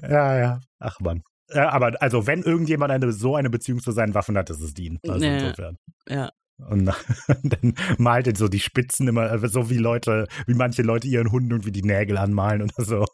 Ja, 0.08 0.38
ja. 0.38 0.60
Ach 0.78 0.98
Mann. 1.00 1.22
Ja, 1.54 1.70
aber 1.70 2.00
also, 2.00 2.26
wenn 2.26 2.42
irgendjemand 2.42 2.92
eine, 2.92 3.12
so 3.12 3.36
eine 3.36 3.50
Beziehung 3.50 3.80
zu 3.80 3.92
seinen 3.92 4.14
Waffen 4.14 4.38
hat, 4.38 4.48
ist 4.50 4.60
es 4.60 4.72
Dean. 4.74 4.98
Also 5.06 5.24
Ja. 5.24 5.34
insofern. 5.34 5.76
Ja. 6.08 6.30
Und 6.70 6.86
dann 7.42 7.74
malt 7.98 8.26
er 8.26 8.36
so 8.36 8.48
die 8.48 8.60
Spitzen 8.60 9.08
immer, 9.08 9.30
äh, 9.32 9.48
so 9.48 9.70
wie 9.70 9.78
Leute, 9.78 10.26
wie 10.46 10.54
manche 10.54 10.82
Leute 10.82 11.06
ihren 11.08 11.30
Hunden 11.32 11.50
irgendwie 11.50 11.72
die 11.72 11.82
Nägel 11.82 12.16
anmalen 12.16 12.62
oder 12.62 12.84
so. 12.84 13.04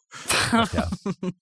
Ach 0.53 0.73
ja. 0.73 0.91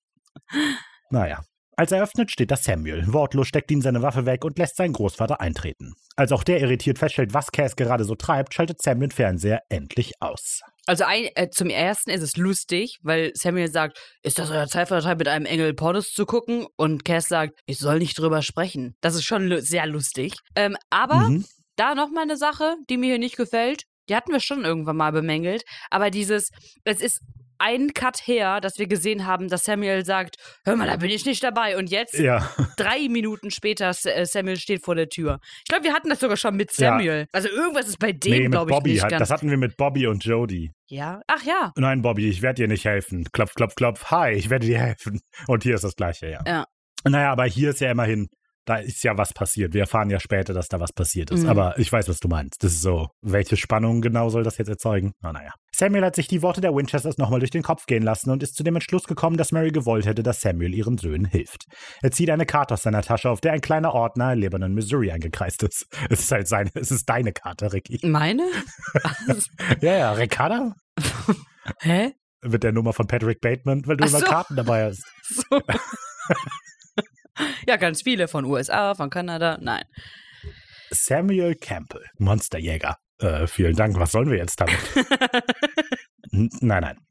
naja. 1.11 1.43
Als 1.79 1.93
er 1.93 2.03
öffnet, 2.03 2.31
steht 2.31 2.51
da 2.51 2.57
Samuel. 2.57 3.05
Wortlos 3.13 3.49
steckt 3.49 3.71
ihn 3.71 3.83
seine 3.83 4.01
Waffe 4.01 4.25
weg 4.25 4.47
und 4.47 4.59
lässt 4.59 4.77
seinen 4.77 4.95
Großvater 4.95 5.43
eintreten. 5.43 5.93
Als 6.17 6.33
auch 6.33 6.43
der 6.43 6.59
irritiert 6.63 6.99
feststellt, 6.99 7.35
was 7.35 7.53
Cass 7.53 7.77
gerade 7.77 8.05
so 8.05 8.15
treibt, 8.15 8.55
schaltet 8.55 8.81
Sam 8.81 8.99
den 9.01 9.11
Fernseher 9.11 9.61
endlich 9.69 10.15
aus. 10.21 10.61
Also 10.87 11.05
ein, 11.05 11.27
äh, 11.35 11.51
zum 11.51 11.69
ersten 11.69 12.09
ist 12.09 12.23
es 12.23 12.39
lustig, 12.39 12.97
weil 13.03 13.31
Samuel 13.35 13.71
sagt, 13.71 13.99
ist 14.23 14.39
das 14.39 14.51
euer 14.51 14.69
Zeitvertreib 14.69 15.19
mit 15.19 15.29
einem 15.29 15.45
Engel 15.45 15.75
Pornos 15.75 16.13
zu 16.13 16.25
gucken? 16.25 16.67
Und 16.77 17.05
Cass 17.05 17.29
sagt, 17.29 17.61
ich 17.67 17.77
soll 17.77 17.99
nicht 17.99 18.19
drüber 18.19 18.41
sprechen. 18.41 18.95
Das 19.03 19.15
ist 19.15 19.25
schon 19.25 19.47
lu- 19.47 19.61
sehr 19.61 19.85
lustig. 19.87 20.33
Ähm, 20.55 20.79
aber 20.89 21.29
Mhm. 21.29 21.45
Da 21.77 21.95
noch 21.95 22.11
mal 22.11 22.23
eine 22.23 22.37
Sache, 22.37 22.77
die 22.91 22.97
mir 22.97 23.07
hier 23.07 23.19
nicht 23.19 23.37
gefällt. 23.37 23.85
Die 24.09 24.15
hatten 24.17 24.33
wir 24.33 24.41
schon 24.41 24.65
irgendwann 24.65 24.97
mal 24.97 25.13
bemängelt. 25.13 25.63
Aber 25.91 26.11
dieses, 26.11 26.51
es 26.85 27.01
ist 27.01 27.21
einen 27.59 27.95
Cut 27.95 28.19
her, 28.27 28.61
dass 28.61 28.79
wir 28.79 28.87
gesehen 28.87 29.27
haben, 29.27 29.49
dass 29.49 29.65
Samuel 29.65 30.05
sagt, 30.05 30.37
hör 30.67 30.77
mal, 30.77 30.87
da 30.87 30.97
bin 30.97 31.09
ich 31.09 31.25
nicht 31.25 31.43
dabei. 31.43 31.79
Und 31.79 31.91
jetzt, 31.91 32.15
Ja. 32.19 32.49
drei 32.77 33.09
Minuten 33.09 33.51
später, 33.51 33.95
äh, 34.05 34.27
Samuel 34.27 34.59
steht 34.59 34.85
vor 34.85 34.95
der 34.95 35.09
Tür. 35.09 35.41
Ich 35.61 35.65
glaube, 35.71 35.85
wir 35.85 35.95
hatten 35.95 36.11
das 36.11 36.21
sogar 36.21 36.37
schon 36.37 36.55
mit 36.55 36.71
Ja. 36.77 36.91
Samuel. 36.91 37.27
Also 37.33 37.49
irgendwas 37.49 37.89
ist 37.89 37.99
bei 37.99 38.09
Nee, 38.13 38.19
dem, 38.19 38.43
mit 38.45 38.53
glaube 38.53 38.71
ich, 38.71 38.77
Bobby. 38.77 38.93
nicht 38.93 39.03
Hat, 39.05 39.11
ganz. 39.11 39.21
das 39.21 39.31
hatten 39.31 39.49
wir 39.49 39.57
mit 39.57 39.77
Bobby 39.79 40.07
und 40.07 40.23
Jody. 40.25 40.71
ja? 40.89 41.21
Ach 41.29 41.43
ja. 41.45 41.73
Nein, 41.77 42.03
Bobby, 42.03 42.29
ich 42.29 42.43
werde 42.43 42.63
dir 42.63 42.69
nicht 42.69 42.85
helfen. 42.85 43.25
Klopf, 43.33 43.55
klopf, 43.55 43.75
klopf. 43.75 44.05
Hi, 44.11 44.33
ich 44.33 44.51
werde 44.51 44.67
dir 44.67 44.79
helfen. 44.79 45.21
Und 45.49 45.63
hier 45.63 45.75
ist 45.77 45.85
das 45.85 45.97
Gleiche, 45.97 46.29
ja. 46.31 46.43
Ja. 46.47 46.67
Naja, 47.05 47.33
aber 47.33 47.47
hier 47.47 47.71
ist 47.71 47.81
ja 47.81 47.91
immerhin, 47.91 48.29
da 48.67 48.77
ist 48.77 49.03
ja 49.05 49.17
was 49.17 49.33
passiert. 49.33 49.73
Wir 49.75 49.83
erfahren 49.83 50.11
ja 50.11 50.19
später, 50.21 50.53
dass 50.53 50.69
da 50.69 50.81
was 50.81 50.93
passiert 50.93 51.31
ist. 51.31 51.45
Mhm. 51.45 51.49
Aber 51.49 51.79
ich 51.79 51.91
weiß, 51.91 52.09
was 52.09 52.19
du 52.19 52.29
meinst. 52.29 52.63
Das 52.63 52.73
ist 52.73 52.83
so, 52.83 53.09
welche 53.23 53.57
Spannung 53.57 54.01
genau 54.01 54.29
soll 54.29 54.43
das 54.43 54.59
jetzt 54.59 54.69
erzeugen? 54.69 55.13
Na, 55.23 55.33
naja. 55.33 55.53
Samuel 55.75 56.05
hat 56.05 56.17
sich 56.17 56.27
die 56.27 56.43
Worte 56.43 56.61
der 56.61 56.75
Winchesters 56.75 57.17
nochmal 57.17 57.39
durch 57.39 57.51
den 57.51 57.63
Kopf 57.63 57.87
gehen 57.87 58.03
lassen 58.03 58.31
und 58.31 58.43
ist 58.43 58.57
zu 58.57 58.65
dem 58.65 58.75
Entschluss 58.75 59.05
gekommen, 59.05 59.37
dass 59.37 59.53
Mary 59.53 59.71
gewollt 59.71 60.07
hätte, 60.07 60.23
dass 60.23 60.41
Samuel 60.41 60.75
ihren 60.75 60.99
Söhnen 60.99 61.27
hilft. 61.27 61.67
Er 62.03 62.11
zieht 62.11 62.29
eine 62.31 62.45
Karte 62.45 62.75
aus 62.75 62.83
seiner 62.83 63.03
Tasche, 63.03 63.31
auf 63.31 63.41
der 63.41 63.53
ein 63.53 63.61
kleiner 63.61 63.95
Ort 63.95 64.17
nahe 64.17 64.35
Lebanon, 64.35 64.75
Missouri 64.75 65.13
eingekreist 65.13 65.63
ist. 65.63 65.87
Es 66.11 66.21
ist 66.21 66.33
halt 66.33 66.49
seine, 66.49 66.71
es 66.75 66.91
ist 66.91 67.09
deine 67.09 67.33
Karte, 67.33 67.73
Ricky. 67.73 68.01
Meine? 68.07 68.43
Ja, 69.81 69.97
ja, 69.97 70.13
Ricarda 70.13 70.75
Hä? 71.81 72.13
mit 72.43 72.63
der 72.63 72.73
Nummer 72.73 72.93
von 72.93 73.07
Patrick 73.07 73.41
Bateman, 73.41 73.87
weil 73.87 73.97
du 73.97 74.05
Ach 74.05 74.09
immer 74.09 74.21
so. 74.21 74.27
Karten 74.27 74.57
dabei 74.57 74.85
hast. 74.85 75.05
So. 75.23 75.61
Ja, 77.67 77.77
ganz 77.77 78.03
viele 78.03 78.29
von 78.29 78.45
USA, 78.45 78.95
von 78.95 79.11
Kanada. 79.11 79.59
Nein. 79.61 79.85
Samuel 80.91 81.55
Campbell, 81.57 82.05
Monsterjäger. 82.19 82.99
Äh, 83.19 83.47
vielen 83.47 83.75
Dank. 83.75 83.99
Was 83.99 84.13
sollen 84.13 84.31
wir 84.31 84.39
jetzt 84.39 84.61
damit? 84.61 84.79
Nein, 86.61 86.83
nein. 86.83 87.06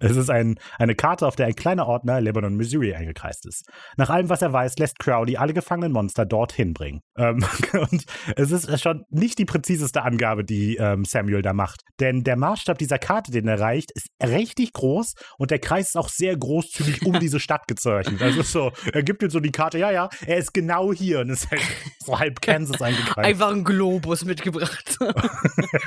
Es 0.00 0.16
ist 0.16 0.30
ein, 0.30 0.58
eine 0.78 0.94
Karte, 0.94 1.26
auf 1.26 1.36
der 1.36 1.46
ein 1.46 1.54
kleiner 1.54 1.84
nahe 2.04 2.20
Lebanon, 2.20 2.56
Missouri 2.56 2.94
eingekreist 2.94 3.46
ist. 3.46 3.68
Nach 3.96 4.10
allem, 4.10 4.28
was 4.28 4.42
er 4.42 4.52
weiß, 4.52 4.78
lässt 4.78 4.98
Crowley 4.98 5.36
alle 5.36 5.54
gefangenen 5.54 5.92
Monster 5.92 6.24
dorthin 6.24 6.72
bringen. 6.72 7.00
Ähm, 7.16 7.44
und 7.72 8.04
es 8.36 8.50
ist 8.50 8.80
schon 8.80 9.04
nicht 9.10 9.38
die 9.38 9.44
präziseste 9.44 10.02
Angabe, 10.02 10.44
die 10.44 10.76
ähm, 10.76 11.04
Samuel 11.04 11.42
da 11.42 11.52
macht. 11.52 11.82
Denn 12.00 12.24
der 12.24 12.36
Maßstab 12.36 12.78
dieser 12.78 12.98
Karte, 12.98 13.30
den 13.30 13.46
er 13.46 13.60
reicht, 13.60 13.92
ist 13.92 14.08
richtig 14.22 14.72
groß 14.72 15.14
und 15.38 15.50
der 15.50 15.58
Kreis 15.58 15.88
ist 15.88 15.96
auch 15.96 16.08
sehr 16.08 16.36
großzügig 16.36 17.04
um 17.04 17.20
diese 17.20 17.40
Stadt 17.40 17.68
gezeichnet. 17.68 18.22
Also 18.22 18.42
so, 18.42 18.72
er 18.92 19.02
gibt 19.02 19.22
ihm 19.22 19.30
so 19.30 19.40
die 19.40 19.52
Karte, 19.52 19.78
ja, 19.78 19.90
ja, 19.90 20.08
er 20.26 20.38
ist 20.38 20.54
genau 20.54 20.92
hier 20.92 21.20
und 21.20 21.30
ist 21.30 21.50
halt 21.50 21.62
so 21.98 22.18
halb 22.18 22.40
Kansas 22.40 22.80
eingekreist. 22.80 23.28
Einfach 23.28 23.50
einen 23.50 23.64
Globus 23.64 24.24
mitgebracht. 24.24 24.98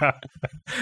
Ja. 0.02 0.20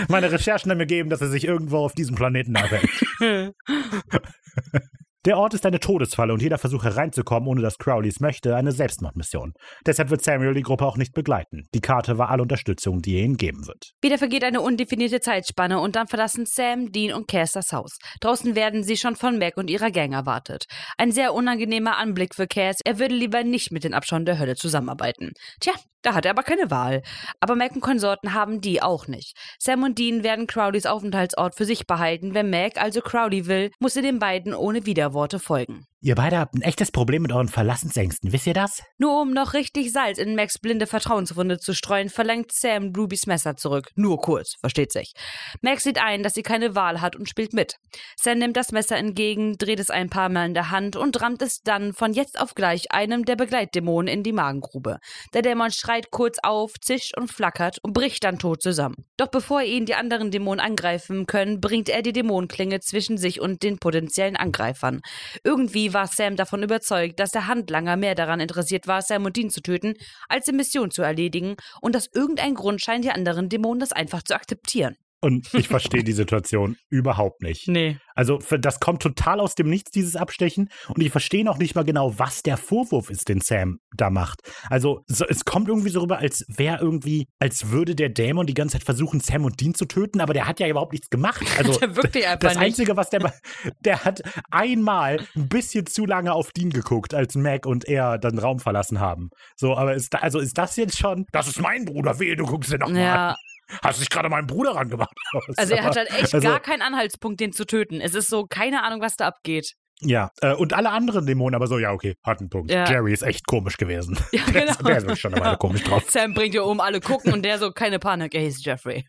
Meine 0.10 0.32
Recherchen 0.32 0.72
haben 0.72 0.80
mir 0.80 0.88
gegeben, 0.88 1.10
dass 1.10 1.22
er 1.22 1.28
sich 1.28 1.46
irgendwo 1.46 1.78
auf 1.78 1.94
diesem 1.94 2.16
Planeten 2.16 2.25
aufhält. 2.26 2.90
Der 5.26 5.40
Ort 5.40 5.56
ist 5.56 5.66
eine 5.66 5.80
Todesfalle 5.80 6.34
und 6.34 6.42
jeder 6.44 6.60
Versuch 6.60 6.84
hereinzukommen, 6.84 7.50
ohne 7.50 7.64
dass 7.64 7.80
Crowley 7.80 8.10
es 8.10 8.20
möchte, 8.20 8.56
eine 8.56 8.72
Selbstmordmission. 8.72 9.54
Deshalb 9.84 10.12
wird 10.12 10.24
Samuel 10.24 10.54
die 10.54 10.62
Gruppe 10.62 10.86
auch 10.86 10.98
nicht 10.98 11.14
begleiten. 11.16 11.64
Die 11.74 11.82
Karte 11.82 12.20
war 12.20 12.30
alle 12.30 12.44
Unterstützung, 12.44 13.02
die 13.02 13.16
er 13.16 13.24
ihnen 13.24 13.36
geben 13.36 13.66
wird. 13.66 13.94
Wieder 14.04 14.20
vergeht 14.20 14.44
eine 14.44 14.62
undefinierte 14.62 15.22
Zeitspanne 15.22 15.80
und 15.80 15.96
dann 15.96 16.06
verlassen 16.06 16.46
Sam, 16.46 16.92
Dean 16.92 17.12
und 17.12 17.28
Cass 17.28 17.54
das 17.54 17.74
Haus. 17.74 17.98
Draußen 18.22 18.54
werden 18.54 18.84
sie 18.84 18.98
schon 18.98 19.16
von 19.16 19.40
Mac 19.40 19.58
und 19.58 19.72
ihrer 19.72 19.90
Gang 19.90 20.14
erwartet. 20.14 20.66
Ein 21.00 21.12
sehr 21.12 21.34
unangenehmer 21.34 21.98
Anblick 21.98 22.36
für 22.36 22.46
Cass. 22.46 22.78
Er 22.86 23.00
würde 23.00 23.16
lieber 23.16 23.44
nicht 23.44 23.72
mit 23.72 23.84
den 23.84 23.96
Abschauen 23.96 24.26
der 24.26 24.38
Hölle 24.38 24.54
zusammenarbeiten. 24.54 25.32
Tja, 25.60 25.74
da 26.06 26.14
hat 26.14 26.26
er 26.26 26.32
aber 26.32 26.44
keine 26.44 26.70
Wahl. 26.72 27.02
Aber 27.40 27.56
Mac 27.56 27.74
und 27.76 27.82
Konsorten 27.82 28.34
haben 28.34 28.62
die 28.62 28.82
auch 28.82 29.08
nicht. 29.08 29.36
Sam 29.60 29.84
und 29.84 29.98
Dean 29.98 30.24
werden 30.24 30.48
Crowleys 30.48 30.86
Aufenthaltsort 30.86 31.56
für 31.56 31.66
sich 31.66 31.88
behalten. 31.88 32.34
Wenn 32.34 32.50
Mac 32.50 32.82
also 32.82 33.02
Crowley 33.02 33.48
will, 33.48 33.72
muss 33.80 33.96
er 33.96 34.02
den 34.02 34.20
beiden 34.20 34.54
ohne 34.54 34.86
Widerworte 34.86 35.40
folgen. 35.40 35.86
Ihr 36.06 36.14
beide 36.14 36.38
habt 36.38 36.54
ein 36.54 36.62
echtes 36.62 36.92
Problem 36.92 37.24
mit 37.24 37.32
euren 37.32 37.48
Verlassensängsten, 37.48 38.32
wisst 38.32 38.46
ihr 38.46 38.54
das? 38.54 38.84
Nur 39.00 39.20
um 39.24 39.32
noch 39.34 39.56
richtig 39.56 39.92
Salz 39.92 40.20
in 40.20 40.36
Macs 40.36 40.60
blinde 40.60 40.86
Vertrauenswunde 40.86 41.58
zu 41.58 41.74
streuen, 41.74 42.10
verlangt 42.10 42.52
Sam 42.52 42.94
Rubys 42.96 43.26
Messer 43.26 43.56
zurück. 43.56 43.90
Nur 43.96 44.22
kurz, 44.22 44.54
versteht 44.60 44.92
sich. 44.92 45.14
Max 45.62 45.82
sieht 45.82 45.98
ein, 45.98 46.22
dass 46.22 46.36
sie 46.36 46.44
keine 46.44 46.76
Wahl 46.76 47.02
hat 47.02 47.16
und 47.16 47.28
spielt 47.28 47.54
mit. 47.54 47.78
Sam 48.22 48.38
nimmt 48.38 48.56
das 48.56 48.72
Messer 48.72 48.98
entgegen, 48.98 49.58
dreht 49.58 49.80
es 49.80 49.90
ein 49.90 50.12
paar 50.12 50.30
Mal 50.30 50.46
in 50.46 50.54
der 50.54 50.70
Hand 50.70 50.96
und 50.96 51.20
rammt 51.24 51.42
es 51.42 51.64
dann 51.64 51.92
von 51.92 52.14
jetzt 52.14 52.40
auf 52.40 52.54
gleich 52.54 52.92
einem 52.92 53.26
der 53.26 53.36
Begleitdämonen 53.36 54.08
in 54.08 54.22
die 54.22 54.32
Magengrube. 54.32 55.00
Der 55.34 55.42
Dämon 55.42 55.72
schreit 55.72 56.12
kurz 56.12 56.38
auf, 56.44 56.74
zischt 56.80 57.18
und 57.18 57.32
flackert 57.32 57.80
und 57.82 57.94
bricht 57.94 58.24
dann 58.26 58.38
tot 58.38 58.62
zusammen. 58.62 59.08
Doch 59.18 59.32
bevor 59.32 59.64
ihn 59.64 59.88
die 59.88 59.96
anderen 59.96 60.30
Dämonen 60.30 60.64
angreifen 60.64 61.26
können, 61.26 61.62
bringt 61.62 61.90
er 61.90 62.04
die 62.04 62.14
Dämonenklinge 62.14 62.80
zwischen 62.82 63.18
sich 63.18 63.42
und 63.42 63.64
den 63.64 63.80
potenziellen 63.80 64.36
Angreifern. 64.36 65.02
Irgendwie 65.44 65.95
war 65.96 66.08
Sam 66.08 66.36
davon 66.36 66.62
überzeugt, 66.62 67.20
dass 67.22 67.32
der 67.32 67.48
Handlanger 67.48 67.96
mehr 67.96 68.16
daran 68.16 68.42
interessiert 68.42 68.86
war, 68.86 69.02
Sam 69.02 69.24
und 69.26 69.38
Dean 69.38 69.50
zu 69.50 69.62
töten, 69.62 69.94
als 70.28 70.46
die 70.46 70.52
Mission 70.52 70.92
zu 70.92 71.02
erledigen 71.02 71.56
und 71.82 71.96
aus 71.96 72.10
irgendeinem 72.14 72.54
Grund 72.56 72.82
scheinen 72.82 73.02
die 73.02 73.12
anderen 73.12 73.48
Dämonen 73.48 73.80
das 73.80 73.94
einfach 73.94 74.22
zu 74.22 74.36
akzeptieren. 74.36 74.98
Und 75.22 75.48
ich 75.54 75.68
verstehe 75.68 76.04
die 76.04 76.14
Situation 76.14 76.78
überhaupt 76.90 77.42
nicht. 77.42 77.68
Nee. 77.68 77.98
Also 78.16 78.40
das 78.60 78.80
kommt 78.80 79.02
total 79.02 79.40
aus 79.40 79.56
dem 79.56 79.70
Nichts, 79.70 79.92
dieses 79.92 80.16
Abstechen. 80.16 80.70
Und 80.88 81.02
ich 81.02 81.12
verstehe 81.12 81.44
noch 81.44 81.58
nicht 81.58 81.76
mal 81.76 81.84
genau, 81.84 82.18
was 82.18 82.44
der 82.44 82.58
Vorwurf 82.58 83.10
ist, 83.10 83.28
den 83.28 83.42
Sam 83.42 83.80
da 83.96 84.10
macht. 84.10 84.42
Also 84.70 85.04
so, 85.08 85.26
es 85.26 85.46
kommt 85.46 85.68
irgendwie 85.68 85.90
so 85.90 86.02
rüber, 86.02 86.20
als 86.20 86.46
wäre 86.48 86.80
irgendwie, 86.80 87.28
als 87.40 87.72
würde 87.72 87.96
der 87.96 88.10
Dämon 88.10 88.46
die 88.46 88.54
ganze 88.54 88.78
Zeit 88.78 88.86
versuchen, 88.86 89.20
Sam 89.20 89.46
und 89.46 89.60
Dean 89.60 89.74
zu 89.74 89.86
töten, 89.86 90.22
aber 90.22 90.34
der 90.34 90.48
hat 90.48 90.60
ja 90.60 90.68
überhaupt 90.68 90.94
nichts 90.94 91.10
gemacht. 91.10 91.44
Also 91.58 91.80
Der 91.80 91.96
wirklich 91.96 92.28
einfach 92.28 92.50
das 92.50 92.56
nicht. 92.56 92.66
Einzige, 92.66 92.98
was 92.98 93.10
der, 93.10 93.34
der 93.80 94.04
hat 94.04 94.22
einmal 94.52 95.22
ein 95.36 95.48
bisschen 95.48 95.86
zu 95.86 96.06
lange 96.06 96.34
auf 96.34 96.52
Dean 96.52 96.70
geguckt, 96.70 97.14
als 97.14 97.36
Mac 97.36 97.66
und 97.66 97.86
er 97.86 98.18
dann 98.18 98.34
den 98.34 98.40
Raum 98.40 98.60
verlassen 98.60 99.00
haben. 99.00 99.30
So, 99.56 99.76
aber 99.76 99.96
ist 99.96 100.14
da, 100.14 100.20
also 100.20 100.40
ist 100.40 100.58
das 100.58 100.76
jetzt 100.76 100.98
schon, 100.98 101.26
das 101.32 101.48
ist 101.48 101.62
mein 101.62 101.86
Bruder, 101.86 102.20
wehe, 102.20 102.36
du 102.36 102.46
guckst 102.46 102.72
den 102.72 102.80
noch 102.80 102.90
mal 102.90 103.30
an. 103.30 103.36
Ja, 103.70 103.80
Hast 103.84 104.00
dich 104.02 104.10
gerade 104.10 104.30
meinen 104.30 104.48
Bruder 104.48 104.76
rangemacht. 104.76 105.14
also 105.58 105.74
er 105.74 105.84
hat 105.84 105.96
halt 105.98 106.10
echt 106.12 106.34
Also- 106.34 106.48
gar 106.48 106.60
keinen 106.60 106.82
Anhaltspunkt, 106.82 107.40
den 107.40 107.52
zu 107.52 107.66
töten. 107.66 108.02
Es 108.02 108.14
ist 108.16 108.30
so, 108.30 108.46
keine 108.46 108.84
Ahnung, 108.84 109.02
was 109.02 109.16
da 109.16 109.28
abgeht. 109.28 109.74
Ja, 110.02 110.30
äh, 110.42 110.54
und 110.54 110.74
alle 110.74 110.92
anderen 110.92 111.26
Dämonen 111.26 111.56
aber 111.56 111.68
so, 111.68 111.80
ja, 111.80 111.92
okay, 111.94 112.16
hat 112.24 112.42
einen 112.42 112.50
Punkt. 112.50 112.70
Ja. 112.70 112.90
Jerry 112.90 113.14
ist 113.14 113.22
echt 113.24 113.48
komisch 113.48 113.78
gewesen. 113.78 114.20
Ja, 114.34 114.44
Der, 114.52 114.66
ist, 114.66 114.78
genau. 114.80 114.90
der 114.90 114.98
ist 114.98 115.04
wirklich 115.04 115.22
schon 115.22 115.34
eine 115.34 115.44
Weile 115.46 115.58
komisch 115.58 115.84
drauf. 115.84 116.04
Sam 116.10 116.34
bringt 116.34 116.54
ihr 116.54 116.66
um, 116.66 116.82
alle 116.82 117.00
gucken 117.00 117.32
und 117.34 117.44
der 117.44 117.58
so, 117.60 117.72
keine 117.72 117.98
Panik, 117.98 118.36
er 118.36 118.42
hieß 118.42 118.64
Jeffrey. 118.64 119.06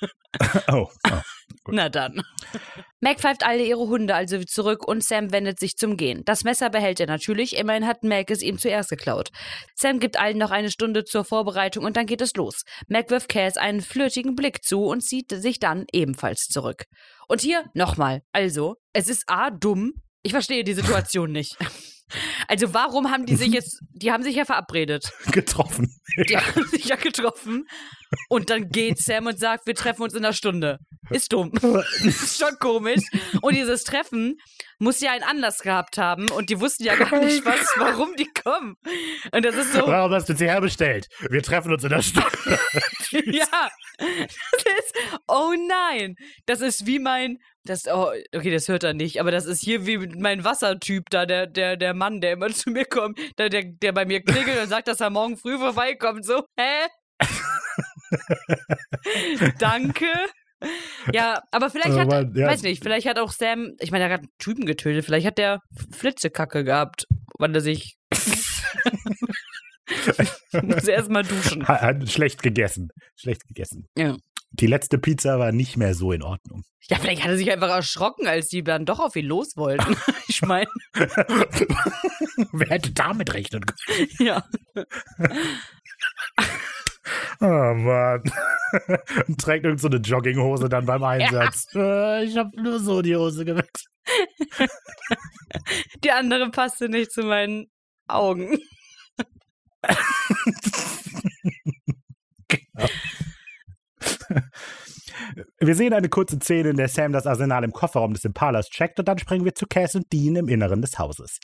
Oh, 0.68 0.88
oh. 1.10 1.20
Na 1.68 1.88
dann. 1.88 2.22
Mac 3.00 3.20
pfeift 3.20 3.44
alle 3.44 3.64
ihre 3.64 3.88
Hunde 3.88 4.14
also 4.14 4.42
zurück 4.44 4.86
und 4.86 5.02
Sam 5.02 5.32
wendet 5.32 5.58
sich 5.58 5.76
zum 5.76 5.96
Gehen. 5.96 6.22
Das 6.24 6.44
Messer 6.44 6.70
behält 6.70 7.00
er 7.00 7.06
natürlich, 7.06 7.56
immerhin 7.56 7.86
hat 7.86 8.02
Mac 8.04 8.30
es 8.30 8.42
ihm 8.42 8.58
zuerst 8.58 8.90
geklaut. 8.90 9.30
Sam 9.74 9.98
gibt 9.98 10.18
allen 10.18 10.38
noch 10.38 10.50
eine 10.50 10.70
Stunde 10.70 11.04
zur 11.04 11.24
Vorbereitung 11.24 11.84
und 11.84 11.96
dann 11.96 12.06
geht 12.06 12.20
es 12.20 12.34
los. 12.34 12.64
Mac 12.88 13.10
wirft 13.10 13.28
Cass 13.28 13.56
einen 13.56 13.80
flirtigen 13.80 14.36
Blick 14.36 14.62
zu 14.62 14.84
und 14.84 15.00
zieht 15.02 15.30
sich 15.30 15.58
dann 15.58 15.86
ebenfalls 15.92 16.48
zurück. 16.48 16.84
Und 17.28 17.40
hier 17.40 17.64
nochmal. 17.74 18.22
Also, 18.32 18.76
es 18.92 19.08
ist 19.08 19.24
A, 19.26 19.50
dumm. 19.50 19.94
Ich 20.22 20.32
verstehe 20.32 20.64
die 20.64 20.74
Situation 20.74 21.32
nicht. 21.32 21.56
Also 22.48 22.74
warum 22.74 23.10
haben 23.10 23.26
die 23.26 23.36
sich 23.36 23.52
jetzt, 23.52 23.80
die 23.92 24.12
haben 24.12 24.22
sich 24.22 24.36
ja 24.36 24.44
verabredet. 24.44 25.10
getroffen. 25.32 25.94
Die 26.28 26.36
haben 26.36 26.66
sich 26.66 26.84
ja 26.84 26.96
getroffen. 26.96 27.66
Und 28.28 28.50
dann 28.50 28.68
geht 28.68 28.98
Sam 28.98 29.26
und 29.26 29.38
sagt, 29.38 29.66
wir 29.66 29.74
treffen 29.74 30.02
uns 30.02 30.14
in 30.14 30.24
einer 30.24 30.32
Stunde. 30.32 30.78
Ist 31.10 31.32
dumm. 31.32 31.52
ist 32.04 32.38
schon 32.38 32.56
komisch. 32.60 33.02
Und 33.42 33.54
dieses 33.54 33.84
Treffen 33.84 34.36
muss 34.78 35.00
ja 35.00 35.12
einen 35.12 35.24
Anlass 35.24 35.60
gehabt 35.60 35.98
haben. 35.98 36.30
Und 36.30 36.50
die 36.50 36.60
wussten 36.60 36.84
ja 36.84 36.94
gar 36.96 37.18
nicht, 37.20 37.44
was, 37.44 37.66
warum 37.76 38.14
die 38.16 38.28
kommen. 38.42 38.76
Und 39.32 39.44
das 39.44 39.56
ist 39.56 39.72
so, 39.72 39.86
Warum 39.86 40.12
hast 40.12 40.28
du 40.28 40.36
sie 40.36 40.46
herbestellt? 40.46 41.08
Wir 41.30 41.42
treffen 41.42 41.72
uns 41.72 41.84
in 41.84 41.90
der 41.90 42.02
Stunde. 42.02 42.30
ja. 43.10 43.68
Das 43.98 44.78
ist, 44.78 44.94
oh 45.28 45.52
nein. 45.68 46.16
Das 46.46 46.60
ist 46.60 46.86
wie 46.86 46.98
mein, 46.98 47.38
das, 47.64 47.86
oh, 47.86 48.10
okay, 48.34 48.50
das 48.50 48.68
hört 48.68 48.84
er 48.84 48.92
nicht, 48.92 49.20
aber 49.20 49.30
das 49.30 49.46
ist 49.46 49.62
hier 49.62 49.86
wie 49.86 49.98
mein 49.98 50.44
Wassertyp 50.44 51.08
da, 51.10 51.24
der, 51.24 51.46
der, 51.46 51.76
der 51.76 51.94
Mann, 51.94 52.20
der 52.20 52.32
immer 52.32 52.48
zu 52.50 52.70
mir 52.70 52.84
kommt, 52.84 53.18
der, 53.38 53.48
der, 53.48 53.64
der 53.64 53.92
bei 53.92 54.04
mir 54.04 54.22
klingelt 54.22 54.62
und 54.62 54.68
sagt, 54.68 54.88
dass 54.88 55.00
er 55.00 55.10
morgen 55.10 55.36
früh 55.36 55.58
vorbeikommt. 55.58 56.24
So, 56.24 56.44
hä? 56.56 56.86
Danke. 59.58 60.06
Ja, 61.12 61.42
aber 61.50 61.70
vielleicht 61.70 61.98
hat, 61.98 62.12
Aber, 62.12 62.38
ja. 62.38 62.46
weiß 62.46 62.62
nicht, 62.62 62.82
vielleicht 62.82 63.06
hat 63.06 63.18
auch 63.18 63.32
Sam, 63.32 63.74
ich 63.80 63.90
meine, 63.90 64.04
er 64.04 64.12
hat 64.12 64.20
einen 64.20 64.30
Typen 64.38 64.64
getötet, 64.64 65.04
vielleicht 65.04 65.26
hat 65.26 65.36
der 65.36 65.60
Flitzekacke 65.90 66.64
gehabt, 66.64 67.06
weil 67.38 67.54
er 67.54 67.60
sich. 67.60 67.96
muss 70.62 70.88
erstmal 70.88 71.24
duschen. 71.24 71.68
Hat, 71.68 71.82
hat 71.82 72.08
schlecht 72.08 72.42
gegessen. 72.42 72.88
Schlecht 73.16 73.46
gegessen. 73.46 73.86
Ja. 73.98 74.16
Die 74.60 74.66
letzte 74.68 74.98
Pizza 74.98 75.38
war 75.40 75.50
nicht 75.52 75.76
mehr 75.76 75.94
so 75.94 76.12
in 76.12 76.22
Ordnung. 76.22 76.62
Ja, 76.88 76.98
vielleicht 76.98 77.22
hat 77.22 77.30
er 77.30 77.36
sich 77.36 77.50
einfach 77.50 77.70
erschrocken, 77.70 78.26
als 78.28 78.48
die 78.48 78.62
dann 78.62 78.84
doch 78.84 79.00
auf 79.00 79.16
ihn 79.16 79.26
los 79.26 79.56
wollten. 79.56 79.96
Ich 80.26 80.42
meine, 80.42 80.70
Wer 82.52 82.68
hätte 82.68 82.90
damit 82.92 83.34
rechnen 83.34 83.64
können? 83.64 84.08
ja. 84.18 84.42
Oh 87.40 87.74
Mann. 87.74 88.22
Und 89.28 89.40
trägt 89.40 89.64
irgend 89.64 89.80
so 89.80 89.88
eine 89.88 89.98
Jogginghose 89.98 90.68
dann 90.68 90.86
beim 90.86 91.04
Einsatz. 91.04 91.66
Äh, 91.74 92.24
ich 92.24 92.36
habe 92.36 92.60
nur 92.60 92.80
so 92.80 93.02
die 93.02 93.14
Hose 93.14 93.44
gewechselt. 93.44 93.86
Die 96.02 96.10
andere 96.10 96.50
passte 96.50 96.88
nicht 96.88 97.12
zu 97.12 97.22
meinen 97.22 97.70
Augen. 98.08 98.58
Wir 105.60 105.74
sehen 105.74 105.92
eine 105.92 106.08
kurze 106.08 106.36
Szene, 106.36 106.70
in 106.70 106.76
der 106.76 106.88
Sam 106.88 107.12
das 107.12 107.26
Arsenal 107.26 107.64
im 107.64 107.72
Kofferraum 107.72 108.14
des 108.14 108.24
Impalas 108.24 108.68
checkt 108.68 108.98
und 108.98 109.06
dann 109.06 109.18
springen 109.18 109.44
wir 109.44 109.54
zu 109.54 109.66
Cass 109.66 109.94
und 109.94 110.12
Dean 110.12 110.36
im 110.36 110.48
Inneren 110.48 110.82
des 110.82 110.98
Hauses. 110.98 111.38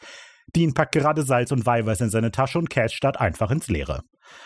Dean 0.54 0.74
packt 0.74 0.92
gerade 0.92 1.22
Salz 1.22 1.52
und 1.52 1.66
Weihwasser 1.66 2.04
in 2.04 2.10
seine 2.10 2.32
Tasche 2.32 2.58
und 2.58 2.70
Cass 2.70 2.92
starrt 2.92 3.20
einfach 3.20 3.50
ins 3.50 3.68
Leere. 3.68 4.02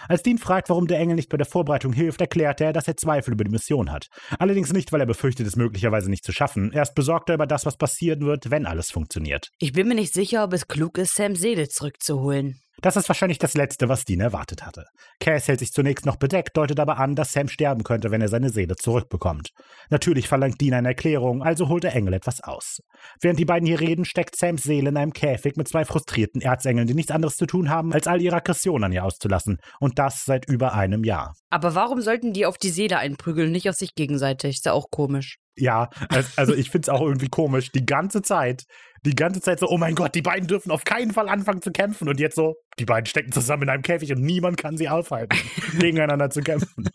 Als 0.09 0.23
Dean 0.23 0.39
fragt, 0.39 0.71
warum 0.71 0.87
der 0.87 0.99
Engel 0.99 1.17
nicht 1.17 1.29
bei 1.29 1.37
der 1.37 1.47
Vorbereitung 1.47 1.93
hilft, 1.93 2.21
erklärt 2.21 2.61
er, 2.61 2.73
dass 2.73 2.89
er 2.89 2.97
Zweifel 2.97 3.35
über 3.35 3.45
die 3.45 3.51
Mission 3.51 3.93
hat. 3.93 4.09
Allerdings 4.39 4.73
nicht, 4.73 4.93
weil 4.93 5.01
er 5.01 5.07
befürchtet, 5.07 5.47
es 5.47 5.57
möglicherweise 5.57 6.11
nicht 6.11 6.25
zu 6.25 6.33
schaffen. 6.33 6.73
Er 6.73 6.83
ist 6.83 6.95
besorgter 6.95 7.35
über 7.35 7.47
das, 7.47 7.67
was 7.67 7.77
passieren 7.77 8.21
wird, 8.21 8.51
wenn 8.51 8.67
alles 8.67 8.91
funktioniert. 8.91 9.51
Ich 9.59 9.73
bin 9.73 9.89
mir 9.89 9.95
nicht 9.95 10.15
sicher, 10.15 10.45
ob 10.45 10.53
es 10.53 10.69
klug 10.69 10.99
ist, 10.99 11.15
Sams 11.15 11.41
Seele 11.41 11.69
zurückzuholen. 11.69 12.61
Das 12.85 12.97
ist 12.97 13.09
wahrscheinlich 13.09 13.39
das 13.39 13.55
Letzte, 13.55 13.89
was 13.89 14.05
Dean 14.05 14.21
erwartet 14.21 14.67
hatte. 14.67 14.85
Cass 15.19 15.49
hält 15.49 15.61
sich 15.61 15.73
zunächst 15.73 16.05
noch 16.05 16.17
bedeckt, 16.17 16.55
deutet 16.55 16.79
aber 16.79 16.99
an, 16.99 17.15
dass 17.15 17.33
Sam 17.33 17.49
sterben 17.49 17.83
könnte, 17.83 18.11
wenn 18.11 18.21
er 18.21 18.29
seine 18.29 18.51
Seele 18.51 18.77
zurückbekommt. 18.77 19.53
Natürlich 19.89 20.29
verlangt 20.29 20.61
Dean 20.61 20.75
eine 20.75 20.89
Erklärung, 20.89 21.43
also 21.43 21.71
holt 21.71 21.85
der 21.85 21.95
Engel 21.97 22.13
etwas 22.13 22.43
aus. 22.43 22.81
Während 23.23 23.39
die 23.39 23.47
beiden 23.47 23.67
hier 23.67 23.81
reden, 23.81 24.05
steckt 24.05 24.37
Sams 24.37 24.65
Seele 24.65 24.91
in 24.91 24.99
einem 24.99 25.15
Käfig 25.15 25.57
mit 25.57 25.67
zwei 25.67 25.87
frustrierten 25.87 26.43
Erzengeln, 26.43 26.87
die 26.87 26.93
nichts 26.93 27.11
anderes 27.11 27.39
zu 27.39 27.47
tun 27.47 27.71
haben, 27.71 27.91
als 27.95 28.07
all 28.07 28.21
ihre 28.21 28.37
Aggression 28.37 28.85
an 28.85 28.93
ihr 28.93 29.03
auszulassen. 29.07 29.57
Und 29.81 29.99
das 29.99 30.27
seit 30.27 30.47
über 30.47 30.75
einem 30.75 31.05
Jahr. 31.05 31.33
Aber 31.49 31.75
warum 31.75 32.03
sollten 32.03 32.35
die 32.35 32.45
auf 32.45 32.59
die 32.59 32.69
Seele 32.69 32.99
einprügeln, 32.99 33.51
nicht 33.51 33.67
auf 33.71 33.77
sich 33.77 33.95
gegenseitig? 33.95 34.57
Ist 34.57 34.67
ja 34.67 34.73
auch 34.75 34.91
komisch. 34.91 35.39
Ja, 35.57 35.89
als- 36.11 36.37
also 36.37 36.53
ich 36.53 36.69
finde 36.69 36.87
es 36.87 36.89
auch 36.91 37.01
irgendwie 37.01 37.29
komisch. 37.29 37.71
Die 37.73 37.87
ganze 37.87 38.21
Zeit, 38.21 38.65
die 39.05 39.15
ganze 39.15 39.41
Zeit 39.41 39.61
so, 39.61 39.69
oh 39.69 39.77
mein 39.79 39.95
Gott, 39.95 40.15
die 40.15 40.23
beiden 40.23 40.47
dürfen 40.49 40.71
auf 40.71 40.85
keinen 40.85 41.13
Fall 41.13 41.29
anfangen 41.29 41.61
zu 41.63 41.71
kämpfen. 41.71 42.09
Und 42.09 42.21
jetzt 42.21 42.37
so, 42.37 42.55
die 42.79 42.85
beiden 42.85 43.07
stecken 43.07 43.33
zusammen 43.33 43.65
in 43.65 43.69
einem 43.71 43.83
Käfig 43.83 44.11
und 44.13 44.23
niemand 44.23 44.57
kann 44.57 44.77
sie 44.77 44.89
aufhalten, 44.89 45.37
gegeneinander 45.79 46.31
zu 46.31 46.41
kämpfen. 46.41 46.89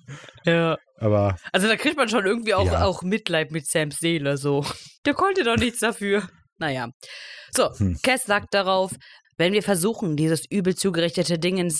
Ja. 0.45 0.77
Aber 0.97 1.37
Also 1.51 1.67
da 1.67 1.75
kriegt 1.75 1.97
man 1.97 2.09
schon 2.09 2.25
irgendwie 2.25 2.53
auch, 2.53 2.65
Ja. 2.65 2.83
auch 2.85 3.03
Mitleid 3.03 3.51
mit 3.51 3.67
Sams 3.67 3.97
Seele 3.97 4.37
so. 4.37 4.65
Der 5.05 5.13
konnte 5.13 5.43
doch 5.43 5.57
nichts 5.57 5.79
dafür. 5.79 6.27
Naja. 6.57 6.89
So, 7.55 7.69
Hm. 7.77 7.97
Cass 8.03 8.23
sagt 8.25 8.53
darauf, 8.53 8.91
wenn 9.37 9.53
wir 9.53 9.63
versuchen, 9.63 10.17
dieses 10.17 10.43
übel 10.49 10.75
zugerichtete 10.75 11.39
Ding 11.39 11.57
in, 11.57 11.73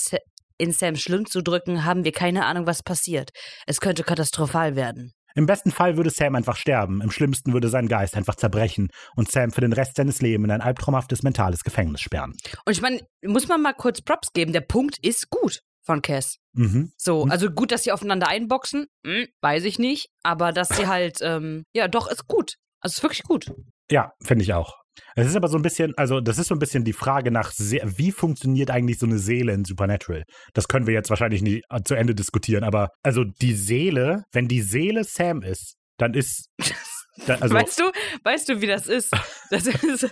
in 0.58 0.72
Sams 0.72 1.02
Schlund 1.02 1.30
zu 1.30 1.42
drücken, 1.42 1.84
haben 1.86 2.06
wir 2.06 2.12
keine 2.14 2.46
Ahnung, 2.46 2.66
was 2.68 2.84
passiert. 2.84 3.32
Es 3.68 3.82
könnte 3.82 4.04
katastrophal 4.04 4.76
werden. 4.76 5.12
Im 5.36 5.46
besten 5.46 5.72
Fall 5.72 5.98
würde 5.98 6.10
Sam 6.10 6.36
einfach 6.36 6.56
sterben, 6.56 7.02
im 7.02 7.12
schlimmsten 7.12 7.54
würde 7.54 7.70
sein 7.70 7.88
Geist 7.88 8.16
einfach 8.16 8.36
zerbrechen 8.36 8.90
und 9.16 9.32
Sam 9.32 9.52
für 9.52 9.62
den 9.62 9.74
Rest 9.74 9.96
seines 9.96 10.22
Lebens 10.22 10.46
in 10.46 10.52
ein 10.52 10.62
albtraumhaftes 10.62 11.24
mentales 11.24 11.64
Gefängnis 11.64 12.02
sperren. 12.02 12.36
Und 12.66 12.72
ich 12.72 12.82
meine, 12.82 13.02
muss 13.24 13.48
man 13.48 13.62
mal 13.62 13.74
kurz 13.74 14.02
Props 14.02 14.32
geben. 14.34 14.54
Der 14.54 14.62
Punkt 14.62 14.98
ist 15.06 15.30
gut 15.30 15.60
von 15.84 16.02
Cass. 16.02 16.38
Mhm. 16.54 16.92
So, 16.98 17.26
Mhm. 17.26 17.32
also 17.32 17.50
gut, 17.50 17.72
dass 17.72 17.84
sie 17.84 17.92
aufeinander 17.92 18.28
einboxen, 18.28 18.88
hm, 19.06 19.28
weiß 19.42 19.64
ich 19.66 19.80
nicht. 19.80 20.10
Aber 20.24 20.52
dass 20.52 20.70
sie 20.70 20.88
halt, 20.88 21.20
ähm, 21.22 21.64
ja, 21.74 21.88
doch, 21.88 22.08
ist 22.10 22.28
gut. 22.28 22.56
Also 22.82 22.96
ist 22.98 23.04
wirklich 23.04 23.24
gut. 23.24 23.52
Ja, 23.92 24.14
finde 24.24 24.44
ich 24.44 24.54
auch. 24.54 24.76
Es 25.16 25.28
ist 25.28 25.36
aber 25.36 25.48
so 25.48 25.58
ein 25.58 25.62
bisschen, 25.62 25.94
also 25.98 26.20
das 26.20 26.38
ist 26.38 26.48
so 26.48 26.56
ein 26.56 26.60
bisschen 26.60 26.84
die 26.84 26.94
Frage 26.94 27.32
nach, 27.32 27.52
wie 27.58 28.12
funktioniert 28.12 28.72
eigentlich 28.72 29.00
so 29.00 29.06
eine 29.06 29.18
Seele 29.18 29.54
in 29.54 29.66
Supernatural? 29.66 30.24
Das 30.54 30.68
können 30.68 30.88
wir 30.88 30.94
jetzt 30.94 31.10
wahrscheinlich 31.10 31.42
nicht 31.42 31.64
äh, 31.70 31.82
zu 31.84 31.96
Ende 31.96 32.16
diskutieren, 32.16 32.64
aber 32.64 32.90
also 33.04 33.24
die 33.24 33.54
Seele, 33.54 34.24
wenn 34.32 34.48
die 34.48 34.62
Seele 34.62 35.04
Sam 35.04 35.42
ist, 35.42 35.76
dann 35.98 36.14
ist, 36.14 36.50
da, 37.28 37.36
also 37.36 37.54
weißt 37.54 37.80
du, 37.80 37.92
weißt 38.24 38.50
du, 38.50 38.62
wie 38.62 38.68
das 38.68 38.88
ist? 38.88 39.12
Das 39.52 39.66
ist 39.68 40.08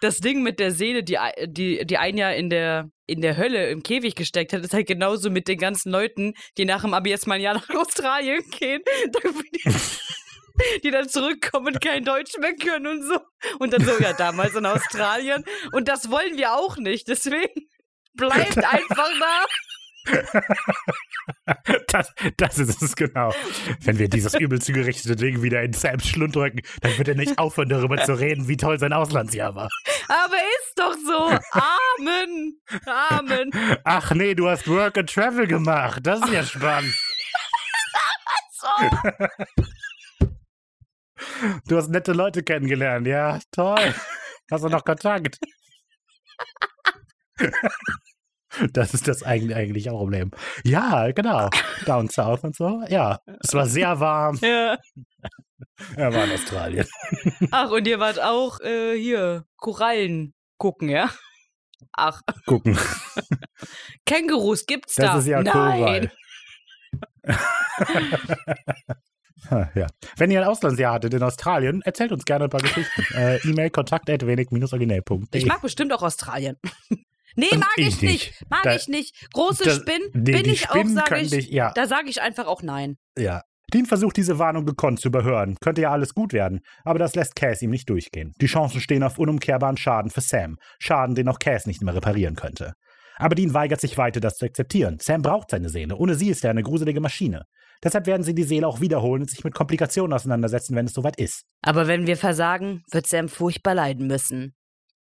das 0.00 0.18
Ding 0.18 0.42
mit 0.42 0.58
der 0.58 0.72
Seele, 0.72 1.02
die, 1.02 1.18
die, 1.46 1.86
die 1.86 1.98
ein 1.98 2.16
Jahr 2.16 2.34
in 2.34 2.50
der, 2.50 2.90
in 3.06 3.20
der 3.20 3.36
Hölle 3.36 3.70
im 3.70 3.82
Käfig 3.82 4.14
gesteckt 4.14 4.52
hat, 4.52 4.64
ist 4.64 4.74
halt 4.74 4.86
genauso 4.86 5.30
mit 5.30 5.48
den 5.48 5.58
ganzen 5.58 5.90
Leuten, 5.90 6.34
die 6.58 6.64
nach 6.64 6.82
dem 6.82 6.94
Abi 6.94 7.10
jetzt 7.10 7.26
mal 7.26 7.36
ein 7.36 7.40
Jahr 7.40 7.54
nach 7.54 7.70
Australien 7.70 8.42
gehen, 8.50 8.82
die, 10.82 10.90
dann 10.90 11.08
zurückkommen 11.08 11.68
und 11.68 11.80
kein 11.80 12.04
Deutsch 12.04 12.36
mehr 12.38 12.54
können 12.54 12.86
und 12.86 13.02
so. 13.02 13.18
Und 13.58 13.72
dann 13.72 13.84
so, 13.84 13.92
ja, 13.98 14.12
damals 14.12 14.54
in 14.54 14.66
Australien. 14.66 15.44
Und 15.72 15.88
das 15.88 16.10
wollen 16.10 16.36
wir 16.36 16.52
auch 16.52 16.76
nicht. 16.76 17.08
Deswegen 17.08 17.68
bleibt 18.14 18.58
einfach 18.64 19.10
da. 19.20 19.44
das, 21.86 22.12
das 22.36 22.58
ist 22.58 22.82
es 22.82 22.96
genau. 22.96 23.32
Wenn 23.80 23.98
wir 23.98 24.08
dieses 24.08 24.34
übel 24.34 24.60
zugerichtete 24.60 25.14
Ding 25.14 25.42
wieder 25.42 25.62
in 25.62 25.72
Sams 25.72 26.08
Schlund 26.08 26.34
drücken, 26.34 26.60
dann 26.80 26.98
wird 26.98 27.08
er 27.08 27.14
nicht 27.14 27.38
aufhören, 27.38 27.68
darüber 27.68 27.96
zu 27.98 28.18
reden, 28.18 28.48
wie 28.48 28.56
toll 28.56 28.80
sein 28.80 28.92
Auslandsjahr 28.92 29.54
war. 29.54 29.68
Aber 30.08 30.36
ist 30.36 30.76
doch 30.76 30.94
so. 30.94 31.38
Amen. 32.00 32.60
Amen. 32.86 33.50
Ach 33.84 34.12
nee, 34.12 34.34
du 34.34 34.48
hast 34.48 34.66
Work 34.66 34.98
and 34.98 35.12
Travel 35.12 35.46
gemacht. 35.46 36.00
Das 36.02 36.20
ist 36.20 36.32
ja 36.32 36.42
spannend. 36.44 36.94
Du 41.68 41.76
hast 41.76 41.88
nette 41.88 42.12
Leute 42.12 42.42
kennengelernt. 42.42 43.06
Ja, 43.06 43.38
toll. 43.50 43.94
Hast 44.50 44.64
du 44.64 44.68
noch 44.68 44.84
Kontakt? 44.84 45.38
Das 48.72 48.92
ist 48.94 49.08
das 49.08 49.22
eigentlich, 49.22 49.56
eigentlich 49.56 49.88
auch 49.90 50.02
im 50.02 50.10
Leben. 50.10 50.30
Ja, 50.64 51.10
genau. 51.12 51.48
Down 51.86 52.08
South 52.10 52.44
und 52.44 52.54
so. 52.54 52.82
Ja, 52.88 53.20
es 53.42 53.54
war 53.54 53.66
sehr 53.66 53.98
warm. 53.98 54.38
Ja. 54.42 54.78
Er 55.96 56.12
war 56.12 56.24
in 56.24 56.32
Australien. 56.32 56.86
Ach, 57.50 57.70
und 57.70 57.86
ihr 57.88 57.98
wart 57.98 58.20
auch 58.20 58.60
äh, 58.60 58.96
hier 58.98 59.46
Korallen 59.56 60.34
gucken, 60.58 60.88
ja? 60.90 61.10
Ach, 61.92 62.20
Gucken. 62.46 62.78
Kängurus 64.06 64.66
gibt's 64.66 64.94
Das 64.94 65.06
da? 65.12 65.18
ist 65.18 65.26
ja 65.26 65.42
Nein. 65.42 65.52
Koral. 65.52 66.12
Ja. 69.74 69.86
Wenn 70.16 70.30
ihr 70.30 70.40
ein 70.42 70.48
Auslandsjahr 70.48 70.94
hattet 70.94 71.14
in 71.14 71.22
Australien, 71.22 71.82
erzählt 71.82 72.12
uns 72.12 72.24
gerne 72.24 72.44
ein 72.44 72.50
paar 72.50 72.60
Geschichten. 72.60 73.02
Äh, 73.14 73.36
E-Mail 73.48 73.70
kontakt 73.70 74.08
at 74.10 74.26
wenig-originell.de. 74.26 75.26
Ich 75.40 75.46
mag 75.46 75.60
bestimmt 75.62 75.92
auch 75.92 76.02
Australien. 76.02 76.56
nee, 77.36 77.46
mag 77.56 77.68
Ich 77.76 77.88
ich, 77.88 78.02
nicht. 78.02 78.44
Mag 78.48 78.62
Da- 78.62 78.74
ich 78.76 78.88
nicht. 78.88 79.32
Große 79.32 79.64
Das- 79.64 79.76
Spinnen 79.76 80.08
nee, 80.14 80.32
bin 80.32 80.44
ich 80.46 80.68
auch, 80.68 80.74
Spinnen 80.74 80.94
sage 80.94 81.08
können 81.08 81.24
ich. 81.24 81.30
dich- 81.30 81.50
ja. 81.50 81.72
Da 81.74 81.86
sage 81.86 82.08
ich 82.08 82.22
einfach 82.22 82.46
auch 82.46 82.62
nein. 82.62 82.96
Ja. 83.18 83.42
Dean 83.74 83.86
versucht 83.86 84.18
diese 84.18 84.38
Warnung 84.38 84.66
gekonnt 84.66 85.00
zu 85.00 85.08
überhören. 85.08 85.56
Könnte 85.60 85.80
ja 85.80 85.90
alles 85.92 86.12
gut 86.14 86.34
werden, 86.34 86.60
aber 86.84 86.98
das 86.98 87.14
lässt 87.14 87.34
Cass 87.36 87.62
ihm 87.62 87.70
nicht 87.70 87.88
durchgehen. 87.88 88.32
Die 88.40 88.46
Chancen 88.46 88.80
stehen 88.82 89.02
auf 89.02 89.18
unumkehrbaren 89.18 89.78
Schaden 89.78 90.10
für 90.10 90.20
Sam. 90.20 90.58
Schaden, 90.78 91.14
den 91.14 91.26
auch 91.28 91.38
Cass 91.38 91.66
nicht 91.66 91.80
mehr 91.82 91.94
reparieren 91.94 92.36
könnte. 92.36 92.74
Aber 93.16 93.34
Dean 93.34 93.54
weigert 93.54 93.80
sich 93.80 93.96
weiter, 93.96 94.20
das 94.20 94.36
zu 94.36 94.44
akzeptieren. 94.44 94.98
Sam 95.00 95.22
braucht 95.22 95.50
seine 95.50 95.68
Seele. 95.70 95.96
Ohne 95.96 96.16
sie 96.16 96.28
ist 96.28 96.44
er 96.44 96.50
eine 96.50 96.62
gruselige 96.62 97.00
Maschine. 97.00 97.44
Deshalb 97.82 98.06
werden 98.06 98.22
sie 98.22 98.34
die 98.34 98.44
Seele 98.44 98.66
auch 98.66 98.80
wiederholen 98.80 99.22
und 99.22 99.30
sich 99.30 99.44
mit 99.44 99.54
Komplikationen 99.54 100.12
auseinandersetzen, 100.12 100.76
wenn 100.76 100.86
es 100.86 100.94
soweit 100.94 101.16
ist. 101.16 101.44
Aber 101.62 101.86
wenn 101.86 102.06
wir 102.06 102.16
versagen, 102.16 102.84
wird 102.90 103.06
Sam 103.06 103.28
furchtbar 103.28 103.74
leiden 103.74 104.06
müssen. 104.06 104.54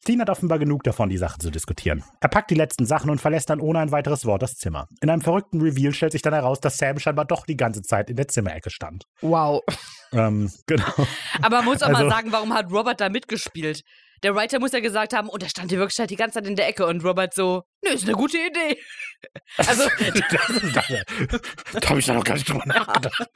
Dean 0.08 0.22
hat 0.22 0.30
offenbar 0.30 0.60
genug 0.60 0.84
davon, 0.84 1.10
die 1.10 1.18
Sache 1.18 1.40
zu 1.40 1.50
diskutieren. 1.50 2.04
Er 2.22 2.30
packt 2.30 2.50
die 2.52 2.56
letzten 2.56 2.86
Sachen 2.86 3.10
und 3.10 3.20
verlässt 3.20 3.50
dann 3.50 3.60
ohne 3.60 3.80
ein 3.80 3.92
weiteres 3.92 4.26
Wort 4.26 4.42
das 4.42 4.56
Zimmer. 4.56 4.88
In 5.02 5.10
einem 5.10 5.22
verrückten 5.22 5.60
Reveal 5.60 5.94
stellt 5.94 6.14
sich 6.14 6.22
dann 6.22 6.34
heraus, 6.34 6.62
dass 6.62 6.78
Sam 6.78 7.00
scheinbar 7.00 7.26
doch 7.26 7.46
die 7.46 7.58
ganze 7.58 7.82
Zeit 7.82 8.10
in 8.10 8.16
der 8.16 8.28
Zimmerecke 8.28 8.70
stand. 8.70 9.06
Wow. 9.22 9.62
Ähm, 10.14 10.52
genau. 10.68 11.08
Aber 11.42 11.58
man 11.58 11.66
muss 11.66 11.84
auch 11.84 11.90
mal 11.90 11.98
Also- 12.04 12.10
sagen, 12.10 12.32
warum 12.32 12.54
hat 12.54 12.72
Robert 12.72 13.00
da 13.02 13.10
mitgespielt? 13.10 13.82
Der 14.24 14.34
Writer 14.34 14.60
muss 14.60 14.72
ja 14.72 14.80
gesagt 14.80 15.14
haben, 15.14 15.30
und 15.30 15.44
er 15.44 15.50
stand 15.50 15.70
hier 15.70 15.78
wirklich 15.78 16.00
halt 16.00 16.10
die 16.10 16.16
ganze 16.16 16.40
Zeit 16.40 16.48
in 16.48 16.56
der 16.56 16.68
Ecke 16.68 16.88
und 16.88 17.04
Robert 17.06 17.36
so, 17.36 17.64
nö, 17.84 17.92
ist 17.92 18.04
eine 18.06 18.14
gute 18.14 18.38
Idee. 18.38 18.78
Also, 19.58 19.84
da 21.80 21.90
habe 21.90 22.00
ich 22.00 22.06
da 22.06 22.14
noch 22.14 22.24
gar 22.24 22.36
nicht 22.36 22.48
drüber 22.50 22.66
nachgedacht. 22.66 23.30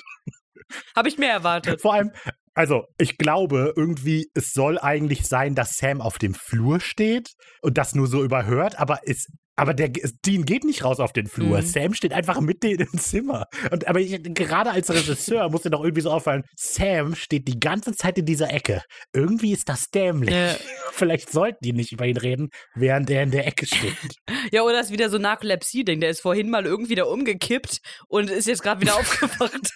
habe 0.95 1.07
ich 1.09 1.17
mehr 1.17 1.31
erwartet. 1.33 1.81
Vor 1.81 1.93
allem, 1.93 2.11
also 2.53 2.85
ich 2.97 3.17
glaube 3.17 3.73
irgendwie, 3.75 4.29
es 4.35 4.53
soll 4.53 4.77
eigentlich 4.79 5.27
sein, 5.27 5.55
dass 5.55 5.77
Sam 5.77 6.01
auf 6.01 6.17
dem 6.19 6.33
Flur 6.35 6.79
steht 6.79 7.31
und 7.61 7.77
das 7.77 7.95
nur 7.95 8.07
so 8.07 8.23
überhört, 8.23 8.77
aber 8.79 8.99
es, 9.05 9.27
aber 9.55 9.73
der 9.73 9.89
Dean 10.25 10.45
geht 10.45 10.63
nicht 10.63 10.83
raus 10.83 10.99
auf 10.99 11.13
den 11.13 11.27
Flur. 11.27 11.57
Mhm. 11.59 11.65
Sam 11.65 11.93
steht 11.93 12.13
einfach 12.13 12.39
mitten 12.39 12.79
im 12.79 12.97
Zimmer. 12.97 13.45
Und 13.71 13.87
aber 13.87 13.99
ich, 13.99 14.21
gerade 14.33 14.71
als 14.71 14.89
Regisseur 14.89 15.49
muss 15.49 15.63
dir 15.63 15.69
doch 15.69 15.83
irgendwie 15.83 16.01
so 16.01 16.11
auffallen, 16.11 16.43
Sam 16.55 17.15
steht 17.15 17.47
die 17.47 17.59
ganze 17.59 17.93
Zeit 17.93 18.17
in 18.17 18.25
dieser 18.25 18.51
Ecke. 18.51 18.81
Irgendwie 19.13 19.51
ist 19.51 19.69
das 19.69 19.89
dämlich. 19.89 20.33
Ja. 20.33 20.55
Vielleicht 20.93 21.31
sollten 21.31 21.59
die 21.63 21.73
nicht 21.73 21.91
über 21.91 22.05
ihn 22.05 22.17
reden, 22.17 22.49
während 22.75 23.09
er 23.09 23.23
in 23.23 23.31
der 23.31 23.47
Ecke 23.47 23.65
steht. 23.65 23.95
Ja, 24.51 24.63
oder 24.63 24.81
ist 24.81 24.91
wieder 24.91 25.09
so 25.09 25.17
Narkolepsie-Ding. 25.17 26.01
Der 26.01 26.09
ist 26.09 26.21
vorhin 26.21 26.49
mal 26.49 26.65
irgendwie 26.65 26.95
da 26.95 27.03
umgekippt 27.03 27.79
und 28.07 28.29
ist 28.29 28.47
jetzt 28.47 28.63
gerade 28.63 28.81
wieder 28.81 28.95
aufgewacht. 28.99 29.71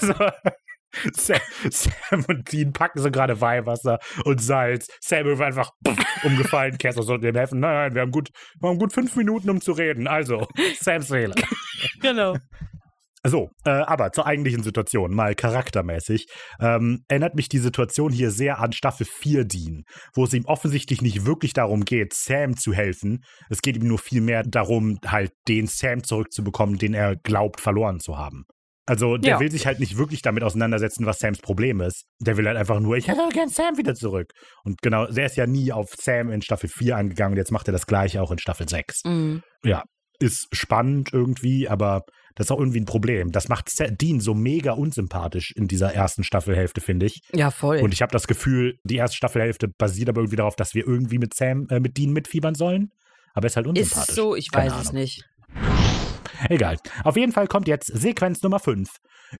so. 0.00 0.14
Sam, 1.12 1.40
Sam 1.70 2.24
und 2.28 2.52
Dean 2.52 2.72
packen 2.72 3.00
so 3.00 3.10
gerade 3.10 3.40
Weihwasser 3.40 3.98
und 4.24 4.40
Salz. 4.40 4.88
Sam 5.00 5.24
wird 5.24 5.40
einfach 5.40 5.70
umgefallen. 6.22 6.78
Cass 6.78 6.96
sollte 6.96 7.28
ihm 7.28 7.36
helfen. 7.36 7.60
Nein, 7.60 7.74
nein, 7.74 7.94
wir 7.94 8.02
haben, 8.02 8.10
gut, 8.10 8.30
wir 8.60 8.68
haben 8.68 8.78
gut 8.78 8.92
fünf 8.92 9.16
Minuten, 9.16 9.50
um 9.50 9.60
zu 9.60 9.72
reden. 9.72 10.06
Also, 10.06 10.46
Sams 10.80 11.08
Fehler. 11.08 11.34
Genau. 12.00 12.36
So, 13.24 13.50
äh, 13.64 13.70
aber 13.70 14.10
zur 14.10 14.26
eigentlichen 14.26 14.64
Situation, 14.64 15.14
mal 15.14 15.36
charaktermäßig, 15.36 16.26
ähm, 16.60 17.04
erinnert 17.06 17.36
mich 17.36 17.48
die 17.48 17.58
Situation 17.58 18.10
hier 18.10 18.32
sehr 18.32 18.58
an 18.58 18.72
Staffel 18.72 19.06
4 19.06 19.44
Dean, 19.44 19.84
wo 20.14 20.24
es 20.24 20.32
ihm 20.32 20.44
offensichtlich 20.46 21.02
nicht 21.02 21.24
wirklich 21.24 21.52
darum 21.52 21.84
geht, 21.84 22.14
Sam 22.14 22.56
zu 22.56 22.72
helfen. 22.72 23.22
Es 23.48 23.62
geht 23.62 23.76
ihm 23.76 23.86
nur 23.86 23.98
viel 23.98 24.22
mehr 24.22 24.42
darum, 24.42 24.98
halt 25.06 25.30
den 25.46 25.68
Sam 25.68 26.02
zurückzubekommen, 26.02 26.78
den 26.78 26.94
er 26.94 27.14
glaubt 27.14 27.60
verloren 27.60 28.00
zu 28.00 28.18
haben. 28.18 28.44
Also 28.86 29.16
der 29.16 29.32
Ja. 29.34 29.40
will 29.40 29.50
sich 29.50 29.66
halt 29.66 29.78
nicht 29.78 29.96
wirklich 29.96 30.22
damit 30.22 30.42
auseinandersetzen, 30.42 31.06
was 31.06 31.18
Sams 31.20 31.38
Problem 31.38 31.80
ist. 31.80 32.04
Der 32.20 32.36
will 32.36 32.46
halt 32.46 32.56
einfach 32.56 32.80
nur, 32.80 32.96
ich 32.96 33.06
hätte 33.08 33.20
gern 33.32 33.48
Sam 33.48 33.76
wieder 33.78 33.94
zurück. 33.94 34.32
Und 34.64 34.82
genau, 34.82 35.06
der 35.06 35.26
ist 35.26 35.36
ja 35.36 35.46
nie 35.46 35.70
auf 35.72 35.90
Sam 35.96 36.30
in 36.30 36.42
Staffel 36.42 36.68
4 36.68 36.96
angegangen 36.96 37.34
und 37.34 37.38
jetzt 37.38 37.52
macht 37.52 37.68
er 37.68 37.72
das 37.72 37.86
gleiche 37.86 38.20
auch 38.20 38.30
in 38.32 38.38
Staffel 38.38 38.68
6 38.68 39.02
Mhm. 39.04 39.42
ja, 39.64 39.84
ist 40.18 40.48
spannend 40.52 41.10
irgendwie, 41.12 41.68
aber 41.68 42.02
das 42.34 42.46
ist 42.46 42.50
auch 42.52 42.58
irgendwie 42.58 42.80
ein 42.80 42.84
Problem. 42.86 43.30
Das 43.32 43.48
macht 43.48 43.68
Dean 44.00 44.20
so 44.20 44.34
mega 44.34 44.72
unsympathisch 44.72 45.52
in 45.54 45.66
dieser 45.68 45.92
ersten 45.94 46.24
Staffelhälfte, 46.24 46.80
finde 46.80 47.06
ich. 47.06 47.20
Ja, 47.32 47.50
voll. 47.50 47.78
Und 47.78 47.92
ich 47.92 48.02
habe 48.02 48.12
das 48.12 48.26
Gefühl, 48.26 48.74
die 48.84 48.96
erste 48.96 49.16
Staffelhälfte 49.16 49.68
basiert 49.78 50.08
aber 50.08 50.20
irgendwie 50.22 50.36
darauf, 50.36 50.56
dass 50.56 50.74
wir 50.74 50.86
irgendwie 50.86 51.18
mit 51.18 51.34
Sam, 51.34 51.66
äh, 51.70 51.78
mit 51.80 51.96
Dean 51.98 52.12
mitfiebern 52.12 52.54
sollen. 52.54 52.90
Aber 53.34 53.44
er 53.44 53.48
ist 53.48 53.56
halt 53.56 53.66
ist 53.66 53.70
unsympathisch. 53.70 54.08
es 54.10 54.14
so? 54.14 54.36
Ich 54.36 54.50
Keine 54.50 54.70
weiß 54.70 54.80
es 54.82 54.88
Ahnung. 54.90 55.00
nicht. 55.02 55.24
Egal. 56.48 56.76
Auf 57.04 57.16
jeden 57.16 57.32
Fall 57.32 57.46
kommt 57.46 57.68
jetzt 57.68 57.86
Sequenz 57.86 58.42
Nummer 58.42 58.58
5. 58.58 58.88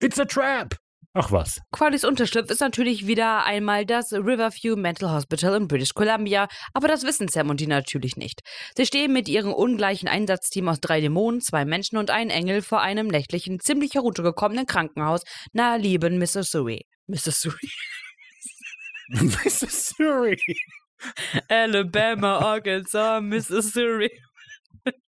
It's 0.00 0.18
a 0.18 0.24
trap! 0.24 0.76
Ach 1.14 1.30
was. 1.30 1.60
Qualis 1.72 2.04
Unterschlupf 2.04 2.50
ist 2.50 2.60
natürlich 2.60 3.06
wieder 3.06 3.44
einmal 3.44 3.84
das 3.84 4.14
Riverview 4.14 4.76
Mental 4.76 5.10
Hospital 5.10 5.54
in 5.56 5.68
British 5.68 5.92
Columbia, 5.92 6.48
aber 6.72 6.88
das 6.88 7.02
wissen 7.02 7.28
Sam 7.28 7.50
und 7.50 7.60
die 7.60 7.66
natürlich 7.66 8.16
nicht. 8.16 8.40
Sie 8.74 8.86
stehen 8.86 9.12
mit 9.12 9.28
ihrem 9.28 9.52
ungleichen 9.52 10.08
Einsatzteam 10.08 10.68
aus 10.68 10.80
drei 10.80 11.02
Dämonen, 11.02 11.42
zwei 11.42 11.66
Menschen 11.66 11.98
und 11.98 12.08
einem 12.08 12.30
Engel 12.30 12.62
vor 12.62 12.80
einem 12.80 13.08
nächtlichen, 13.08 13.60
ziemlich 13.60 13.94
heruntergekommenen 13.94 14.64
Krankenhaus 14.64 15.22
nahe 15.52 15.78
lieben 15.78 16.16
Missouri. 16.16 16.86
Missouri? 17.06 17.68
Missouri. 19.08 20.38
Alabama, 21.48 22.38
Arkansas, 22.38 23.20
Missouri. 23.20 24.10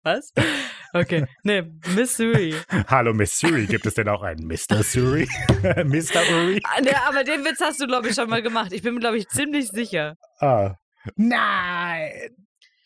Was? 0.06 0.32
Okay, 0.94 1.26
ne, 1.44 1.64
Missouri. 1.96 2.54
Hallo 2.88 3.12
Missouri, 3.12 3.66
gibt 3.66 3.88
es 3.88 3.96
denn 3.96 4.08
auch 4.08 4.22
einen 4.22 4.46
Mr. 4.46 4.84
Suri? 4.84 5.28
Mr. 5.64 6.22
Uri? 6.32 6.62
Ah, 6.64 6.80
ne, 6.80 6.92
aber 7.08 7.24
den 7.24 7.44
Witz 7.44 7.60
hast 7.60 7.82
du, 7.82 7.88
glaube 7.88 8.10
ich, 8.10 8.16
schon 8.16 8.30
mal 8.30 8.44
gemacht. 8.44 8.72
Ich 8.72 8.84
bin 8.84 8.94
mir, 8.94 9.00
glaube 9.00 9.18
ich, 9.18 9.28
ziemlich 9.30 9.70
sicher. 9.70 10.16
Ah. 10.40 10.76
Nein! 11.16 12.12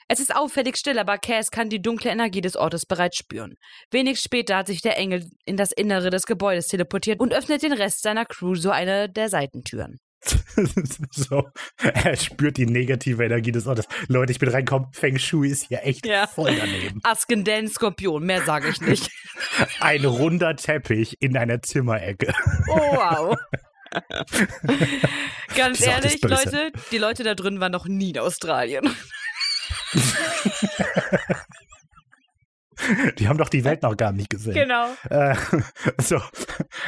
Es 0.07 0.21
ist 0.21 0.33
auffällig 0.33 0.77
still, 0.77 0.97
aber 0.97 1.17
Cass 1.17 1.51
kann 1.51 1.69
die 1.69 1.81
dunkle 1.81 2.09
Energie 2.09 2.41
des 2.41 2.55
Ortes 2.55 2.85
bereits 2.85 3.17
spüren. 3.17 3.55
Wenig 3.91 4.21
später 4.21 4.55
hat 4.55 4.67
sich 4.67 4.81
der 4.81 4.97
Engel 4.97 5.29
in 5.43 5.57
das 5.57 5.73
Innere 5.73 6.11
des 6.11 6.25
Gebäudes 6.25 6.67
teleportiert 6.67 7.19
und 7.19 7.33
öffnet 7.33 7.63
den 7.63 7.73
Rest 7.73 8.01
seiner 8.01 8.25
Crew 8.25 8.55
so 8.55 8.71
eine 8.71 9.09
der 9.09 9.27
Seitentüren. 9.27 9.99
so, 11.11 11.49
er 11.77 12.15
spürt 12.15 12.57
die 12.57 12.65
negative 12.65 13.23
Energie 13.23 13.51
des 13.51 13.67
Ortes. 13.67 13.87
Leute, 14.07 14.31
ich 14.31 14.39
bin 14.39 14.49
reingekommen, 14.49 14.89
Feng 14.91 15.17
Shui 15.17 15.49
ist 15.49 15.67
hier 15.67 15.83
echt 15.83 16.05
Ja. 16.05 16.27
voll 16.27 16.55
daneben. 16.55 16.99
Askendan 17.03 17.67
Skorpion, 17.67 18.23
mehr 18.25 18.41
sage 18.43 18.69
ich 18.69 18.81
nicht. 18.81 19.09
Ein 19.79 20.05
runder 20.05 20.55
Teppich 20.55 21.17
in 21.21 21.37
einer 21.37 21.61
Zimmerecke. 21.61 22.33
Oh, 22.69 22.75
wow. 22.77 23.37
Ganz 25.55 25.81
ehrlich. 25.81 26.21
Leute, 26.21 26.71
die 26.91 26.97
Leute 26.97 27.23
da 27.23 27.33
drin 27.33 27.59
waren 27.59 27.71
noch 27.71 27.87
nie 27.87 28.11
in 28.11 28.19
Australien. 28.19 28.87
Die 33.17 33.27
haben 33.27 33.37
doch 33.37 33.49
die 33.49 33.63
Welt 33.63 33.83
noch 33.83 33.95
gar 33.97 34.11
nicht 34.11 34.29
gesehen. 34.29 34.53
Genau. 34.53 34.87
Äh, 35.09 35.35
so. 36.01 36.21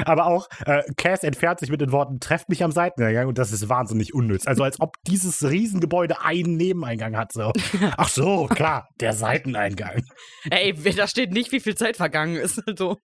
Aber 0.06 0.26
auch, 0.26 0.48
äh, 0.66 0.84
Cass 0.98 1.24
entfernt 1.24 1.60
sich 1.60 1.70
mit 1.70 1.82
den 1.82 1.92
Worten, 1.92 2.20
trefft 2.20 2.50
mich 2.50 2.64
am 2.64 2.72
Seiteneingang 2.72 3.28
und 3.28 3.38
das 3.38 3.52
ist 3.52 3.70
wahnsinnig 3.70 4.14
unnütz. 4.14 4.48
Also 4.48 4.64
als 4.64 4.80
ob 4.80 4.96
dieses 5.08 5.44
Riesengebäude 5.44 6.22
einen 6.24 6.56
Nebeneingang 6.58 7.18
hat. 7.18 7.32
So. 7.34 7.52
Ach 7.98 8.10
so, 8.10 8.48
klar, 8.48 8.88
der 9.00 9.14
Seiteneingang. 9.14 10.04
Ey, 10.50 10.74
da 10.74 11.08
steht 11.08 11.32
nicht, 11.32 11.52
wie 11.52 11.60
viel 11.60 11.76
Zeit 11.76 11.98
vergangen 11.98 12.36
ist. 12.36 12.62
Also. 12.72 12.98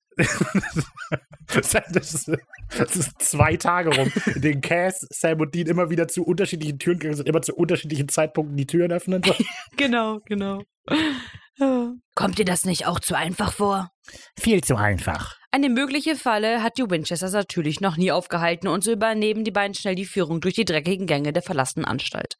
Das 1.47 1.73
ist, 2.13 2.31
das 2.77 2.95
ist 2.95 3.21
zwei 3.21 3.55
Tage 3.55 3.95
rum, 3.95 4.11
in 4.33 4.41
denen 4.41 4.61
Cass, 4.61 5.05
Sam 5.09 5.39
und 5.39 5.53
Dean 5.53 5.67
immer 5.67 5.89
wieder 5.89 6.07
zu 6.07 6.23
unterschiedlichen 6.23 6.79
Türen 6.79 6.99
gegangen 6.99 7.17
sind, 7.17 7.27
immer 7.27 7.41
zu 7.41 7.55
unterschiedlichen 7.55 8.09
Zeitpunkten 8.09 8.57
die 8.57 8.65
Türen 8.65 8.91
öffnen. 8.91 9.21
So. 9.23 9.33
Genau, 9.77 10.19
genau. 10.25 10.63
Kommt 12.17 12.39
dir 12.39 12.45
das 12.45 12.65
nicht 12.65 12.87
auch 12.87 12.99
zu 12.99 13.15
einfach 13.15 13.53
vor? 13.53 13.91
Viel 14.39 14.63
zu 14.63 14.75
einfach. 14.75 15.37
Eine 15.51 15.69
mögliche 15.69 16.15
Falle 16.15 16.63
hat 16.63 16.79
die 16.79 16.89
Winchesters 16.89 17.31
natürlich 17.31 17.79
noch 17.79 17.95
nie 17.95 18.11
aufgehalten 18.11 18.67
und 18.67 18.83
so 18.83 18.91
übernehmen 18.91 19.43
die 19.43 19.51
beiden 19.51 19.75
schnell 19.75 19.93
die 19.93 20.07
Führung 20.07 20.41
durch 20.41 20.55
die 20.55 20.65
dreckigen 20.65 21.05
Gänge 21.05 21.31
der 21.31 21.43
verlassenen 21.43 21.85
Anstalt. 21.85 22.33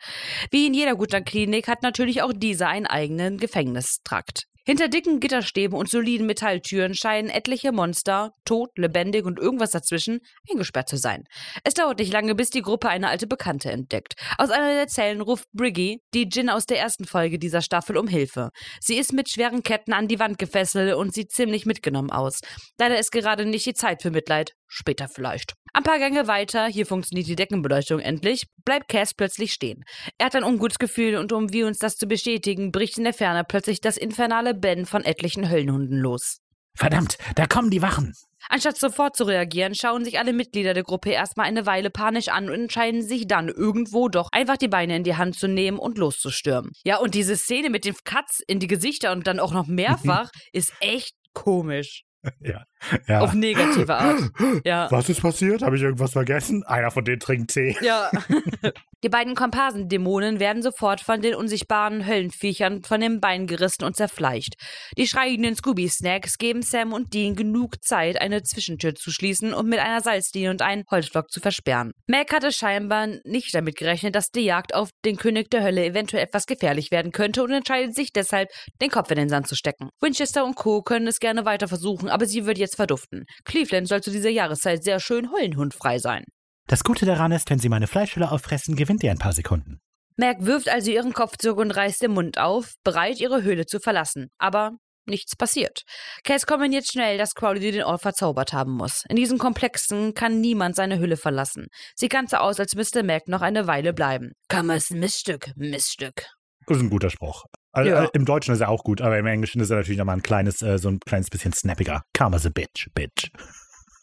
Wie 0.50 0.66
in 0.66 0.74
jeder 0.74 0.96
guten 0.96 1.24
Klinik 1.24 1.68
hat 1.68 1.84
natürlich 1.84 2.24
auch 2.24 2.34
diese 2.36 2.66
einen 2.66 2.88
eigenen 2.88 3.38
Gefängnistrakt. 3.38 4.48
Hinter 4.68 4.90
dicken 4.90 5.22
Gitterstäben 5.22 5.78
und 5.78 5.90
soliden 5.90 6.28
Metalltüren 6.28 6.94
scheinen 6.94 7.30
etliche 7.30 7.72
Monster, 7.72 8.34
tot, 8.44 8.78
lebendig 8.78 9.24
und 9.24 9.40
irgendwas 9.40 9.72
dazwischen, 9.72 10.20
eingesperrt 10.52 10.90
zu 10.90 10.98
sein. 10.98 11.24
Es 11.64 11.74
dauert 11.74 12.00
nicht 12.00 12.12
lange, 12.12 12.36
bis 12.36 12.50
die 12.50 12.62
Gruppe 12.62 12.90
eine 12.90 13.08
alte 13.08 13.28
Bekannte 13.28 13.72
entdeckt. 13.72 14.16
Aus 14.38 14.50
einer 14.50 14.74
der 14.74 14.88
Zellen 14.88 15.22
ruft 15.22 15.48
Briggy, 15.54 16.02
die 16.14 16.28
Jin 16.30 16.50
aus 16.50 16.66
der 16.66 16.80
ersten 16.80 17.06
Folge 17.06 17.40
dieser 17.40 17.62
Staffel, 17.62 17.96
um 17.96 18.10
Hilfe. 18.10 18.50
Sie 18.82 18.98
ist 18.98 19.14
mit 19.14 19.30
schweren 19.30 19.64
Ketten 19.64 19.94
an 19.94 20.10
die 20.10 20.20
Wand 20.20 20.38
gefesselt 20.38 20.96
und 20.96 21.14
sieht 21.14 21.32
ziemlich 21.32 21.66
mitgenommen 21.66 22.12
aus. 22.12 22.42
Leider 22.78 23.00
ist 23.00 23.14
gerade 23.14 23.46
nicht 23.46 23.66
die 23.66 23.74
Zeit 23.74 24.02
für 24.02 24.12
Mitleid. 24.12 24.52
Später 24.68 25.08
vielleicht. 25.08 25.54
Ein 25.74 25.84
paar 25.84 26.00
Gänge 26.00 26.28
weiter, 26.28 26.68
hier 26.68 26.86
funktioniert 26.86 27.28
die 27.28 27.36
Deckenbeleuchtung 27.36 28.00
endlich, 28.00 28.48
bleibt 28.66 28.90
Cass 28.90 29.14
plötzlich 29.14 29.54
stehen. 29.54 29.84
Er 30.18 30.28
hat 30.28 30.36
ein 30.36 30.44
ungutes 30.44 30.80
Gefühl 30.80 31.16
und 31.16 31.32
um 31.32 31.54
wie 31.54 31.64
uns 31.64 31.78
das 31.78 31.96
zu 31.96 32.08
bestätigen, 32.08 32.72
bricht 32.72 32.98
in 32.98 33.04
der 33.04 33.14
Ferne 33.14 33.44
plötzlich 33.48 33.80
das 33.80 33.98
infernale 33.98 34.54
Ben 34.54 34.86
von 34.86 35.04
etlichen 35.04 35.50
Höllenhunden 35.50 36.00
los. 36.00 36.40
Verdammt, 36.76 37.18
da 37.36 37.48
kommen 37.48 37.72
die 37.72 37.82
Wachen. 37.82 38.14
Anstatt 38.50 38.78
sofort 38.78 39.16
zu 39.16 39.24
reagieren, 39.24 39.76
schauen 39.76 40.06
sich 40.06 40.20
alle 40.20 40.32
Mitglieder 40.32 40.74
der 40.74 40.84
Gruppe 40.84 41.10
erstmal 41.10 41.48
eine 41.48 41.66
Weile 41.66 41.90
panisch 41.90 42.30
an 42.30 42.50
und 42.50 42.56
entscheiden 42.56 43.02
sich 43.02 43.28
dann 43.28 43.50
irgendwo 43.50 44.08
doch 44.10 44.30
einfach 44.32 44.58
die 44.58 44.68
Beine 44.68 44.96
in 44.96 45.04
die 45.04 45.16
Hand 45.16 45.36
zu 45.38 45.48
nehmen 45.48 45.80
und 45.80 45.98
loszustürmen. 45.98 46.72
Ja, 46.86 46.98
und 46.98 47.14
diese 47.14 47.36
Szene 47.36 47.70
mit 47.70 47.84
den 47.84 47.96
Cuts 48.04 48.42
in 48.48 48.60
die 48.60 48.68
Gesichter 48.68 49.12
und 49.12 49.28
dann 49.28 49.40
auch 49.40 49.54
noch 49.54 49.68
mehrfach 49.68 50.30
ist 50.54 50.72
echt 50.80 51.16
komisch. 51.34 52.04
Ja. 52.40 52.64
Ja. 53.08 53.22
Auf 53.22 53.34
negative 53.34 53.96
Art. 53.96 54.22
Ja. 54.64 54.90
Was 54.92 55.10
ist 55.10 55.22
passiert? 55.22 55.62
Habe 55.62 55.78
ich 55.78 55.84
irgendwas 55.84 56.12
vergessen? 56.12 56.64
Einer 56.64 56.92
von 56.92 57.04
denen 57.04 57.20
trinkt 57.20 57.52
Tee. 57.52 57.76
Ja. 57.82 58.12
Die 59.04 59.10
beiden 59.10 59.36
Komparsen-Dämonen 59.36 60.40
werden 60.40 60.64
sofort 60.64 61.02
von 61.02 61.22
den 61.22 61.36
unsichtbaren 61.36 62.08
Höllenviechern 62.08 62.84
von 62.84 63.00
den 63.00 63.22
Beinen 63.22 63.46
gerissen 63.46 63.84
und 63.84 63.96
zerfleischt. 63.96 64.56
Die 64.98 65.08
schreienden 65.08 65.56
Scooby-Snacks 65.56 66.40
geben 66.40 66.64
Sam 66.64 66.94
und 66.94 67.14
Dean 67.14 67.36
genug 67.36 67.84
Zeit, 67.84 68.20
eine 68.20 68.42
Zwischentür 68.42 68.96
zu 68.96 69.12
schließen 69.12 69.54
und 69.54 69.70
mit 69.70 69.78
einer 69.78 70.02
Salzlinie 70.02 70.50
und 70.50 70.64
einem 70.64 70.84
Holzblock 70.90 71.30
zu 71.30 71.40
versperren. 71.40 71.92
Mac 72.08 72.34
hatte 72.34 72.52
scheinbar 72.52 73.08
nicht 73.24 73.54
damit 73.54 73.76
gerechnet, 73.76 74.16
dass 74.16 74.32
die 74.32 74.42
Jagd 74.42 74.74
auf 74.74 74.90
den 75.06 75.18
König 75.18 75.52
der 75.52 75.64
Hölle 75.64 75.86
eventuell 75.86 76.24
etwas 76.24 76.48
gefährlich 76.48 76.90
werden 76.90 77.12
könnte 77.12 77.44
und 77.44 77.52
entscheidet 77.52 77.94
sich 77.94 78.12
deshalb, 78.12 78.50
den 78.82 78.90
Kopf 78.90 79.12
in 79.12 79.18
den 79.18 79.30
Sand 79.30 79.48
zu 79.48 79.56
stecken. 79.56 79.90
Winchester 80.02 80.44
und 80.44 80.56
Co. 80.56 80.82
können 80.82 81.06
es 81.06 81.20
gerne 81.20 81.46
weiter 81.46 81.68
versuchen, 81.68 82.10
aber 82.10 82.26
sie 82.26 82.46
wird 82.48 82.58
jetzt 82.58 82.67
verduften. 82.76 83.26
Cleveland 83.46 83.88
soll 83.88 84.02
zu 84.02 84.12
dieser 84.12 84.30
Jahreszeit 84.30 84.84
sehr 84.84 85.00
schön 85.00 85.32
höllenhundfrei 85.32 86.00
sein. 86.00 86.24
Das 86.68 86.84
Gute 86.84 87.06
daran 87.06 87.32
ist, 87.32 87.50
wenn 87.50 87.60
sie 87.60 87.70
meine 87.70 87.88
Fleischhülle 87.88 88.32
auffressen, 88.32 88.76
gewinnt 88.76 89.04
ihr 89.04 89.12
ein 89.12 89.18
paar 89.18 89.34
Sekunden. 89.34 89.80
Mac 90.18 90.38
wirft 90.40 90.68
also 90.68 90.92
ihren 90.92 91.14
Kopf 91.14 91.38
zurück 91.38 91.60
und 91.60 91.72
reißt 91.72 92.02
den 92.02 92.12
Mund 92.12 92.40
auf, 92.40 92.74
bereit, 92.84 93.20
ihre 93.20 93.44
Höhle 93.44 93.66
zu 93.68 93.80
verlassen. 93.80 94.30
Aber 94.38 94.72
nichts 95.06 95.36
passiert. 95.36 95.84
Cass 96.24 96.46
kombiniert 96.46 96.88
schnell, 96.88 97.18
dass 97.18 97.36
Crowley 97.36 97.72
den 97.72 97.84
Ort 97.84 98.02
verzaubert 98.02 98.52
haben 98.52 98.74
muss. 98.74 99.04
In 99.10 99.16
diesen 99.16 99.38
Komplexen 99.38 100.14
kann 100.14 100.42
niemand 100.42 100.76
seine 100.76 101.00
Hülle 101.00 101.18
verlassen. 101.18 101.68
Sieht 101.96 102.12
ganz 102.12 102.32
so 102.32 102.38
aus, 102.38 102.60
als 102.60 102.76
müsste 102.76 103.04
Mac 103.04 103.28
noch 103.28 103.42
eine 103.42 103.68
Weile 103.68 103.94
bleiben. 103.94 104.34
Kammer 104.50 104.76
ist 104.76 104.92
ein 104.92 105.00
Missstück, 105.00 105.52
Missstück. 105.56 106.26
Das 106.66 106.78
ist 106.78 106.84
ein 106.84 106.90
guter 106.90 107.10
Spruch. 107.10 107.46
Also, 107.72 107.92
Ja. 107.92 108.06
äh, 108.06 108.10
Im 108.14 108.26
Deutschen 108.26 108.54
ist 108.54 108.62
er 108.62 108.70
auch 108.70 108.84
gut, 108.84 109.02
aber 109.02 109.18
im 109.18 109.26
Englischen 109.26 109.62
ist 109.62 109.70
er 109.70 109.78
natürlich 109.78 109.98
nochmal 110.00 110.18
ein 110.18 110.24
kleines, 110.24 110.62
äh, 110.62 110.78
so 110.80 110.90
ein 110.90 111.00
kleines 111.00 111.30
bisschen 111.30 111.54
snappiger. 111.54 112.04
Karma's 112.14 112.46
a 112.46 112.50
bitch, 112.50 112.88
bitch. 112.94 113.30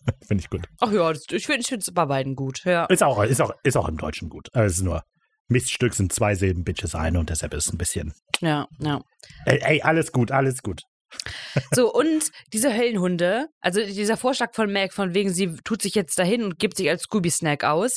Finde 0.27 0.43
ich 0.43 0.51
gut. 0.51 0.67
Ach 0.81 0.93
ja, 0.93 1.11
ich 1.13 1.47
finde 1.47 1.63
es 1.79 1.91
bei 1.93 2.05
beiden 2.05 2.37
gut. 2.37 2.63
Ja. 2.65 2.85
Ist 2.87 3.03
auch, 3.03 3.23
ist 3.25 3.41
auch, 3.41 3.53
ist 3.63 3.77
auch 3.77 3.89
im 3.89 3.97
Deutschen 3.97 4.29
gut. 4.29 4.49
Aber 4.53 4.67
es 4.67 4.75
ist 4.77 4.83
nur, 4.83 5.03
Miststück 5.49 5.95
sind 5.95 6.13
zwei 6.13 6.35
Silben, 6.35 6.63
Bitch 6.63 6.83
ist 6.85 6.95
eine 6.95 7.19
und 7.19 7.31
deshalb 7.31 7.55
ist 7.55 7.67
es 7.67 7.73
ein 7.73 7.79
bisschen. 7.79 8.13
Ja, 8.41 8.67
ja. 8.81 9.01
Ey, 9.47 9.61
ey, 9.63 9.83
alles 9.83 10.13
gut, 10.13 10.31
alles 10.31 10.63
gut. 10.63 10.83
So, 11.73 11.93
und 11.93 12.31
diese 12.53 12.75
Höllenhunde, 12.77 13.47
also 13.61 13.81
dieser 13.85 14.17
Vorschlag 14.17 14.53
von 14.55 14.73
Mac, 14.73 14.93
von 14.93 15.15
wegen, 15.15 15.33
sie 15.33 15.55
tut 15.65 15.81
sich 15.81 15.95
jetzt 15.95 16.19
dahin 16.19 16.43
und 16.43 16.59
gibt 16.59 16.77
sich 16.77 16.91
als 16.91 17.03
Scooby-Snack 17.05 17.65
aus, 17.65 17.97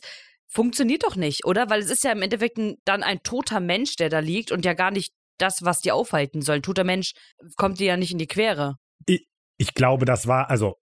funktioniert 0.49 1.03
doch 1.03 1.15
nicht, 1.15 1.43
oder? 1.45 1.69
Weil 1.69 1.81
es 1.81 1.89
ist 1.89 2.03
ja 2.03 2.11
im 2.11 2.21
Endeffekt 2.21 2.57
ein, 2.57 2.75
dann 2.85 3.03
ein 3.03 3.19
toter 3.23 3.59
Mensch, 3.59 3.95
der 3.95 4.09
da 4.09 4.19
liegt 4.19 4.51
und 4.51 4.63
ja 4.65 4.73
gar 4.73 4.91
nicht 4.91 5.11
das, 5.37 5.63
was 5.63 5.81
die 5.81 5.91
aufhalten 5.91 6.41
soll. 6.41 6.57
Ein 6.57 6.63
toter 6.63 6.83
Mensch 6.83 7.13
kommt 7.55 7.79
dir 7.79 7.87
ja 7.87 7.97
nicht 7.97 8.11
in 8.11 8.17
die 8.17 8.27
Quere. 8.27 8.75
Ich 9.59 9.73
glaube, 9.73 10.05
das 10.05 10.27
war, 10.27 10.49
also, 10.49 10.75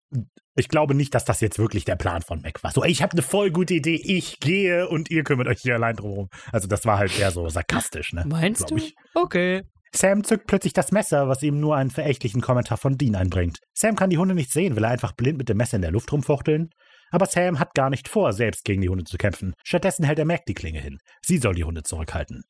ich 0.55 0.67
glaube 0.67 0.95
nicht, 0.95 1.13
dass 1.15 1.25
das 1.25 1.39
jetzt 1.41 1.59
wirklich 1.59 1.85
der 1.85 1.95
Plan 1.95 2.21
von 2.21 2.41
Mac 2.41 2.61
war. 2.63 2.71
So, 2.71 2.83
ey, 2.83 2.91
ich 2.91 3.01
habe 3.01 3.13
eine 3.13 3.21
voll 3.21 3.51
gute 3.51 3.73
Idee, 3.73 3.95
ich 3.95 4.39
gehe 4.39 4.89
und 4.89 5.09
ihr 5.09 5.23
kümmert 5.23 5.47
euch 5.47 5.61
hier 5.61 5.75
allein 5.75 5.95
drum 5.95 6.11
rum. 6.11 6.29
Also, 6.51 6.67
das 6.67 6.85
war 6.85 6.97
halt 6.97 7.17
eher 7.17 7.31
so 7.31 7.47
sarkastisch, 7.47 8.13
ne? 8.13 8.25
Meinst 8.27 8.69
du? 8.69 8.75
ich. 8.75 8.95
Okay. 9.13 9.63
Sam 9.93 10.25
zückt 10.25 10.47
plötzlich 10.47 10.73
das 10.73 10.91
Messer, 10.91 11.29
was 11.29 11.41
ihm 11.41 11.61
nur 11.61 11.77
einen 11.77 11.89
verächtlichen 11.89 12.41
Kommentar 12.41 12.77
von 12.77 12.97
Dean 12.97 13.15
einbringt. 13.15 13.59
Sam 13.73 13.95
kann 13.95 14.09
die 14.09 14.17
Hunde 14.17 14.35
nicht 14.35 14.51
sehen, 14.51 14.75
will 14.75 14.83
er 14.83 14.89
einfach 14.89 15.13
blind 15.13 15.37
mit 15.37 15.47
dem 15.47 15.55
Messer 15.55 15.77
in 15.77 15.83
der 15.83 15.91
Luft 15.91 16.11
rumfuchteln. 16.11 16.69
Aber 17.11 17.27
Sam 17.27 17.59
hat 17.59 17.73
gar 17.75 17.89
nicht 17.89 18.09
vor, 18.09 18.33
selbst 18.33 18.65
gegen 18.65 18.81
die 18.81 18.89
Hunde 18.89 19.05
zu 19.05 19.15
kämpfen. 19.17 19.53
Stattdessen 19.63 20.03
hält 20.03 20.19
er 20.19 20.25
Mac 20.25 20.45
die 20.47 20.53
Klinge 20.53 20.81
hin. 20.81 20.97
Sie 21.21 21.37
soll 21.37 21.55
die 21.55 21.63
Hunde 21.63 21.83
zurückhalten. 21.83 22.43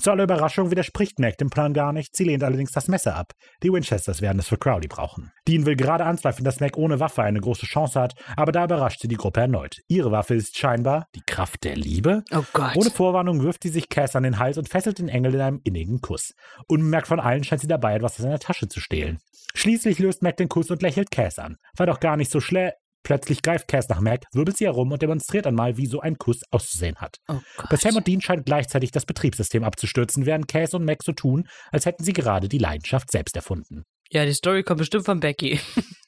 Zu 0.00 0.12
aller 0.12 0.24
Überraschung 0.24 0.70
widerspricht 0.70 1.18
Mac 1.18 1.38
dem 1.38 1.50
Plan 1.50 1.74
gar 1.74 1.92
nicht, 1.92 2.16
sie 2.16 2.24
lehnt 2.24 2.44
allerdings 2.44 2.72
das 2.72 2.88
Messer 2.88 3.16
ab. 3.16 3.32
Die 3.62 3.72
Winchesters 3.72 4.22
werden 4.22 4.38
es 4.38 4.48
für 4.48 4.56
Crowley 4.56 4.86
brauchen. 4.86 5.32
Dean 5.48 5.66
will 5.66 5.74
gerade 5.74 6.04
anzweifeln, 6.04 6.44
dass 6.44 6.60
Mac 6.60 6.76
ohne 6.76 7.00
Waffe 7.00 7.22
eine 7.22 7.40
große 7.40 7.66
Chance 7.66 8.00
hat, 8.00 8.14
aber 8.36 8.52
da 8.52 8.64
überrascht 8.64 9.00
sie 9.00 9.08
die 9.08 9.16
Gruppe 9.16 9.40
erneut. 9.40 9.78
Ihre 9.88 10.12
Waffe 10.12 10.34
ist 10.34 10.56
scheinbar 10.56 11.06
die 11.14 11.22
Kraft 11.26 11.64
der 11.64 11.76
Liebe. 11.76 12.22
Oh 12.32 12.44
Gott. 12.52 12.76
Ohne 12.76 12.90
Vorwarnung 12.90 13.42
wirft 13.42 13.64
sie 13.64 13.70
sich 13.70 13.88
Cass 13.88 14.14
an 14.14 14.22
den 14.22 14.38
Hals 14.38 14.58
und 14.58 14.68
fesselt 14.68 14.98
den 14.98 15.08
Engel 15.08 15.34
in 15.34 15.40
einem 15.40 15.60
innigen 15.64 16.00
Kuss. 16.00 16.34
Unbemerkt 16.68 17.08
von 17.08 17.20
allen 17.20 17.42
scheint 17.42 17.60
sie 17.60 17.66
dabei, 17.66 17.94
etwas 17.94 18.12
aus 18.12 18.22
seiner 18.22 18.38
Tasche 18.38 18.68
zu 18.68 18.80
stehlen. 18.80 19.18
Schließlich 19.54 19.98
löst 19.98 20.22
Mac 20.22 20.36
den 20.36 20.48
Kuss 20.48 20.70
und 20.70 20.82
lächelt 20.82 21.10
Cass 21.10 21.38
an. 21.38 21.56
War 21.76 21.86
doch 21.86 22.00
gar 22.00 22.16
nicht 22.16 22.30
so 22.30 22.40
schle. 22.40 22.74
Plötzlich 23.08 23.40
greift 23.40 23.68
Cass 23.68 23.88
nach 23.88 24.02
Mac, 24.02 24.26
wirbelt 24.34 24.58
sie 24.58 24.66
herum 24.66 24.92
und 24.92 25.00
demonstriert 25.00 25.46
einmal, 25.46 25.78
wie 25.78 25.86
so 25.86 26.00
ein 26.00 26.18
Kuss 26.18 26.42
auszusehen 26.50 26.96
hat. 26.96 27.16
oh 27.28 27.40
Bei. 27.70 27.76
Sam 27.76 27.96
und 27.96 28.06
Dean 28.06 28.20
scheint 28.20 28.44
gleichzeitig 28.44 28.90
das 28.90 29.06
Betriebssystem 29.06 29.64
abzustürzen, 29.64 30.26
während 30.26 30.46
Cass 30.46 30.74
und 30.74 30.84
Mac 30.84 31.02
so 31.02 31.12
tun, 31.12 31.48
als 31.72 31.86
hätten 31.86 32.04
sie 32.04 32.12
gerade 32.12 32.50
die 32.50 32.58
Leidenschaft 32.58 33.10
selbst 33.10 33.34
erfunden. 33.34 33.84
Ja, 34.10 34.26
die 34.26 34.34
Story 34.34 34.62
kommt 34.62 34.80
bestimmt 34.80 35.06
von 35.06 35.20
Becky. 35.20 35.58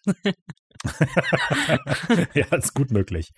ja, 2.35 2.45
ist 2.55 2.75
gut 2.75 2.91
möglich. 2.91 3.31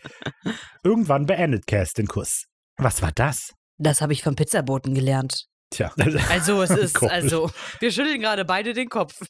Irgendwann 0.83 1.27
beendet 1.27 1.69
Cass 1.69 1.93
den 1.93 2.09
Kuss. 2.09 2.47
Was 2.79 3.01
war 3.01 3.13
das? 3.13 3.53
Das 3.79 4.01
habe 4.01 4.13
ich 4.13 4.25
vom 4.25 4.35
Pizzaboten 4.35 4.93
gelernt. 4.93 5.45
Tja, 5.71 5.93
Also, 6.31 6.61
es 6.63 6.71
ist, 6.71 6.95
Komisch. 6.95 7.13
also, 7.15 7.49
wir 7.79 7.93
schütteln 7.93 8.21
gerade 8.23 8.45
beide 8.45 8.73
den 8.73 8.89
Kopf. 8.89 9.21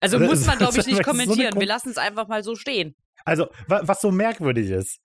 Also 0.00 0.18
Das 0.18 0.28
muss 0.28 0.46
man, 0.46 0.58
glaube 0.58 0.72
ich, 0.72 0.76
das 0.78 0.86
nicht 0.86 0.96
so 0.96 1.02
kommentieren. 1.02 1.54
Kom- 1.54 1.60
Wir 1.60 1.66
lassen 1.66 1.90
es 1.90 1.98
einfach 1.98 2.28
mal 2.28 2.42
so 2.42 2.54
stehen. 2.54 2.94
Also, 3.24 3.48
wa 3.68 3.80
was 3.84 4.00
so 4.00 4.10
merkwürdig 4.10 4.70
ist. 4.70 4.98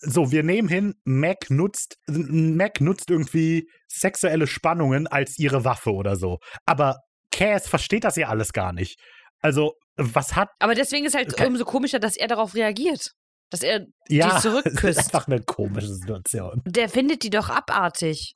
So, 0.00 0.30
wir 0.30 0.42
nehmen 0.42 0.68
hin, 0.68 0.94
Mac 1.04 1.48
nutzt, 1.50 1.96
Mac 2.06 2.80
nutzt 2.82 3.10
irgendwie 3.10 3.66
sexuelle 3.86 4.46
Spannungen 4.46 5.06
als 5.06 5.38
ihre 5.38 5.64
Waffe 5.64 5.90
oder 5.90 6.16
so. 6.16 6.38
Aber 6.66 6.96
Cass 7.30 7.66
versteht 7.66 8.04
das 8.04 8.16
ja 8.16 8.28
alles 8.28 8.52
gar 8.52 8.72
nicht. 8.72 8.98
Also, 9.40 9.72
was 9.96 10.36
hat. 10.36 10.48
Aber 10.58 10.74
deswegen 10.74 11.06
ist 11.06 11.14
halt 11.14 11.40
umso 11.46 11.64
komischer, 11.64 11.98
dass 11.98 12.16
er 12.16 12.28
darauf 12.28 12.54
reagiert. 12.54 13.10
Dass 13.50 13.62
er, 13.62 13.86
Ja, 14.08 14.36
Die 14.36 14.42
zurückküsst. 14.42 14.84
es 14.84 15.06
ist 15.06 15.14
einfach 15.14 15.26
eine 15.28 15.40
komische 15.42 15.94
Situation. 15.94 16.60
der 16.66 16.88
findet 16.90 17.22
die 17.22 17.30
doch 17.30 17.48
abartig. 17.48 18.34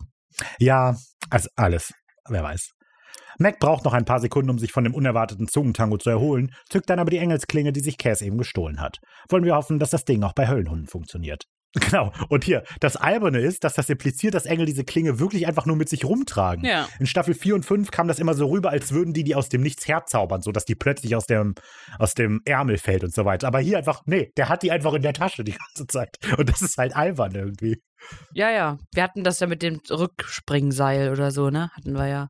Ja, 0.59 0.97
also 1.29 1.49
alles. 1.57 1.93
Wer 2.29 2.43
weiß. 2.43 2.71
Mac 3.39 3.59
braucht 3.59 3.85
noch 3.85 3.93
ein 3.93 4.05
paar 4.05 4.21
Sekunden, 4.21 4.51
um 4.51 4.59
sich 4.59 4.73
von 4.73 4.85
dem 4.85 4.95
unerwarteten 4.95 5.49
Zungentango 5.49 5.99
zu 5.99 6.11
erholen, 6.11 6.55
zückt 6.69 6.91
dann 6.91 6.99
aber 6.99 7.11
die 7.11 7.19
Engelsklinge, 7.19 7.73
die 7.73 7.81
sich 7.81 7.99
Cass 7.99 8.23
eben 8.23 8.39
gestohlen 8.39 8.81
hat. 8.81 8.99
Wollen 9.29 9.45
wir 9.45 9.57
hoffen, 9.57 9.79
dass 9.79 9.91
das 9.91 10.05
Ding 10.05 10.23
auch 10.23 10.35
bei 10.35 10.49
Höllenhunden 10.49 10.87
funktioniert. 10.87 11.45
Genau. 11.91 12.13
Und 12.29 12.45
hier, 12.45 12.65
das 12.81 12.97
Alberne 12.97 13.41
ist, 13.41 13.65
dass 13.65 13.75
das 13.75 13.89
impliziert, 13.89 14.35
dass 14.35 14.47
Engel 14.47 14.67
diese 14.67 14.85
Klinge 14.85 15.19
wirklich 15.19 15.47
einfach 15.47 15.67
nur 15.67 15.77
mit 15.77 15.89
sich 15.89 16.05
rumtragen. 16.05 16.65
Ja. 16.65 16.87
In 16.99 17.07
Staffel 17.07 17.35
4 17.35 17.55
und 17.55 17.65
5 17.65 17.91
kam 17.91 18.09
das 18.09 18.19
immer 18.19 18.35
so 18.35 18.47
rüber, 18.47 18.71
als 18.71 18.93
würden 18.93 19.15
die 19.15 19.25
die 19.25 19.35
aus 19.35 19.49
dem 19.49 19.63
Nichts 19.63 19.89
herzaubern, 19.89 20.43
so 20.43 20.53
dass 20.53 20.65
die 20.65 20.75
plötzlich 20.75 21.17
aus 21.17 21.27
dem, 21.27 21.55
aus 21.99 22.15
dem 22.15 22.41
Ärmel 22.45 22.77
fällt 22.79 23.05
und 23.05 23.15
so 23.15 23.25
weiter. 23.25 23.47
Aber 23.47 23.61
hier 23.61 23.79
einfach, 23.79 24.03
nee, 24.05 24.31
der 24.37 24.49
hat 24.49 24.63
die 24.63 24.71
einfach 24.71 24.93
in 24.93 25.03
der 25.03 25.15
Tasche 25.15 25.45
die 25.45 25.53
ganze 25.53 25.87
Zeit. 25.87 26.19
Und 26.37 26.49
das 26.49 26.61
ist 26.63 26.77
halt 26.77 26.95
albern 26.95 27.35
irgendwie. 27.35 27.79
Ja, 28.35 28.51
ja. 28.51 28.79
Wir 28.93 29.03
hatten 29.03 29.25
das 29.25 29.41
ja 29.41 29.47
mit 29.47 29.63
dem 29.63 29.81
Rückspringseil 29.91 31.11
oder 31.11 31.31
so, 31.31 31.51
ne? 31.51 31.71
Hatten 31.75 31.95
wir 31.95 32.07
ja. 32.07 32.29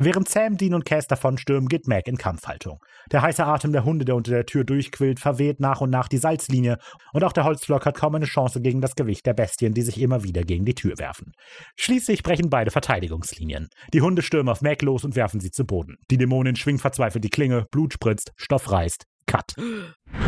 Während 0.00 0.28
Sam, 0.28 0.56
Dean 0.56 0.74
und 0.74 0.84
Cass 0.84 1.08
davonstürmen, 1.08 1.68
geht 1.68 1.88
Mac 1.88 2.06
in 2.06 2.16
Kampfhaltung. 2.16 2.78
Der 3.10 3.20
heiße 3.20 3.44
Atem 3.44 3.72
der 3.72 3.84
Hunde, 3.84 4.04
der 4.04 4.14
unter 4.14 4.30
der 4.30 4.46
Tür 4.46 4.62
durchquillt, 4.62 5.18
verweht 5.18 5.58
nach 5.58 5.80
und 5.80 5.90
nach 5.90 6.06
die 6.06 6.18
Salzlinie 6.18 6.78
und 7.12 7.24
auch 7.24 7.32
der 7.32 7.42
Holzblock 7.42 7.84
hat 7.84 7.96
kaum 7.96 8.14
eine 8.14 8.24
Chance 8.24 8.60
gegen 8.60 8.80
das 8.80 8.94
Gewicht 8.94 9.26
der 9.26 9.34
Bestien, 9.34 9.74
die 9.74 9.82
sich 9.82 10.00
immer 10.00 10.22
wieder 10.22 10.42
gegen 10.42 10.64
die 10.64 10.76
Tür 10.76 10.98
werfen. 10.98 11.32
Schließlich 11.74 12.22
brechen 12.22 12.48
beide 12.48 12.70
Verteidigungslinien. 12.70 13.70
Die 13.92 14.00
Hunde 14.00 14.22
stürmen 14.22 14.50
auf 14.50 14.62
Mac 14.62 14.82
los 14.82 15.04
und 15.04 15.16
werfen 15.16 15.40
sie 15.40 15.50
zu 15.50 15.64
Boden. 15.64 15.96
Die 16.12 16.16
Dämonin 16.16 16.54
schwingt 16.54 16.80
verzweifelt 16.80 17.24
die 17.24 17.30
Klinge, 17.30 17.66
Blut 17.72 17.92
spritzt, 17.92 18.30
Stoff 18.36 18.70
reißt. 18.70 19.04
Cut. 19.26 19.56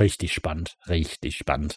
Richtig 0.00 0.32
spannend, 0.32 0.74
richtig 0.88 1.36
spannend. 1.36 1.76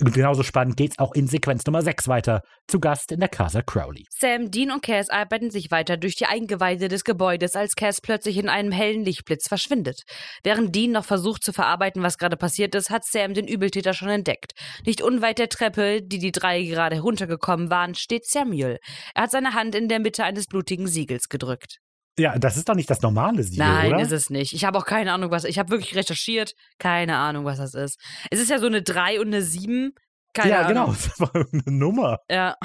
Genauso 0.00 0.44
spannend 0.44 0.76
geht's 0.76 0.98
auch 0.98 1.12
in 1.14 1.26
Sequenz 1.26 1.66
Nummer 1.66 1.82
6 1.82 2.06
weiter. 2.06 2.42
Zu 2.68 2.78
Gast 2.78 3.10
in 3.10 3.18
der 3.18 3.28
Casa 3.28 3.62
Crowley. 3.62 4.06
Sam, 4.10 4.50
Dean 4.50 4.70
und 4.70 4.82
Cass 4.82 5.10
arbeiten 5.10 5.50
sich 5.50 5.70
weiter 5.70 5.96
durch 5.96 6.14
die 6.14 6.26
Eingeweide 6.26 6.86
des 6.88 7.02
Gebäudes, 7.02 7.56
als 7.56 7.74
Cass 7.74 8.00
plötzlich 8.00 8.36
in 8.36 8.48
einem 8.48 8.70
hellen 8.70 9.04
Lichtblitz 9.04 9.48
verschwindet. 9.48 10.02
Während 10.44 10.74
Dean 10.74 10.92
noch 10.92 11.04
versucht 11.04 11.42
zu 11.42 11.52
verarbeiten, 11.52 12.02
was 12.02 12.18
gerade 12.18 12.36
passiert 12.36 12.74
ist, 12.76 12.90
hat 12.90 13.04
Sam 13.04 13.34
den 13.34 13.48
Übeltäter 13.48 13.94
schon 13.94 14.08
entdeckt. 14.08 14.52
Nicht 14.86 15.02
unweit 15.02 15.38
der 15.38 15.48
Treppe, 15.48 16.00
die 16.02 16.18
die 16.18 16.32
drei 16.32 16.62
gerade 16.62 16.96
heruntergekommen 16.96 17.70
waren, 17.70 17.94
steht 17.94 18.26
Samuel. 18.26 18.78
Er 19.14 19.24
hat 19.24 19.32
seine 19.32 19.54
Hand 19.54 19.74
in 19.74 19.88
der 19.88 19.98
Mitte 19.98 20.22
eines 20.22 20.46
blutigen 20.46 20.86
Siegels 20.86 21.28
gedrückt. 21.28 21.78
Ja, 22.18 22.36
das 22.38 22.56
ist 22.56 22.68
doch 22.68 22.74
nicht 22.74 22.90
das 22.90 23.00
normale 23.00 23.42
Siegel, 23.44 23.64
Nein, 23.66 23.94
oder? 23.94 24.02
ist 24.02 24.12
es 24.12 24.28
nicht. 24.28 24.52
Ich 24.52 24.64
habe 24.64 24.76
auch 24.76 24.84
keine 24.84 25.12
Ahnung, 25.12 25.30
was. 25.30 25.44
Ich 25.44 25.58
habe 25.58 25.70
wirklich 25.70 25.94
recherchiert. 25.94 26.54
Keine 26.78 27.16
Ahnung, 27.16 27.44
was 27.44 27.58
das 27.58 27.74
ist. 27.74 27.98
Es 28.30 28.40
ist 28.40 28.50
ja 28.50 28.58
so 28.58 28.66
eine 28.66 28.82
3 28.82 29.20
und 29.20 29.28
eine 29.28 29.42
7. 29.42 29.92
Keine 30.34 30.50
ja, 30.50 30.62
Ahnung. 30.62 30.68
genau. 30.68 30.86
Das 31.08 31.20
war 31.20 31.34
irgendeine 31.34 31.76
Nummer. 31.76 32.18
Ja. 32.30 32.56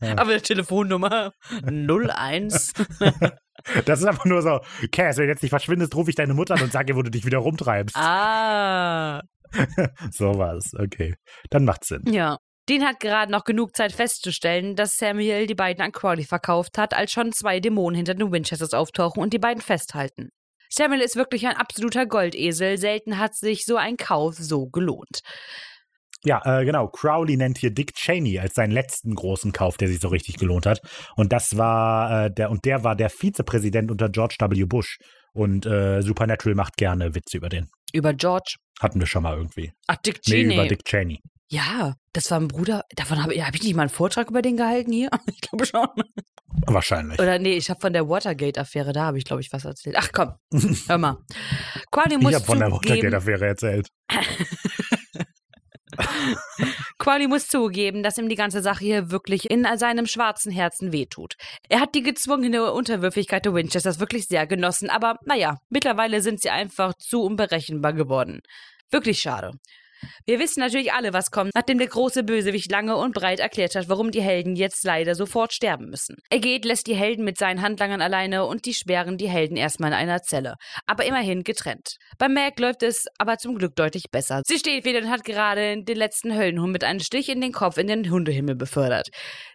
Ja. 0.00 0.16
Aber 0.18 0.40
Telefonnummer 0.42 1.32
01. 1.64 2.72
Das 3.84 4.00
ist 4.00 4.06
einfach 4.06 4.24
nur 4.24 4.42
so, 4.42 4.58
Cass, 4.90 5.18
wenn 5.18 5.26
du 5.26 5.30
jetzt 5.30 5.42
nicht 5.42 5.50
verschwindest, 5.50 5.94
rufe 5.94 6.10
ich 6.10 6.16
deine 6.16 6.34
Mutter 6.34 6.54
an 6.54 6.62
und 6.62 6.72
sage 6.72 6.92
ihr, 6.92 6.96
wo 6.96 7.02
du 7.02 7.12
dich 7.12 7.24
wieder 7.24 7.38
rumtreibst. 7.38 7.94
ah. 7.94 9.22
So 10.10 10.36
war 10.36 10.54
es. 10.56 10.72
Okay. 10.74 11.14
Dann 11.50 11.64
macht's 11.64 11.86
Sinn. 11.88 12.02
Ja. 12.10 12.38
Dean 12.68 12.84
hat 12.84 13.00
gerade 13.00 13.32
noch 13.32 13.44
genug 13.44 13.76
Zeit 13.76 13.92
festzustellen, 13.92 14.76
dass 14.76 14.96
Samuel 14.96 15.46
die 15.46 15.54
beiden 15.54 15.82
an 15.82 15.92
Crowley 15.92 16.24
verkauft 16.24 16.78
hat, 16.78 16.94
als 16.94 17.10
schon 17.12 17.32
zwei 17.32 17.58
Dämonen 17.60 17.96
hinter 17.96 18.14
den 18.14 18.30
Winchesters 18.30 18.72
auftauchen 18.72 19.22
und 19.22 19.32
die 19.32 19.38
beiden 19.38 19.62
festhalten. 19.62 20.30
Samuel 20.70 21.00
ist 21.02 21.16
wirklich 21.16 21.46
ein 21.46 21.56
absoluter 21.56 22.06
Goldesel. 22.06 22.78
Selten 22.78 23.18
hat 23.18 23.34
sich 23.34 23.64
so 23.64 23.76
ein 23.76 23.96
Kauf 23.96 24.36
so 24.36 24.68
gelohnt. 24.68 25.20
Ja, 26.24 26.40
äh, 26.44 26.64
genau. 26.64 26.86
Crowley 26.88 27.36
nennt 27.36 27.58
hier 27.58 27.72
Dick 27.72 27.94
Cheney 27.94 28.38
als 28.38 28.54
seinen 28.54 28.70
letzten 28.70 29.14
großen 29.14 29.52
Kauf, 29.52 29.76
der 29.76 29.88
sich 29.88 30.00
so 30.00 30.08
richtig 30.08 30.36
gelohnt 30.36 30.66
hat. 30.66 30.80
Und 31.16 31.32
das 31.32 31.56
war 31.58 32.26
äh, 32.26 32.30
der 32.32 32.50
und 32.50 32.64
der 32.64 32.84
war 32.84 32.94
der 32.94 33.10
Vizepräsident 33.10 33.90
unter 33.90 34.08
George 34.08 34.36
W. 34.38 34.64
Bush. 34.64 34.98
Und 35.34 35.66
äh, 35.66 36.00
Supernatural 36.00 36.54
macht 36.54 36.76
gerne 36.76 37.14
Witze 37.14 37.38
über 37.38 37.48
den. 37.48 37.68
Über 37.92 38.14
George. 38.14 38.54
Hatten 38.80 39.00
wir 39.00 39.06
schon 39.06 39.24
mal 39.24 39.36
irgendwie. 39.36 39.72
Ach, 39.88 39.96
Dick 39.96 40.20
Nee, 40.26 40.42
Cheney. 40.42 40.54
über 40.54 40.68
Dick 40.68 40.84
Cheney. 40.84 41.20
Ja, 41.52 41.96
das 42.14 42.30
war 42.30 42.40
ein 42.40 42.48
Bruder. 42.48 42.86
Davon 42.96 43.22
habe 43.22 43.34
hab 43.34 43.54
ich 43.54 43.62
nicht 43.62 43.74
mal 43.74 43.82
einen 43.82 43.90
Vortrag 43.90 44.30
über 44.30 44.40
den 44.40 44.56
gehalten 44.56 44.90
hier? 44.90 45.10
Ich 45.30 45.42
glaube 45.42 45.66
schon. 45.66 45.86
Wahrscheinlich. 46.66 47.18
Oder 47.18 47.38
nee, 47.38 47.56
ich 47.56 47.68
habe 47.68 47.78
von 47.78 47.92
der 47.92 48.08
Watergate-Affäre, 48.08 48.94
da 48.94 49.04
habe 49.04 49.18
ich, 49.18 49.26
glaube 49.26 49.42
ich, 49.42 49.52
was 49.52 49.66
erzählt. 49.66 49.96
Ach 49.98 50.08
komm, 50.12 50.32
hör 50.88 50.96
mal. 50.96 51.18
Quali 51.90 52.16
muss 52.16 52.30
ich 52.30 52.36
habe 52.36 52.46
von 52.46 52.58
der 52.58 52.72
Watergate-Affäre 52.72 53.46
erzählt. 53.46 53.88
Quali 56.98 57.26
muss 57.26 57.48
zugeben, 57.48 58.02
dass 58.02 58.16
ihm 58.16 58.30
die 58.30 58.34
ganze 58.34 58.62
Sache 58.62 58.82
hier 58.82 59.10
wirklich 59.10 59.50
in 59.50 59.66
seinem 59.76 60.06
schwarzen 60.06 60.52
Herzen 60.52 60.90
wehtut. 60.90 61.34
Er 61.68 61.80
hat 61.80 61.94
die 61.94 62.02
gezwungene 62.02 62.72
Unterwürfigkeit 62.72 63.44
der 63.44 63.52
Winchesters 63.52 64.00
wirklich 64.00 64.26
sehr 64.26 64.46
genossen, 64.46 64.88
aber 64.88 65.18
naja, 65.26 65.58
mittlerweile 65.68 66.22
sind 66.22 66.40
sie 66.40 66.48
einfach 66.48 66.94
zu 66.94 67.22
unberechenbar 67.22 67.92
geworden. 67.92 68.40
Wirklich 68.90 69.18
schade. 69.18 69.50
Wir 70.26 70.38
wissen 70.38 70.60
natürlich 70.60 70.92
alle, 70.92 71.12
was 71.12 71.30
kommt, 71.30 71.52
nachdem 71.54 71.78
der 71.78 71.88
große 71.88 72.22
Bösewicht 72.22 72.70
lange 72.70 72.96
und 72.96 73.14
breit 73.14 73.40
erklärt 73.40 73.74
hat, 73.74 73.88
warum 73.88 74.10
die 74.10 74.22
Helden 74.22 74.56
jetzt 74.56 74.84
leider 74.84 75.14
sofort 75.14 75.52
sterben 75.52 75.88
müssen. 75.90 76.16
Er 76.30 76.38
geht, 76.38 76.64
lässt 76.64 76.86
die 76.86 76.94
Helden 76.94 77.24
mit 77.24 77.38
seinen 77.38 77.62
Handlangern 77.62 78.02
alleine 78.02 78.46
und 78.46 78.66
die 78.66 78.74
sperren 78.74 79.18
die 79.18 79.28
Helden 79.28 79.56
erstmal 79.56 79.90
in 79.90 79.96
einer 79.96 80.22
Zelle. 80.22 80.54
Aber 80.86 81.04
immerhin 81.04 81.42
getrennt. 81.42 81.96
Bei 82.18 82.28
Meg 82.28 82.58
läuft 82.58 82.82
es 82.82 83.06
aber 83.18 83.38
zum 83.38 83.56
Glück 83.56 83.74
deutlich 83.76 84.04
besser. 84.10 84.42
Sie 84.46 84.58
steht 84.58 84.84
wieder 84.84 85.00
und 85.00 85.10
hat 85.10 85.24
gerade 85.24 85.82
den 85.82 85.96
letzten 85.96 86.34
Höllenhund 86.34 86.72
mit 86.72 86.84
einem 86.84 87.00
Stich 87.00 87.28
in 87.28 87.40
den 87.40 87.52
Kopf 87.52 87.78
in 87.78 87.86
den 87.86 88.10
Hundehimmel 88.10 88.54
befördert. 88.54 89.08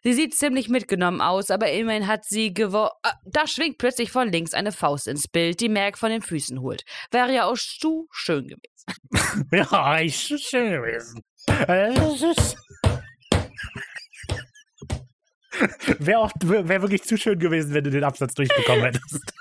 Sie 0.03 0.13
sieht 0.13 0.35
ziemlich 0.35 0.69
mitgenommen 0.69 1.21
aus, 1.21 1.49
aber 1.49 1.71
immerhin 1.71 2.07
hat 2.07 2.25
sie 2.25 2.53
gewor... 2.53 2.91
Ah, 3.03 3.13
da 3.25 3.47
schwingt 3.47 3.77
plötzlich 3.77 4.11
von 4.11 4.31
links 4.31 4.53
eine 4.53 4.71
Faust 4.71 5.07
ins 5.07 5.27
Bild, 5.27 5.59
die 5.59 5.69
Meg 5.69 5.97
von 5.97 6.09
den 6.09 6.21
Füßen 6.21 6.61
holt. 6.61 6.83
Wäre 7.11 7.33
ja 7.33 7.45
auch 7.45 7.57
zu 7.57 8.07
schön 8.11 8.47
gewesen. 8.47 8.77
Ja, 9.51 9.65
ist 10.37 10.49
schön 10.49 10.71
gewesen. 10.71 11.21
Wäre 15.99 16.19
auch 16.19 16.31
wär 16.43 16.81
wirklich 16.81 17.03
zu 17.03 17.17
schön 17.17 17.39
gewesen, 17.39 17.73
wenn 17.73 17.83
du 17.83 17.89
den 17.89 18.03
Absatz 18.03 18.35
durchbekommen 18.35 18.85
hättest. 18.85 19.33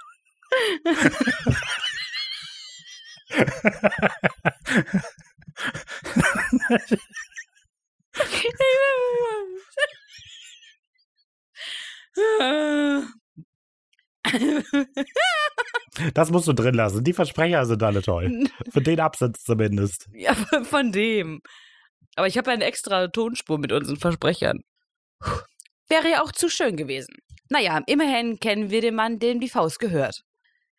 Das 16.12 16.30
musst 16.30 16.46
du 16.46 16.52
drin 16.52 16.74
lassen. 16.74 17.02
Die 17.04 17.14
Versprecher 17.14 17.64
sind 17.64 17.82
alle 17.82 18.02
toll. 18.02 18.44
Für 18.70 18.82
den 18.82 19.00
Absatz 19.00 19.44
zumindest. 19.44 20.06
ja, 20.12 20.34
von 20.34 20.92
dem. 20.92 21.40
Aber 22.16 22.26
ich 22.26 22.36
habe 22.36 22.50
eine 22.50 22.64
extra 22.64 23.08
Tonspur 23.08 23.58
mit 23.58 23.72
unseren 23.72 23.96
Versprechern. 23.96 24.60
Puh. 25.20 25.40
Wäre 25.88 26.10
ja 26.10 26.22
auch 26.22 26.32
zu 26.32 26.50
schön 26.50 26.76
gewesen. 26.76 27.14
Naja, 27.48 27.80
immerhin 27.86 28.38
kennen 28.40 28.70
wir 28.70 28.80
den 28.80 28.94
Mann, 28.94 29.18
dem 29.18 29.40
die 29.40 29.48
Faust 29.48 29.78
gehört. 29.78 30.22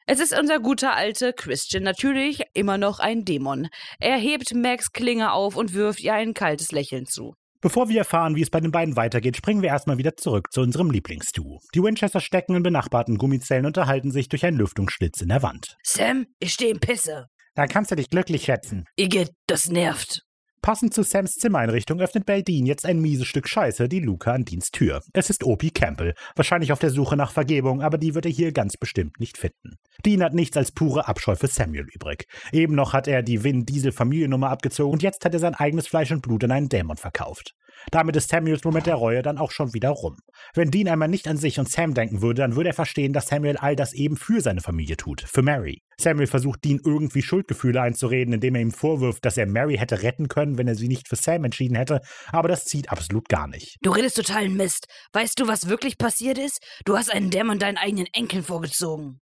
Es 0.06 0.20
ist 0.20 0.38
unser 0.38 0.60
guter 0.60 0.96
alte 0.96 1.34
Christian, 1.34 1.84
natürlich 1.84 2.44
immer 2.54 2.78
noch 2.78 3.00
ein 3.00 3.26
Dämon. 3.26 3.68
Er 4.00 4.18
hebt 4.18 4.54
Max 4.54 4.92
Klinge 4.92 5.32
auf 5.32 5.56
und 5.56 5.74
wirft 5.74 6.02
ihr 6.02 6.14
ein 6.14 6.34
kaltes 6.34 6.72
Lächeln 6.72 7.06
zu. 7.06 7.34
Bevor 7.68 7.90
wir 7.90 7.98
erfahren, 7.98 8.38
wie 8.38 8.42
es 8.42 8.50
bei 8.50 8.62
den 8.62 8.72
beiden 8.72 8.96
weitergeht, 8.96 9.36
springen 9.36 9.62
wir 9.62 9.68
erstmal 9.68 9.98
wieder 9.98 10.16
zurück 10.16 10.54
zu 10.54 10.62
unserem 10.62 10.90
Lieblingsduo. 10.90 11.60
Die 11.76 11.84
Winchester 11.84 12.22
stecken 12.22 12.56
in 12.56 12.64
benachbarten 12.64 13.18
Gummizellen 13.18 13.66
und 13.66 13.78
unterhalten 13.78 14.10
sich 14.10 14.30
durch 14.30 14.46
einen 14.46 14.56
Lüftungsschlitz 14.56 15.20
in 15.20 15.28
der 15.28 15.44
Wand. 15.44 15.76
Sam, 15.84 16.28
ich 16.40 16.54
stehe 16.54 16.72
im 16.72 16.80
Pisse. 16.80 17.26
Da 17.56 17.68
kannst 17.68 17.92
du 17.92 17.96
dich 17.96 18.10
glücklich 18.10 18.46
schätzen. 18.46 18.86
Igitt, 18.96 19.32
das 19.48 19.68
nervt. 19.68 20.22
Passend 20.62 20.94
zu 20.94 21.04
Sams 21.04 21.36
Zimmereinrichtung 21.36 22.00
öffnet 22.00 22.26
Baldin 22.26 22.66
jetzt 22.66 22.86
ein 22.86 23.00
mieses 23.00 23.28
Stück 23.28 23.48
Scheiße 23.48 23.88
die 23.88 24.00
Luca 24.00 24.34
an 24.34 24.44
Deans 24.44 24.72
Tür. 24.72 25.02
Es 25.14 25.30
ist 25.30 25.44
Opie 25.44 25.72
Campbell, 25.72 26.14
wahrscheinlich 26.36 26.72
auf 26.72 26.80
der 26.80 26.90
Suche 26.90 27.16
nach 27.16 27.32
Vergebung, 27.32 27.82
aber 27.82 27.98
die 27.98 28.16
wird 28.16 28.26
er 28.26 28.32
hier 28.32 28.52
ganz 28.52 28.76
bestimmt 28.76 29.20
nicht 29.20 29.38
finden. 29.38 29.78
Dean 30.06 30.24
hat 30.24 30.34
nichts 30.34 30.58
als 30.58 30.72
pure 30.72 31.08
Abscheu 31.08 31.36
für 31.36 31.48
Samuel 31.48 31.88
übrig. 31.94 32.26
Eben 32.52 32.76
noch 32.76 32.94
hat 32.94 33.08
er 33.08 33.24
die 33.24 33.44
Vin 33.44 33.66
Diesel 33.66 33.92
Familiennummer 33.92 34.50
abgezogen 34.50 34.94
und 34.94 35.04
jetzt 35.04 35.24
hat 35.24 35.34
er 35.34 35.40
sein 35.40 35.56
eigenes 35.56 35.88
Fleisch 35.88 36.12
und 36.12 36.22
Blut 36.22 36.44
an 36.44 36.52
einen 36.52 36.70
Dämon 36.70 36.98
verkauft. 36.98 37.54
Damit 37.92 38.16
ist 38.16 38.30
Samuels 38.30 38.64
Moment 38.64 38.88
der 38.88 38.96
Reue 38.96 39.22
dann 39.22 39.38
auch 39.38 39.52
schon 39.52 39.74
wieder 39.74 39.90
rum. 39.90 40.18
Wenn 40.54 40.72
Dean 40.72 40.88
einmal 40.88 41.08
nicht 41.08 41.28
an 41.28 41.38
sich 41.38 41.60
und 41.60 41.70
Sam 41.70 41.94
denken 41.94 42.22
würde, 42.22 42.42
dann 42.42 42.56
würde 42.56 42.70
er 42.70 42.74
verstehen, 42.74 43.14
dass 43.14 43.28
Samuel 43.28 43.58
all 43.58 43.76
das 43.76 43.94
eben 43.94 44.18
für 44.18 44.42
seine 44.42 44.62
Familie 44.62 44.98
tut, 44.98 45.22
für 45.22 45.42
Mary. 45.42 45.82
Samuel 46.00 46.28
versucht 46.28 46.64
Dean 46.64 46.80
irgendwie 46.84 47.22
Schuldgefühle 47.22 47.82
einzureden, 47.82 48.34
indem 48.34 48.56
er 48.56 48.62
ihm 48.62 48.72
vorwirft, 48.72 49.26
dass 49.26 49.38
er 49.38 49.48
Mary 49.48 49.78
hätte 49.78 50.04
retten 50.04 50.28
können, 50.28 50.58
wenn 50.58 50.68
er 50.68 50.76
sie 50.76 50.88
nicht 50.88 51.08
für 51.08 51.16
Sam 51.16 51.44
entschieden 51.44 51.76
hätte, 51.76 52.02
aber 52.32 52.48
das 52.48 52.66
zieht 52.66 52.92
absolut 52.92 53.30
gar 53.30 53.48
nicht. 53.48 53.78
Du 53.82 53.90
redest 53.92 54.18
totalen 54.18 54.56
Mist. 54.56 54.88
Weißt 55.14 55.40
du, 55.40 55.48
was 55.48 55.70
wirklich 55.70 55.98
passiert 55.98 56.38
ist? 56.38 56.60
Du 56.86 56.98
hast 56.98 57.12
einen 57.12 57.32
Dämon 57.32 57.60
deinen 57.60 57.78
eigenen 57.78 58.08
Enkeln 58.14 58.44
vorgezogen. 58.44 59.22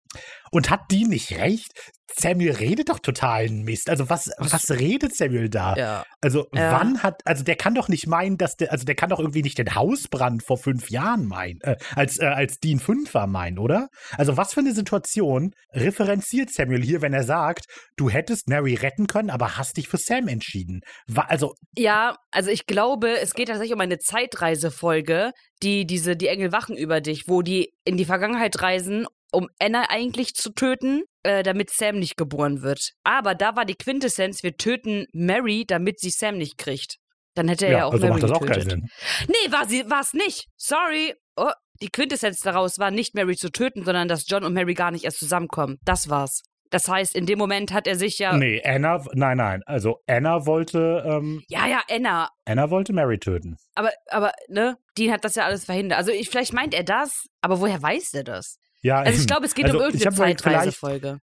Und 0.51 0.71
hat 0.71 0.91
Dean 0.91 1.09
nicht 1.09 1.33
recht? 1.39 1.73
Samuel 2.19 2.53
redet 2.53 2.89
doch 2.89 2.99
totalen 2.99 3.63
Mist. 3.63 3.89
Also 3.89 4.09
was, 4.09 4.31
was 4.39 4.71
redet 4.71 5.15
Samuel 5.15 5.49
da? 5.49 5.77
Ja. 5.77 6.05
Also 6.21 6.47
Ja. 6.53 6.73
wann 6.73 7.03
hat, 7.03 7.21
also 7.25 7.45
der 7.45 7.57
kann 7.57 7.75
doch 7.75 7.89
nicht 7.89 8.07
meinen, 8.07 8.37
dass 8.37 8.57
der, 8.57 8.73
also 8.73 8.85
der 8.85 8.95
kann 8.97 9.11
doch 9.11 9.21
irgendwie 9.21 9.43
nicht 9.43 9.59
den 9.59 9.75
Hausbrand 9.75 10.43
vor 10.43 10.59
fünf 10.59 10.91
Jahren 10.91 11.27
meinen, 11.27 11.61
äh, 11.63 11.77
als, 11.95 12.19
äh, 12.19 12.27
als 12.27 12.59
Dean 12.59 12.81
fünf 12.81 13.15
war 13.15 13.27
meinen, 13.29 13.59
oder? 13.59 13.89
Also 14.17 14.37
was 14.37 14.55
für 14.55 14.61
eine 14.61 14.75
Situation 14.75 15.53
referenziert 15.73 16.51
Samuel 16.51 16.83
hier, 16.83 17.01
wenn 17.01 17.15
er 17.15 17.23
sagt, 17.25 17.67
du 17.97 18.11
hättest 18.11 18.49
Mary 18.49 18.75
retten 18.75 19.07
können, 19.07 19.31
aber 19.31 19.57
hast 19.57 19.77
dich 19.77 19.89
für 19.89 19.99
Sam 19.99 20.27
entschieden? 20.29 20.81
Wa 21.07 21.23
also, 21.29 21.55
Ja, 21.77 22.17
also 22.33 22.51
ich 22.51 22.67
glaube, 22.67 23.19
es 23.21 23.35
geht 23.35 23.49
tatsächlich 23.49 23.75
um 23.75 23.81
eine 23.81 23.99
Zeitreisefolge, 23.99 25.31
die 25.63 25.87
diese, 25.87 26.17
die 26.17 26.29
Engel 26.29 26.53
wachen 26.53 26.77
über 26.77 27.01
dich, 27.01 27.25
wo 27.29 27.43
die 27.43 27.73
in 27.85 27.97
die 27.97 28.05
Vergangenheit 28.05 28.61
reisen, 28.63 29.07
um 29.33 29.49
Anna 29.59 29.87
eigentlich 29.89 30.35
zu 30.35 30.53
töten, 30.53 31.03
äh, 31.23 31.43
damit 31.43 31.71
Sam 31.71 31.99
nicht 31.99 32.17
geboren 32.17 32.63
wird. 32.63 32.93
Aber 33.05 33.35
da 33.35 33.57
war 33.57 33.65
die 33.65 33.75
Quintessenz, 33.75 34.43
wir 34.43 34.57
töten 34.57 35.07
Mary, 35.13 35.65
damit 35.67 36.01
sie 36.01 36.11
Sam 36.11 36.39
nicht 36.39 36.59
kriegt. 36.59 36.97
Dann 37.35 37.49
hätte 37.49 37.67
er 37.67 37.73
ja, 37.73 37.85
auch 37.85 37.93
also 37.93 38.07
Mary 38.07 38.21
macht 38.21 38.23
das 38.25 38.33
auch 38.33 38.41
getötet. 38.41 38.69
keinen 38.71 38.81
Sinn. 38.81 39.27
Nee, 39.29 39.53
war 39.53 39.67
sie, 39.69 39.89
war 39.89 40.01
es 40.01 40.13
nicht. 40.15 40.49
Sorry. 40.57 41.15
Oh, 41.37 41.51
die 41.81 41.89
Quintessenz 41.89 42.41
daraus 42.41 42.79
war 42.79 42.91
nicht 42.91 43.15
Mary 43.15 43.37
zu 43.37 43.51
töten, 43.51 43.85
sondern 43.85 44.09
dass 44.09 44.29
John 44.29 44.45
und 44.45 44.53
Mary 44.53 44.75
gar 44.75 44.91
nicht 44.91 45.05
erst 45.05 45.19
zusammenkommen. 45.19 45.79
Das 45.85 46.09
war's. 46.09 46.43
Das 46.71 46.87
heißt, 46.87 47.17
in 47.17 47.27
dem 47.27 47.39
Moment 47.39 47.73
hat 47.73 47.89
er 47.89 47.97
sich 47.97 48.19
ja. 48.19 48.37
Nee, 48.37 48.63
Anna, 48.65 49.05
nein, 49.13 49.39
nein, 49.39 49.63
also 49.67 49.99
Anna 50.07 50.47
wollte, 50.47 51.03
ähm, 51.05 51.43
Ja, 51.49 51.67
ja, 51.67 51.83
Anna. 51.91 52.29
Anna 52.45 52.71
wollte 52.71 52.93
Mary 52.93 53.19
töten. 53.19 53.57
Aber, 53.75 53.91
aber, 54.09 54.33
ne, 54.49 54.77
Dean 54.97 55.13
hat 55.13 55.25
das 55.25 55.35
ja 55.35 55.45
alles 55.45 55.65
verhindert. 55.65 55.99
Also 55.99 56.13
ich, 56.13 56.31
vielleicht 56.31 56.53
meint 56.53 56.73
er 56.75 56.85
das, 56.85 57.27
aber 57.41 57.61
woher 57.61 57.83
weiß 57.83 58.15
er 58.15 58.25
das? 58.25 58.59
Ja, 58.83 59.01
Also 59.01 59.21
ich 59.21 59.27
glaube, 59.27 59.47
es 59.47 59.55
geht 59.55 59.67
Also, 59.67 59.79
um 59.79 59.85
irgendeine 59.85 60.15
Zeitreisefolge. 60.37 61.19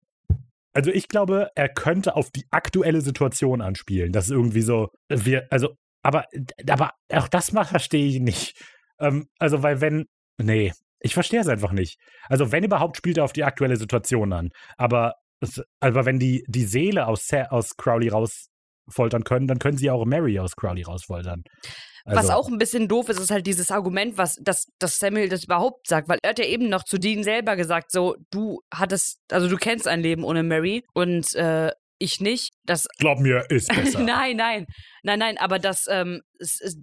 Also 0.74 0.92
ich 0.92 1.08
glaube, 1.08 1.50
er 1.56 1.70
könnte 1.70 2.16
auf 2.16 2.30
die 2.30 2.46
aktuelle 2.52 3.02
Situation 3.02 3.62
anspielen. 3.62 4.12
Das 4.12 4.26
ist 4.26 4.32
irgendwie 4.32 4.62
so, 4.62 4.90
wir, 5.10 5.48
also, 5.50 5.70
aber, 6.04 6.26
aber 6.70 6.92
auch 7.12 7.28
das 7.28 7.50
verstehe 7.50 8.08
ich 8.08 8.20
nicht. 8.20 8.62
Ähm, 9.00 9.28
also, 9.40 9.64
weil 9.64 9.82
wenn, 9.82 10.06
nee, 10.40 10.72
ich 11.00 11.14
verstehe 11.14 11.40
es 11.40 11.48
einfach 11.48 11.72
nicht. 11.72 12.00
Also, 12.30 12.52
wenn 12.52 12.64
überhaupt, 12.64 12.98
spielt 12.98 13.18
er 13.18 13.24
auf 13.24 13.34
die 13.34 13.44
aktuelle 13.44 13.78
Situation 13.78 14.34
an. 14.34 14.50
Aber, 14.78 15.16
aber 15.80 16.06
wenn 16.06 16.20
die, 16.20 16.44
die 16.48 16.66
Seele 16.66 17.08
aus, 17.08 17.28
aus 17.50 17.76
Crowley 17.76 18.10
rausfoltern 18.10 19.24
können, 19.24 19.48
dann 19.48 19.60
können 19.60 19.78
sie 19.78 19.90
auch 19.90 20.06
Mary 20.06 20.38
aus 20.40 20.56
Crowley 20.56 20.84
rausfoltern. 20.84 21.44
Also, 22.08 22.22
Was 22.22 22.30
auch 22.30 22.48
ein 22.48 22.58
bisschen 22.58 22.88
doof 22.88 23.10
ist, 23.10 23.20
ist 23.20 23.32
halt 23.32 23.46
dieses 23.46 23.70
Argument, 23.70 24.18
was, 24.18 24.36
dass, 24.42 24.68
dass 24.80 24.98
Samuel 24.98 25.28
das 25.28 25.44
überhaupt 25.44 25.88
sagt, 25.88 26.08
weil 26.08 26.20
er 26.24 26.30
hat 26.30 26.40
ja 26.40 26.46
eben 26.46 26.70
noch 26.70 26.84
zu 26.84 26.98
Dean 26.98 27.22
selber 27.22 27.58
gesagt, 27.58 27.92
so, 27.92 28.16
du 28.32 28.62
hattest, 28.74 29.20
also 29.30 29.50
du 29.50 29.58
kennst 29.58 29.90
ein 29.90 30.00
Leben 30.00 30.24
ohne 30.24 30.42
Mary 30.42 30.86
und 30.94 31.36
äh, 31.36 31.72
ich 32.00 32.22
nicht. 32.22 32.54
Das 32.66 32.88
glaub 32.98 33.20
mir, 33.20 33.46
ist 33.50 33.68
besser. 33.76 34.00
Nein, 34.00 34.38
nein, 34.38 34.68
nein, 35.04 35.20
nein, 35.20 35.38
aber 35.38 35.60
dass 35.60 35.86
ähm, 35.90 36.22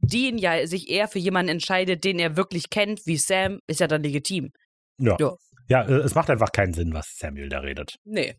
Dean 0.02 0.36
ja 0.36 0.66
sich 0.66 0.90
eher 0.90 1.08
für 1.08 1.18
jemanden 1.18 1.52
entscheidet, 1.52 2.04
den 2.04 2.18
er 2.18 2.36
wirklich 2.36 2.68
kennt, 2.68 3.00
wie 3.06 3.16
Sam, 3.16 3.60
ist 3.66 3.80
ja 3.80 3.86
dann 3.86 4.02
legitim. 4.02 4.50
Ja. 4.98 5.16
Ja. 5.18 5.34
ja, 5.68 5.82
äh, 5.84 6.00
es 6.02 6.14
macht 6.14 6.28
einfach 6.28 6.52
keinen 6.52 6.74
Sinn, 6.74 6.92
was 6.92 7.16
Samuel 7.16 7.48
da 7.48 7.60
redet. 7.60 7.96
Nee. 8.04 8.34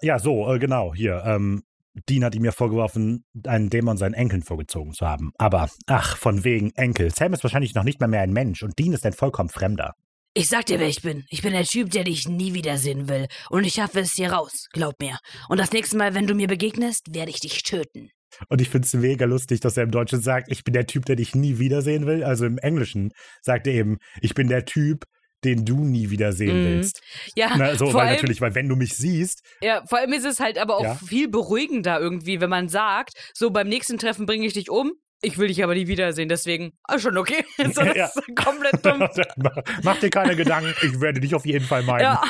Ja, 0.00 0.18
so, 0.18 0.50
äh, 0.54 0.58
genau, 0.58 0.94
hier. 0.94 1.22
Ähm, 1.26 1.64
Dean 2.08 2.24
hat 2.24 2.34
ihm 2.34 2.44
ja 2.44 2.52
vorgeworfen, 2.52 3.24
einen 3.46 3.70
Dämon 3.70 3.96
seinen 3.96 4.14
Enkeln 4.14 4.42
vorgezogen 4.42 4.92
zu 4.92 5.06
haben. 5.06 5.32
Aber, 5.38 5.70
ach, 5.86 6.16
von 6.16 6.44
wegen 6.44 6.72
Enkel. 6.74 7.10
Sam 7.14 7.32
ist 7.32 7.42
wahrscheinlich 7.42 7.74
noch 7.74 7.84
nicht 7.84 8.00
mal 8.00 8.08
mehr 8.08 8.22
ein 8.22 8.32
Mensch 8.32 8.62
und 8.62 8.78
Dean 8.78 8.92
ist 8.92 9.06
ein 9.06 9.12
vollkommen 9.12 9.48
Fremder. 9.48 9.94
Ich 10.34 10.48
sag 10.48 10.66
dir, 10.66 10.78
wer 10.78 10.88
ich 10.88 11.02
bin. 11.02 11.24
Ich 11.30 11.42
bin 11.42 11.52
der 11.52 11.64
Typ, 11.64 11.90
der 11.90 12.04
dich 12.04 12.28
nie 12.28 12.54
wiedersehen 12.54 13.08
will. 13.08 13.26
Und 13.50 13.64
ich 13.64 13.74
schaffe 13.74 14.00
es 14.00 14.12
hier 14.12 14.32
raus, 14.32 14.68
glaub 14.72 15.00
mir. 15.00 15.18
Und 15.48 15.58
das 15.58 15.72
nächste 15.72 15.96
Mal, 15.96 16.14
wenn 16.14 16.26
du 16.26 16.34
mir 16.34 16.46
begegnest, 16.46 17.12
werde 17.12 17.30
ich 17.30 17.40
dich 17.40 17.62
töten. 17.62 18.10
Und 18.48 18.60
ich 18.60 18.68
finde 18.68 18.86
es 18.86 18.94
mega 18.94 19.24
lustig, 19.24 19.60
dass 19.60 19.76
er 19.76 19.84
im 19.84 19.90
Deutschen 19.90 20.20
sagt, 20.20 20.52
ich 20.52 20.62
bin 20.62 20.74
der 20.74 20.86
Typ, 20.86 21.06
der 21.06 21.16
dich 21.16 21.34
nie 21.34 21.58
wiedersehen 21.58 22.06
will. 22.06 22.22
Also 22.22 22.46
im 22.46 22.58
Englischen 22.58 23.10
sagt 23.42 23.66
er 23.66 23.72
eben, 23.72 23.98
ich 24.20 24.34
bin 24.34 24.48
der 24.48 24.64
Typ, 24.64 25.04
den 25.44 25.64
du 25.64 25.84
nie 25.84 26.10
wiedersehen 26.10 26.60
Mhm. 26.60 26.64
willst. 26.64 27.00
Ja, 27.36 27.52
Na, 27.56 27.74
so, 27.76 27.86
vor 27.86 27.94
weil 28.00 28.06
allem, 28.08 28.16
natürlich, 28.16 28.40
weil 28.40 28.54
wenn 28.54 28.68
du 28.68 28.76
mich 28.76 28.96
siehst, 28.96 29.42
Ja, 29.62 29.84
vor 29.86 29.98
allem 29.98 30.12
ist 30.12 30.24
es 30.24 30.40
halt 30.40 30.58
aber 30.58 30.76
auch 30.78 30.82
Ja. 30.84 30.94
viel 30.96 31.28
beruhigender 31.28 32.00
irgendwie, 32.00 32.40
wenn 32.40 32.50
man 32.50 32.68
sagt, 32.68 33.12
so 33.34 33.50
beim 33.50 33.68
nächsten 33.68 33.98
Treffen 33.98 34.26
bringe 34.26 34.46
ich 34.46 34.52
dich 34.54 34.68
um, 34.70 34.92
ich 35.22 35.38
will 35.38 35.48
dich 35.48 35.62
aber 35.64 35.74
nie 35.74 35.86
wiedersehen, 35.88 36.28
deswegen, 36.28 36.72
ah, 36.84 36.98
schon 36.98 37.16
okay. 37.18 37.44
so, 37.74 37.82
das 37.84 37.96
Ja. 37.96 38.06
ist 38.06 38.20
komplett 38.36 38.84
dumm. 38.84 38.98
mach, 39.36 39.56
mach 39.82 39.96
dir 40.00 40.10
keine 40.10 40.34
Gedanken, 40.36 40.74
ich 40.82 41.00
werde 41.00 41.20
dich 41.20 41.34
auf 41.34 41.46
jeden 41.46 41.64
Fall 41.64 41.82
meinen. 41.82 42.02
Ja, 42.02 42.22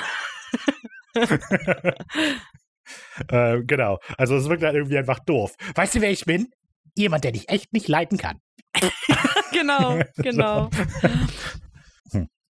Äh, 3.29 3.63
genau. 3.65 3.99
Also 4.17 4.37
es 4.37 4.49
wirkt 4.49 4.63
halt 4.63 4.75
irgendwie 4.75 4.97
einfach 4.97 5.19
doof. 5.19 5.55
Weißt 5.75 5.95
du, 5.97 6.01
wer 6.01 6.11
ich 6.11 6.25
bin? 6.25 6.49
Jemand, 6.97 7.23
der 7.25 7.33
dich 7.33 7.49
echt 7.51 7.73
nicht 7.75 7.87
leiden 7.89 8.17
kann. 8.17 8.41
genau, 9.53 10.01
genau. 10.17 10.71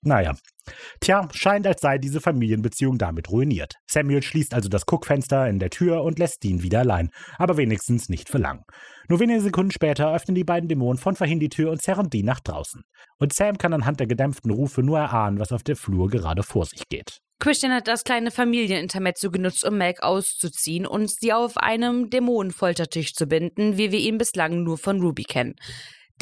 Naja. 0.04 0.34
Tja, 1.00 1.28
scheint, 1.32 1.66
als 1.66 1.80
sei 1.80 1.98
diese 1.98 2.20
Familienbeziehung 2.20 2.98
damit 2.98 3.30
ruiniert. 3.30 3.74
Samuel 3.88 4.22
schließt 4.22 4.54
also 4.54 4.68
das 4.68 4.86
Guckfenster 4.86 5.48
in 5.48 5.58
der 5.58 5.70
Tür 5.70 6.02
und 6.02 6.18
lässt 6.18 6.42
Dean 6.42 6.62
wieder 6.62 6.80
allein, 6.80 7.10
aber 7.38 7.56
wenigstens 7.56 8.08
nicht 8.08 8.28
für 8.28 8.38
lang. 8.38 8.62
Nur 9.08 9.20
wenige 9.20 9.40
Sekunden 9.40 9.72
später 9.72 10.12
öffnen 10.12 10.34
die 10.34 10.44
beiden 10.44 10.68
Dämonen 10.68 10.98
von 10.98 11.16
vorhin 11.16 11.40
die 11.40 11.48
Tür 11.48 11.70
und 11.70 11.82
zerren 11.82 12.10
Dean 12.10 12.26
nach 12.26 12.40
draußen. 12.40 12.82
Und 13.18 13.32
Sam 13.32 13.58
kann 13.58 13.72
anhand 13.72 14.00
der 14.00 14.06
gedämpften 14.06 14.50
Rufe 14.50 14.82
nur 14.82 14.98
erahnen, 14.98 15.38
was 15.38 15.52
auf 15.52 15.62
der 15.62 15.76
Flur 15.76 16.08
gerade 16.08 16.42
vor 16.42 16.66
sich 16.66 16.88
geht. 16.88 17.18
Christian 17.40 17.72
hat 17.72 17.88
das 17.88 18.04
kleine 18.04 18.30
Familienintermezzo 18.30 19.32
genutzt, 19.32 19.64
um 19.64 19.76
Meg 19.76 20.02
auszuziehen 20.02 20.86
und 20.86 21.10
sie 21.10 21.32
auf 21.32 21.56
einem 21.56 22.08
Dämonenfoltertisch 22.08 23.14
zu 23.14 23.26
binden, 23.26 23.76
wie 23.76 23.90
wir 23.90 23.98
ihn 23.98 24.16
bislang 24.16 24.62
nur 24.62 24.78
von 24.78 25.00
Ruby 25.00 25.24
kennen. 25.24 25.56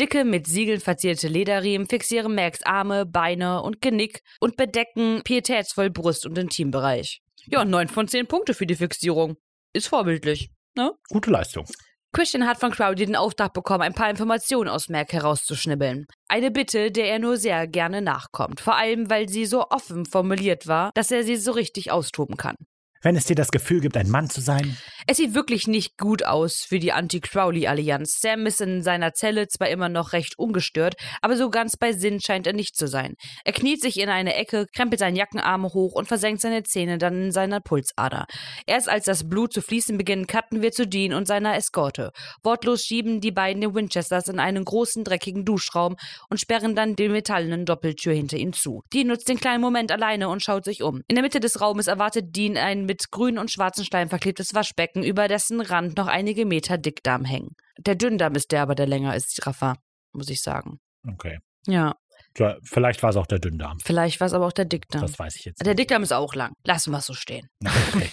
Dicke, 0.00 0.24
mit 0.24 0.46
Siegeln 0.46 0.80
verzierte 0.80 1.28
Lederriemen 1.28 1.86
fixieren 1.86 2.34
Mags 2.34 2.62
Arme, 2.62 3.04
Beine 3.04 3.62
und 3.62 3.82
Genick 3.82 4.22
und 4.40 4.56
bedecken 4.56 5.20
pietätsvoll 5.24 5.90
Brust- 5.90 6.24
und 6.24 6.38
Intimbereich. 6.38 7.20
Ja, 7.44 7.66
neun 7.66 7.86
von 7.86 8.08
zehn 8.08 8.26
Punkte 8.26 8.54
für 8.54 8.64
die 8.64 8.76
Fixierung. 8.76 9.36
Ist 9.74 9.88
vorbildlich. 9.88 10.50
Ne? 10.74 10.92
Gute 11.10 11.30
Leistung. 11.30 11.66
Christian 12.12 12.48
hat 12.48 12.58
von 12.58 12.70
Crowdy 12.72 13.04
den 13.04 13.14
Auftrag 13.14 13.52
bekommen, 13.52 13.82
ein 13.82 13.92
paar 13.92 14.08
Informationen 14.08 14.70
aus 14.70 14.88
Mac 14.88 15.12
herauszuschnibbeln. 15.12 16.06
Eine 16.28 16.50
Bitte, 16.50 16.90
der 16.90 17.10
er 17.10 17.18
nur 17.18 17.36
sehr 17.36 17.68
gerne 17.68 18.00
nachkommt. 18.00 18.60
Vor 18.60 18.76
allem, 18.76 19.10
weil 19.10 19.28
sie 19.28 19.44
so 19.44 19.68
offen 19.68 20.06
formuliert 20.06 20.66
war, 20.66 20.92
dass 20.94 21.10
er 21.10 21.24
sie 21.24 21.36
so 21.36 21.52
richtig 21.52 21.92
austoben 21.92 22.38
kann. 22.38 22.56
Wenn 23.02 23.16
es 23.16 23.24
dir 23.24 23.34
das 23.34 23.50
Gefühl 23.50 23.80
gibt, 23.80 23.96
ein 23.96 24.10
Mann 24.10 24.28
zu 24.28 24.42
sein. 24.42 24.76
Es 25.06 25.16
sieht 25.16 25.34
wirklich 25.34 25.66
nicht 25.66 25.96
gut 25.96 26.22
aus 26.22 26.66
für 26.68 26.78
die 26.78 26.92
Anti-Crowley-Allianz. 26.92 28.18
Sam 28.20 28.44
ist 28.44 28.60
in 28.60 28.82
seiner 28.82 29.14
Zelle 29.14 29.48
zwar 29.48 29.70
immer 29.70 29.88
noch 29.88 30.12
recht 30.12 30.38
ungestört, 30.38 30.96
aber 31.22 31.38
so 31.38 31.48
ganz 31.48 31.78
bei 31.78 31.94
Sinn 31.94 32.20
scheint 32.20 32.46
er 32.46 32.52
nicht 32.52 32.76
zu 32.76 32.86
sein. 32.86 33.14
Er 33.46 33.54
kniet 33.54 33.80
sich 33.80 33.98
in 33.98 34.10
eine 34.10 34.34
Ecke, 34.34 34.66
krempelt 34.74 35.00
seinen 35.00 35.16
Jackenarm 35.16 35.64
hoch 35.64 35.94
und 35.94 36.08
versenkt 36.08 36.42
seine 36.42 36.62
Zähne 36.62 36.98
dann 36.98 37.22
in 37.22 37.32
seiner 37.32 37.60
Pulsader. 37.60 38.26
Erst 38.66 38.90
als 38.90 39.06
das 39.06 39.26
Blut 39.26 39.54
zu 39.54 39.62
fließen 39.62 39.96
beginnt, 39.96 40.28
cutten 40.28 40.60
wir 40.60 40.70
zu 40.70 40.86
Dean 40.86 41.14
und 41.14 41.26
seiner 41.26 41.56
Eskorte. 41.56 42.10
Wortlos 42.42 42.82
schieben 42.82 43.22
die 43.22 43.32
beiden 43.32 43.62
den 43.62 43.74
Winchesters 43.74 44.28
in 44.28 44.38
einen 44.38 44.66
großen, 44.66 45.04
dreckigen 45.04 45.46
Duschraum 45.46 45.96
und 46.28 46.38
sperren 46.38 46.76
dann 46.76 46.96
die 46.96 47.08
metallenen 47.08 47.64
Doppeltür 47.64 48.12
hinter 48.12 48.36
ihnen 48.36 48.52
zu. 48.52 48.82
Dean 48.92 49.06
nutzt 49.06 49.30
den 49.30 49.40
kleinen 49.40 49.62
Moment 49.62 49.90
alleine 49.90 50.28
und 50.28 50.42
schaut 50.42 50.66
sich 50.66 50.82
um. 50.82 51.00
In 51.08 51.16
der 51.16 51.22
Mitte 51.22 51.40
des 51.40 51.62
Raumes 51.62 51.86
erwartet 51.86 52.36
Dean 52.36 52.58
ein 52.58 52.89
mit 52.90 53.12
grünen 53.12 53.38
und 53.38 53.52
schwarzen 53.52 53.84
Stein 53.84 54.08
verklebtes 54.08 54.52
Waschbecken, 54.52 55.04
über 55.04 55.28
dessen 55.28 55.60
Rand 55.60 55.96
noch 55.96 56.08
einige 56.08 56.44
Meter 56.44 56.76
Dickdarm 56.76 57.24
hängen. 57.24 57.54
Der 57.78 57.94
Dünndarm 57.94 58.34
ist 58.34 58.50
der 58.50 58.62
aber, 58.62 58.74
der 58.74 58.86
länger 58.88 59.14
ist, 59.14 59.46
Rafa, 59.46 59.76
muss 60.12 60.28
ich 60.28 60.42
sagen. 60.42 60.80
Okay. 61.06 61.38
Ja, 61.68 61.94
Ja, 62.36 62.56
vielleicht 62.64 63.00
war 63.04 63.10
es 63.10 63.16
auch 63.16 63.28
der 63.28 63.38
Dünndarm. 63.38 63.78
vielleicht 63.84 64.18
war 64.18 64.26
es 64.26 64.32
aber 64.32 64.44
auch 64.48 64.52
der 64.52 64.64
Dickdarm. 64.64 65.02
Das 65.02 65.16
weiß 65.20 65.36
ich 65.36 65.44
jetzt. 65.44 65.64
Der 65.64 65.76
Dickdarm 65.76 66.02
ist 66.02 66.12
auch 66.12 66.34
lang. 66.34 66.52
Lassen 66.64 66.90
wir 66.90 66.98
es 66.98 67.06
so 67.06 67.14
stehen. 67.14 67.46
Okay. 67.94 68.10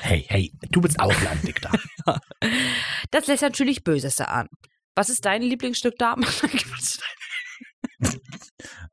Hey, 0.00 0.24
hey, 0.28 0.52
du 0.70 0.80
bist 0.80 0.98
auch 0.98 1.22
lang, 1.22 1.40
Dickdarm. 1.42 1.78
Das 3.12 3.28
lässt 3.28 3.42
natürlich 3.42 3.84
Böses 3.84 4.18
erahnen. 4.18 4.48
Was 4.96 5.10
ist 5.10 5.24
dein 5.24 5.42
Lieblingsstück 5.42 5.96
Darm? 5.96 6.22
Das 8.00 8.18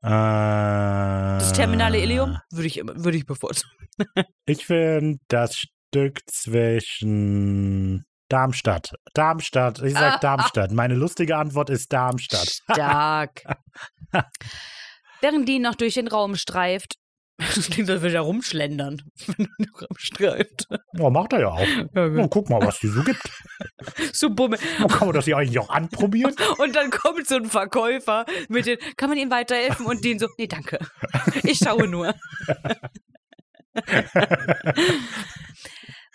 Das 0.02 1.52
terminale 1.52 1.98
Ilium? 2.02 2.38
Würde 2.50 2.66
ich, 2.66 2.76
würde 2.76 3.16
ich 3.16 3.26
bevorzugen. 3.26 3.72
Ich 4.46 4.66
finde 4.66 5.18
das 5.28 5.56
Stück 5.56 6.20
zwischen 6.30 8.04
Darmstadt. 8.28 8.92
Darmstadt. 9.14 9.80
Ich 9.82 9.94
sag 9.94 10.14
Ah, 10.14 10.18
Darmstadt. 10.18 10.70
Meine 10.72 10.94
lustige 10.94 11.36
Antwort 11.36 11.70
ist 11.70 11.92
Darmstadt. 11.92 12.48
Stark. 12.70 13.42
Während 15.20 15.48
die 15.48 15.58
noch 15.58 15.74
durch 15.76 15.94
den 15.94 16.08
Raum 16.08 16.36
streift, 16.36 16.96
das 17.54 17.68
klingt, 17.68 17.90
als 17.90 18.00
würde 18.00 18.14
er 18.14 18.22
rumschlendern, 18.22 19.02
wenn 19.26 19.46
du 19.46 19.52
den 19.58 19.74
Raum 19.74 19.96
streift. 19.98 20.68
Oh, 20.98 21.10
macht 21.10 21.32
er 21.32 21.40
ja 21.40 21.48
auch. 21.48 21.66
Oh, 22.18 22.28
guck 22.28 22.48
mal, 22.48 22.60
was 22.60 22.78
die 22.80 22.88
so 22.88 23.02
gibt. 23.02 23.22
So 24.12 24.30
bummel. 24.30 24.58
Oh, 24.82 24.86
kann 24.86 25.08
man 25.08 25.14
das 25.14 25.24
hier 25.26 25.36
eigentlich 25.36 25.58
auch 25.58 25.68
anprobieren? 25.68 26.34
Und 26.58 26.76
dann 26.76 26.90
kommt 26.90 27.26
so 27.26 27.36
ein 27.36 27.46
Verkäufer 27.46 28.24
mit 28.48 28.66
den, 28.66 28.78
kann 28.96 29.10
man 29.10 29.18
Ihnen 29.18 29.30
weiterhelfen? 29.30 29.86
Und 29.86 30.04
den 30.04 30.18
so, 30.18 30.28
nee, 30.38 30.46
danke. 30.46 30.78
Ich 31.42 31.58
schaue 31.58 31.88
nur. 31.88 32.14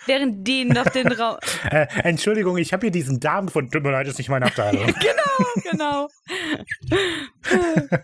Während 0.05 0.47
die 0.47 0.65
noch 0.65 0.85
den 0.85 1.11
Raum. 1.11 1.37
Äh, 1.71 1.87
Entschuldigung, 2.03 2.57
ich 2.57 2.73
habe 2.73 2.87
hier 2.87 2.91
diesen 2.91 3.19
Darm 3.19 3.45
gefunden. 3.45 3.71
Tut 3.71 3.83
mir 3.83 3.91
leid, 3.91 4.07
ist 4.07 4.17
nicht 4.17 4.29
meine 4.29 4.47
Abteilung. 4.47 4.87
genau. 5.71 6.07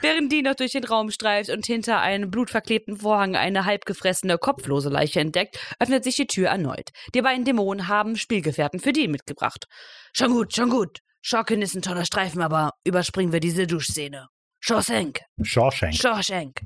Während 0.00 0.32
die 0.32 0.42
noch 0.42 0.54
durch 0.54 0.72
den 0.72 0.84
Raum 0.84 1.10
streift 1.10 1.50
und 1.50 1.64
hinter 1.64 2.00
einem 2.00 2.30
blutverklebten 2.30 2.98
Vorhang 2.98 3.36
eine 3.36 3.64
halbgefressene, 3.64 4.36
kopflose 4.38 4.88
Leiche 4.90 5.20
entdeckt, 5.20 5.58
öffnet 5.78 6.04
sich 6.04 6.16
die 6.16 6.26
Tür 6.26 6.48
erneut. 6.48 6.90
Die 7.14 7.22
beiden 7.22 7.44
Dämonen 7.44 7.88
haben 7.88 8.16
Spielgefährten 8.16 8.80
für 8.80 8.92
die 8.92 9.08
mitgebracht. 9.08 9.66
Schon 10.12 10.32
gut, 10.32 10.54
schon 10.54 10.70
gut. 10.70 10.98
Schorkin 11.22 11.62
ist 11.62 11.74
ein 11.74 11.82
toller 11.82 12.04
Streifen, 12.04 12.42
aber 12.42 12.72
überspringen 12.84 13.32
wir 13.32 13.40
diese 13.40 13.66
Duschszene. 13.66 14.26
Shawshank. 14.60 15.20
Shawshank. 15.42 15.94
Shawshank. 15.94 16.60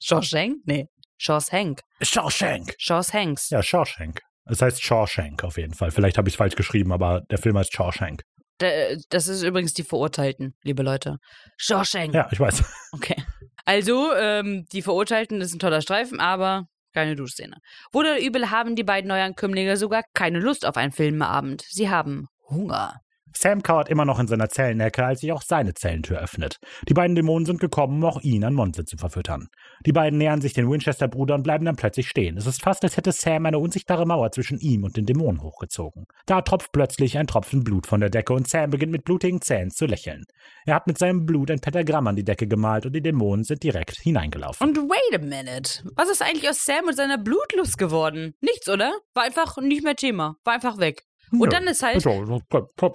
Shawshank? 0.00 0.56
Nee. 0.64 0.86
Shawshank. 1.18 1.80
Shawshank. 2.00 2.74
Shawshanks. 2.78 3.50
Ja, 3.50 3.62
Shawshank. 3.62 4.20
Es 4.46 4.62
heißt 4.62 4.82
Shawshank 4.82 5.42
auf 5.44 5.56
jeden 5.56 5.74
Fall. 5.74 5.90
Vielleicht 5.90 6.18
habe 6.18 6.28
ich 6.28 6.34
es 6.34 6.38
falsch 6.38 6.54
geschrieben, 6.56 6.92
aber 6.92 7.22
der 7.30 7.38
Film 7.38 7.58
heißt 7.58 7.72
Shawshank. 7.72 8.22
D- 8.60 8.96
Das 9.10 9.26
ist 9.28 9.42
übrigens 9.42 9.74
die 9.74 9.82
Verurteilten, 9.82 10.54
liebe 10.62 10.82
Leute. 10.82 11.18
Shawshank. 11.56 12.14
Ja, 12.14 12.28
ich 12.30 12.40
weiß. 12.40 12.62
Okay. 12.92 13.16
Also, 13.64 14.14
ähm, 14.14 14.64
die 14.72 14.80
Verurteilten 14.82 15.40
ist 15.40 15.52
ein 15.52 15.58
toller 15.58 15.82
Streifen, 15.82 16.20
aber 16.20 16.66
keine 16.94 17.16
Duschszene. 17.16 17.56
Wohl 17.92 18.04
oder 18.06 18.20
übel 18.20 18.50
haben 18.50 18.76
die 18.76 18.84
beiden 18.84 19.08
Neuankömmlinge 19.08 19.76
sogar 19.76 20.02
keine 20.14 20.38
Lust 20.38 20.64
auf 20.64 20.76
einen 20.76 20.92
Filmabend. 20.92 21.62
Sie 21.68 21.90
haben 21.90 22.26
Hunger. 22.48 23.00
Sam 23.34 23.62
kauert 23.62 23.88
immer 23.88 24.04
noch 24.04 24.18
in 24.18 24.28
seiner 24.28 24.48
Zellenecke, 24.48 25.04
als 25.04 25.20
sich 25.20 25.32
auch 25.32 25.42
seine 25.42 25.74
Zellentür 25.74 26.18
öffnet. 26.18 26.58
Die 26.88 26.94
beiden 26.94 27.14
Dämonen 27.14 27.44
sind 27.44 27.60
gekommen, 27.60 27.98
um 27.98 28.04
auch 28.04 28.20
ihn 28.22 28.44
an 28.44 28.54
Monse 28.54 28.84
zu 28.84 28.96
verfüttern. 28.96 29.48
Die 29.84 29.92
beiden 29.92 30.18
nähern 30.18 30.40
sich 30.40 30.52
den 30.52 30.70
Winchester-Bruder 30.70 31.34
und 31.34 31.42
bleiben 31.42 31.64
dann 31.64 31.76
plötzlich 31.76 32.08
stehen. 32.08 32.36
Es 32.36 32.46
ist 32.46 32.62
fast, 32.62 32.82
als 32.84 32.96
hätte 32.96 33.12
Sam 33.12 33.46
eine 33.46 33.58
unsichtbare 33.58 34.06
Mauer 34.06 34.30
zwischen 34.32 34.58
ihm 34.58 34.84
und 34.84 34.96
den 34.96 35.06
Dämonen 35.06 35.42
hochgezogen. 35.42 36.06
Da 36.26 36.40
tropft 36.40 36.72
plötzlich 36.72 37.18
ein 37.18 37.26
Tropfen 37.26 37.62
Blut 37.62 37.86
von 37.86 38.00
der 38.00 38.10
Decke 38.10 38.32
und 38.32 38.48
Sam 38.48 38.70
beginnt 38.70 38.92
mit 38.92 39.04
blutigen 39.04 39.40
Zähnen 39.42 39.70
zu 39.70 39.86
lächeln. 39.86 40.24
Er 40.64 40.74
hat 40.74 40.86
mit 40.86 40.98
seinem 40.98 41.26
Blut 41.26 41.50
ein 41.50 41.60
Pentagramm 41.60 42.06
an 42.06 42.16
die 42.16 42.24
Decke 42.24 42.46
gemalt 42.46 42.86
und 42.86 42.94
die 42.94 43.02
Dämonen 43.02 43.44
sind 43.44 43.62
direkt 43.62 43.98
hineingelaufen. 43.98 44.66
Und 44.66 44.76
wait 44.78 45.14
a 45.14 45.22
minute. 45.22 45.82
Was 45.94 46.08
ist 46.08 46.22
eigentlich 46.22 46.48
aus 46.48 46.64
Sam 46.64 46.86
und 46.86 46.96
seiner 46.96 47.18
Blutlust 47.18 47.78
geworden? 47.78 48.34
Nichts, 48.40 48.68
oder? 48.68 48.92
War 49.14 49.24
einfach 49.24 49.56
nicht 49.58 49.84
mehr 49.84 49.96
Thema. 49.96 50.36
War 50.44 50.54
einfach 50.54 50.78
weg. 50.78 51.02
Und 51.32 51.52
Ja. 51.52 51.58
dann 51.58 51.68
ist 51.68 51.82
halt, 51.82 52.00
So, 52.02 52.40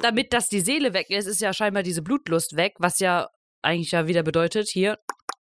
damit 0.01 0.33
dass 0.33 0.47
die 0.47 0.61
Seele 0.61 0.93
weg 0.93 1.09
ist, 1.09 1.27
ist 1.27 1.41
ja 1.41 1.53
scheinbar 1.53 1.83
diese 1.83 2.01
Blutlust 2.01 2.55
weg, 2.55 2.73
was 2.79 2.99
ja 2.99 3.27
eigentlich 3.61 3.91
ja 3.91 4.07
wieder 4.07 4.23
bedeutet, 4.23 4.67
hier, 4.69 4.97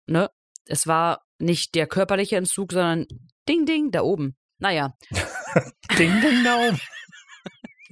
ne? 0.07 0.29
Es 0.67 0.87
war 0.87 1.21
nicht 1.39 1.75
der 1.75 1.87
körperliche 1.87 2.37
Entzug, 2.37 2.73
sondern 2.73 3.07
Ding 3.49 3.65
Ding 3.67 3.91
da 3.91 4.03
oben. 4.03 4.37
Naja, 4.59 4.93
Ding, 5.99 6.21
ding 6.21 6.45
da 6.45 6.57
oben. 6.69 6.79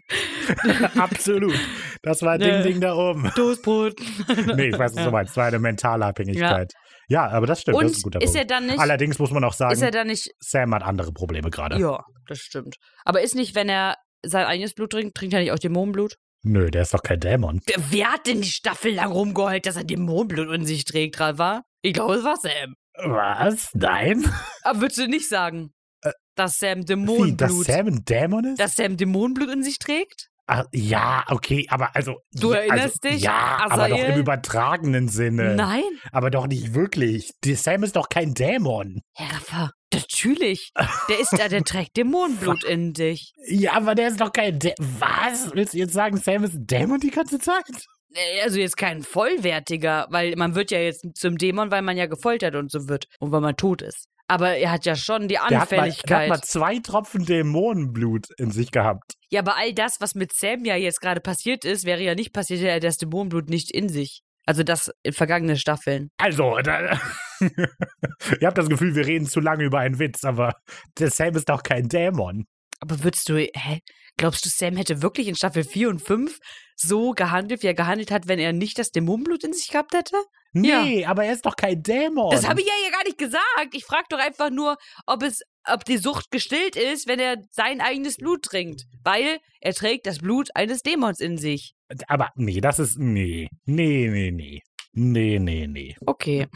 Absolut. 0.99 1.55
Das 2.03 2.23
war 2.23 2.39
Ding, 2.39 2.49
Ne. 2.49 2.63
ding 2.63 2.81
da 2.81 2.95
oben. 2.95 3.31
Toastbrot. 3.35 3.95
Nee, 4.57 4.69
ich 4.69 4.79
weiß, 4.79 4.97
was 4.97 5.05
du 5.05 5.11
meinst. 5.11 5.31
Es 5.33 5.37
war 5.37 5.47
eine 5.47 5.59
mentale 5.59 6.05
Abhängigkeit. 6.07 6.73
Ja, 7.09 7.29
aber 7.29 7.47
das 7.47 7.61
stimmt. 7.61 7.77
Und 7.79 7.85
das 7.85 7.93
ist 7.93 7.99
ein 7.99 8.03
guter 8.03 8.21
ist 8.23 8.25
Punkt. 8.33 8.39
er 8.39 8.45
dann 8.45 8.67
nicht, 8.67 8.79
Allerdings 8.79 9.19
muss 9.19 9.31
man 9.31 9.45
auch 9.45 9.53
sagen, 9.53 9.73
ist 9.73 9.83
er 9.83 9.91
dann 9.91 10.07
nicht, 10.07 10.31
Sam 10.41 10.75
hat 10.75 10.83
andere 10.83 11.13
Probleme 11.13 11.51
gerade. 11.51 11.79
ja, 11.81 11.99
das 12.27 12.39
stimmt. 12.39 12.77
Aber 13.05 13.21
ist 13.21 13.35
nicht, 13.35 13.55
wenn 13.55 13.69
er 13.69 13.97
sein 14.25 14.47
eigenes 14.47 14.75
Blut 14.75 14.91
trinkt, 14.93 15.17
trinkt 15.17 15.35
er 15.35 15.41
nicht 15.41 15.53
auch 15.53 15.59
Dämonenblut? 15.59 16.17
Nö, 16.43 16.71
der 16.71 16.83
ist 16.83 16.95
doch 16.95 17.03
kein 17.03 17.21
Dämon. 17.21 17.61
Wer, 17.91 18.13
hat 18.13 18.27
denn 18.27 18.41
die 18.41 18.49
Staffel 18.51 18.95
lang 18.95 19.13
rumgeheult, 19.13 19.67
dass 19.67 19.77
er 19.77 19.85
Dämonenblut 19.85 20.51
in 20.55 20.65
sich 20.65 20.85
trägt, 20.85 21.19
war? 21.21 21.65
Ich 21.83 21.93
glaube, 21.93 22.15
es 22.15 22.25
war 22.25 22.37
Sam. 22.37 22.75
Was? 23.03 23.71
Nein? 23.75 24.25
Aber 24.63 24.81
würdest 24.81 24.99
du 24.99 25.07
nicht 25.07 25.29
sagen, 25.29 25.73
Äh, 26.03 26.13
dass 26.35 26.59
Sam 26.59 26.81
Wie, 26.81 26.85
Dämonenblut, 26.87 27.41
dass 27.41 27.59
Sam 27.77 27.87
ein 27.89 28.05
Dämon 28.07 28.45
ist? 28.47 28.61
dass 28.61 28.75
Sam 28.75 28.97
Dämonenblut 28.97 29.51
in 29.51 29.63
sich 29.63 29.79
trägt? 29.79 30.29
Ach, 30.47 30.65
ja, 30.73 31.25
okay, 31.29 31.67
aber 31.71 31.95
also. 31.95 32.21
Du 32.33 32.53
ja, 32.53 32.61
erinnerst 32.61 33.05
also, 33.05 33.15
dich, 33.17 33.23
Ja, 33.23 33.59
aber 33.71 33.89
doch 33.89 33.97
Asael? 33.99 34.15
im 34.15 34.21
übertragenen 34.21 35.09
Sinne. 35.09 35.55
Nein, 35.55 35.83
Aber 36.13 36.31
doch 36.31 36.47
nicht 36.49 36.75
wirklich. 36.75 37.31
Die 37.45 37.55
Sam 37.55 37.83
ist 37.85 37.95
doch 37.97 38.09
kein 38.09 38.35
Dämon. 38.35 39.01
Herr 39.15 39.37
Raffa, 39.37 39.71
natürlich. 39.95 40.73
Der 41.09 41.21
ist 41.21 41.33
da, 41.39 41.49
der 41.49 41.63
trägt 41.63 41.97
Dämonenblut 41.97 42.65
in 42.69 42.93
dich. 42.93 43.33
Ja, 43.47 43.75
aber 43.75 43.95
der 43.95 44.09
ist 44.09 44.21
doch 44.21 44.33
kein 44.33 44.59
Dämon. 44.59 44.97
Was? 44.99 45.51
Willst 45.55 45.75
du 45.75 45.79
jetzt 45.79 45.93
sagen, 45.93 46.17
Sam 46.17 46.43
ist 46.45 46.55
ein 46.55 46.67
Dämon 46.67 46.99
die 47.01 47.11
ganze 47.11 47.39
Zeit? 47.39 47.65
Äh, 48.13 48.43
Also 48.43 48.59
jetzt 48.59 48.77
kein 48.77 49.03
vollwertiger, 49.05 50.09
weil 50.11 50.35
man 50.37 50.57
wird 50.57 50.73
ja 50.73 50.81
jetzt 50.81 51.07
zum 51.15 51.39
Dämon, 51.39 51.71
weil 51.71 51.83
man 51.83 51.97
ja 51.97 52.07
gefoltert 52.07 52.57
und 52.57 52.71
so 52.73 52.89
wird 52.89 53.07
und 53.21 53.31
weil 53.31 53.41
man 53.41 53.57
tot 53.57 53.83
ist. 53.83 54.07
Aber 54.31 54.57
er 54.57 54.71
hat 54.71 54.87
ja 54.87 54.95
schon 54.95 55.23
die 55.23 55.35
Der 55.35 55.43
hat, 55.43 55.51
mal, 55.51 55.59
der 55.59 55.61
hat 55.61 55.73
Anfälligkeit. 55.73 56.29
mal 56.29 56.41
zwei 56.41 56.79
Tropfen 56.79 57.25
Dämonenblut 57.27 58.29
in 58.39 58.53
sich 58.53 58.71
gehabt. 58.71 59.15
ja, 59.33 59.41
aber 59.41 59.57
all 59.57 59.75
das, 59.75 60.01
was 60.01 60.15
mit 60.15 60.33
Sam 60.33 60.65
ja 60.65 60.77
jetzt 60.77 61.01
gerade 61.01 61.21
passiert 61.21 61.65
ist, 61.65 61.85
wäre 61.85 62.01
ja 62.01 62.15
nicht 62.15 62.33
passiert, 62.33 62.61
hätte 62.61 62.71
er 62.71 62.81
das 62.81 62.97
Dämonenblut 62.97 63.51
nicht 63.51 63.73
in 63.73 63.89
sich. 63.89 64.23
Also 64.47 64.63
das 64.63 64.93
in 65.03 65.13
vergangenen 65.13 65.57
Staffeln. 65.57 66.11
Also, 66.17 66.59
da, 66.63 66.99
ihr 67.41 68.47
habt 68.47 68.57
das 68.57 68.69
Gefühl, 68.69 68.95
wir 68.95 69.07
reden 69.07 69.27
zu 69.27 69.41
lange 69.41 69.65
über 69.65 69.81
einen 69.81 69.99
Witz, 69.99 70.23
aber 70.25 70.55
der 70.99 71.11
Sam 71.11 71.35
ist 71.35 71.49
doch 71.49 71.65
kein 71.65 71.89
Dämon. 71.89 72.47
Aber 72.81 73.03
würdest 73.05 73.29
du, 73.29 73.37
hä? 73.37 73.81
Glaubst 74.17 74.45
du, 74.45 74.49
Sam 74.49 74.77
hätte 74.77 75.03
wirklich 75.03 75.29
in 75.29 75.37
Staffel 75.37 75.65
4 75.65 75.89
und 75.89 76.01
5 76.01 76.39
so 76.77 77.13
gehandelt, 77.13 77.63
wie 77.63 77.69
er 77.69 77.75
gehandelt 77.75 78.11
hat, 78.11 78.29
wenn 78.29 78.39
er 78.39 78.53
nicht 78.53 78.79
das 78.79 78.91
Dämonenblut 78.91 79.45
in 79.45 79.53
sich 79.53 79.69
gehabt 79.69 79.95
hätte? 79.95 80.17
Nee, 80.53 81.05
aber 81.05 81.25
er 81.25 81.33
ist 81.33 81.47
doch 81.47 81.55
kein 81.55 81.83
Dämon. 81.83 82.31
Das 82.33 82.49
habe 82.49 82.61
ich 82.61 82.67
ja 82.67 82.73
hier 82.83 82.91
gar 82.91 83.05
nicht 83.05 83.19
gesagt. 83.19 83.73
Ich 83.73 83.85
frage 83.85 84.07
doch 84.09 84.19
einfach 84.19 84.51
nur, 84.51 84.77
ob 85.07 85.23
es, 85.23 85.43
ob 85.69 85.85
die 85.85 85.99
Sucht 85.99 86.31
gestillt 86.31 86.75
ist, 86.75 87.07
wenn 87.07 87.21
er 87.21 87.37
sein 87.51 87.81
eigenes 87.81 88.17
Blut 88.17 88.43
trinkt. 88.43 88.87
Weil 89.05 89.39
er 89.61 89.75
trägt 89.75 90.07
das 90.07 90.19
Blut 90.19 90.49
eines 90.55 90.83
Dämons 90.83 91.21
in 91.21 91.39
sich. 91.39 91.75
Aber 92.09 92.31
nee, 92.35 92.61
das 92.61 92.81
ist. 92.81 92.99
Nee. 92.99 93.49
Nee, 93.65 94.09
nee, 94.09 94.31
nee. 94.33 94.63
Nee, 94.93 95.39
nee, 95.39 95.67
nee. 95.69 95.97
Okay. 96.05 96.49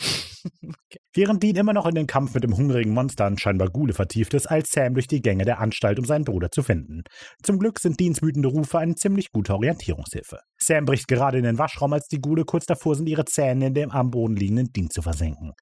Während 1.15 1.43
Dean 1.43 1.57
immer 1.57 1.73
noch 1.73 1.87
in 1.87 1.95
den 1.95 2.07
Kampf 2.07 2.35
mit 2.35 2.45
dem 2.45 2.57
hungrigen 2.57 2.93
Monster 2.93 3.27
an 3.27 3.39
scheinbar 3.39 3.71
Gule 3.71 3.95
vertieft 3.95 4.35
ist, 4.35 4.51
eilt 4.51 4.67
Sam 4.67 4.95
durch 4.95 5.07
die 5.07 5.23
Gänge 5.23 5.45
der 5.45 5.61
Anstalt, 5.61 5.99
um 5.99 6.05
seinen 6.05 6.25
Bruder 6.25 6.51
zu 6.51 6.63
finden. 6.63 7.03
Zum 7.43 7.59
Glück 7.59 7.79
sind 7.79 8.01
Deans 8.01 8.23
wütende 8.23 8.49
Rufe 8.49 8.79
eine 8.79 8.95
ziemlich 8.95 9.31
gute 9.33 9.55
Orientierungshilfe. 9.55 10.41
Sam 10.59 10.85
bricht 10.85 11.09
gerade 11.09 11.39
in 11.39 11.45
den 11.45 11.59
Waschraum, 11.59 11.93
als 11.93 12.09
die 12.09 12.21
Gule 12.21 12.45
kurz 12.45 12.67
davor 12.67 12.95
sind, 12.95 13.09
ihre 13.09 13.25
Zähne 13.25 13.67
in 13.67 13.75
dem 13.75 13.91
am 13.91 14.11
Boden 14.11 14.37
liegenden 14.37 14.73
Dean 14.73 14.91
zu 14.91 15.03
versenken. 15.03 15.53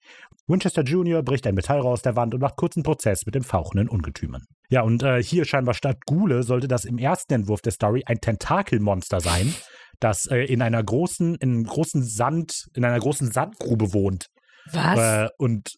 Winchester 0.46 0.82
Jr. 0.82 1.22
bricht 1.22 1.46
ein 1.46 1.54
Metallrohr 1.54 1.92
aus 1.92 2.02
der 2.02 2.16
Wand 2.16 2.34
und 2.34 2.40
macht 2.40 2.56
kurzen 2.56 2.82
Prozess 2.82 3.24
mit 3.26 3.34
dem 3.34 3.44
fauchenden 3.44 3.88
Ungetümen. 3.88 4.44
Ja, 4.68 4.82
und 4.82 5.02
äh, 5.02 5.22
hier 5.22 5.44
scheinbar 5.44 5.74
statt 5.74 5.98
Gule 6.06 6.42
sollte 6.42 6.66
das 6.66 6.84
im 6.84 6.98
ersten 6.98 7.34
Entwurf 7.34 7.60
der 7.60 7.72
Story 7.72 8.02
ein 8.06 8.20
Tentakelmonster 8.20 9.20
sein, 9.20 9.54
das 10.00 10.26
äh, 10.26 10.44
in 10.44 10.62
einer 10.62 10.82
großen, 10.82 11.36
in 11.36 11.64
großen 11.64 12.02
Sand, 12.02 12.66
in 12.74 12.84
einer 12.84 12.98
großen 12.98 13.30
Sandgrube 13.30 13.92
wohnt. 13.92 14.26
Was? 14.70 14.98
Äh, 14.98 15.28
und 15.39 15.70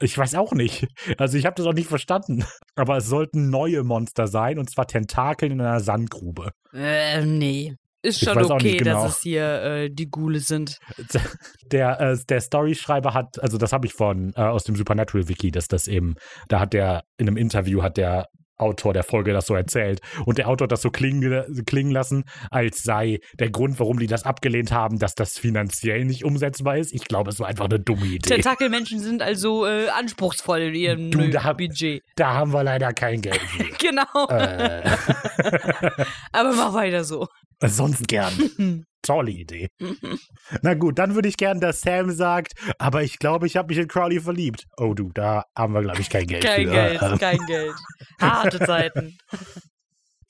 ich 0.00 0.16
weiß 0.16 0.34
auch 0.34 0.52
nicht. 0.52 0.86
Also 1.18 1.36
ich 1.36 1.46
habe 1.46 1.56
das 1.56 1.66
auch 1.66 1.74
nicht 1.74 1.88
verstanden. 1.88 2.44
Aber 2.74 2.96
es 2.98 3.06
sollten 3.06 3.50
neue 3.50 3.84
Monster 3.84 4.26
sein, 4.26 4.58
und 4.58 4.70
zwar 4.70 4.86
Tentakeln 4.86 5.52
in 5.52 5.60
einer 5.60 5.80
Sandgrube. 5.80 6.50
Äh, 6.72 7.24
nee. 7.24 7.76
Ist 8.02 8.22
schon 8.22 8.36
okay, 8.36 8.76
genau. 8.76 9.04
dass 9.04 9.16
es 9.16 9.22
hier 9.22 9.62
äh, 9.62 9.90
die 9.90 10.10
Ghule 10.10 10.40
sind. 10.40 10.78
Der, 11.72 11.98
äh, 12.00 12.18
der 12.28 12.42
Storyschreiber 12.42 13.14
hat, 13.14 13.42
also 13.42 13.56
das 13.56 13.72
habe 13.72 13.86
ich 13.86 13.94
von 13.94 14.34
äh, 14.36 14.42
aus 14.42 14.64
dem 14.64 14.76
Supernatural 14.76 15.28
Wiki, 15.28 15.50
dass 15.50 15.66
das 15.66 15.88
eben, 15.88 16.14
da 16.48 16.60
hat 16.60 16.74
der 16.74 17.04
in 17.16 17.26
einem 17.26 17.38
Interview 17.38 17.82
hat 17.82 17.96
der 17.96 18.28
Autor 18.56 18.92
der 18.92 19.02
Folge 19.02 19.32
das 19.32 19.46
so 19.46 19.54
erzählt 19.54 20.00
und 20.26 20.38
der 20.38 20.48
Autor 20.48 20.66
hat 20.66 20.72
das 20.72 20.82
so 20.82 20.90
klingen, 20.90 21.64
klingen 21.66 21.90
lassen, 21.90 22.24
als 22.50 22.82
sei 22.82 23.18
der 23.38 23.50
Grund, 23.50 23.78
warum 23.80 23.98
die 23.98 24.06
das 24.06 24.24
abgelehnt 24.24 24.72
haben, 24.72 24.98
dass 24.98 25.14
das 25.14 25.38
finanziell 25.38 26.04
nicht 26.04 26.24
umsetzbar 26.24 26.78
ist. 26.78 26.92
Ich 26.92 27.04
glaube, 27.04 27.30
es 27.30 27.40
war 27.40 27.48
einfach 27.48 27.66
eine 27.66 27.80
dumme 27.80 28.06
Idee. 28.06 28.28
Tentakelmenschen 28.28 29.00
sind 29.00 29.22
also 29.22 29.66
äh, 29.66 29.88
anspruchsvoll 29.88 30.60
in 30.60 30.74
ihrem 30.74 31.10
Du, 31.10 31.28
da 31.30 31.52
Budget. 31.52 32.02
Da 32.16 32.34
haben 32.34 32.52
wir 32.52 32.62
leider 32.64 32.92
kein 32.92 33.20
Geld. 33.20 33.40
Genau. 33.78 34.28
äh, 34.30 34.82
Aber 36.32 36.52
mach 36.54 36.72
weiter 36.72 37.04
so. 37.04 37.28
sonst 37.62 38.08
gern. 38.08 38.86
Tolle 39.04 39.30
Idee. 39.30 39.68
Na 40.62 40.74
gut, 40.74 40.98
dann 40.98 41.14
würde 41.14 41.28
ich 41.28 41.36
gern, 41.36 41.60
dass 41.60 41.80
Sam 41.80 42.10
sagt, 42.10 42.54
aber 42.78 43.02
ich 43.02 43.18
glaube, 43.18 43.46
ich 43.46 43.56
habe 43.56 43.68
mich 43.68 43.78
in 43.78 43.88
Crowley 43.88 44.20
verliebt. 44.20 44.64
Oh 44.76 44.94
du, 44.94 45.10
da 45.12 45.44
haben 45.56 45.74
wir, 45.74 45.82
glaube 45.82 46.00
ich, 46.00 46.08
kein 46.10 46.26
Geld 46.26 46.44
Kein 46.44 46.66
für. 46.66 46.72
Geld, 46.72 47.00
kein 47.20 47.46
Geld. 47.46 47.74
Harte 48.20 48.58
Zeiten. 48.60 49.16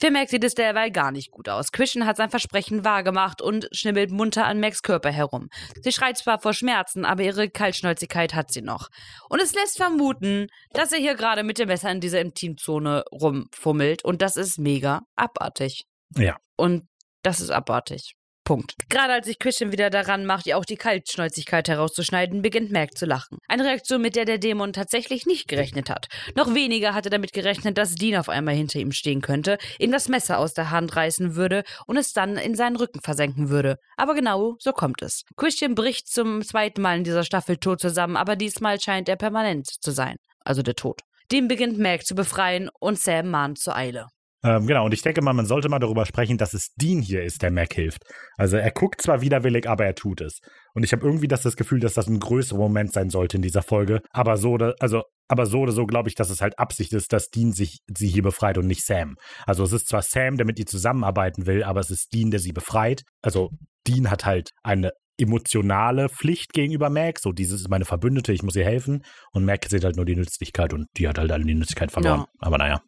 Für 0.01 0.11
Max 0.11 0.33
sieht 0.33 0.45
es 0.45 0.55
derweil 0.55 0.91
gar 0.91 1.13
nicht 1.13 1.31
gut 1.31 1.49
aus. 1.49 1.71
Christian 1.71 2.05
hat 2.05 2.17
sein 2.17 2.31
Versprechen 2.31 2.85
wahrgemacht 2.85 3.41
und 3.41 3.69
schnibbelt 3.73 4.11
munter 4.11 4.45
an 4.45 4.61
Max 4.61 4.83
Körper 4.83 5.11
herum. 5.11 5.49
Sie 5.83 5.93
schreit 5.93 6.19
zwar 6.19 6.41
vor 6.41 6.53
Schmerzen, 6.53 7.05
aber 7.05 7.23
ihre 7.23 7.49
Kaltschnäuzigkeit 7.49 8.35
hat 8.35 8.53
sie 8.53 8.63
noch. 8.63 8.89
Und 9.29 9.41
es 9.41 9.55
lässt 9.55 9.77
vermuten, 9.77 10.49
dass 10.73 10.93
er 10.93 10.99
hier 10.99 11.15
gerade 11.15 11.45
mit 11.45 11.59
dem 11.59 11.69
Messer 11.69 11.91
in 11.91 12.01
dieser 12.01 12.21
Intimzone 12.21 13.05
rumfummelt. 13.13 14.05
Und 14.05 14.21
das 14.21 14.37
ist 14.37 14.59
mega 14.59 15.03
abartig. 15.15 15.85
Ja. 16.17 16.37
Und 16.57 16.89
das 17.23 17.41
ist 17.41 17.51
abartig. 17.51 18.15
Punkt. 18.45 18.75
Gerade 18.89 19.15
als 19.15 19.27
sich 19.27 19.39
Christian 19.39 19.73
wieder 19.73 19.91
daran 19.91 20.27
macht, 20.27 20.47
ihr 20.47 20.59
auch 20.59 20.65
die 20.65 20.77
Kaltschnäuzigkeit 20.77 21.69
herauszuschneiden, 21.69 22.43
beginnt 22.43 22.71
Mac 22.71 22.97
zu 22.97 23.07
lachen. 23.07 23.39
Eine 23.49 23.65
Reaktion, 23.65 24.03
mit 24.03 24.17
der 24.17 24.27
der 24.27 24.39
Dämon 24.39 24.73
tatsächlich 24.73 25.27
nicht 25.27 25.49
gerechnet 25.49 25.91
hat. 25.91 26.09
Noch 26.35 26.55
weniger 26.55 26.95
hat 26.95 27.07
er 27.07 27.11
damit 27.11 27.33
gerechnet, 27.33 27.79
dass 27.79 27.95
Dean 27.95 28.21
auf 28.21 28.29
einmal 28.29 28.55
hinter 28.55 28.79
ihm 28.79 28.93
stehen 28.93 29.23
könnte, 29.23 29.59
ihm 29.79 29.91
das 29.91 30.09
Messer 30.09 30.39
aus 30.39 30.55
der 30.55 30.71
Hand 30.71 30.95
reißen 30.95 31.35
würde 31.35 31.65
und 31.87 31.97
es 31.97 32.13
dann 32.13 32.37
in 32.37 32.55
seinen 32.55 32.77
Rücken 32.77 33.01
versenken 33.01 33.49
würde. 33.49 33.79
Aber 33.97 34.15
genau 34.15 34.57
so 34.59 34.73
kommt 34.73 35.03
es. 35.03 35.23
Christian 35.37 35.75
bricht 35.75 36.09
zum 36.09 36.43
zweiten 36.43 36.83
Mal 36.83 36.99
in 36.99 37.05
dieser 37.05 37.25
Staffel 37.25 37.57
tot 37.57 37.81
zusammen, 37.81 38.17
aber 38.17 38.37
diesmal 38.37 38.81
scheint 38.81 39.09
er 39.09 39.17
permanent 39.17 39.67
zu 39.67 39.91
sein. 39.91 40.17
Also 40.41 40.63
der 40.63 40.75
Tod. 40.75 41.01
Dean 41.33 41.49
beginnt 41.49 41.79
Mac 41.79 42.05
zu 42.05 42.15
befreien 42.15 42.69
und 42.81 42.99
Sam 42.99 43.31
mahnt 43.31 43.59
zur 43.59 43.75
Eile. 43.75 44.09
Ähm, 44.45 44.67
genau, 44.67 44.85
und 44.85 44.93
ich 44.93 45.01
denke 45.01 45.23
mal, 45.23 45.33
man 45.33 45.47
sollte 45.47 45.71
mal 45.71 45.79
darüber 45.79 46.05
sprechen, 46.05 46.37
dass 46.37 46.53
es 46.53 46.75
Dean 46.75 47.01
hier 47.01 47.23
ist, 47.23 47.41
der 47.41 47.51
Mac 47.51 47.73
hilft. 47.73 48.03
Also 48.37 48.59
er 48.59 48.71
guckt 48.71 49.01
zwar 49.01 49.23
widerwillig, 49.23 49.67
aber 49.67 49.87
er 49.87 49.95
tut 49.95 50.21
es. 50.21 50.41
Und 50.75 50.85
ich 50.85 50.93
habe 50.93 51.07
irgendwie 51.07 51.29
das, 51.29 51.43
das 51.43 51.57
Gefühl, 51.57 51.81
dass 51.81 51.95
das 51.95 52.09
ein 52.09 52.21
größerer 52.21 52.59
Moment 52.59 52.93
sein 52.93 53.09
sollte 53.09 53.39
in 53.39 53.43
dieser 53.43 53.63
Folge. 53.63 54.03
Aber 54.11 54.37
so 54.37 54.53
oder, 54.53 54.75
also, 54.81 55.03
aber 55.29 55.47
so 55.47 55.61
oder 55.61 55.73
so 55.73 55.87
glaube 55.87 56.11
ich, 56.11 56.15
dass 56.15 56.29
es 56.29 56.43
halt 56.43 56.59
Absicht 56.59 56.93
ist, 56.93 57.13
dass 57.15 57.31
Dean 57.31 57.53
sich 57.53 57.79
sie 57.87 58.09
hier 58.09 58.23
befreit 58.23 58.59
und 58.59 58.67
nicht 58.67 58.85
Sam. 58.85 59.17
Also 59.47 59.65
es 59.65 59.73
ist 59.73 59.89
zwar 59.89 60.03
Sam, 60.03 60.37
der 60.37 60.45
mit 60.45 60.59
ihr 60.59 60.67
zusammenarbeiten 60.67 61.47
will, 61.47 61.65
aber 61.65 61.81
es 61.81 61.91
ist 61.91 62.13
Dean, 62.13 62.31
der 62.31 62.41
sie 62.41 62.53
befreit. 62.53 63.03
Also 63.23 63.51
Dean 63.89 64.11
hat 64.11 64.27
halt 64.27 64.51
eine 64.63 64.93
emotionale 65.19 66.09
Pflicht 66.09 66.53
gegenüber 66.53 66.91
Mac. 66.91 67.19
So, 67.19 67.33
dieses 67.33 67.63
ist 67.63 67.71
meine 67.71 67.85
Verbündete, 67.85 68.33
ich 68.33 68.43
muss 68.43 68.57
ihr 68.57 68.65
helfen. 68.65 69.05
Und 69.33 69.45
Mac 69.47 69.65
sieht 69.65 69.85
halt 69.85 69.97
nur 69.97 70.05
die 70.05 70.17
Nützlichkeit 70.17 70.75
und 70.75 70.87
die 70.97 71.09
hat 71.09 71.19
halt 71.19 71.33
alle 71.33 71.45
die 71.45 71.55
Nützlichkeit 71.55 71.93
verloren. 71.93 72.21
Ja. 72.21 72.27
Aber 72.41 72.59
naja. 72.59 72.83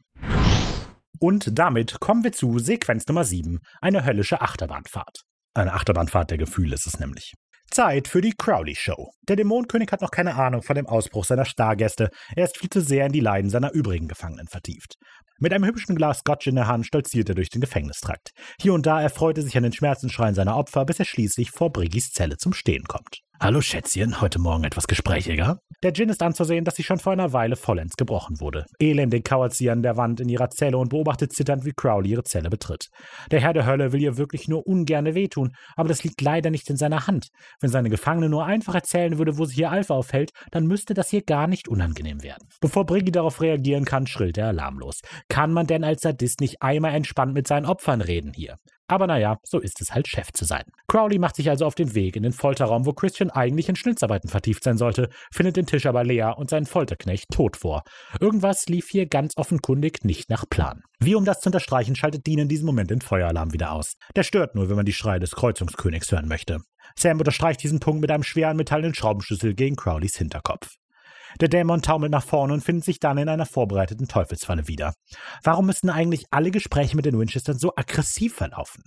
Und 1.18 1.58
damit 1.58 1.98
kommen 2.00 2.24
wir 2.24 2.32
zu 2.32 2.58
Sequenz 2.58 3.06
Nummer 3.06 3.24
7, 3.24 3.58
eine 3.80 4.04
höllische 4.04 4.40
Achterbahnfahrt. 4.40 5.22
Eine 5.54 5.72
Achterbahnfahrt 5.72 6.30
der 6.30 6.38
Gefühle 6.38 6.74
ist 6.74 6.86
es 6.86 6.98
nämlich. 6.98 7.32
Zeit 7.70 8.08
für 8.08 8.20
die 8.20 8.34
Crowley 8.36 8.74
Show. 8.76 9.10
Der 9.28 9.36
Dämonenkönig 9.36 9.90
hat 9.90 10.02
noch 10.02 10.10
keine 10.10 10.36
Ahnung 10.36 10.62
von 10.62 10.76
dem 10.76 10.86
Ausbruch 10.86 11.24
seiner 11.24 11.44
Stargäste. 11.44 12.10
Er 12.34 12.44
ist 12.44 12.58
viel 12.58 12.70
zu 12.70 12.80
sehr 12.80 13.06
in 13.06 13.12
die 13.12 13.20
Leiden 13.20 13.50
seiner 13.50 13.72
übrigen 13.72 14.08
Gefangenen 14.08 14.46
vertieft. 14.46 14.94
Mit 15.38 15.52
einem 15.52 15.64
hübschen 15.64 15.96
Glas 15.96 16.20
Scotch 16.20 16.46
in 16.46 16.54
der 16.54 16.66
Hand 16.66 16.86
stolziert 16.86 17.28
er 17.28 17.34
durch 17.34 17.50
den 17.50 17.60
Gefängnistrakt. 17.60 18.30
Hier 18.60 18.72
und 18.72 18.86
da 18.86 19.02
erfreut 19.02 19.36
er 19.36 19.44
sich 19.44 19.56
an 19.56 19.64
den 19.64 19.72
Schmerzensschreien 19.72 20.34
seiner 20.34 20.56
Opfer, 20.56 20.84
bis 20.86 20.98
er 20.98 21.04
schließlich 21.04 21.50
vor 21.50 21.70
Briggis 21.70 22.10
Zelle 22.10 22.36
zum 22.38 22.52
Stehen 22.52 22.84
kommt. 22.84 23.20
Hallo 23.38 23.60
Schätzchen, 23.60 24.22
heute 24.22 24.38
Morgen 24.38 24.64
etwas 24.64 24.86
gesprächiger? 24.86 25.58
Der 25.82 25.92
Gin 25.92 26.08
ist 26.08 26.22
anzusehen, 26.22 26.64
dass 26.64 26.76
sie 26.76 26.82
schon 26.82 26.98
vor 26.98 27.12
einer 27.12 27.34
Weile 27.34 27.56
vollends 27.56 27.94
gebrochen 27.96 28.40
wurde. 28.40 28.64
Elendig 28.78 29.26
kauert 29.26 29.52
sie 29.52 29.68
an 29.68 29.82
der 29.82 29.98
Wand 29.98 30.20
in 30.20 30.30
ihrer 30.30 30.48
Zelle 30.48 30.78
und 30.78 30.88
beobachtet 30.88 31.34
zitternd, 31.34 31.66
wie 31.66 31.74
Crowley 31.76 32.12
ihre 32.12 32.24
Zelle 32.24 32.48
betritt. 32.48 32.88
Der 33.30 33.40
Herr 33.42 33.52
der 33.52 33.66
Hölle 33.66 33.92
will 33.92 34.00
ihr 34.00 34.16
wirklich 34.16 34.48
nur 34.48 34.66
ungerne 34.66 35.14
wehtun, 35.14 35.52
aber 35.76 35.90
das 35.90 36.02
liegt 36.02 36.22
leider 36.22 36.48
nicht 36.48 36.70
in 36.70 36.78
seiner 36.78 37.06
Hand. 37.06 37.28
Wenn 37.60 37.70
seine 37.70 37.90
Gefangene 37.90 38.30
nur 38.30 38.46
einfach 38.46 38.74
erzählen 38.74 39.18
würde, 39.18 39.36
wo 39.36 39.44
sich 39.44 39.58
ihr 39.58 39.70
Alpha 39.70 39.92
aufhält, 39.92 40.30
dann 40.50 40.66
müsste 40.66 40.94
das 40.94 41.10
hier 41.10 41.22
gar 41.22 41.46
nicht 41.46 41.68
unangenehm 41.68 42.22
werden. 42.22 42.48
Bevor 42.62 42.86
Briggy 42.86 43.12
darauf 43.12 43.42
reagieren 43.42 43.84
kann, 43.84 44.06
schrillt 44.06 44.38
er 44.38 44.48
alarmlos. 44.48 45.00
Kann 45.28 45.52
man 45.52 45.66
denn 45.66 45.84
als 45.84 46.00
Sadist 46.00 46.40
nicht 46.40 46.62
einmal 46.62 46.94
entspannt 46.94 47.34
mit 47.34 47.46
seinen 47.46 47.66
Opfern 47.66 48.00
reden 48.00 48.32
hier? 48.34 48.56
Aber 48.88 49.06
naja, 49.06 49.38
so 49.42 49.58
ist 49.58 49.80
es 49.80 49.92
halt, 49.92 50.06
Chef 50.06 50.32
zu 50.32 50.44
sein. 50.44 50.62
Crowley 50.86 51.18
macht 51.18 51.36
sich 51.36 51.50
also 51.50 51.66
auf 51.66 51.74
den 51.74 51.94
Weg 51.94 52.16
in 52.16 52.22
den 52.22 52.32
Folterraum, 52.32 52.86
wo 52.86 52.92
Christian 52.92 53.30
eigentlich 53.30 53.68
in 53.68 53.76
Schnitzarbeiten 53.76 54.28
vertieft 54.28 54.62
sein 54.62 54.78
sollte, 54.78 55.08
findet 55.32 55.56
den 55.56 55.66
Tisch 55.66 55.86
aber 55.86 56.04
leer 56.04 56.38
und 56.38 56.50
seinen 56.50 56.66
Folterknecht 56.66 57.30
tot 57.30 57.56
vor. 57.56 57.82
Irgendwas 58.20 58.66
lief 58.66 58.88
hier 58.88 59.06
ganz 59.06 59.32
offenkundig 59.36 60.04
nicht 60.04 60.30
nach 60.30 60.48
Plan. 60.48 60.82
Wie 61.00 61.14
um 61.14 61.24
das 61.24 61.40
zu 61.40 61.48
unterstreichen, 61.48 61.96
schaltet 61.96 62.26
Dean 62.26 62.38
in 62.38 62.48
diesem 62.48 62.66
Moment 62.66 62.90
den 62.90 63.00
Feueralarm 63.00 63.52
wieder 63.52 63.72
aus. 63.72 63.96
Der 64.14 64.22
stört 64.22 64.54
nur, 64.54 64.68
wenn 64.68 64.76
man 64.76 64.86
die 64.86 64.92
Schreie 64.92 65.20
des 65.20 65.32
Kreuzungskönigs 65.32 66.12
hören 66.12 66.28
möchte. 66.28 66.60
Sam 66.96 67.18
unterstreicht 67.18 67.62
diesen 67.62 67.80
Punkt 67.80 68.00
mit 68.00 68.10
einem 68.10 68.22
schweren 68.22 68.56
metallenen 68.56 68.94
Schraubenschlüssel 68.94 69.54
gegen 69.54 69.76
Crowleys 69.76 70.16
Hinterkopf. 70.16 70.68
Der 71.40 71.48
Dämon 71.48 71.82
taumelt 71.82 72.12
nach 72.12 72.24
vorne 72.24 72.52
und 72.52 72.62
findet 72.62 72.84
sich 72.84 73.00
dann 73.00 73.18
in 73.18 73.28
einer 73.28 73.46
vorbereiteten 73.46 74.08
Teufelsfalle 74.08 74.68
wieder. 74.68 74.94
Warum 75.42 75.66
müssen 75.66 75.90
eigentlich 75.90 76.26
alle 76.30 76.50
Gespräche 76.50 76.96
mit 76.96 77.04
den 77.04 77.18
Winchestern 77.18 77.58
so 77.58 77.72
aggressiv 77.76 78.34
verlaufen? 78.34 78.84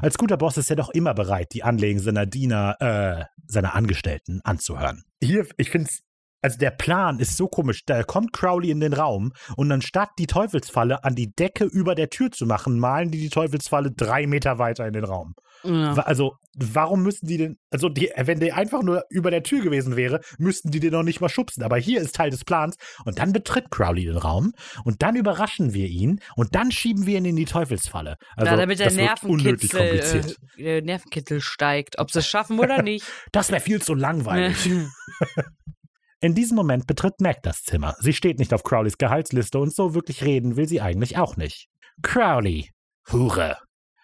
Als 0.00 0.18
guter 0.18 0.36
Boss 0.36 0.56
ist 0.56 0.70
er 0.70 0.76
doch 0.76 0.90
immer 0.90 1.14
bereit, 1.14 1.48
die 1.52 1.62
Anliegen 1.62 2.00
seiner 2.00 2.26
Diener, 2.26 2.76
äh, 2.80 3.24
seiner 3.46 3.74
Angestellten 3.74 4.40
anzuhören. 4.44 5.02
Hier, 5.20 5.46
ich 5.56 5.70
finde 5.70 5.88
es 5.90 6.02
Also 6.42 6.58
der 6.58 6.70
Plan 6.70 7.18
ist 7.18 7.36
so 7.36 7.48
komisch. 7.48 7.84
Da 7.84 8.02
kommt 8.02 8.32
Crowley 8.32 8.70
in 8.70 8.80
den 8.80 8.92
Raum 8.92 9.32
und 9.56 9.68
dann 9.68 9.82
statt 9.82 10.10
die 10.18 10.26
Teufelsfalle 10.26 11.04
an 11.04 11.14
die 11.14 11.32
Decke 11.32 11.64
über 11.64 11.94
der 11.94 12.10
Tür 12.10 12.30
zu 12.30 12.46
machen, 12.46 12.78
malen 12.78 13.10
die 13.10 13.20
die 13.20 13.28
Teufelsfalle 13.28 13.90
drei 13.90 14.26
Meter 14.26 14.58
weiter 14.58 14.86
in 14.86 14.92
den 14.92 15.04
Raum. 15.04 15.34
Ja. 15.62 15.92
Also 15.94 16.36
warum 16.56 17.02
müssen 17.02 17.26
die 17.26 17.36
denn, 17.36 17.58
also 17.70 17.88
die, 17.88 18.10
wenn 18.16 18.40
der 18.40 18.56
einfach 18.56 18.82
nur 18.82 19.04
über 19.10 19.30
der 19.30 19.42
Tür 19.42 19.60
gewesen 19.62 19.96
wäre, 19.96 20.20
müssten 20.38 20.70
die 20.70 20.80
den 20.80 20.92
noch 20.92 21.02
nicht 21.02 21.20
mal 21.20 21.28
schubsen. 21.28 21.62
Aber 21.62 21.76
hier 21.76 22.00
ist 22.00 22.14
Teil 22.14 22.30
des 22.30 22.44
Plans 22.44 22.76
und 23.04 23.18
dann 23.18 23.32
betritt 23.32 23.70
Crowley 23.70 24.06
den 24.06 24.16
Raum 24.16 24.52
und 24.84 25.02
dann 25.02 25.16
überraschen 25.16 25.74
wir 25.74 25.86
ihn 25.86 26.20
und 26.36 26.54
dann 26.54 26.70
schieben 26.70 27.06
wir 27.06 27.18
ihn 27.18 27.24
in 27.24 27.36
die 27.36 27.44
Teufelsfalle. 27.44 28.16
Also 28.36 28.52
ja, 28.52 28.56
damit 28.56 28.80
der 28.80 28.92
Nervenkitzel, 28.92 29.78
kompliziert. 29.78 30.36
äh, 30.56 30.62
der 30.62 30.82
Nervenkitzel 30.82 31.40
steigt. 31.40 31.98
Ob 31.98 32.10
sie 32.10 32.20
es 32.20 32.26
schaffen 32.26 32.58
oder 32.58 32.82
nicht. 32.82 33.04
Das 33.32 33.50
wäre 33.50 33.60
viel 33.60 33.82
zu 33.82 33.94
langweilig. 33.94 34.56
In 36.22 36.34
diesem 36.34 36.54
Moment 36.54 36.86
betritt 36.86 37.18
Mac 37.22 37.42
das 37.42 37.62
Zimmer. 37.62 37.96
Sie 38.00 38.12
steht 38.12 38.38
nicht 38.38 38.52
auf 38.52 38.62
Crowleys 38.62 38.98
Gehaltsliste 38.98 39.58
und 39.58 39.74
so 39.74 39.94
wirklich 39.94 40.22
reden 40.22 40.54
will 40.56 40.68
sie 40.68 40.82
eigentlich 40.82 41.16
auch 41.16 41.38
nicht. 41.38 41.68
Crowley. 42.02 42.68
Hure. 43.10 43.56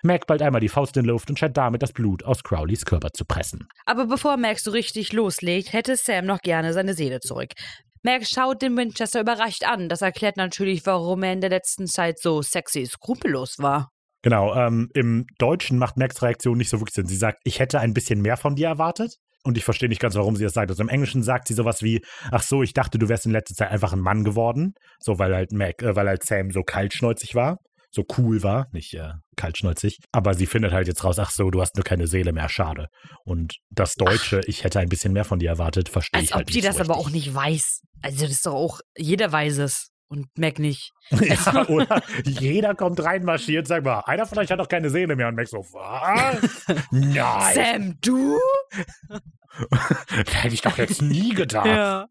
Mac 0.02 0.26
ballt 0.26 0.40
einmal 0.40 0.62
die 0.62 0.70
Faust 0.70 0.96
in 0.96 1.02
die 1.02 1.10
Luft 1.10 1.28
und 1.28 1.38
scheint 1.38 1.58
damit 1.58 1.82
das 1.82 1.92
Blut 1.92 2.24
aus 2.24 2.42
Crowleys 2.42 2.86
Körper 2.86 3.10
zu 3.12 3.26
pressen. 3.26 3.68
Aber 3.84 4.06
bevor 4.06 4.38
Max 4.38 4.64
so 4.64 4.70
richtig 4.70 5.12
loslegt, 5.12 5.74
hätte 5.74 5.94
Sam 5.96 6.24
noch 6.24 6.40
gerne 6.40 6.72
seine 6.72 6.94
Seele 6.94 7.20
zurück. 7.20 7.52
Max 8.02 8.30
schaut 8.30 8.62
den 8.62 8.78
Winchester 8.78 9.20
überrascht 9.20 9.64
an. 9.64 9.90
Das 9.90 10.00
erklärt 10.00 10.38
natürlich, 10.38 10.86
warum 10.86 11.22
er 11.22 11.34
in 11.34 11.42
der 11.42 11.50
letzten 11.50 11.86
Zeit 11.86 12.18
so 12.18 12.40
sexy 12.40 12.86
skrupellos 12.86 13.58
war. 13.58 13.90
Genau, 14.22 14.54
ähm, 14.54 14.88
im 14.94 15.26
Deutschen 15.38 15.76
macht 15.76 15.98
Macs 15.98 16.22
Reaktion 16.22 16.56
nicht 16.56 16.70
so 16.70 16.80
wirklich 16.80 16.94
Sinn. 16.94 17.06
Sie 17.06 17.16
sagt, 17.16 17.40
ich 17.44 17.58
hätte 17.58 17.80
ein 17.80 17.92
bisschen 17.92 18.22
mehr 18.22 18.38
von 18.38 18.56
dir 18.56 18.68
erwartet. 18.68 19.18
Und 19.46 19.56
ich 19.56 19.64
verstehe 19.64 19.88
nicht 19.88 20.00
ganz, 20.00 20.16
warum 20.16 20.34
sie 20.34 20.42
das 20.42 20.54
sagt. 20.54 20.70
Also 20.70 20.82
im 20.82 20.88
Englischen 20.88 21.22
sagt 21.22 21.46
sie 21.46 21.54
sowas 21.54 21.80
wie, 21.80 22.04
ach 22.32 22.42
so, 22.42 22.64
ich 22.64 22.72
dachte, 22.72 22.98
du 22.98 23.08
wärst 23.08 23.26
in 23.26 23.32
letzter 23.32 23.54
Zeit 23.54 23.70
einfach 23.70 23.92
ein 23.92 24.00
Mann 24.00 24.24
geworden. 24.24 24.74
So, 24.98 25.20
weil 25.20 25.32
halt 25.34 25.52
Mac, 25.52 25.82
äh, 25.82 25.94
weil 25.94 26.08
halt 26.08 26.24
Sam 26.24 26.50
so 26.50 26.62
kaltschnäuzig 26.62 27.36
war. 27.36 27.58
So 27.92 28.04
cool 28.18 28.42
war, 28.42 28.66
nicht 28.72 28.92
äh, 28.94 29.12
kaltschnäuzig. 29.36 30.00
Aber 30.10 30.34
sie 30.34 30.46
findet 30.46 30.72
halt 30.72 30.88
jetzt 30.88 31.04
raus, 31.04 31.20
ach 31.20 31.30
so, 31.30 31.48
du 31.50 31.60
hast 31.60 31.76
nur 31.76 31.84
keine 31.84 32.08
Seele 32.08 32.32
mehr, 32.32 32.48
schade. 32.48 32.88
Und 33.24 33.54
das 33.70 33.94
Deutsche, 33.94 34.40
ich 34.46 34.64
hätte 34.64 34.80
ein 34.80 34.88
bisschen 34.88 35.12
mehr 35.12 35.24
von 35.24 35.38
dir 35.38 35.50
erwartet, 35.50 35.88
verstehe 35.88 36.18
Als 36.18 36.28
ich 36.28 36.34
halt 36.34 36.42
ob 36.42 36.46
die 36.48 36.54
nicht 36.54 36.66
das 36.66 36.76
so 36.76 36.82
aber 36.82 36.96
auch 36.96 37.10
nicht 37.10 37.32
weiß. 37.32 37.82
Also 38.02 38.22
das 38.22 38.32
ist 38.32 38.46
doch 38.46 38.54
auch, 38.54 38.80
jeder 38.98 39.30
weiß 39.30 39.58
es. 39.58 39.92
Und 40.08 40.26
Mac 40.38 40.58
nicht. 40.58 40.92
Ja, 41.10 41.66
oder 41.68 42.02
jeder 42.24 42.74
kommt 42.74 43.02
reinmarschiert, 43.02 43.66
sag 43.66 43.84
mal, 43.84 44.00
einer 44.06 44.26
von 44.26 44.38
euch 44.38 44.50
hat 44.50 44.60
doch 44.60 44.68
keine 44.68 44.90
Seele 44.90 45.16
mehr. 45.16 45.28
Und 45.28 45.34
Mac 45.36 45.48
so, 45.48 45.58
was? 45.58 46.66
Nein. 46.90 47.54
Sam, 47.54 47.98
du? 48.00 48.38
Hätte 50.30 50.54
ich 50.54 50.60
doch 50.62 50.78
jetzt 50.78 51.02
nie 51.02 51.34
gedacht. 51.34 51.66
Ja. 51.66 52.06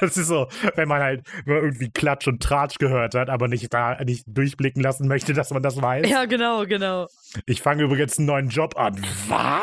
Das 0.00 0.16
ist 0.16 0.26
so, 0.26 0.48
wenn 0.74 0.88
man 0.88 1.00
halt 1.00 1.22
irgendwie 1.46 1.90
Klatsch 1.90 2.26
und 2.26 2.42
Tratsch 2.42 2.78
gehört 2.78 3.14
hat, 3.14 3.30
aber 3.30 3.46
nicht 3.46 3.72
da 3.72 4.02
nicht 4.02 4.24
durchblicken 4.26 4.82
lassen 4.82 5.06
möchte, 5.06 5.32
dass 5.32 5.50
man 5.50 5.62
das 5.62 5.80
weiß. 5.80 6.08
Ja, 6.08 6.24
genau, 6.24 6.66
genau. 6.66 7.06
Ich 7.46 7.62
fange 7.62 7.84
übrigens 7.84 8.18
einen 8.18 8.26
neuen 8.26 8.48
Job 8.48 8.76
an. 8.76 9.00
Was? 9.28 9.62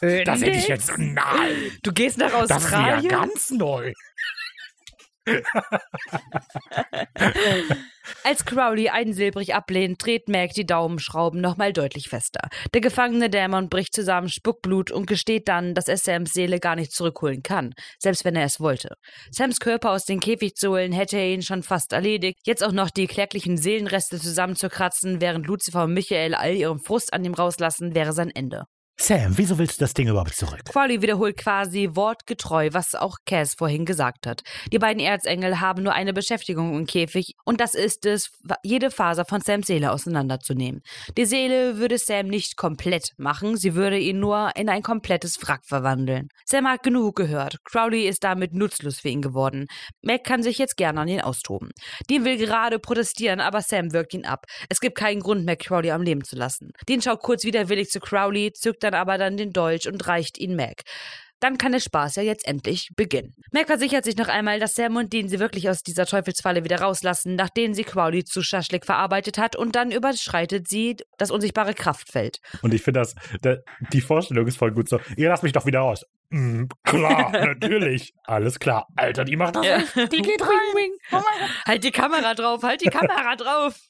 Du 0.00 0.24
das 0.24 0.42
hätte 0.42 0.50
ich 0.50 0.68
jetzt. 0.68 0.92
Nein! 0.98 1.24
Du 1.82 1.92
gehst 1.92 2.18
nach 2.18 2.30
Das 2.30 2.42
ist 2.42 2.50
ja 2.50 2.56
Australien? 2.56 3.08
ganz 3.08 3.50
neu. 3.50 3.94
Als 8.24 8.44
Crowley 8.44 8.88
einsilbrig 8.88 9.54
ablehnt, 9.54 10.04
dreht 10.04 10.28
Mac 10.28 10.52
die 10.52 10.66
Daumenschrauben 10.66 11.40
nochmal 11.40 11.72
deutlich 11.72 12.08
fester. 12.08 12.48
Der 12.74 12.80
gefangene 12.80 13.30
Dämon 13.30 13.68
bricht 13.68 13.94
zusammen, 13.94 14.28
spuckt 14.28 14.62
Blut 14.62 14.90
und 14.90 15.06
gesteht 15.06 15.48
dann, 15.48 15.74
dass 15.74 15.88
er 15.88 15.96
Sams 15.96 16.32
Seele 16.32 16.58
gar 16.60 16.76
nicht 16.76 16.92
zurückholen 16.92 17.42
kann, 17.42 17.74
selbst 17.98 18.24
wenn 18.24 18.36
er 18.36 18.44
es 18.44 18.60
wollte. 18.60 18.94
Sams 19.30 19.60
Körper 19.60 19.90
aus 19.90 20.04
dem 20.04 20.20
Käfig 20.20 20.54
zu 20.54 20.70
holen, 20.70 20.92
hätte 20.92 21.16
er 21.16 21.28
ihn 21.28 21.42
schon 21.42 21.62
fast 21.62 21.92
erledigt. 21.92 22.38
Jetzt 22.44 22.64
auch 22.64 22.72
noch 22.72 22.90
die 22.90 23.06
kläglichen 23.06 23.56
Seelenreste 23.56 24.18
zusammenzukratzen, 24.18 25.20
während 25.20 25.46
Lucifer 25.46 25.84
und 25.84 25.94
Michael 25.94 26.34
all 26.34 26.54
ihren 26.54 26.80
Frust 26.80 27.12
an 27.12 27.24
ihm 27.24 27.34
rauslassen, 27.34 27.94
wäre 27.94 28.12
sein 28.12 28.30
Ende. 28.30 28.64
Sam, 29.00 29.38
wieso 29.38 29.58
willst 29.58 29.80
du 29.80 29.84
das 29.84 29.94
Ding 29.94 30.08
überhaupt 30.08 30.34
zurück? 30.34 30.60
Crowley 30.64 31.00
wiederholt 31.00 31.36
quasi 31.36 31.90
wortgetreu, 31.92 32.70
was 32.72 32.96
auch 32.96 33.18
Cass 33.24 33.54
vorhin 33.54 33.84
gesagt 33.84 34.26
hat. 34.26 34.42
Die 34.72 34.78
beiden 34.80 35.00
Erzengel 35.00 35.60
haben 35.60 35.84
nur 35.84 35.92
eine 35.92 36.12
Beschäftigung 36.12 36.76
im 36.76 36.84
Käfig 36.84 37.36
und 37.44 37.60
das 37.60 37.74
ist 37.74 38.04
es, 38.06 38.32
jede 38.64 38.90
Faser 38.90 39.24
von 39.24 39.40
Sams 39.40 39.68
Seele 39.68 39.92
auseinanderzunehmen. 39.92 40.82
Die 41.16 41.26
Seele 41.26 41.78
würde 41.78 41.96
Sam 41.96 42.26
nicht 42.26 42.56
komplett 42.56 43.12
machen, 43.18 43.56
sie 43.56 43.76
würde 43.76 43.98
ihn 43.98 44.18
nur 44.18 44.50
in 44.56 44.68
ein 44.68 44.82
komplettes 44.82 45.40
Wrack 45.42 45.64
verwandeln. 45.64 46.28
Sam 46.44 46.66
hat 46.66 46.82
genug 46.82 47.14
gehört. 47.14 47.58
Crowley 47.64 48.08
ist 48.08 48.24
damit 48.24 48.52
nutzlos 48.52 48.98
für 48.98 49.10
ihn 49.10 49.22
geworden. 49.22 49.68
Mac 50.02 50.24
kann 50.24 50.42
sich 50.42 50.58
jetzt 50.58 50.76
gerne 50.76 51.00
an 51.00 51.08
ihn 51.08 51.20
austoben. 51.20 51.70
Dean 52.10 52.24
will 52.24 52.36
gerade 52.36 52.80
protestieren, 52.80 53.40
aber 53.40 53.62
Sam 53.62 53.92
wirkt 53.92 54.12
ihn 54.12 54.26
ab. 54.26 54.46
Es 54.68 54.80
gibt 54.80 54.98
keinen 54.98 55.20
Grund 55.20 55.44
mehr, 55.44 55.56
Crowley 55.56 55.92
am 55.92 56.02
Leben 56.02 56.24
zu 56.24 56.34
lassen. 56.34 56.72
Dean 56.88 57.00
schaut 57.00 57.20
kurz 57.20 57.44
widerwillig 57.44 57.90
zu 57.90 58.00
Crowley, 58.00 58.52
zückt 58.52 58.87
dann 58.90 59.00
aber 59.00 59.18
dann 59.18 59.36
den 59.36 59.52
Dolch 59.52 59.88
und 59.88 60.06
reicht 60.06 60.38
ihn 60.38 60.56
Mac. 60.56 60.82
Dann 61.40 61.56
kann 61.56 61.70
der 61.70 61.80
Spaß 61.80 62.16
ja 62.16 62.22
jetzt 62.24 62.46
endlich 62.48 62.90
beginnen. 62.96 63.36
Mac 63.52 63.68
versichert 63.68 64.04
sich 64.04 64.16
noch 64.16 64.26
einmal, 64.26 64.58
dass 64.58 64.74
Sam 64.74 64.96
und 64.96 65.12
Dean 65.12 65.28
sie 65.28 65.38
wirklich 65.38 65.68
aus 65.70 65.82
dieser 65.82 66.04
Teufelsfalle 66.04 66.64
wieder 66.64 66.80
rauslassen, 66.80 67.36
nachdem 67.36 67.74
sie 67.74 67.84
Crowley 67.84 68.24
zu 68.24 68.42
Schaschlik 68.42 68.84
verarbeitet 68.84 69.38
hat 69.38 69.54
und 69.54 69.76
dann 69.76 69.92
überschreitet 69.92 70.68
sie 70.68 70.96
das 71.16 71.30
unsichtbare 71.30 71.74
Kraftfeld. 71.74 72.40
Und 72.62 72.74
ich 72.74 72.82
finde 72.82 73.00
das, 73.00 73.14
da, 73.40 73.56
die 73.92 74.00
Vorstellung 74.00 74.46
ist 74.48 74.58
voll 74.58 74.72
gut 74.72 74.88
so. 74.88 74.98
Ihr 75.16 75.28
lasst 75.28 75.44
mich 75.44 75.52
doch 75.52 75.66
wieder 75.66 75.80
raus. 75.80 76.04
Mm, 76.30 76.64
klar, 76.82 77.30
natürlich. 77.32 78.14
Alles 78.24 78.58
klar. 78.58 78.88
Alter, 78.96 79.24
die 79.24 79.36
macht 79.36 79.54
das. 79.54 79.66
Ja. 79.66 79.78
Die 80.06 80.22
geht 80.22 80.42
rein. 80.42 80.90
Oh. 81.12 81.22
Halt 81.66 81.84
die 81.84 81.92
Kamera 81.92 82.34
drauf, 82.34 82.64
halt 82.64 82.80
die 82.80 82.90
Kamera 82.90 83.36
drauf. 83.36 83.80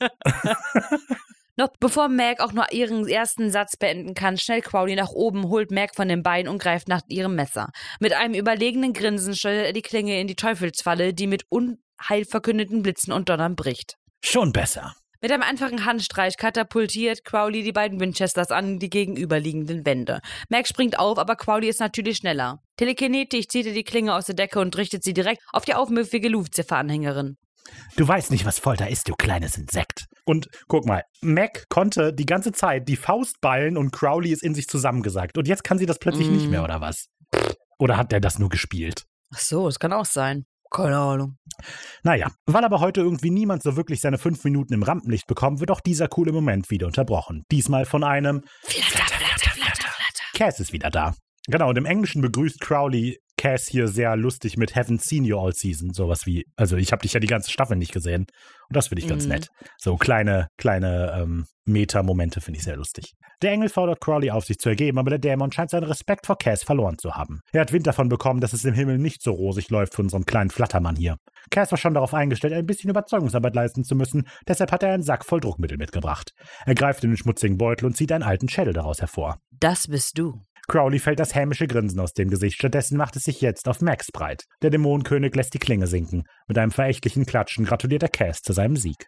Noch 1.58 1.70
bevor 1.80 2.08
Mac 2.08 2.40
auch 2.40 2.52
nur 2.52 2.70
ihren 2.70 3.08
ersten 3.08 3.50
Satz 3.50 3.78
beenden 3.78 4.12
kann, 4.12 4.36
schnell 4.36 4.60
Crowley 4.60 4.94
nach 4.94 5.08
oben, 5.08 5.48
holt 5.48 5.70
Mac 5.70 5.96
von 5.96 6.06
den 6.06 6.22
Beinen 6.22 6.48
und 6.48 6.60
greift 6.60 6.86
nach 6.86 7.00
ihrem 7.08 7.34
Messer. 7.34 7.70
Mit 7.98 8.12
einem 8.12 8.34
überlegenen 8.34 8.92
Grinsen 8.92 9.34
schleudert 9.34 9.66
er 9.66 9.72
die 9.72 9.80
Klinge 9.80 10.20
in 10.20 10.26
die 10.26 10.34
Teufelsfalle, 10.34 11.14
die 11.14 11.26
mit 11.26 11.44
unheilverkündeten 11.48 12.82
Blitzen 12.82 13.12
und 13.14 13.30
Donnern 13.30 13.56
bricht. 13.56 13.96
Schon 14.22 14.52
besser. 14.52 14.94
Mit 15.22 15.32
einem 15.32 15.42
einfachen 15.42 15.86
Handstreich 15.86 16.36
katapultiert 16.36 17.24
Crowley 17.24 17.62
die 17.62 17.72
beiden 17.72 18.00
Winchesters 18.00 18.50
an 18.50 18.78
die 18.78 18.90
gegenüberliegenden 18.90 19.86
Wände. 19.86 20.20
Mac 20.50 20.68
springt 20.68 20.98
auf, 20.98 21.16
aber 21.18 21.36
Crowley 21.36 21.70
ist 21.70 21.80
natürlich 21.80 22.18
schneller. 22.18 22.60
Telekinetisch 22.76 23.48
zieht 23.48 23.64
er 23.64 23.72
die 23.72 23.82
Klinge 23.82 24.14
aus 24.14 24.26
der 24.26 24.34
Decke 24.34 24.60
und 24.60 24.76
richtet 24.76 25.02
sie 25.02 25.14
direkt 25.14 25.40
auf 25.54 25.64
die 25.64 25.74
aufmüffige 25.74 26.28
Lucifer-Anhängerin. 26.28 27.38
Du 27.96 28.06
weißt 28.06 28.30
nicht, 28.30 28.44
was 28.44 28.58
Folter 28.58 28.88
ist, 28.88 29.08
du 29.08 29.14
kleines 29.14 29.56
Insekt. 29.56 30.06
Und 30.24 30.48
guck 30.68 30.86
mal, 30.86 31.04
Mac 31.22 31.66
konnte 31.68 32.12
die 32.12 32.26
ganze 32.26 32.52
Zeit 32.52 32.88
die 32.88 32.96
Faust 32.96 33.40
ballen 33.40 33.76
und 33.76 33.92
Crowley 33.92 34.30
ist 34.32 34.42
in 34.42 34.54
sich 34.54 34.68
zusammengesagt. 34.68 35.38
Und 35.38 35.48
jetzt 35.48 35.64
kann 35.64 35.78
sie 35.78 35.86
das 35.86 35.98
plötzlich 35.98 36.28
Mm. 36.28 36.32
nicht 36.32 36.50
mehr, 36.50 36.64
oder 36.64 36.80
was? 36.80 37.06
Oder 37.78 37.96
hat 37.96 38.12
der 38.12 38.20
das 38.20 38.38
nur 38.38 38.48
gespielt? 38.48 39.04
Ach 39.34 39.38
so, 39.38 39.66
das 39.66 39.78
kann 39.78 39.92
auch 39.92 40.06
sein. 40.06 40.46
Keine 40.70 40.98
Ahnung. 40.98 41.38
Naja, 42.02 42.30
weil 42.46 42.64
aber 42.64 42.80
heute 42.80 43.00
irgendwie 43.00 43.30
niemand 43.30 43.62
so 43.62 43.76
wirklich 43.76 44.00
seine 44.00 44.18
fünf 44.18 44.42
Minuten 44.44 44.74
im 44.74 44.82
Rampenlicht 44.82 45.26
bekommt, 45.26 45.60
wird 45.60 45.70
auch 45.70 45.80
dieser 45.80 46.08
coole 46.08 46.32
Moment 46.32 46.70
wieder 46.70 46.86
unterbrochen. 46.86 47.44
Diesmal 47.50 47.84
von 47.84 48.02
einem 48.04 48.42
Flatter, 48.62 49.06
flatter, 49.06 49.50
flatter, 49.50 49.88
flatter. 49.88 50.24
Cass 50.34 50.60
ist 50.60 50.72
wieder 50.72 50.90
da. 50.90 51.14
Genau, 51.48 51.68
und 51.70 51.78
im 51.78 51.86
Englischen 51.86 52.22
begrüßt 52.22 52.60
Crowley 52.60 53.18
Cass 53.38 53.68
hier 53.68 53.86
sehr 53.86 54.16
lustig 54.16 54.56
mit 54.56 54.74
Haven't 54.74 55.02
seen 55.02 55.24
you 55.24 55.38
all 55.38 55.52
season. 55.52 55.92
Sowas 55.92 56.24
wie, 56.24 56.46
also 56.56 56.76
ich 56.76 56.90
habe 56.90 57.02
dich 57.02 57.12
ja 57.12 57.20
die 57.20 57.26
ganze 57.26 57.50
Staffel 57.50 57.76
nicht 57.76 57.92
gesehen. 57.92 58.22
Und 58.22 58.76
das 58.76 58.88
finde 58.88 59.02
ich 59.02 59.08
ganz 59.08 59.24
Mhm. 59.24 59.32
nett. 59.32 59.48
So 59.76 59.96
kleine, 59.96 60.48
kleine 60.56 61.14
ähm, 61.20 61.44
Meta-Momente 61.66 62.40
finde 62.40 62.58
ich 62.58 62.64
sehr 62.64 62.76
lustig. 62.76 63.12
Der 63.42 63.52
Engel 63.52 63.68
fordert 63.68 64.00
Crowley 64.00 64.30
auf, 64.30 64.46
sich 64.46 64.56
zu 64.56 64.70
ergeben, 64.70 64.98
aber 64.98 65.10
der 65.10 65.18
Dämon 65.18 65.52
scheint 65.52 65.68
seinen 65.70 65.84
Respekt 65.84 66.24
vor 66.24 66.38
Cass 66.38 66.62
verloren 66.64 66.96
zu 66.98 67.12
haben. 67.14 67.40
Er 67.52 67.60
hat 67.60 67.72
Wind 67.74 67.86
davon 67.86 68.08
bekommen, 68.08 68.40
dass 68.40 68.54
es 68.54 68.64
im 68.64 68.72
Himmel 68.72 68.96
nicht 68.96 69.22
so 69.22 69.32
rosig 69.32 69.68
läuft 69.68 69.94
für 69.94 70.02
unseren 70.02 70.24
kleinen 70.24 70.48
Flattermann 70.50 70.96
hier. 70.96 71.16
Cass 71.50 71.70
war 71.70 71.78
schon 71.78 71.92
darauf 71.92 72.14
eingestellt, 72.14 72.54
ein 72.54 72.66
bisschen 72.66 72.88
Überzeugungsarbeit 72.88 73.54
leisten 73.54 73.84
zu 73.84 73.94
müssen, 73.94 74.26
deshalb 74.48 74.72
hat 74.72 74.82
er 74.82 74.94
einen 74.94 75.02
Sack 75.02 75.26
voll 75.26 75.40
Druckmittel 75.40 75.76
mitgebracht. 75.76 76.32
Er 76.64 76.74
greift 76.74 77.04
in 77.04 77.10
den 77.10 77.18
schmutzigen 77.18 77.58
Beutel 77.58 77.84
und 77.84 77.96
zieht 77.96 78.10
einen 78.12 78.24
alten 78.24 78.48
Schädel 78.48 78.72
daraus 78.72 79.00
hervor. 79.02 79.36
Das 79.50 79.88
bist 79.88 80.18
du. 80.18 80.45
Crowley 80.68 80.98
fällt 80.98 81.20
das 81.20 81.34
hämische 81.34 81.68
Grinsen 81.68 82.00
aus 82.00 82.12
dem 82.12 82.28
Gesicht, 82.28 82.58
stattdessen 82.58 82.96
macht 82.96 83.16
es 83.16 83.24
sich 83.24 83.40
jetzt 83.40 83.68
auf 83.68 83.80
Max 83.80 84.10
breit. 84.10 84.44
Der 84.62 84.70
Dämonenkönig 84.70 85.34
lässt 85.34 85.54
die 85.54 85.58
Klinge 85.58 85.86
sinken. 85.86 86.24
Mit 86.48 86.58
einem 86.58 86.72
verächtlichen 86.72 87.24
Klatschen 87.24 87.64
gratuliert 87.64 88.02
er 88.02 88.08
Cass 88.08 88.42
zu 88.42 88.52
seinem 88.52 88.76
Sieg. 88.76 89.06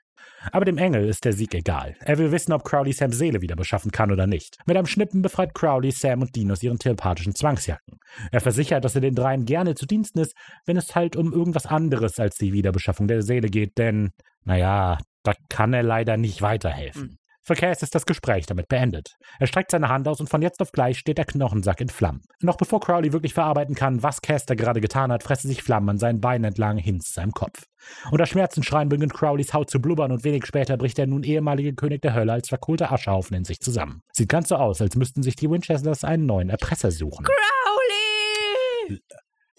Aber 0.53 0.65
dem 0.65 0.79
Engel 0.79 1.09
ist 1.09 1.25
der 1.25 1.33
Sieg 1.33 1.55
egal. 1.55 1.97
Er 2.01 2.19
will 2.19 2.31
wissen, 2.31 2.53
ob 2.53 2.65
Crowley 2.65 2.93
Sams 2.93 3.19
Seele 3.19 3.41
wieder 3.41 3.57
beschaffen 3.57 3.91
kann 3.91 4.13
oder 4.13 4.27
nicht. 4.27 4.57
Mit 4.67 4.77
einem 4.77 4.87
Schnippen 4.87 5.23
befreit 5.23 5.55
Crowley 5.55 5.91
Sam 5.91 6.23
und 6.23 6.35
Dean 6.37 6.51
aus 6.53 6.63
ihren 6.63 6.79
telepathischen 6.79 7.35
Zwangsjacken. 7.35 7.99
Er 8.31 8.41
versichert, 8.41 8.85
dass 8.85 8.95
er 8.95 9.01
den 9.01 9.15
dreien 9.15 9.45
gerne 9.45 9.75
zu 9.75 9.87
Diensten 9.87 10.21
ist, 10.21 10.35
wenn 10.65 10.77
es 10.77 10.95
halt 10.95 11.17
um 11.17 11.33
irgendwas 11.33 11.67
anderes 11.67 12.21
als 12.21 12.37
die 12.37 12.53
Wiederbeschaffung 12.53 13.09
der 13.09 13.23
Seele 13.23 13.49
geht, 13.49 13.79
denn, 13.79 14.11
naja, 14.45 14.99
da 15.25 15.35
kann 15.49 15.73
er 15.73 15.83
leider 15.83 16.17
nicht 16.17 16.41
weiterhelfen. 16.41 17.18
Für 17.49 17.55
Cass 17.55 17.83
ist 17.83 17.95
das 17.95 18.05
Gespräch 18.05 18.45
damit 18.45 18.69
beendet. 18.69 19.17
Er 19.39 19.47
streckt 19.47 19.71
seine 19.71 19.89
Hand 19.89 20.07
aus 20.07 20.21
und 20.21 20.29
von 20.29 20.43
jetzt 20.43 20.61
auf 20.61 20.71
gleich 20.71 20.99
steht 20.99 21.17
der 21.17 21.25
Knochensack 21.25 21.81
in 21.81 21.89
Flammen. 21.89 22.21
Noch 22.43 22.59
bevor 22.59 22.79
Crowley 22.79 23.15
wirklich 23.15 23.33
verarbeiten 23.33 23.75
kann, 23.75 24.03
was 24.03 24.21
Cass 24.21 24.45
da 24.45 24.55
gerade 24.55 24.83
getan 24.83 25.11
hat, 25.11 25.23
fressen 25.23 25.49
sich 25.49 25.63
Flammen 25.63 25.89
an 25.89 25.99
seinen 25.99 26.21
Beinen 26.21 26.45
entlang 26.45 26.77
hin 26.77 27.01
zu 27.01 27.11
seinem 27.11 27.33
Kopf. 27.33 27.65
Unter 28.11 28.27
Schmerzenschreien 28.27 28.91
beginnt 28.91 29.15
Crowleys 29.15 29.55
Haut 29.55 29.71
zu 29.71 29.81
blubbern 29.81 30.13
und 30.13 30.25
wenig 30.25 30.45
später 30.45 30.77
bricht 30.77 30.99
der 30.99 31.07
nun 31.07 31.23
ehemalige 31.23 31.73
König 31.73 32.03
der 32.03 32.13
Hölle 32.13 32.35
als 32.35 32.51
verkohlter 32.51 32.93
Aschehaufen 32.93 33.35
in 33.35 33.47
sich 33.47 33.61
zusammen. 33.61 34.03
Sieht 34.13 34.29
ganz 34.29 34.49
so 34.49 34.57
aus, 34.57 34.83
als 34.83 34.95
müssten 34.97 35.23
sich 35.23 35.35
die 35.35 35.51
Winchesters 35.51 36.05
einen 36.05 36.27
neuen 36.27 36.51
Erpresser 36.51 36.91
suchen. 36.91 37.25
Crowley! 37.25 39.01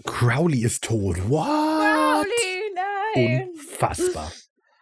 Crowley 0.05 0.59
ist 0.59 0.83
tot. 0.83 1.27
What? 1.27 1.47
Crowley, 1.47 2.71
nein! 3.15 3.49
Unfassbar. 3.49 4.31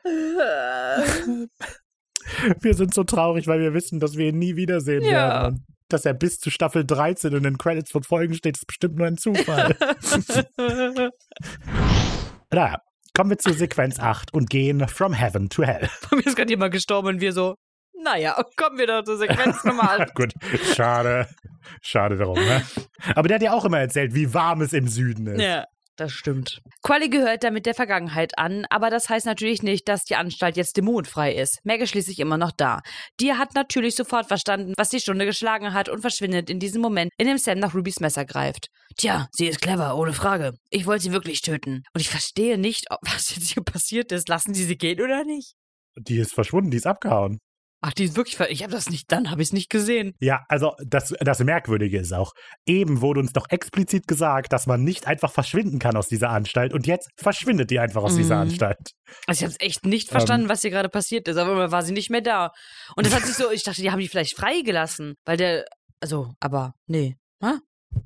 Wir 2.61 2.73
sind 2.73 2.93
so 2.93 3.03
traurig, 3.03 3.47
weil 3.47 3.59
wir 3.59 3.73
wissen, 3.73 3.99
dass 3.99 4.15
wir 4.17 4.27
ihn 4.29 4.37
nie 4.39 4.55
wiedersehen 4.55 5.03
Ja. 5.03 5.11
werden. 5.11 5.55
Und 5.55 5.63
dass 5.89 6.05
er 6.05 6.13
bis 6.13 6.39
zu 6.39 6.49
Staffel 6.51 6.85
13 6.85 7.33
in 7.33 7.43
den 7.43 7.57
Credits 7.57 7.91
von 7.91 8.03
Folgen 8.03 8.33
steht, 8.33 8.57
ist 8.57 8.67
bestimmt 8.67 8.95
nur 8.97 9.07
ein 9.07 9.17
Zufall. 9.17 9.75
naja, 12.51 12.81
kommen 13.15 13.29
wir 13.29 13.37
zu 13.37 13.53
Sequenz 13.53 13.99
8 13.99 14.33
und 14.33 14.49
gehen 14.49 14.85
from 14.87 15.13
heaven 15.13 15.49
to 15.49 15.63
hell. 15.63 15.89
Bei 16.09 16.17
mir 16.17 16.25
ist 16.25 16.35
gerade 16.35 16.49
jemand 16.49 16.73
gestorben 16.73 17.07
und 17.09 17.21
wir 17.21 17.31
so, 17.33 17.55
naja, 18.03 18.35
kommen 18.57 18.77
wir 18.77 18.87
doch 18.87 19.03
zur 19.03 19.17
Sequenz 19.17 19.63
Nummer 19.63 19.83
8. 19.99 20.13
Gut, 20.13 20.33
schade. 20.75 21.27
Schade 21.81 22.15
darum, 22.17 22.37
ne? 22.39 22.61
Aber 23.15 23.27
der 23.27 23.35
hat 23.35 23.41
ja 23.41 23.51
auch 23.53 23.65
immer 23.65 23.79
erzählt, 23.79 24.13
wie 24.13 24.33
warm 24.33 24.61
es 24.61 24.73
im 24.73 24.87
Süden 24.87 25.27
ist. 25.27 25.41
Ja, 25.41 25.65
das 25.97 26.11
stimmt. 26.11 26.61
Quali 26.83 27.09
gehört 27.09 27.43
damit 27.43 27.65
der 27.65 27.73
Vergangenheit 27.73 28.37
an, 28.37 28.65
aber 28.69 28.89
das 28.89 29.09
heißt 29.09 29.25
natürlich 29.25 29.63
nicht, 29.63 29.87
dass 29.87 30.05
die 30.05 30.15
Anstalt 30.15 30.55
jetzt 30.55 30.77
dämonenfrei 30.77 31.33
ist. 31.33 31.59
Meg 31.63 31.81
ist 31.81 31.89
schließlich 31.89 32.19
immer 32.19 32.37
noch 32.37 32.51
da. 32.51 32.81
Die 33.19 33.33
hat 33.33 33.55
natürlich 33.55 33.95
sofort 33.95 34.27
verstanden, 34.27 34.73
was 34.77 34.89
die 34.89 34.99
Stunde 34.99 35.25
geschlagen 35.25 35.73
hat 35.73 35.89
und 35.89 36.01
verschwindet 36.01 36.49
in 36.49 36.59
diesem 36.59 36.81
Moment, 36.81 37.11
in 37.17 37.27
dem 37.27 37.37
Sam 37.37 37.59
nach 37.59 37.73
Rubys 37.73 37.99
Messer 37.99 38.25
greift. 38.25 38.69
Tja, 38.95 39.27
sie 39.31 39.47
ist 39.47 39.61
clever, 39.61 39.97
ohne 39.97 40.13
Frage. 40.13 40.53
Ich 40.69 40.85
wollte 40.85 41.03
sie 41.03 41.11
wirklich 41.11 41.41
töten. 41.41 41.83
Und 41.93 42.01
ich 42.01 42.09
verstehe 42.09 42.57
nicht, 42.57 42.91
ob 42.91 42.99
was 43.13 43.35
jetzt 43.35 43.53
hier 43.53 43.63
passiert 43.63 44.11
ist. 44.11 44.29
Lassen 44.29 44.53
sie 44.53 44.65
sie 44.65 44.77
gehen 44.77 45.01
oder 45.01 45.23
nicht? 45.23 45.53
Die 45.97 46.17
ist 46.17 46.33
verschwunden, 46.33 46.71
die 46.71 46.77
ist 46.77 46.87
abgehauen. 46.87 47.39
Ach, 47.87 47.93
die 47.93 48.03
ist 48.03 48.17
wirklich 48.17 48.35
ver 48.35 48.51
Ich 48.51 48.63
habe 48.63 48.73
das 48.73 48.89
nicht, 48.89 49.09
dann 49.13 49.31
habe 49.31 49.41
ich 49.41 49.47
es 49.47 49.53
nicht 49.53 49.69
gesehen. 49.69 50.13
Ja, 50.19 50.43
also 50.49 50.73
das, 50.85 51.13
das 51.21 51.39
Merkwürdige 51.39 51.97
ist 51.99 52.11
auch, 52.11 52.33
eben 52.65 52.99
wurde 52.99 53.21
uns 53.21 53.31
doch 53.31 53.45
explizit 53.49 54.09
gesagt, 54.09 54.51
dass 54.51 54.67
man 54.67 54.83
nicht 54.83 55.07
einfach 55.07 55.31
verschwinden 55.31 55.79
kann 55.79 55.95
aus 55.95 56.09
dieser 56.09 56.29
Anstalt 56.31 56.73
und 56.73 56.85
jetzt 56.85 57.09
verschwindet 57.15 57.71
die 57.71 57.79
einfach 57.79 58.03
aus 58.03 58.17
dieser 58.17 58.35
Mhm. 58.35 58.41
Anstalt. 58.41 58.91
Also 59.25 59.39
ich 59.39 59.43
habe 59.43 59.55
es 59.57 59.65
echt 59.65 59.85
nicht 59.85 60.09
verstanden, 60.09 60.49
was 60.49 60.61
hier 60.63 60.71
gerade 60.71 60.89
passiert 60.89 61.29
ist, 61.29 61.37
aber 61.37 61.53
immer 61.53 61.71
war 61.71 61.81
sie 61.81 61.93
nicht 61.93 62.09
mehr 62.09 62.19
da. 62.19 62.51
Und 62.97 63.05
das 63.05 63.15
hat 63.15 63.23
sich 63.23 63.35
so, 63.35 63.49
ich 63.53 63.63
dachte, 63.63 63.81
die 63.81 63.89
haben 63.89 63.99
die 63.99 64.09
vielleicht 64.09 64.35
freigelassen, 64.35 65.15
weil 65.23 65.37
der, 65.37 65.63
also, 66.01 66.33
aber 66.41 66.73
nee, 66.87 67.15
ha? 67.41 67.59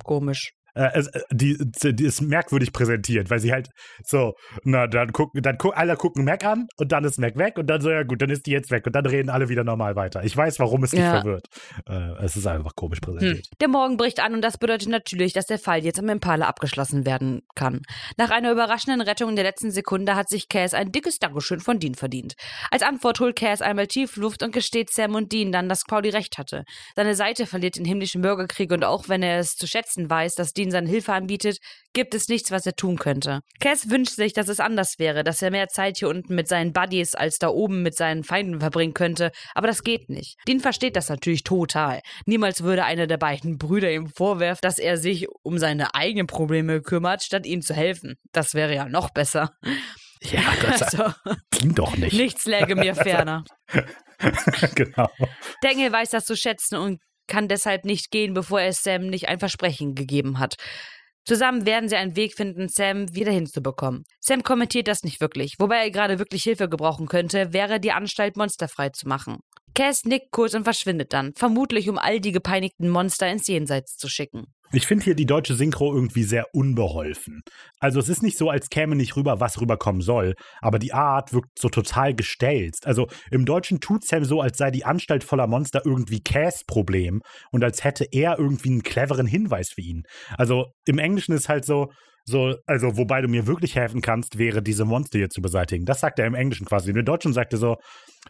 komisch. 0.04 0.52
Äh, 0.76 1.00
äh, 1.00 1.04
die, 1.32 1.58
die 1.60 2.06
ist 2.06 2.22
merkwürdig 2.22 2.72
präsentiert, 2.74 3.30
weil 3.30 3.40
sie 3.40 3.52
halt 3.52 3.70
so, 4.04 4.34
na, 4.64 4.88
dann 4.88 5.12
gucken, 5.12 5.42
dann 5.42 5.58
gu 5.58 5.70
alle 5.72 5.96
gucken 5.96 6.24
Mac 6.26 6.44
an 6.46 6.68
und 6.78 6.92
dann 6.92 7.04
ist 7.04 7.20
Mac 7.20 7.38
weg 7.38 7.58
und 7.58 7.68
dann 7.68 7.82
so, 7.82 7.90
ja 7.90 8.04
gut, 8.04 8.22
dann 8.22 8.30
ist 8.30 8.46
die 8.46 8.52
jetzt 8.52 8.72
weg 8.72 8.86
und 8.88 8.94
dann 8.96 9.06
reden 9.06 9.30
alle 9.30 9.50
wieder 9.50 9.64
normal 9.64 9.96
weiter. 9.96 10.24
Ich 10.24 10.36
weiß, 10.36 10.60
warum 10.60 10.84
es 10.84 10.92
dich 10.92 11.00
Ja. 11.02 11.12
verwirrt. 11.22 11.48
Äh, 11.90 12.24
es 12.24 12.36
ist 12.36 12.48
einfach 12.48 12.76
komisch 12.76 13.00
Hm. 13.04 13.14
präsentiert. 13.16 13.48
Der 13.60 13.68
Morgen 13.68 13.98
bricht 13.98 14.20
an 14.20 14.34
und 14.34 14.42
das 14.42 14.58
bedeutet 14.58 14.90
natürlich, 14.90 15.34
dass 15.34 15.46
der 15.46 15.60
Fall 15.60 15.84
jetzt 15.84 16.00
am 16.00 16.10
Impala 16.10 16.48
abgeschlossen 16.48 17.06
werden 17.06 17.42
kann. 17.56 17.82
Nach 18.18 18.30
einer 18.30 18.52
überraschenden 18.52 19.02
Rettung 19.02 19.30
in 19.32 19.36
der 19.36 19.46
letzten 19.46 19.72
Sekunde 19.72 20.16
hat 20.16 20.30
sich 20.30 20.48
Cass 20.50 20.74
ein 20.74 20.92
dickes 20.92 21.20
Dankeschön 21.20 21.60
von 21.60 21.80
Dean 21.80 21.96
verdient. 21.96 22.34
Als 22.70 22.84
Antwort 22.84 23.20
holt 23.20 23.36
Cass 23.36 23.62
einmal 23.62 23.88
tief 23.88 24.16
Luft 24.16 24.44
und 24.44 24.52
gesteht 24.54 24.92
Sam 24.92 25.16
und 25.16 25.32
Dean 25.32 25.52
dann, 25.52 25.68
dass 25.70 25.86
Crowley 25.86 26.10
recht 26.10 26.38
hatte. 26.38 26.64
Seine 26.96 27.16
Seite 27.16 27.46
verliert 27.46 27.76
den 27.76 27.86
himmlischen 27.86 28.22
Bürgerkrieg 28.22 28.72
und 28.72 28.84
auch 28.84 29.10
wenn 29.10 29.24
er 29.24 29.40
es 29.40 29.56
zu 29.56 29.68
schätzen 29.68 30.10
weiß, 30.10 30.36
dass 30.36 30.54
Dean 30.54 30.61
seine 30.70 30.88
Hilfe 30.90 31.14
anbietet, 31.14 31.58
gibt 31.94 32.14
es 32.14 32.28
nichts, 32.28 32.52
was 32.52 32.66
er 32.66 32.76
tun 32.76 32.98
könnte. 33.00 33.40
Cass 33.60 33.90
wünscht 33.90 34.14
sich, 34.16 34.34
dass 34.34 34.50
es 34.50 34.60
anders 34.60 35.00
wäre, 35.00 35.24
dass 35.24 35.42
er 35.42 35.50
mehr 35.50 35.70
Zeit 35.70 35.98
hier 35.98 36.10
unten 36.10 36.36
mit 36.36 36.48
seinen 36.48 36.74
Buddies 36.74 37.16
als 37.16 37.40
da 37.40 37.48
oben 37.48 37.82
mit 37.82 37.96
seinen 37.96 38.24
Feinden 38.24 38.60
verbringen 38.60 38.94
könnte, 38.94 39.32
aber 39.56 39.68
das 39.68 39.84
geht 39.84 40.10
nicht. 40.10 40.38
Dean 40.48 40.60
versteht 40.60 40.96
das 40.96 41.10
natürlich 41.10 41.44
total. 41.44 42.02
Niemals 42.26 42.62
würde 42.64 42.84
einer 42.84 43.08
der 43.08 43.18
beiden 43.18 43.58
Brüder 43.58 43.92
ihm 43.92 44.08
vorwerfen, 44.10 44.60
dass 44.62 44.78
er 44.78 44.98
sich 44.98 45.28
um 45.42 45.58
seine 45.58 45.96
eigenen 45.96 46.28
Probleme 46.28 46.82
kümmert, 46.82 47.24
statt 47.24 47.46
ihnen 47.46 47.62
zu 47.62 47.74
helfen. 47.74 48.16
Das 48.34 48.54
wäre 48.54 48.76
ja 48.76 48.88
noch 48.88 49.10
besser. 49.10 49.52
Ja, 50.22 50.42
das 50.62 50.82
Also, 50.84 51.14
ging 51.52 51.74
doch 51.74 51.96
nicht. 51.98 52.14
nichts 52.14 52.46
läge 52.46 52.76
mir 52.76 52.94
ferner. 52.96 53.44
genau. 54.76 55.10
Der 55.64 55.72
Engel 55.72 55.92
weiß 55.92 56.10
das 56.12 56.26
zu 56.26 56.36
schätzen 56.36 56.76
und 56.76 57.00
kann 57.32 57.48
deshalb 57.48 57.86
nicht 57.86 58.12
gehen, 58.12 58.34
bevor 58.34 58.60
er 58.60 58.74
Sam 58.74 59.08
nicht 59.08 59.30
ein 59.30 59.40
Versprechen 59.40 59.96
gegeben 59.96 60.38
hat. 60.38 60.56
Zusammen 61.24 61.66
werden 61.66 61.88
sie 61.88 61.96
einen 61.96 62.18
Weg 62.18 62.36
finden, 62.36 62.68
Sam 62.68 63.16
wieder 63.16 63.32
hinzubekommen. 63.32 64.04
Sam 64.20 64.44
kommentiert 64.44 64.90
das 64.90 65.04
nicht 65.04 65.22
wirklich. 65.22 65.56
Wobei 65.58 65.78
er 65.78 65.92
gerade 65.92 66.20
wirklich 66.20 66.44
Hilfe 66.44 66.68
gebrauchen 66.68 67.08
könnte, 67.08 67.54
wäre 67.54 67.80
die 67.80 67.94
Anstalt 67.94 68.36
monsterfrei 68.36 68.90
zu 68.90 69.08
machen. 69.08 69.38
Cass 69.74 70.04
nickt 70.04 70.32
kurz 70.32 70.54
und 70.56 70.66
verschwindet 70.66 71.14
dann, 71.14 71.32
vermutlich 71.34 71.88
um 71.88 71.98
all 71.98 72.20
die 72.20 72.34
gepeinigten 72.34 72.90
Monster 72.90 73.30
ins 73.30 73.48
Jenseits 73.48 73.96
zu 73.96 74.10
schicken. 74.10 74.48
Ich 74.74 74.88
finde 74.88 75.04
hier 75.04 75.16
die 75.16 75.26
deutsche 75.26 75.56
Synchro 75.56 75.94
irgendwie 75.94 76.24
sehr 76.24 76.46
unbeholfen. 76.54 77.42
Also 77.80 78.00
es 78.00 78.08
ist 78.08 78.24
nicht 78.24 78.38
so, 78.38 78.50
als 78.50 78.70
käme 78.70 78.96
nicht 78.96 79.18
rüber, 79.18 79.42
was 79.42 79.60
rüberkommen 79.60 80.02
soll, 80.02 80.34
aber 80.62 80.80
die 80.80 80.94
Art 80.94 81.34
wirkt 81.34 81.60
so 81.60 81.68
total 81.68 82.16
gestelzt. 82.16 82.88
Also 82.88 83.08
im 83.32 83.46
Deutschen 83.46 83.82
tut 83.82 84.06
Sam 84.06 84.24
so, 84.24 84.40
als 84.40 84.58
sei 84.58 84.72
die 84.72 84.86
Anstalt 84.86 85.26
voller 85.26 85.48
Monster 85.48 85.82
irgendwie 85.84 86.22
Cass 86.22 86.64
Problem 86.66 87.22
und 87.52 87.66
als 87.66 87.84
hätte 87.84 88.06
er 88.12 88.40
irgendwie 88.40 88.70
einen 88.70 88.84
cleveren 88.84 89.28
Hinweis 89.28 89.72
für 89.72 89.82
ihn. 89.82 90.04
Also 90.38 90.68
im 90.86 91.00
Englischen 91.00 91.34
ist 91.34 91.50
halt 91.50 91.66
so, 91.66 91.92
so, 92.26 92.56
also 92.66 92.98
wobei 92.98 93.22
du 93.22 93.28
mir 93.28 93.48
wirklich 93.48 93.76
helfen 93.76 94.02
kannst, 94.02 94.38
wäre 94.38 94.62
diese 94.62 94.86
Monster 94.86 95.18
hier 95.18 95.30
zu 95.30 95.42
beseitigen. 95.42 95.86
Das 95.86 96.00
sagt 96.00 96.20
er 96.20 96.28
im 96.28 96.36
Englischen 96.36 96.66
quasi. 96.66 96.92
Im 96.92 97.06
Deutschen 97.06 97.34
sagt 97.34 97.54
er 97.54 97.60
so, 97.60 97.78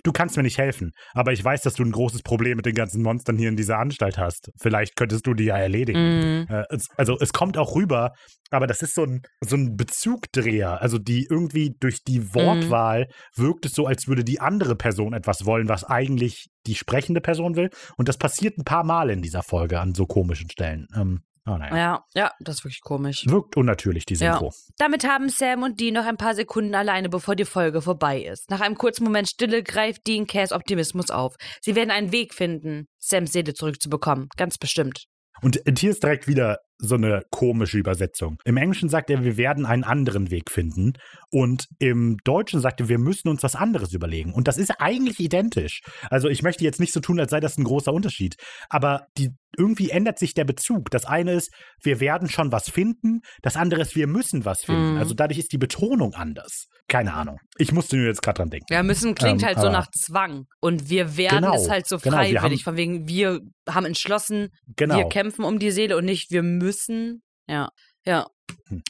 du 0.03 0.11
kannst 0.11 0.38
mir 0.38 0.43
nicht 0.43 0.57
helfen, 0.57 0.91
aber 1.13 1.34
ich 1.34 1.43
weiß, 1.43 1.61
dass 1.61 1.73
du 1.73 1.84
ein 1.84 1.91
großes 1.91 2.23
Problem 2.23 2.57
mit 2.57 2.65
den 2.65 2.76
ganzen 2.76 3.03
Monstern 3.03 3.38
hier 3.38 3.49
in 3.49 3.57
dieser 3.57 3.77
Anstalt 3.77 4.18
hast. 4.18 4.51
Vielleicht 4.59 4.95
könntest 4.95 5.27
du 5.27 5.34
die 5.34 5.45
ja 5.45 5.57
erledigen. 5.57 6.47
Es, 6.69 6.88
also 6.97 7.18
es 7.19 7.34
kommt 7.34 7.57
auch 7.57 7.76
rüber, 7.76 8.13
aber 8.49 8.68
das 8.68 8.81
ist 8.81 8.95
so 8.95 9.03
ein, 9.03 9.22
so 9.41 9.55
ein 9.55 9.76
Bezugdreher. 9.76 10.81
Also 10.81 10.97
die 10.97 11.27
irgendwie 11.30 11.76
durch 11.80 12.03
die 12.03 12.34
Wortwahl 12.34 13.07
wirkt 13.35 13.65
es 13.65 13.73
so, 13.73 13.85
als 13.85 14.07
würde 14.07 14.23
die 14.23 14.39
andere 14.39 14.76
Person 14.76 15.13
etwas 15.13 15.45
wollen, 15.45 15.69
was 15.69 15.84
eigentlich 15.84 16.47
die 16.68 16.76
sprechende 16.76 17.22
Person 17.22 17.55
will. 17.55 17.69
Und 17.97 18.07
das 18.07 18.18
passiert 18.18 18.57
ein 18.57 18.63
paar 18.63 18.84
Mal 18.84 19.09
in 19.09 19.22
dieser 19.22 19.43
Folge 19.43 19.80
an 19.80 19.93
so 19.93 20.05
komischen 20.05 20.49
Stellen. 20.49 20.88
Ähm, 20.95 21.22
oh, 21.47 21.57
naja. 21.57 21.76
Ja, 21.76 22.03
ja, 22.13 22.31
das 22.39 22.57
ist 22.57 22.63
wirklich 22.63 22.81
komisch. 22.81 23.26
Wirkt 23.27 23.57
unnatürlich, 23.57 24.05
die 24.05 24.15
Ja. 24.15 24.34
Synchro. 24.34 24.53
Damit 24.77 25.07
haben 25.07 25.30
Sam 25.30 25.63
und 25.63 25.80
Dean 25.80 25.93
noch 25.93 26.05
ein 26.05 26.18
paar 26.18 26.35
Sekunden 26.35 26.76
alleine, 26.76 27.09
bevor 27.09 27.35
die 27.35 27.45
Folge 27.45 27.81
vorbei 27.81 28.22
ist. 28.22 28.49
Nach 28.49 28.61
einem 28.61 28.76
kurzen 28.77 29.03
Moment 29.03 29.30
Stille 29.30 29.63
greift 29.63 30.07
Dean 30.07 30.27
Cass 30.27 30.51
Optimismus 30.51 31.09
auf. 31.09 31.35
Sie 31.61 31.76
werden 31.76 31.91
einen 31.91 32.11
Weg 32.11 32.34
finden, 32.34 32.88
Sams 32.99 33.31
Seele 33.31 33.53
zurückzubekommen. 33.53 34.30
Ganz 34.38 34.57
bestimmt. 34.57 35.05
Und 35.41 35.61
hier 35.77 35.91
ist 35.91 36.03
direkt 36.03 36.27
wieder 36.27 36.59
so 36.81 36.95
eine 36.95 37.23
komische 37.30 37.77
Übersetzung. 37.77 38.38
Im 38.43 38.57
Englischen 38.57 38.89
sagt 38.89 39.09
er, 39.09 39.23
wir 39.23 39.38
werden 39.38 39.65
einen 39.65 39.84
anderen 39.84 40.31
Weg 40.31 40.49
finden. 40.49 40.93
Und 41.30 41.68
im 41.80 42.18
Deutschen 42.23 42.59
sagt 42.59 42.81
er, 42.81 42.89
wir 42.89 42.97
müssen 42.97 43.30
uns 43.30 43.43
was 43.43 43.55
anderes 43.55 43.93
überlegen. 43.93 44.34
Und 44.34 44.47
das 44.47 44.57
ist 44.57 44.72
eigentlich 44.80 45.19
identisch. 45.19 45.81
Also 46.09 46.27
ich 46.27 46.41
möchte 46.41 46.63
jetzt 46.63 46.80
nicht 46.80 46.91
so 46.93 46.99
tun, 46.99 47.19
als 47.19 47.31
sei 47.31 47.39
das 47.39 47.57
ein 47.57 47.63
großer 47.63 47.93
Unterschied. 47.93 48.35
Aber 48.69 49.05
die, 49.18 49.30
irgendwie 49.57 49.91
ändert 49.91 50.18
sich 50.18 50.34
der 50.34 50.45
Bezug. 50.45 50.89
Das 50.89 51.05
eine 51.05 51.34
ist, 51.34 51.53
wir 51.84 51.99
werden 51.99 52.30
schon 52.30 52.51
was 52.51 52.69
finden. 52.69 53.22
Das 53.43 53.55
andere 53.55 53.81
ist, 53.81 53.95
wir 53.95 54.07
müssen 54.07 54.43
was 54.43 54.63
finden. 54.63 54.93
Mhm. 54.93 54.97
Also 54.97 55.13
dadurch 55.13 55.39
ist 55.39 55.53
die 55.53 55.59
Betonung 55.59 56.15
anders. 56.15 56.68
Keine 56.91 57.13
Ahnung. 57.13 57.39
Ich 57.57 57.72
musste 57.72 57.95
nur 57.95 58.07
jetzt 58.07 58.22
gerade 58.22 58.38
dran 58.38 58.49
denken. 58.49 58.65
Ja, 58.69 58.84
müssen 58.84 59.15
klingt 59.15 59.41
Ähm, 59.41 59.47
halt 59.47 59.59
so 59.61 59.69
nach 59.69 59.88
Zwang. 59.91 60.45
Und 60.59 60.89
wir 60.89 61.15
werden 61.15 61.41
Genau, 61.41 61.55
es 61.55 61.69
halt 61.69 61.88
so 61.88 61.97
genau, 61.97 62.18
freiwillig. 62.18 62.41
haben- 62.41 62.57
von 62.59 62.76
wegen, 62.76 63.07
wir 63.07 63.39
haben 63.69 63.85
entschlossen, 63.85 64.49
Genau. 64.76 64.97
wir 64.97 65.05
kämpfen 65.07 65.45
um 65.45 65.57
die 65.57 65.72
Seele 65.72 65.95
und 65.95 66.03
nicht, 66.05 66.31
wir 66.31 66.43
müssen. 66.43 67.23
Ja, 67.47 67.69
ja. 68.05 68.27
Hm. 68.68 68.84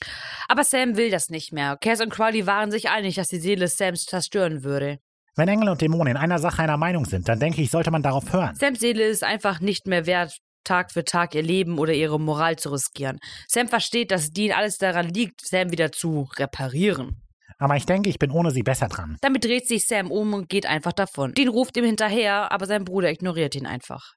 Aber 0.47 0.63
Sam 0.63 0.97
will 0.97 1.11
das 1.11 1.29
nicht 1.29 1.53
mehr. 1.53 1.77
Cass 1.77 2.01
und 2.01 2.09
Crowley 2.09 2.47
waren 2.47 2.71
sich 2.71 2.89
einig, 2.89 3.15
dass 3.15 3.27
die 3.27 3.39
Seele 3.39 3.67
Sams 3.67 4.05
zerstören 4.05 4.63
würde. 4.63 4.97
Wenn 5.35 5.47
Engel 5.47 5.69
und 5.69 5.79
Dämonen 5.81 6.15
in 6.15 6.17
einer 6.17 6.39
Sache 6.39 6.63
einer 6.63 6.77
Meinung 6.77 7.05
sind, 7.05 7.29
dann 7.29 7.39
denke 7.39 7.61
ich, 7.61 7.69
sollte 7.69 7.91
man 7.91 8.01
darauf 8.01 8.33
hören. 8.33 8.55
Sams 8.55 8.79
Seele 8.79 9.03
ist 9.03 9.23
einfach 9.23 9.59
nicht 9.61 9.85
mehr 9.87 10.05
wert, 10.07 10.37
Tag 10.63 10.91
für 10.91 11.03
Tag 11.03 11.35
ihr 11.35 11.41
Leben 11.43 11.77
oder 11.79 11.93
ihre 11.93 12.19
Moral 12.19 12.55
zu 12.55 12.69
riskieren. 12.71 13.19
Sam 13.47 13.67
versteht, 13.67 14.11
dass 14.11 14.31
Dean 14.31 14.55
alles 14.57 14.77
daran 14.77 15.07
liegt, 15.09 15.41
Sam 15.45 15.71
wieder 15.71 15.91
zu 15.91 16.27
reparieren. 16.37 17.21
Aber 17.61 17.75
ich 17.75 17.85
denke, 17.85 18.09
ich 18.09 18.17
bin 18.17 18.31
ohne 18.31 18.49
sie 18.49 18.63
besser 18.63 18.88
dran. 18.88 19.17
Damit 19.21 19.45
dreht 19.45 19.67
sich 19.67 19.85
Sam 19.85 20.11
um 20.11 20.33
und 20.33 20.49
geht 20.49 20.65
einfach 20.65 20.93
davon. 20.93 21.35
Dean 21.35 21.47
ruft 21.47 21.77
ihm 21.77 21.85
hinterher, 21.85 22.51
aber 22.51 22.65
sein 22.65 22.85
Bruder 22.85 23.11
ignoriert 23.11 23.53
ihn 23.53 23.67
einfach. 23.67 24.15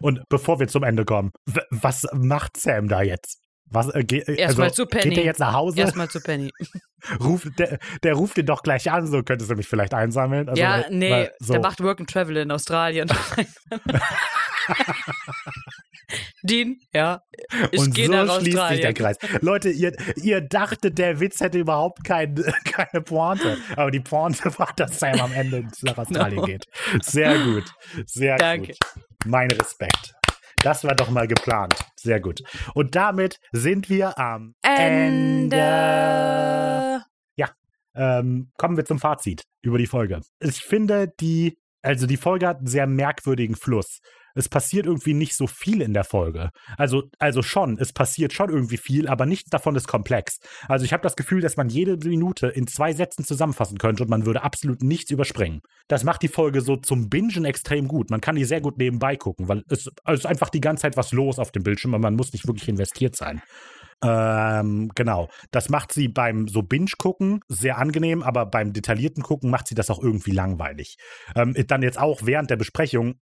Und 0.00 0.22
bevor 0.28 0.60
wir 0.60 0.68
zum 0.68 0.84
Ende 0.84 1.04
kommen, 1.04 1.32
was 1.70 2.06
macht 2.12 2.56
Sam 2.56 2.86
da 2.86 3.02
jetzt? 3.02 3.43
Was, 3.70 3.88
äh, 3.94 4.04
geh, 4.04 4.18
äh, 4.18 4.36
Erstmal 4.36 4.68
also, 4.68 4.84
zu 4.84 4.88
Penny. 4.88 5.08
Geht 5.08 5.16
der 5.18 5.24
jetzt 5.24 5.40
nach 5.40 5.52
Hause? 5.52 5.80
Erstmal 5.80 6.08
zu 6.08 6.20
Penny. 6.20 6.50
Ruf, 7.20 7.46
der, 7.58 7.78
der 8.02 8.14
ruft 8.14 8.38
ihn 8.38 8.46
doch 8.46 8.62
gleich 8.62 8.90
an, 8.90 9.06
so 9.06 9.22
könntest 9.22 9.50
du 9.50 9.56
mich 9.56 9.68
vielleicht 9.68 9.92
einsammeln. 9.94 10.48
Also, 10.48 10.60
ja, 10.60 10.84
nee, 10.90 11.10
weil 11.10 11.32
so. 11.38 11.52
der 11.52 11.62
macht 11.62 11.82
Work 11.82 12.00
and 12.00 12.08
Travel 12.10 12.36
in 12.36 12.50
Australien. 12.50 13.08
Dean, 16.42 16.78
ja, 16.92 17.22
ich 17.72 17.80
und 17.80 17.94
gehe 17.94 18.06
so 18.06 18.12
nach 18.12 18.40
schließt 18.40 18.44
sich 18.44 18.80
der 18.80 18.90
Australien. 18.90 18.94
Kreis. 18.94 19.16
Leute, 19.40 19.70
ihr, 19.70 19.92
ihr 20.16 20.40
dachtet, 20.42 20.98
der 20.98 21.18
Witz 21.20 21.40
hätte 21.40 21.58
überhaupt 21.58 22.04
kein, 22.04 22.34
keine 22.64 23.02
Pointe. 23.02 23.58
Aber 23.76 23.90
die 23.90 24.00
Pointe 24.00 24.56
war, 24.58 24.72
dass 24.76 25.00
Sam 25.00 25.20
am 25.20 25.32
Ende 25.32 25.66
nach 25.82 25.98
Australien 25.98 26.40
No. 26.40 26.46
geht. 26.46 26.66
Sehr 27.02 27.38
gut. 27.38 27.64
Sehr 28.06 28.36
Danke. 28.36 28.68
gut. 28.68 28.78
Mein 29.24 29.50
Respekt. 29.50 30.14
Das 30.64 30.82
war 30.84 30.94
doch 30.94 31.10
mal 31.10 31.28
geplant. 31.28 31.76
Sehr 31.96 32.20
gut. 32.20 32.42
Und 32.74 32.96
damit 32.96 33.38
sind 33.52 33.88
wir 33.88 34.18
am 34.18 34.54
Ende. 34.62 35.56
Ende. 35.56 36.74
Ähm, 37.94 38.50
kommen 38.56 38.76
wir 38.76 38.84
zum 38.84 38.98
Fazit 38.98 39.44
über 39.62 39.78
die 39.78 39.86
Folge. 39.86 40.20
Ich 40.40 40.62
finde, 40.62 41.12
die, 41.20 41.56
also 41.82 42.06
die 42.06 42.16
Folge 42.16 42.48
hat 42.48 42.58
einen 42.58 42.66
sehr 42.66 42.86
merkwürdigen 42.86 43.54
Fluss. 43.54 44.00
Es 44.34 44.48
passiert 44.48 44.86
irgendwie 44.86 45.14
nicht 45.14 45.36
so 45.36 45.46
viel 45.46 45.80
in 45.80 45.94
der 45.94 46.04
Folge. 46.04 46.50
Also, 46.76 47.04
also 47.18 47.42
schon, 47.42 47.78
es 47.78 47.92
passiert 47.92 48.32
schon 48.32 48.50
irgendwie 48.50 48.76
viel, 48.76 49.08
aber 49.08 49.26
nichts 49.26 49.50
davon 49.50 49.76
ist 49.76 49.88
komplex. 49.88 50.38
Also 50.68 50.84
ich 50.84 50.92
habe 50.92 51.02
das 51.02 51.16
Gefühl, 51.16 51.40
dass 51.40 51.56
man 51.56 51.68
jede 51.68 51.96
Minute 52.08 52.48
in 52.48 52.66
zwei 52.66 52.92
Sätzen 52.92 53.24
zusammenfassen 53.24 53.78
könnte 53.78 54.02
und 54.02 54.10
man 54.10 54.26
würde 54.26 54.42
absolut 54.42 54.82
nichts 54.82 55.10
überspringen. 55.10 55.60
Das 55.88 56.04
macht 56.04 56.22
die 56.22 56.28
Folge 56.28 56.60
so 56.60 56.76
zum 56.76 57.08
Bingen 57.08 57.44
extrem 57.44 57.88
gut. 57.88 58.10
Man 58.10 58.20
kann 58.20 58.36
die 58.36 58.44
sehr 58.44 58.60
gut 58.60 58.78
nebenbei 58.78 59.16
gucken, 59.16 59.48
weil 59.48 59.62
es, 59.68 59.88
es 60.04 60.20
ist 60.20 60.26
einfach 60.26 60.50
die 60.50 60.60
ganze 60.60 60.82
Zeit 60.82 60.96
was 60.96 61.12
los 61.12 61.38
auf 61.38 61.52
dem 61.52 61.62
Bildschirm, 61.62 61.94
aber 61.94 62.02
man 62.02 62.16
muss 62.16 62.32
nicht 62.32 62.46
wirklich 62.46 62.68
investiert 62.68 63.16
sein. 63.16 63.42
Ähm, 64.02 64.90
genau. 64.94 65.28
Das 65.50 65.68
macht 65.68 65.92
sie 65.92 66.08
beim 66.08 66.48
so 66.48 66.62
Binge-Gucken 66.62 67.40
sehr 67.48 67.78
angenehm, 67.78 68.22
aber 68.22 68.46
beim 68.46 68.72
detaillierten 68.72 69.22
Gucken 69.22 69.50
macht 69.50 69.68
sie 69.68 69.74
das 69.74 69.90
auch 69.90 70.02
irgendwie 70.02 70.32
langweilig. 70.32 70.96
Ähm, 71.34 71.54
dann 71.66 71.82
jetzt 71.82 71.98
auch 71.98 72.20
während 72.24 72.50
der 72.50 72.56
Besprechung. 72.56 73.14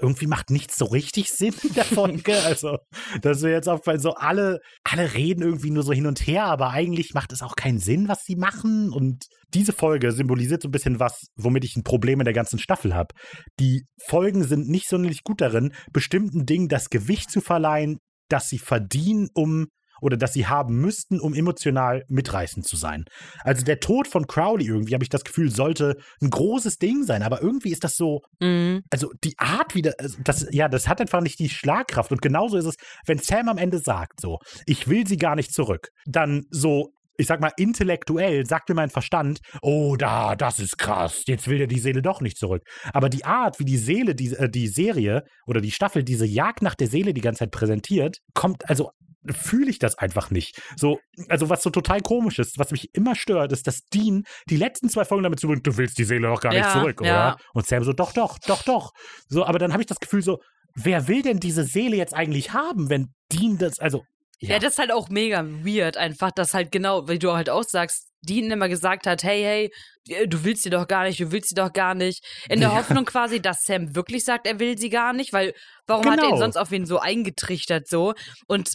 Irgendwie 0.00 0.26
macht 0.26 0.50
nichts 0.50 0.76
so 0.76 0.86
richtig 0.86 1.30
Sinn 1.32 1.54
in 1.62 1.74
der 1.74 1.84
Folge. 1.84 2.34
Also, 2.44 2.78
dass 3.22 3.42
wir 3.42 3.50
jetzt 3.50 3.68
auch 3.68 3.80
bei 3.80 3.98
so 3.98 4.14
alle, 4.14 4.60
alle 4.84 5.14
reden 5.14 5.42
irgendwie 5.42 5.70
nur 5.70 5.82
so 5.82 5.92
hin 5.92 6.06
und 6.06 6.26
her, 6.26 6.44
aber 6.44 6.70
eigentlich 6.70 7.14
macht 7.14 7.32
es 7.32 7.42
auch 7.42 7.56
keinen 7.56 7.78
Sinn, 7.78 8.08
was 8.08 8.24
sie 8.24 8.36
machen. 8.36 8.90
Und 8.90 9.26
diese 9.54 9.72
Folge 9.72 10.12
symbolisiert 10.12 10.62
so 10.62 10.68
ein 10.68 10.72
bisschen 10.72 11.00
was, 11.00 11.26
womit 11.36 11.64
ich 11.64 11.76
ein 11.76 11.84
Problem 11.84 12.20
in 12.20 12.24
der 12.24 12.34
ganzen 12.34 12.58
Staffel 12.58 12.94
habe. 12.94 13.14
Die 13.60 13.84
Folgen 14.06 14.44
sind 14.44 14.68
nicht 14.68 14.88
sonderlich 14.88 15.22
gut 15.22 15.40
darin, 15.40 15.72
bestimmten 15.92 16.46
Dingen 16.46 16.68
das 16.68 16.90
Gewicht 16.90 17.30
zu 17.30 17.40
verleihen, 17.40 17.98
das 18.28 18.48
sie 18.48 18.58
verdienen, 18.58 19.28
um 19.34 19.66
oder 20.00 20.16
das 20.16 20.32
sie 20.32 20.46
haben 20.46 20.76
müssten, 20.76 21.20
um 21.20 21.34
emotional 21.34 22.04
mitreißend 22.08 22.66
zu 22.66 22.76
sein. 22.76 23.04
Also 23.42 23.64
der 23.64 23.80
Tod 23.80 24.08
von 24.08 24.26
Crowley 24.26 24.66
irgendwie, 24.66 24.94
habe 24.94 25.04
ich 25.04 25.10
das 25.10 25.24
Gefühl, 25.24 25.50
sollte 25.50 25.96
ein 26.20 26.30
großes 26.30 26.78
Ding 26.78 27.04
sein, 27.04 27.22
aber 27.22 27.42
irgendwie 27.42 27.72
ist 27.72 27.84
das 27.84 27.96
so, 27.96 28.20
Mhm. 28.40 28.82
also 28.90 29.10
die 29.24 29.34
Art 29.38 29.74
wieder, 29.74 29.94
also 29.98 30.18
das, 30.22 30.46
ja, 30.50 30.68
das 30.68 30.88
hat 30.88 31.00
einfach 31.00 31.20
nicht 31.20 31.38
die 31.38 31.48
Schlagkraft. 31.48 32.12
Und 32.12 32.22
genauso 32.22 32.56
ist 32.56 32.66
es, 32.66 32.76
wenn 33.06 33.18
Sam 33.18 33.48
am 33.48 33.58
Ende 33.58 33.78
sagt, 33.78 34.20
so, 34.20 34.38
ich 34.66 34.88
will 34.88 35.06
sie 35.06 35.16
gar 35.16 35.36
nicht 35.36 35.52
zurück, 35.52 35.88
dann 36.06 36.44
so, 36.50 36.90
ich 37.18 37.26
sag 37.26 37.40
mal, 37.40 37.52
intellektuell 37.56 38.44
sagt 38.46 38.68
mir 38.68 38.74
mein 38.74 38.90
Verstand, 38.90 39.40
oh, 39.62 39.96
da, 39.96 40.36
das 40.36 40.58
ist 40.58 40.76
krass, 40.78 41.22
jetzt 41.26 41.48
will 41.48 41.60
er 41.60 41.66
die 41.66 41.78
Seele 41.78 42.02
doch 42.02 42.20
nicht 42.20 42.36
zurück. 42.36 42.62
Aber 42.92 43.08
die 43.08 43.24
Art, 43.24 43.58
wie 43.58 43.64
die 43.64 43.78
Seele, 43.78 44.14
die, 44.14 44.34
äh, 44.34 44.50
die 44.50 44.68
Serie 44.68 45.24
oder 45.46 45.60
die 45.60 45.70
Staffel 45.70 46.04
diese 46.04 46.26
Jagd 46.26 46.62
nach 46.62 46.74
der 46.74 46.88
Seele 46.88 47.14
die 47.14 47.22
ganze 47.22 47.40
Zeit 47.40 47.52
präsentiert, 47.52 48.18
kommt, 48.34 48.68
also 48.68 48.90
fühle 49.32 49.70
ich 49.70 49.78
das 49.78 49.96
einfach 49.98 50.30
nicht. 50.30 50.60
So, 50.76 50.98
also 51.28 51.48
was 51.48 51.62
so 51.62 51.70
total 51.70 52.00
komisch 52.00 52.38
ist, 52.38 52.58
was 52.58 52.70
mich 52.70 52.90
immer 52.94 53.14
stört, 53.14 53.52
ist, 53.52 53.66
dass 53.66 53.82
Dean 53.92 54.24
die 54.48 54.56
letzten 54.56 54.88
zwei 54.88 55.04
Folgen 55.04 55.24
damit 55.24 55.40
zubringt, 55.40 55.66
du 55.66 55.76
willst 55.76 55.98
die 55.98 56.04
Seele 56.04 56.28
doch 56.28 56.40
gar 56.40 56.50
nicht 56.50 56.60
Ja, 56.60 56.72
zurück, 56.72 57.00
oder? 57.00 57.08
ja. 57.08 57.36
Und 57.54 57.66
Sam 57.66 57.84
so, 57.84 57.92
doch, 57.92 58.12
doch, 58.12 58.38
doch, 58.38 58.62
doch. 58.62 58.92
So, 59.28 59.44
aber 59.44 59.58
dann 59.58 59.72
habe 59.72 59.82
ich 59.82 59.86
das 59.86 60.00
Gefühl 60.00 60.22
so, 60.22 60.38
wer 60.74 61.08
will 61.08 61.22
denn 61.22 61.40
diese 61.40 61.64
Seele 61.64 61.96
jetzt 61.96 62.14
eigentlich 62.14 62.52
haben, 62.52 62.90
wenn 62.90 63.08
Dean 63.32 63.58
das, 63.58 63.78
also, 63.78 64.02
Ja. 64.40 64.58
das 64.58 64.72
ist 64.74 64.78
halt 64.78 64.92
auch 64.92 65.08
mega 65.08 65.42
weird, 65.44 65.96
einfach, 65.96 66.30
dass 66.30 66.52
halt 66.54 66.70
genau, 66.70 67.08
wie 67.08 67.18
du 67.18 67.32
halt 67.32 67.48
auch 67.50 67.64
sagst, 67.64 68.08
Dean 68.20 68.50
immer 68.50 68.68
gesagt 68.68 69.06
hat, 69.06 69.22
hey, 69.22 69.42
hey, 69.42 69.72
äh, 70.08 70.26
du 70.26 70.42
willst 70.44 70.64
sie 70.64 70.70
doch 70.70 70.88
gar 70.88 71.04
nicht, 71.04 71.20
du 71.20 71.30
willst 71.30 71.50
sie 71.50 71.54
doch 71.54 71.72
gar 71.72 71.94
nicht. 71.94 72.24
In 72.48 72.60
der 72.60 72.70
Ja. 72.70 72.74
Hoffnung 72.76 73.04
quasi, 73.04 73.40
dass 73.40 73.62
Sam 73.62 73.94
wirklich 73.94 74.24
sagt, 74.24 74.46
er 74.48 74.58
will 74.58 74.76
sie 74.76 74.90
gar 74.90 75.12
nicht, 75.12 75.32
weil 75.32 75.54
warum 75.86 76.10
hat 76.10 76.18
er 76.18 76.24
ihn 76.24 76.30
Genau. 76.30 76.40
sonst 76.40 76.56
auf 76.56 76.72
ihn 76.72 76.86
so 76.86 76.98
eingetrichtert 76.98 77.86
so? 77.88 78.14
Und 78.48 78.72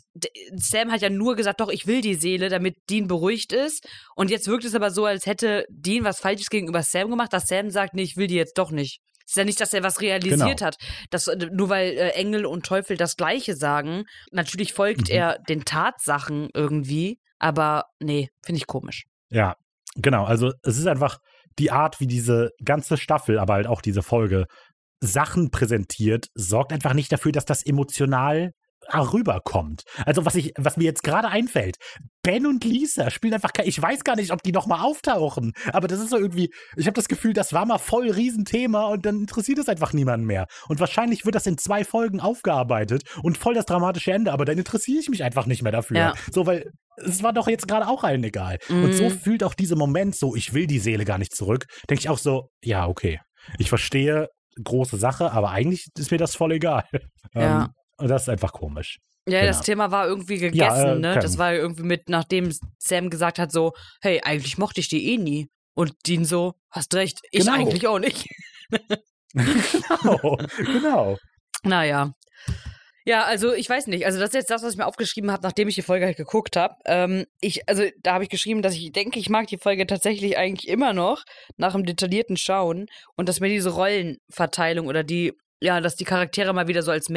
Sam 0.55 0.91
hat 0.91 1.01
ja 1.01 1.09
nur 1.09 1.35
gesagt, 1.35 1.59
doch, 1.59 1.69
ich 1.69 1.85
will 1.85 2.01
die 2.01 2.15
Seele, 2.15 2.47
damit 2.49 2.77
Dean 2.89 3.07
beruhigt 3.07 3.51
ist. 3.51 3.85
Und 4.15 4.31
jetzt 4.31 4.47
wirkt 4.47 4.63
es 4.63 4.73
aber 4.75 4.89
so, 4.89 5.05
als 5.05 5.25
hätte 5.25 5.65
Dean 5.69 6.05
was 6.05 6.19
Falsches 6.19 6.49
gegenüber 6.49 6.81
Sam 6.83 7.09
gemacht, 7.09 7.33
dass 7.33 7.47
Sam 7.47 7.69
sagt, 7.71 7.93
nee, 7.93 8.03
ich 8.03 8.15
will 8.17 8.27
die 8.27 8.35
jetzt 8.35 8.57
doch 8.57 8.71
nicht. 8.71 8.99
Es 9.25 9.31
ist 9.31 9.35
ja 9.37 9.43
nicht, 9.43 9.59
dass 9.61 9.73
er 9.73 9.83
was 9.83 10.01
realisiert 10.01 10.39
Genau. 10.59 10.61
hat. 10.67 10.75
Das, 11.09 11.27
äh, 11.27 11.37
nur 11.51 11.69
weil 11.69 11.91
äh, 11.91 12.09
Engel 12.11 12.45
und 12.45 12.65
Teufel 12.65 12.97
das 12.97 13.15
Gleiche 13.15 13.55
sagen. 13.55 14.03
Natürlich 14.31 14.73
folgt 14.73 15.09
Mhm. 15.09 15.15
er 15.15 15.37
den 15.49 15.65
Tatsachen 15.65 16.49
irgendwie, 16.53 17.19
aber 17.39 17.85
nee, 17.99 18.29
finde 18.45 18.57
ich 18.57 18.67
komisch. 18.67 19.03
Ja, 19.29 19.55
genau. 19.95 20.25
Also 20.25 20.51
es 20.63 20.77
ist 20.77 20.87
einfach 20.87 21.17
die 21.59 21.71
Art, 21.71 21.99
wie 21.99 22.07
diese 22.07 22.51
ganze 22.63 22.97
Staffel, 22.97 23.37
aber 23.39 23.53
halt 23.55 23.67
auch 23.67 23.81
diese 23.81 24.01
Folge 24.03 24.45
Sachen 25.03 25.49
präsentiert, 25.49 26.27
sorgt 26.35 26.71
einfach 26.73 26.93
nicht 26.93 27.11
dafür, 27.11 27.31
dass 27.31 27.45
das 27.45 27.65
emotional 27.65 28.51
rüberkommt. 28.99 29.83
Also 30.05 30.25
was 30.25 30.35
ich, 30.35 30.53
was 30.57 30.77
mir 30.77 30.83
jetzt 30.83 31.03
gerade 31.03 31.27
einfällt, 31.29 31.77
Ben 32.23 32.45
und 32.45 32.63
Lisa 32.63 33.09
spielen 33.09 33.33
einfach, 33.33 33.51
ich 33.63 33.81
weiß 33.81 34.03
gar 34.03 34.15
nicht, 34.15 34.31
ob 34.31 34.43
die 34.43 34.51
noch 34.51 34.67
mal 34.67 34.81
auftauchen, 34.83 35.53
aber 35.73 35.87
das 35.87 35.99
ist 35.99 36.09
so 36.11 36.17
irgendwie, 36.17 36.53
ich 36.75 36.85
habe 36.85 36.93
das 36.93 37.07
Gefühl, 37.07 37.33
das 37.33 37.53
war 37.53 37.65
mal 37.65 37.79
voll 37.79 38.11
Riesenthema 38.11 38.85
und 38.87 39.05
dann 39.05 39.21
interessiert 39.21 39.57
es 39.59 39.69
einfach 39.69 39.93
niemanden 39.93 40.25
mehr. 40.27 40.45
Und 40.67 40.79
wahrscheinlich 40.79 41.25
wird 41.25 41.35
das 41.35 41.47
in 41.47 41.57
zwei 41.57 41.83
Folgen 41.83 42.19
aufgearbeitet 42.19 43.03
und 43.23 43.37
voll 43.37 43.53
das 43.55 43.65
dramatische 43.65 44.11
Ende, 44.11 44.31
aber 44.33 44.45
dann 44.45 44.57
interessiere 44.57 44.99
ich 44.99 45.09
mich 45.09 45.23
einfach 45.23 45.45
nicht 45.45 45.63
mehr 45.63 45.71
dafür. 45.71 45.97
Ja. 45.97 46.13
So, 46.31 46.45
weil 46.45 46.71
es 46.97 47.23
war 47.23 47.33
doch 47.33 47.47
jetzt 47.47 47.67
gerade 47.67 47.87
auch 47.87 48.03
allen 48.03 48.23
egal. 48.23 48.59
Und 48.69 48.93
so 48.93 49.05
Mhm. 49.05 49.11
fühlt 49.11 49.43
auch 49.43 49.53
dieser 49.55 49.75
Moment 49.75 50.15
so, 50.15 50.35
ich 50.35 50.53
will 50.53 50.67
die 50.67 50.79
Seele 50.79 51.05
gar 51.05 51.17
nicht 51.17 51.35
zurück, 51.35 51.65
denke 51.89 52.01
ich 52.01 52.09
auch 52.09 52.17
so, 52.19 52.49
ja, 52.63 52.87
okay. 52.87 53.19
Ich 53.57 53.69
verstehe, 53.69 54.29
große 54.63 54.97
Sache, 54.97 55.31
aber 55.31 55.49
eigentlich 55.51 55.87
ist 55.97 56.11
mir 56.11 56.17
das 56.17 56.35
voll 56.35 56.51
egal. 56.51 56.83
Ja. 57.33 57.63
Ähm, 57.63 57.67
und 57.97 58.07
das 58.09 58.23
ist 58.23 58.29
einfach 58.29 58.53
komisch. 58.53 58.99
Ja, 59.27 59.45
das 59.45 59.57
Genau. 59.57 59.65
Thema 59.65 59.91
war 59.91 60.07
irgendwie 60.07 60.37
gegessen, 60.39 60.57
Ja, 60.57 60.93
äh, 60.93 60.99
ne? 60.99 61.19
Das 61.21 61.37
war 61.37 61.53
irgendwie 61.53 61.83
mit, 61.83 62.09
nachdem 62.09 62.51
Sam 62.79 63.09
gesagt 63.11 63.37
hat, 63.37 63.51
so, 63.51 63.73
hey, 64.01 64.19
eigentlich 64.23 64.57
mochte 64.57 64.79
ich 64.79 64.89
die 64.89 65.13
eh 65.13 65.17
nie. 65.17 65.47
Und 65.75 65.93
Dean 66.07 66.25
so, 66.25 66.53
hast 66.71 66.93
recht, 66.95 67.19
ich 67.31 67.41
Genau. 67.45 67.53
eigentlich 67.53 67.87
auch 67.87 67.99
nicht. 67.99 68.27
genau, 69.33 70.37
genau. 70.57 71.17
Naja. 71.63 72.13
Ja, 73.05 73.23
also 73.23 73.53
ich 73.53 73.67
weiß 73.67 73.87
nicht. 73.87 74.05
Also 74.05 74.19
das 74.19 74.29
ist 74.29 74.35
jetzt 74.35 74.49
das, 74.51 74.61
was 74.63 74.73
ich 74.73 74.77
mir 74.77 74.85
aufgeschrieben 74.85 75.31
habe, 75.31 75.41
nachdem 75.43 75.67
ich 75.67 75.75
die 75.75 75.81
Folge 75.81 76.05
halt 76.05 76.17
geguckt 76.17 76.55
habe. 76.55 76.75
Ähm, 76.85 77.25
ich, 77.39 77.67
also 77.67 77.83
da 78.03 78.13
habe 78.13 78.23
ich 78.23 78.29
geschrieben, 78.29 78.61
dass 78.61 78.75
ich 78.75 78.91
denke, 78.91 79.17
ich 79.19 79.29
mag 79.29 79.47
die 79.47 79.57
Folge 79.57 79.87
tatsächlich 79.87 80.37
eigentlich 80.37 80.67
immer 80.67 80.93
noch 80.93 81.23
nach 81.57 81.73
dem 81.73 81.83
detaillierten 81.83 82.37
Schauen 82.37 82.85
und 83.15 83.27
dass 83.27 83.39
mir 83.39 83.49
diese 83.49 83.71
Rollenverteilung 83.71 84.85
oder 84.87 85.03
die, 85.03 85.33
ja, 85.59 85.81
dass 85.81 85.95
die 85.95 86.05
Charaktere 86.05 86.53
mal 86.53 86.67
wieder 86.67 86.83
so 86.83 86.91
als 86.91 87.09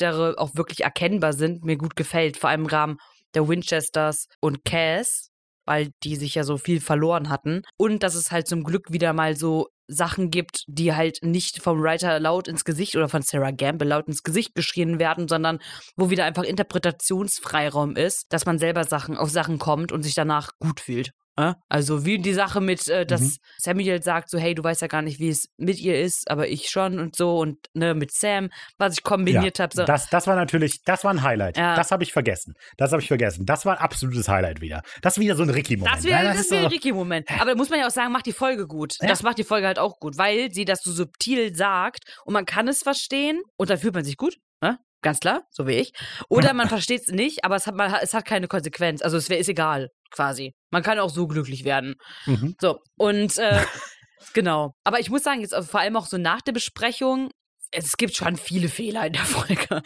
Main-Charaktere 0.00 0.38
auch 0.38 0.54
wirklich 0.54 0.82
erkennbar 0.82 1.32
sind, 1.32 1.64
mir 1.64 1.76
gut 1.76 1.96
gefällt. 1.96 2.36
Vor 2.36 2.50
allem 2.50 2.62
im 2.62 2.66
Rahmen 2.66 2.98
der 3.34 3.48
Winchesters 3.48 4.26
und 4.40 4.64
Cass, 4.64 5.30
weil 5.64 5.90
die 6.02 6.16
sich 6.16 6.34
ja 6.34 6.44
so 6.44 6.58
viel 6.58 6.80
verloren 6.80 7.28
hatten. 7.28 7.62
Und 7.76 8.02
dass 8.02 8.14
es 8.14 8.30
halt 8.30 8.48
zum 8.48 8.64
Glück 8.64 8.92
wieder 8.92 9.12
mal 9.12 9.36
so 9.36 9.68
Sachen 9.88 10.30
gibt, 10.30 10.64
die 10.68 10.94
halt 10.94 11.18
nicht 11.22 11.62
vom 11.62 11.82
Writer 11.82 12.18
laut 12.18 12.48
ins 12.48 12.64
Gesicht 12.64 12.96
oder 12.96 13.08
von 13.08 13.22
Sarah 13.22 13.50
Gamble 13.50 13.88
laut 13.88 14.06
ins 14.08 14.22
Gesicht 14.22 14.54
geschrien 14.54 14.98
werden, 14.98 15.28
sondern 15.28 15.58
wo 15.96 16.10
wieder 16.10 16.24
einfach 16.24 16.44
Interpretationsfreiraum 16.44 17.96
ist, 17.96 18.26
dass 18.30 18.46
man 18.46 18.58
selber 18.58 18.84
Sachen 18.84 19.16
auf 19.16 19.30
Sachen 19.30 19.58
kommt 19.58 19.92
und 19.92 20.02
sich 20.02 20.14
danach 20.14 20.52
gut 20.58 20.80
fühlt. 20.80 21.12
Äh? 21.36 21.54
Also 21.68 22.04
wie 22.04 22.18
die 22.18 22.34
Sache 22.34 22.60
mit, 22.60 22.88
äh, 22.88 23.06
dass 23.06 23.20
Mhm. 23.22 23.36
Samuel 23.58 24.02
sagt 24.02 24.28
so, 24.30 24.38
hey, 24.38 24.54
du 24.54 24.62
weißt 24.62 24.82
ja 24.82 24.88
gar 24.88 25.02
nicht, 25.02 25.18
wie 25.18 25.28
es 25.30 25.48
mit 25.56 25.78
ihr 25.80 26.00
ist, 26.00 26.30
aber 26.30 26.48
ich 26.48 26.68
schon 26.70 26.98
und 26.98 27.16
so 27.16 27.38
und 27.38 27.56
ne, 27.74 27.94
mit 27.94 28.12
Sam, 28.12 28.50
was 28.78 28.94
ich 28.94 29.02
kombiniert 29.02 29.58
habe. 29.58 29.74
So. 29.74 29.84
Das, 29.84 30.08
das 30.10 30.26
war 30.26 30.36
natürlich, 30.36 30.82
das 30.84 31.04
war 31.04 31.12
ein 31.12 31.22
Highlight. 31.22 31.56
Ja. 31.56 31.74
Das 31.76 31.90
habe 31.90 32.02
ich 32.02 32.12
vergessen. 32.12 32.54
Das 32.76 32.92
habe 32.92 33.00
ich 33.02 33.08
vergessen. 33.08 33.46
Das 33.46 33.64
war 33.64 33.76
ein 33.78 33.82
absolutes 33.82 34.28
Highlight 34.28 34.60
wieder. 34.60 34.82
Das 35.00 35.16
ist 35.16 35.20
wieder 35.22 35.36
so 35.36 35.42
ein 35.42 35.50
Ricky-Moment. 35.50 35.96
Das 35.96 36.04
wäre 36.04 36.22
Ja, 36.24 36.32
das 36.32 36.40
ist 36.42 36.50
wär 36.50 36.58
ein 36.58 36.64
so- 36.64 36.68
Ricky-Moment. 36.70 37.28
Aber 37.40 37.50
da 37.52 37.56
muss 37.56 37.70
man 37.70 37.78
ja 37.80 37.86
auch 37.86 37.90
sagen, 37.90 38.12
macht 38.12 38.26
die 38.26 38.32
Folge 38.32 38.66
gut. 38.66 38.94
Ja. 39.00 39.08
Das 39.08 39.22
macht 39.22 39.38
die 39.38 39.44
Folge 39.44 39.66
halt 39.66 39.78
auch 39.78 39.98
gut, 39.98 40.18
weil 40.18 40.52
sie 40.52 40.64
das 40.64 40.80
so 40.82 40.92
subtil 40.92 41.54
sagt 41.54 42.04
und 42.24 42.34
man 42.34 42.44
kann 42.46 42.68
es 42.68 42.82
verstehen 42.82 43.40
und 43.56 43.70
dann 43.70 43.78
fühlt 43.78 43.94
man 43.94 44.04
sich 44.04 44.16
gut. 44.16 44.36
Ne? 44.60 44.78
Ganz 45.02 45.18
klar, 45.20 45.42
so 45.50 45.66
wie 45.66 45.72
ich. 45.72 45.92
Oder 46.28 46.52
man 46.54 46.68
versteht 46.68 47.00
es 47.02 47.08
nicht, 47.08 47.44
aber 47.44 47.56
es 47.56 47.66
hat, 47.66 47.74
man, 47.74 47.92
es 48.02 48.14
hat 48.14 48.24
keine 48.24 48.46
Konsequenz. 48.48 49.02
Also 49.02 49.16
es 49.16 49.28
wär, 49.30 49.38
ist 49.38 49.48
egal, 49.48 49.88
quasi. 50.10 50.52
Man 50.72 50.82
kann 50.82 50.98
auch 50.98 51.10
so 51.10 51.28
glücklich 51.28 51.64
werden. 51.64 51.94
Mhm. 52.26 52.56
So, 52.60 52.80
und 52.96 53.38
äh, 53.38 53.64
genau. 54.34 54.74
Aber 54.82 54.98
ich 54.98 55.10
muss 55.10 55.22
sagen, 55.22 55.40
jetzt 55.40 55.54
vor 55.54 55.80
allem 55.80 55.96
auch 55.96 56.06
so 56.06 56.18
nach 56.18 56.40
der 56.40 56.52
Besprechung 56.52 57.30
es 57.72 57.96
gibt 57.96 58.14
schon 58.14 58.36
viele 58.36 58.68
Fehler 58.68 59.06
in 59.06 59.14
der 59.14 59.24
Folge, 59.24 59.82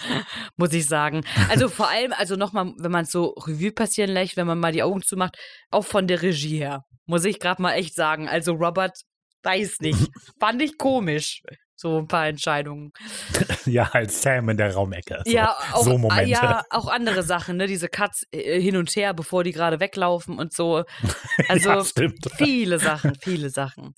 muss 0.56 0.72
ich 0.72 0.86
sagen. 0.86 1.24
Also 1.48 1.68
vor 1.70 1.88
allem, 1.88 2.12
also 2.12 2.36
nochmal, 2.36 2.72
wenn 2.78 2.90
man 2.90 3.04
es 3.04 3.12
so 3.12 3.28
Revue 3.38 3.72
passieren 3.72 4.10
lässt, 4.10 4.36
wenn 4.36 4.46
man 4.46 4.58
mal 4.58 4.72
die 4.72 4.82
Augen 4.82 5.02
zumacht, 5.02 5.36
auch 5.70 5.84
von 5.84 6.06
der 6.06 6.22
Regie 6.22 6.58
her, 6.58 6.82
muss 7.06 7.24
ich 7.24 7.38
gerade 7.38 7.62
mal 7.62 7.74
echt 7.74 7.94
sagen. 7.94 8.28
Also 8.28 8.52
Robert, 8.54 8.98
weiß 9.44 9.80
nicht, 9.80 10.08
fand 10.40 10.60
ich 10.60 10.76
komisch. 10.76 11.40
So 11.76 11.98
ein 11.98 12.08
paar 12.08 12.26
Entscheidungen. 12.26 12.92
Ja, 13.66 13.84
als 13.92 14.22
Sam 14.22 14.48
in 14.48 14.56
der 14.56 14.72
Raumecke. 14.74 15.22
So, 15.24 15.30
ja, 15.32 15.54
auch, 15.72 15.84
so 15.84 15.92
ah, 15.94 15.98
Momente. 15.98 16.30
ja, 16.30 16.62
auch 16.70 16.86
andere 16.88 17.22
Sachen, 17.22 17.56
ne? 17.56 17.66
Diese 17.66 17.88
Cuts 17.88 18.24
äh, 18.30 18.60
hin 18.60 18.76
und 18.76 18.94
her, 18.94 19.12
bevor 19.12 19.42
die 19.44 19.52
gerade 19.52 19.80
weglaufen 19.80 20.38
und 20.38 20.52
so. 20.54 20.84
Also 21.48 21.68
ja, 21.70 21.84
stimmt. 21.84 22.26
viele 22.36 22.78
Sachen, 22.78 23.14
viele 23.20 23.50
Sachen. 23.50 23.94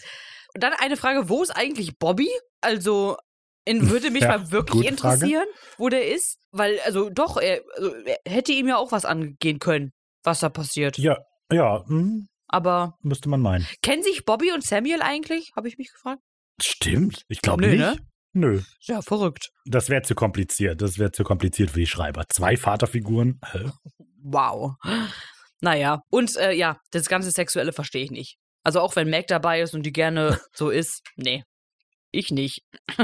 Und 0.54 0.62
dann 0.62 0.72
eine 0.78 0.96
Frage, 0.96 1.28
wo 1.28 1.42
ist 1.42 1.50
eigentlich 1.50 1.98
Bobby? 1.98 2.28
Also 2.60 3.16
in, 3.64 3.90
würde 3.90 4.10
mich 4.10 4.22
Ja, 4.22 4.38
mal 4.38 4.50
wirklich 4.50 4.72
gute 4.88 4.96
Frage. 4.96 5.14
interessieren, 5.16 5.46
wo 5.76 5.88
der 5.88 6.08
ist. 6.08 6.38
Weil, 6.50 6.80
also 6.80 7.10
doch, 7.10 7.36
er, 7.36 7.60
also, 7.76 7.92
er 8.04 8.18
hätte 8.26 8.52
ihm 8.52 8.66
ja 8.68 8.76
auch 8.78 8.90
was 8.92 9.04
angehen 9.04 9.58
können, 9.58 9.92
was 10.24 10.40
da 10.40 10.48
passiert. 10.48 10.96
Ja, 10.98 11.18
ja, 11.52 11.84
hm, 11.86 12.26
Aber 12.48 12.94
müsste 13.02 13.28
man 13.28 13.40
meinen. 13.42 13.66
kennen 13.82 14.02
sich 14.02 14.24
Bobby 14.24 14.50
und 14.52 14.64
Samuel 14.64 15.02
eigentlich? 15.02 15.52
Habe 15.54 15.68
ich 15.68 15.76
mich 15.78 15.92
gefragt. 15.92 16.22
Stimmt. 16.60 17.22
Ich 17.28 17.40
glaube 17.40 17.62
Nö, 17.62 17.70
nicht. 17.70 17.80
ne? 17.80 17.98
Nö. 18.32 18.60
Ja, 18.82 19.02
verrückt. 19.02 19.50
Das 19.64 19.88
wäre 19.88 20.02
zu 20.02 20.14
kompliziert. 20.14 20.80
Das 20.82 20.98
wäre 20.98 21.12
zu 21.12 21.24
kompliziert 21.24 21.70
für 21.70 21.80
die 21.80 21.86
Schreiber. 21.86 22.24
Zwei 22.28 22.56
Vaterfiguren. 22.56 23.40
Wow. 24.22 24.74
Naja, 25.60 26.02
und 26.10 26.36
äh, 26.36 26.52
ja, 26.52 26.78
das 26.90 27.08
ganze 27.08 27.30
Sexuelle 27.30 27.72
verstehe 27.72 28.04
ich 28.04 28.10
nicht. 28.10 28.38
Also 28.62 28.80
auch 28.80 28.96
wenn 28.96 29.10
Mac 29.10 29.26
dabei 29.28 29.60
ist 29.60 29.74
und 29.74 29.84
die 29.84 29.92
gerne 29.92 30.38
so 30.54 30.70
ist, 30.70 31.02
nee, 31.16 31.42
ich 32.10 32.30
nicht. 32.30 32.62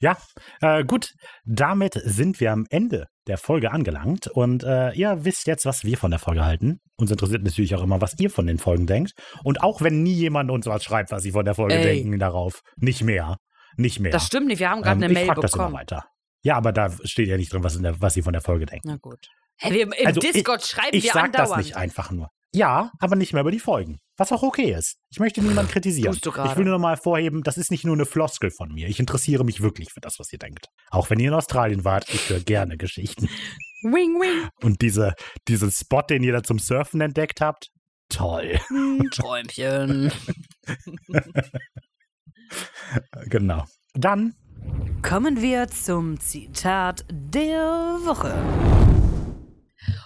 ja, 0.00 0.16
äh, 0.60 0.84
gut. 0.84 1.12
Damit 1.44 2.00
sind 2.04 2.40
wir 2.40 2.52
am 2.52 2.66
Ende 2.70 3.06
der 3.26 3.38
Folge 3.38 3.70
angelangt. 3.72 4.26
Und 4.28 4.62
äh, 4.64 4.92
ihr 4.92 5.24
wisst 5.24 5.46
jetzt, 5.46 5.66
was 5.66 5.84
wir 5.84 5.96
von 5.98 6.10
der 6.10 6.20
Folge 6.20 6.44
halten. 6.44 6.80
Uns 6.96 7.10
interessiert 7.10 7.42
natürlich 7.42 7.74
auch 7.74 7.82
immer, 7.82 8.00
was 8.00 8.18
ihr 8.18 8.30
von 8.30 8.46
den 8.46 8.58
Folgen 8.58 8.86
denkt. 8.86 9.12
Und 9.44 9.62
auch 9.62 9.80
wenn 9.82 10.02
nie 10.02 10.14
jemand 10.14 10.50
uns 10.50 10.66
was 10.66 10.82
schreibt, 10.84 11.10
was 11.10 11.22
sie 11.22 11.32
von 11.32 11.44
der 11.44 11.54
Folge 11.54 11.74
Ey. 11.74 11.82
denken, 11.82 12.18
darauf. 12.18 12.60
Nicht 12.76 13.02
mehr. 13.02 13.36
Nicht 13.76 14.00
mehr. 14.00 14.10
Das 14.12 14.26
stimmt 14.26 14.46
nicht, 14.48 14.58
wir 14.60 14.70
haben 14.70 14.82
gerade 14.82 14.96
Ähm, 14.96 15.02
eine 15.04 15.12
ich 15.12 15.18
Mail 15.18 15.26
frag 15.26 15.40
das 15.40 15.54
immer 15.54 15.64
bekommen. 15.66 15.80
weiter. 15.80 16.04
Ja, 16.42 16.56
aber 16.56 16.72
da 16.72 16.90
steht 17.04 17.28
ja 17.28 17.36
nicht 17.36 17.52
drin, 17.52 17.62
was, 17.64 17.78
der, 17.80 18.00
was 18.00 18.14
sie 18.14 18.22
von 18.22 18.32
der 18.32 18.42
Folge 18.42 18.66
denken. 18.66 18.88
Na 18.88 18.96
gut. 18.96 19.26
Hey, 19.56 19.72
wir, 19.72 19.82
Im 19.82 20.06
Also 20.06 20.20
ich- 20.22 20.32
Discord 20.32 20.62
schreiben 20.64 20.96
Ich 20.96 21.04
wir 21.04 21.12
sag 21.12 21.32
das 21.32 21.42
andauernd. 21.50 21.64
nicht 21.64 21.76
einfach 21.76 22.10
nur. 22.10 22.28
Ja, 22.54 22.92
aber 23.00 23.16
nicht 23.16 23.32
mehr 23.32 23.42
über 23.42 23.50
die 23.50 23.58
Folgen. 23.58 23.98
Was 24.18 24.32
auch 24.32 24.42
okay 24.42 24.72
ist. 24.72 24.96
Ich 25.10 25.20
möchte 25.20 25.40
niemanden 25.40 25.70
kritisieren. 25.70 26.12
Tust 26.12 26.26
du. 26.26 26.30
Ich 26.30 26.56
will 26.56 26.64
nur 26.64 26.74
noch 26.74 26.80
mal 26.80 26.96
vorheben, 26.96 27.44
das 27.44 27.56
ist 27.56 27.70
nicht 27.70 27.84
nur 27.84 27.94
eine 27.94 28.04
Floskel 28.04 28.50
von 28.50 28.74
mir. 28.74 28.88
Ich 28.88 28.98
interessiere 28.98 29.44
mich 29.44 29.62
wirklich 29.62 29.92
für 29.92 30.00
das, 30.00 30.18
was 30.18 30.32
ihr 30.32 30.40
denkt. 30.40 30.66
Auch 30.90 31.08
wenn 31.08 31.20
ihr 31.20 31.28
in 31.28 31.34
Australien 31.34 31.84
wart, 31.84 32.12
ich 32.12 32.28
höre 32.28 32.40
gerne 32.40 32.76
Geschichten. 32.76 33.28
Wing, 33.84 34.20
wing. 34.20 34.48
Und 34.60 34.82
diese, 34.82 35.14
diesen 35.46 35.70
Spot, 35.70 36.02
den 36.02 36.24
ihr 36.24 36.32
da 36.32 36.42
zum 36.42 36.58
Surfen 36.58 37.00
entdeckt 37.00 37.40
habt, 37.40 37.68
toll. 38.08 38.58
Hm, 38.66 39.08
Träumchen. 39.12 40.12
Genau. 43.26 43.66
Dann, 43.92 44.34
Kommen 45.02 45.42
wir 45.42 45.68
zum 45.68 46.18
Zitat 46.18 47.04
der 47.10 47.98
Woche. 48.04 48.34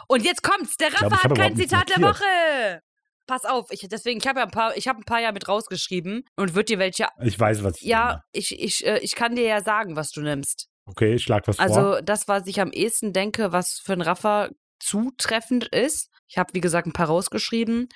Und 0.09 0.25
jetzt 0.25 0.43
kommt's. 0.43 0.77
Der 0.77 0.91
glaub, 0.91 1.13
habe 1.13 1.23
hat 1.23 1.35
kein 1.37 1.57
Zitat 1.57 1.89
der. 1.89 2.03
Woche. 2.03 2.83
Pass 3.27 3.45
auf, 3.45 3.71
ich, 3.71 3.87
deswegen, 3.89 4.19
ich 4.19 4.27
habe 4.27 4.41
ja 4.41 4.47
ein 4.47 4.51
paar, 4.51 4.77
ich 4.77 4.89
habe 4.89 5.01
ein 5.01 5.05
paar 5.05 5.21
ja 5.21 5.33
mit 5.33 5.49
rausgeschrieben 5.49 6.25
und 6.37 6.55
würde 6.55 6.65
dir 6.65 6.79
welche. 6.79 7.07
ich 7.23 7.39
weiß, 7.39 7.63
was 7.63 7.77
ich 7.77 7.83
Ja, 7.83 8.23
ich, 8.33 8.59
ich, 8.59 8.85
äh, 8.87 8.99
ich 8.99 9.15
kann 9.15 9.37
dir 9.37 9.45
ja 9.45 9.63
sagen, 9.63 9.97
was 9.97 10.11
du 10.11 10.21
nimmst. 10.21 10.69
Okay, 10.87 11.15
ich 11.15 11.23
schlag 11.23 11.47
was 11.47 11.57
vor. 11.57 11.65
Also 11.65 12.01
das, 12.03 12.27
was 12.29 12.47
ich 12.47 12.61
am 12.61 12.73
ehesten 12.73 13.13
denke, 13.13 13.53
was 13.53 13.79
für 13.79 13.93
einen 13.93 14.03
Rafa 14.03 14.51
zutreffend 14.81 15.67
ist, 15.69 16.11
ich 16.27 16.39
habe 16.39 16.55
wie 16.55 16.61
gesagt 16.61 16.87
ein 16.87 16.93
paar 16.93 17.07
rausgeschrieben, 17.07 17.89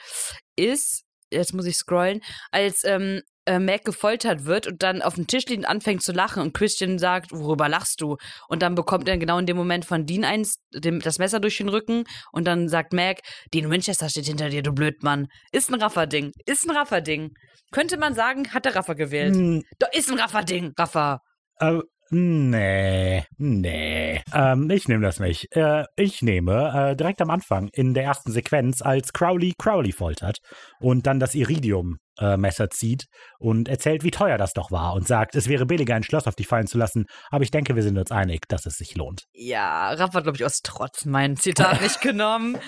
ist, 0.54 1.04
jetzt 1.30 1.54
muss 1.54 1.66
ich 1.66 1.76
scrollen, 1.76 2.20
als 2.52 2.84
ähm, 2.84 3.22
äh, 3.46 3.58
Mac 3.58 3.84
gefoltert 3.84 4.44
wird 4.44 4.66
und 4.66 4.82
dann 4.82 5.02
auf 5.02 5.14
dem 5.14 5.26
Tisch 5.26 5.46
liegt 5.46 5.60
und 5.60 5.64
anfängt 5.64 6.02
zu 6.02 6.12
lachen 6.12 6.42
und 6.42 6.52
Christian 6.52 6.98
sagt, 6.98 7.32
worüber 7.32 7.68
lachst 7.68 8.00
du? 8.00 8.16
Und 8.48 8.62
dann 8.62 8.74
bekommt 8.74 9.08
er 9.08 9.16
genau 9.18 9.38
in 9.38 9.46
dem 9.46 9.56
Moment 9.56 9.84
von 9.84 10.04
Dean 10.06 10.24
eins, 10.24 10.58
dem, 10.74 11.00
das 11.00 11.18
Messer 11.18 11.40
durch 11.40 11.56
den 11.56 11.68
Rücken 11.68 12.04
und 12.32 12.46
dann 12.46 12.68
sagt 12.68 12.92
Mac, 12.92 13.20
Dean 13.54 13.70
Winchester 13.70 14.08
steht 14.08 14.26
hinter 14.26 14.48
dir, 14.48 14.62
du 14.62 14.72
Blödmann. 14.72 15.28
Ist 15.52 15.70
ein 15.70 15.80
Raffa-Ding, 15.80 16.32
ist 16.44 16.68
ein 16.68 16.76
Raffa-Ding. 16.76 17.30
Könnte 17.72 17.98
man 17.98 18.14
sagen, 18.14 18.52
hat 18.52 18.64
der 18.64 18.76
Raffa 18.76 18.94
gewählt. 18.94 19.34
Hm, 19.34 19.62
Doch, 19.78 19.92
ist 19.92 20.10
ein 20.10 20.18
Raffa-Ding, 20.18 20.72
Raffa. 20.78 21.20
Äh, 21.58 21.80
nee, 22.10 23.24
nee. 23.36 24.22
Ähm, 24.32 24.70
ich 24.70 24.88
nehme 24.88 25.04
das 25.04 25.20
nicht. 25.20 25.54
Äh, 25.56 25.84
ich 25.96 26.22
nehme 26.22 26.90
äh, 26.92 26.96
direkt 26.96 27.20
am 27.20 27.30
Anfang 27.30 27.68
in 27.72 27.94
der 27.94 28.04
ersten 28.04 28.32
Sequenz, 28.32 28.82
als 28.82 29.12
Crowley 29.12 29.54
Crowley 29.58 29.92
foltert 29.92 30.38
und 30.80 31.06
dann 31.06 31.20
das 31.20 31.34
Iridium-Messer 31.34 32.70
zieht 32.70 33.06
und 33.38 33.68
erzählt, 33.68 34.04
wie 34.04 34.10
teuer 34.10 34.38
das 34.38 34.52
doch 34.52 34.70
war 34.70 34.94
und 34.94 35.06
sagt, 35.06 35.34
es 35.34 35.48
wäre 35.48 35.66
billiger, 35.66 35.94
ein 35.94 36.02
Schloss 36.02 36.26
auf 36.26 36.36
dich 36.36 36.46
fallen 36.46 36.66
zu 36.66 36.78
lassen, 36.78 37.06
aber 37.30 37.44
ich 37.44 37.50
denke, 37.50 37.74
wir 37.74 37.82
sind 37.82 37.98
uns 37.98 38.10
einig, 38.10 38.46
dass 38.48 38.66
es 38.66 38.76
sich 38.76 38.94
lohnt. 38.94 39.24
Ja, 39.32 39.90
Raff 39.90 40.14
hat, 40.14 40.24
glaube 40.24 40.36
ich, 40.36 40.44
aus 40.44 40.60
Trotz 40.62 41.04
mein 41.04 41.36
Zitat 41.36 41.80
nicht 41.80 42.00
genommen. 42.00 42.58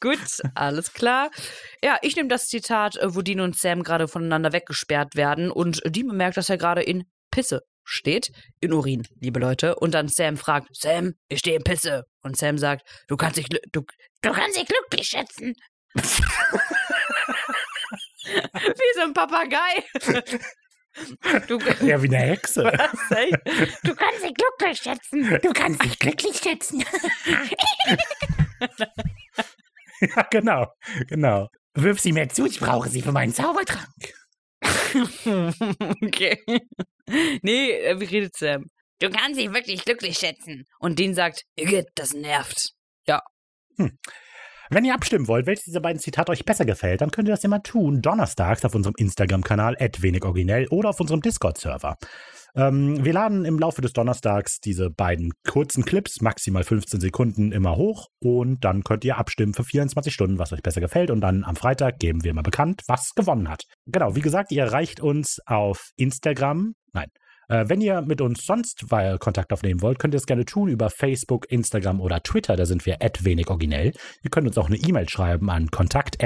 Gut, 0.00 0.42
alles 0.54 0.92
klar. 0.92 1.30
Ja, 1.82 1.96
ich 2.02 2.16
nehme 2.16 2.28
das 2.28 2.48
Zitat, 2.48 2.96
äh, 2.96 3.14
wo 3.14 3.22
Dean 3.22 3.40
und 3.40 3.56
Sam 3.56 3.82
gerade 3.82 4.08
voneinander 4.08 4.52
weggesperrt 4.52 5.16
werden 5.16 5.50
und 5.50 5.80
Dean 5.86 6.08
bemerkt, 6.08 6.36
dass 6.36 6.50
er 6.50 6.58
gerade 6.58 6.82
in 6.82 7.04
Pisse 7.30 7.62
steht. 7.86 8.30
In 8.60 8.72
Urin, 8.72 9.06
liebe 9.20 9.40
Leute. 9.40 9.76
Und 9.76 9.94
dann 9.94 10.08
Sam 10.08 10.36
fragt, 10.36 10.68
Sam, 10.76 11.14
ich 11.28 11.38
stehe 11.38 11.56
in 11.56 11.64
Pisse. 11.64 12.04
Und 12.22 12.36
Sam 12.36 12.58
sagt, 12.58 12.86
du 13.08 13.16
kannst 13.16 13.38
dich, 13.38 13.46
du, 13.72 13.82
Du 14.22 14.32
kannst 14.32 14.58
dich 14.58 14.66
glücklich 14.66 15.06
schätzen. 15.06 15.54
wie 15.94 16.02
so 18.96 19.02
ein 19.02 19.14
Papagei. 19.14 19.84
Du, 21.46 21.58
Ja, 21.86 22.02
wie 22.02 22.08
eine 22.08 22.16
Hexe. 22.18 22.64
was, 22.64 23.16
ey? 23.16 23.30
Du 23.84 23.94
kannst 23.94 24.24
dich 24.24 24.34
glücklich 24.34 24.78
schätzen. 24.78 25.38
Du 25.42 25.52
kannst 25.52 25.84
dich 25.84 25.98
glücklich 25.98 26.36
schätzen. 26.38 26.82
ja, 30.00 30.22
genau, 30.30 30.72
genau. 31.08 31.48
Wirf 31.74 32.00
sie 32.00 32.12
mir 32.12 32.28
zu, 32.28 32.46
ich 32.46 32.58
brauche 32.58 32.88
sie 32.88 33.02
für 33.02 33.12
meinen 33.12 33.34
Zaubertrank. 33.34 34.14
okay. 36.02 36.42
Nee, 37.42 37.70
äh, 37.70 38.00
wie 38.00 38.04
redet 38.04 38.36
Sam? 38.36 38.70
Du 38.98 39.10
kannst 39.10 39.38
dich 39.38 39.52
wirklich 39.52 39.84
glücklich 39.84 40.18
schätzen. 40.18 40.64
Und 40.78 40.98
Dean 40.98 41.14
sagt, 41.14 41.44
Igitt, 41.56 41.88
das 41.94 42.14
nervt. 42.14 42.72
Wenn 44.70 44.84
ihr 44.84 44.94
abstimmen 44.94 45.28
wollt, 45.28 45.46
welches 45.46 45.64
dieser 45.64 45.80
beiden 45.80 46.00
Zitate 46.00 46.32
euch 46.32 46.44
besser 46.44 46.64
gefällt, 46.64 47.00
dann 47.00 47.10
könnt 47.10 47.28
ihr 47.28 47.34
das 47.34 47.44
immer 47.44 47.62
tun. 47.62 48.02
Donnerstags 48.02 48.64
auf 48.64 48.74
unserem 48.74 48.94
Instagram-Kanal 48.96 49.76
wenigoriginell 50.00 50.66
oder 50.68 50.90
auf 50.90 51.00
unserem 51.00 51.22
Discord-Server. 51.22 51.96
Ähm, 52.56 53.04
wir 53.04 53.12
laden 53.12 53.44
im 53.44 53.58
Laufe 53.58 53.82
des 53.82 53.92
Donnerstags 53.92 54.60
diese 54.60 54.90
beiden 54.90 55.32
kurzen 55.46 55.84
Clips, 55.84 56.20
maximal 56.20 56.64
15 56.64 57.00
Sekunden, 57.00 57.52
immer 57.52 57.76
hoch 57.76 58.08
und 58.18 58.64
dann 58.64 58.82
könnt 58.82 59.04
ihr 59.04 59.18
abstimmen 59.18 59.54
für 59.54 59.62
24 59.62 60.12
Stunden, 60.12 60.38
was 60.38 60.52
euch 60.52 60.62
besser 60.62 60.80
gefällt 60.80 61.10
und 61.10 61.20
dann 61.20 61.44
am 61.44 61.54
Freitag 61.54 61.98
geben 61.98 62.24
wir 62.24 62.32
mal 62.34 62.42
bekannt, 62.42 62.82
was 62.88 63.14
gewonnen 63.14 63.48
hat. 63.48 63.64
Genau, 63.86 64.16
wie 64.16 64.22
gesagt, 64.22 64.52
ihr 64.52 64.62
erreicht 64.62 65.00
uns 65.00 65.38
auf 65.46 65.90
Instagram, 65.96 66.74
nein, 66.92 67.08
wenn 67.48 67.80
ihr 67.80 68.02
mit 68.02 68.20
uns 68.20 68.44
sonst 68.44 68.90
Kontakt 69.18 69.52
aufnehmen 69.52 69.82
wollt, 69.82 69.98
könnt 69.98 70.14
ihr 70.14 70.18
es 70.18 70.26
gerne 70.26 70.44
tun 70.44 70.68
über 70.68 70.90
Facebook, 70.90 71.50
Instagram 71.50 72.00
oder 72.00 72.22
Twitter. 72.22 72.56
Da 72.56 72.66
sind 72.66 72.86
wir 72.86 73.00
wenigoriginell. 73.24 73.92
Ihr 74.22 74.30
könnt 74.30 74.46
uns 74.46 74.58
auch 74.58 74.66
eine 74.66 74.76
E-Mail 74.76 75.08
schreiben 75.08 75.50
an 75.50 75.70
kontakt 75.70 76.16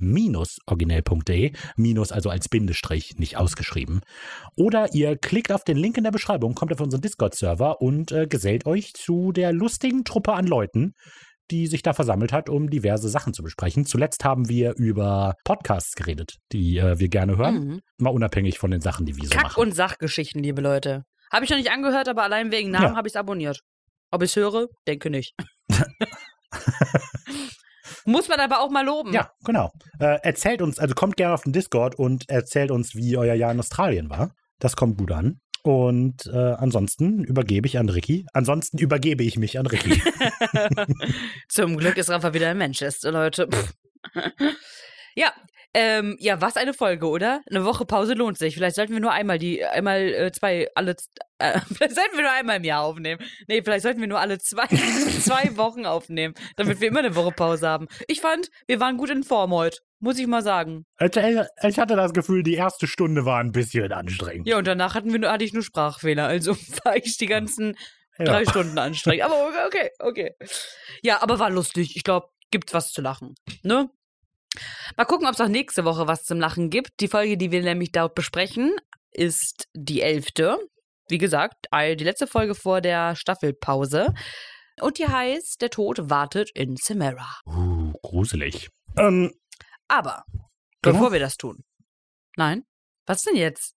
wenig-originell.de. 0.00 1.52
Minus 1.76 2.12
also 2.12 2.30
als 2.30 2.48
Bindestrich, 2.48 3.16
nicht 3.18 3.36
ausgeschrieben. 3.36 4.00
Oder 4.56 4.94
ihr 4.94 5.16
klickt 5.16 5.52
auf 5.52 5.64
den 5.64 5.76
Link 5.76 5.96
in 5.96 6.04
der 6.04 6.10
Beschreibung, 6.10 6.54
kommt 6.54 6.72
auf 6.72 6.80
unseren 6.80 7.00
Discord-Server 7.00 7.80
und 7.80 8.12
äh, 8.12 8.26
gesellt 8.26 8.66
euch 8.66 8.94
zu 8.94 9.32
der 9.32 9.52
lustigen 9.52 10.04
Truppe 10.04 10.32
an 10.32 10.46
Leuten, 10.46 10.94
die 11.52 11.66
sich 11.68 11.82
da 11.82 11.92
versammelt 11.92 12.32
hat, 12.32 12.48
um 12.48 12.70
diverse 12.70 13.08
Sachen 13.10 13.34
zu 13.34 13.42
besprechen. 13.42 13.84
Zuletzt 13.84 14.24
haben 14.24 14.48
wir 14.48 14.74
über 14.76 15.34
Podcasts 15.44 15.92
geredet, 15.94 16.38
die 16.50 16.78
äh, 16.78 16.98
wir 16.98 17.08
gerne 17.08 17.36
hören. 17.36 17.54
Mhm. 17.66 17.80
Mal 17.98 18.10
unabhängig 18.10 18.58
von 18.58 18.70
den 18.70 18.80
Sachen, 18.80 19.04
die 19.06 19.16
wir 19.16 19.24
so 19.24 19.30
Kack- 19.30 19.42
machen. 19.44 19.60
und 19.60 19.72
Sachgeschichten, 19.74 20.42
liebe 20.42 20.62
Leute. 20.62 21.04
Habe 21.30 21.44
ich 21.44 21.50
noch 21.50 21.58
nicht 21.58 21.70
angehört, 21.70 22.08
aber 22.08 22.22
allein 22.24 22.50
wegen 22.50 22.70
Namen 22.70 22.84
Ja. 22.92 22.96
habe 22.96 23.06
ich 23.06 23.12
es 23.12 23.16
abonniert. 23.16 23.60
Ob 24.10 24.22
ich 24.22 24.30
es 24.30 24.36
höre? 24.36 24.66
Denke 24.88 25.10
nicht. 25.10 25.34
Muss 28.04 28.28
man 28.28 28.40
aber 28.40 28.60
auch 28.60 28.70
mal 28.70 28.84
loben. 28.84 29.12
Ja, 29.12 29.30
genau. 29.44 29.70
Äh, 30.00 30.18
erzählt 30.22 30.60
uns, 30.62 30.78
also 30.78 30.94
kommt 30.94 31.16
gerne 31.16 31.34
auf 31.34 31.42
den 31.42 31.52
Discord 31.52 31.94
und 31.96 32.28
erzählt 32.28 32.70
uns, 32.70 32.94
wie 32.94 33.16
euer 33.16 33.34
Jahr 33.34 33.52
in 33.52 33.58
Australien 33.60 34.10
war. 34.10 34.32
Das 34.58 34.76
kommt 34.76 34.98
gut 34.98 35.12
an. 35.12 35.38
Und 35.62 36.26
äh, 36.26 36.36
ansonsten 36.36 37.22
übergebe 37.22 37.66
ich 37.68 37.78
an 37.78 37.88
Ricky. 37.88 38.26
Ansonsten 38.32 38.78
übergebe 38.78 39.22
ich 39.22 39.38
mich 39.38 39.58
an 39.58 39.66
Ricky. 39.66 40.02
Zum 41.48 41.76
Glück 41.76 41.96
ist 41.96 42.10
Rafa 42.10 42.34
wieder 42.34 42.50
in 42.50 42.58
Manchester, 42.58 43.12
Leute. 43.12 43.48
Ja, 45.14 45.32
ähm, 45.74 46.16
ja, 46.20 46.40
was 46.40 46.56
eine 46.56 46.74
Folge, 46.74 47.06
oder? 47.08 47.40
Eine 47.50 47.64
Woche 47.64 47.86
Pause 47.86 48.12
lohnt 48.12 48.36
sich. 48.36 48.54
Vielleicht 48.54 48.76
sollten 48.76 48.92
wir 48.92 49.00
nur 49.00 49.12
einmal 49.12 49.38
die, 49.38 49.64
einmal 49.64 50.00
äh, 50.00 50.30
zwei, 50.32 50.68
alle, 50.74 50.96
äh, 51.38 51.60
vielleicht 51.72 51.94
sollten 51.94 52.14
wir 52.16 52.22
nur 52.22 52.32
einmal 52.32 52.56
im 52.58 52.64
Jahr 52.64 52.82
aufnehmen. 52.82 53.22
Nee, 53.48 53.62
vielleicht 53.62 53.82
sollten 53.82 54.00
wir 54.00 54.08
nur 54.08 54.20
alle 54.20 54.38
zwei, 54.38 54.66
zwei 54.66 55.56
Wochen 55.56 55.86
aufnehmen, 55.86 56.34
damit 56.56 56.80
wir 56.80 56.88
immer 56.88 56.98
eine 56.98 57.14
Woche 57.16 57.32
Pause 57.32 57.68
haben. 57.68 57.88
Ich 58.06 58.20
fand, 58.20 58.50
wir 58.66 58.80
waren 58.80 58.98
gut 58.98 59.08
in 59.08 59.22
Form 59.24 59.52
heute, 59.52 59.78
muss 59.98 60.18
ich 60.18 60.26
mal 60.26 60.42
sagen. 60.42 60.84
Ich, 61.00 61.16
ich 61.16 61.78
hatte 61.78 61.96
das 61.96 62.12
Gefühl, 62.12 62.42
die 62.42 62.54
erste 62.54 62.86
Stunde 62.86 63.24
war 63.24 63.40
ein 63.40 63.52
bisschen 63.52 63.92
anstrengend. 63.92 64.46
Ja, 64.46 64.58
und 64.58 64.66
danach 64.66 64.94
hatten 64.94 65.10
wir 65.10 65.20
nur, 65.20 65.30
hatte 65.32 65.44
ich 65.44 65.54
nur 65.54 65.62
Sprachfehler, 65.62 66.26
also 66.26 66.54
war 66.84 66.96
ich 66.96 67.16
die 67.16 67.26
ganzen 67.26 67.76
Ja. 68.18 68.26
drei 68.26 68.44
Stunden 68.44 68.76
anstrengend. 68.78 69.24
Aber 69.24 69.50
okay, 69.66 69.88
okay. 70.00 70.34
Ja, 71.02 71.22
aber 71.22 71.38
war 71.38 71.48
lustig. 71.48 71.96
Ich 71.96 72.04
glaube, 72.04 72.26
gibt's 72.50 72.74
was 72.74 72.92
zu 72.92 73.00
lachen. 73.00 73.34
Ne? 73.62 73.88
Mal 74.96 75.04
gucken, 75.04 75.26
ob 75.26 75.34
es 75.34 75.40
auch 75.40 75.48
nächste 75.48 75.84
Woche 75.84 76.06
was 76.06 76.24
zum 76.24 76.38
Lachen 76.40 76.70
gibt. 76.70 77.00
Die 77.00 77.08
Folge, 77.08 77.36
die 77.36 77.50
wir 77.50 77.62
nämlich 77.62 77.92
dort 77.92 78.14
besprechen, 78.14 78.72
ist 79.10 79.68
die 79.74 80.02
elfte. 80.02 80.58
Wie 81.08 81.18
gesagt, 81.18 81.66
die 81.72 82.04
letzte 82.04 82.26
Folge 82.26 82.54
vor 82.54 82.80
der 82.80 83.16
Staffelpause. 83.16 84.14
Und 84.80 84.98
die 84.98 85.06
heißt 85.06 85.60
Der 85.60 85.70
Tod 85.70 86.10
wartet 86.10 86.50
in 86.54 86.76
Samara. 86.76 87.28
Uh, 87.46 87.92
gruselig. 88.02 88.70
Ähm, 88.96 89.32
Aber 89.88 90.24
Genau. 90.82 90.96
bevor 90.96 91.12
wir 91.12 91.20
das 91.20 91.36
tun. 91.36 91.62
Nein? 92.36 92.64
Was 93.06 93.22
denn 93.22 93.36
jetzt? 93.36 93.74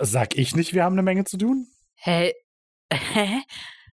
sag 0.00 0.36
ich 0.36 0.54
nicht, 0.54 0.74
wir 0.74 0.84
haben 0.84 0.94
eine 0.94 1.02
Menge 1.02 1.24
zu 1.24 1.38
tun? 1.38 1.66
Hä? 1.96 2.32
Hä? 2.92 3.42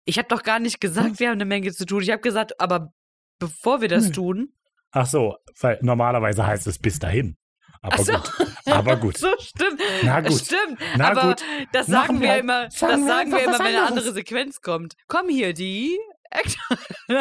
Ich 0.05 0.17
habe 0.17 0.27
doch 0.27 0.43
gar 0.43 0.59
nicht 0.59 0.79
gesagt, 0.81 1.19
wir 1.19 1.27
haben 1.29 1.35
eine 1.37 1.45
Menge 1.45 1.71
zu 1.71 1.85
tun. 1.85 2.01
Ich 2.01 2.09
habe 2.11 2.21
gesagt, 2.21 2.59
aber 2.59 2.93
bevor 3.39 3.81
wir 3.81 3.87
das 3.87 4.07
Hm. 4.07 4.13
tun. 4.13 4.53
Ach 4.91 5.05
so, 5.05 5.35
weil 5.59 5.77
normalerweise 5.81 6.45
heißt 6.45 6.67
es 6.67 6.79
bis 6.79 6.99
dahin. 6.99 7.37
Aber 7.81 8.03
so. 8.03 8.11
gut. 8.13 8.31
Aber 8.65 8.95
gut. 8.97 9.17
So, 9.19 9.27
stimmt. 9.39 9.79
Na 10.03 10.19
gut. 10.21 10.33
Stimmt. 10.41 10.79
Na 10.97 11.11
aber 11.11 11.29
gut. 11.29 11.43
das 11.71 11.87
Machen 11.87 12.01
sagen 12.07 12.15
wir 12.15 12.21
wir 12.21 12.29
halt- 12.31 12.43
immer, 12.43 12.71
sagen 12.71 13.01
das 13.01 13.07
sagen 13.07 13.31
wir 13.31 13.43
immer, 13.43 13.59
wenn 13.59 13.65
eine 13.67 13.85
andere 13.87 14.11
Sequenz 14.11 14.61
kommt. 14.61 14.95
Komm 15.07 15.29
hier, 15.29 15.53
die. 15.53 15.97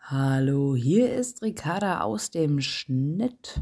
Hallo, 0.00 0.74
hier 0.76 1.12
ist 1.14 1.42
Ricarda 1.42 2.00
aus 2.00 2.30
dem 2.30 2.60
Schnitt. 2.60 3.60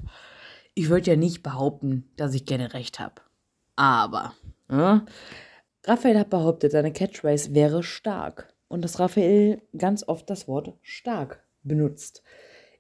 Ich 0.74 0.89
würde 0.89 1.10
ja 1.10 1.16
nicht 1.16 1.43
behaupten, 1.43 2.10
dass 2.16 2.35
ich 2.35 2.44
gerne 2.47 2.72
recht 2.74 2.98
habe. 2.98 3.22
Aber, 3.77 4.35
ja, 4.70 5.05
Raphael 5.85 6.18
hat 6.18 6.31
behauptet, 6.31 6.72
seine 6.72 6.93
Catchphrase 6.93 7.55
wäre 7.55 7.82
stark. 7.82 8.52
Und 8.70 8.82
dass 8.82 9.01
Raphael 9.01 9.60
ganz 9.76 10.06
oft 10.06 10.30
das 10.30 10.47
Wort 10.47 10.74
stark 10.80 11.42
benutzt. 11.64 12.22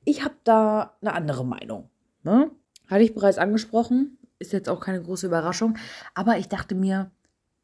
Ich 0.04 0.24
habe 0.24 0.36
da 0.44 0.96
eine 1.00 1.12
andere 1.14 1.44
Meinung. 1.44 1.90
Ne? 2.22 2.52
Hatte 2.86 3.02
ich 3.02 3.12
bereits 3.12 3.38
angesprochen, 3.38 4.16
ist 4.38 4.52
jetzt 4.52 4.68
auch 4.68 4.80
keine 4.80 5.02
große 5.02 5.26
Überraschung. 5.26 5.76
Aber 6.14 6.38
ich 6.38 6.48
dachte 6.48 6.76
mir, 6.76 7.10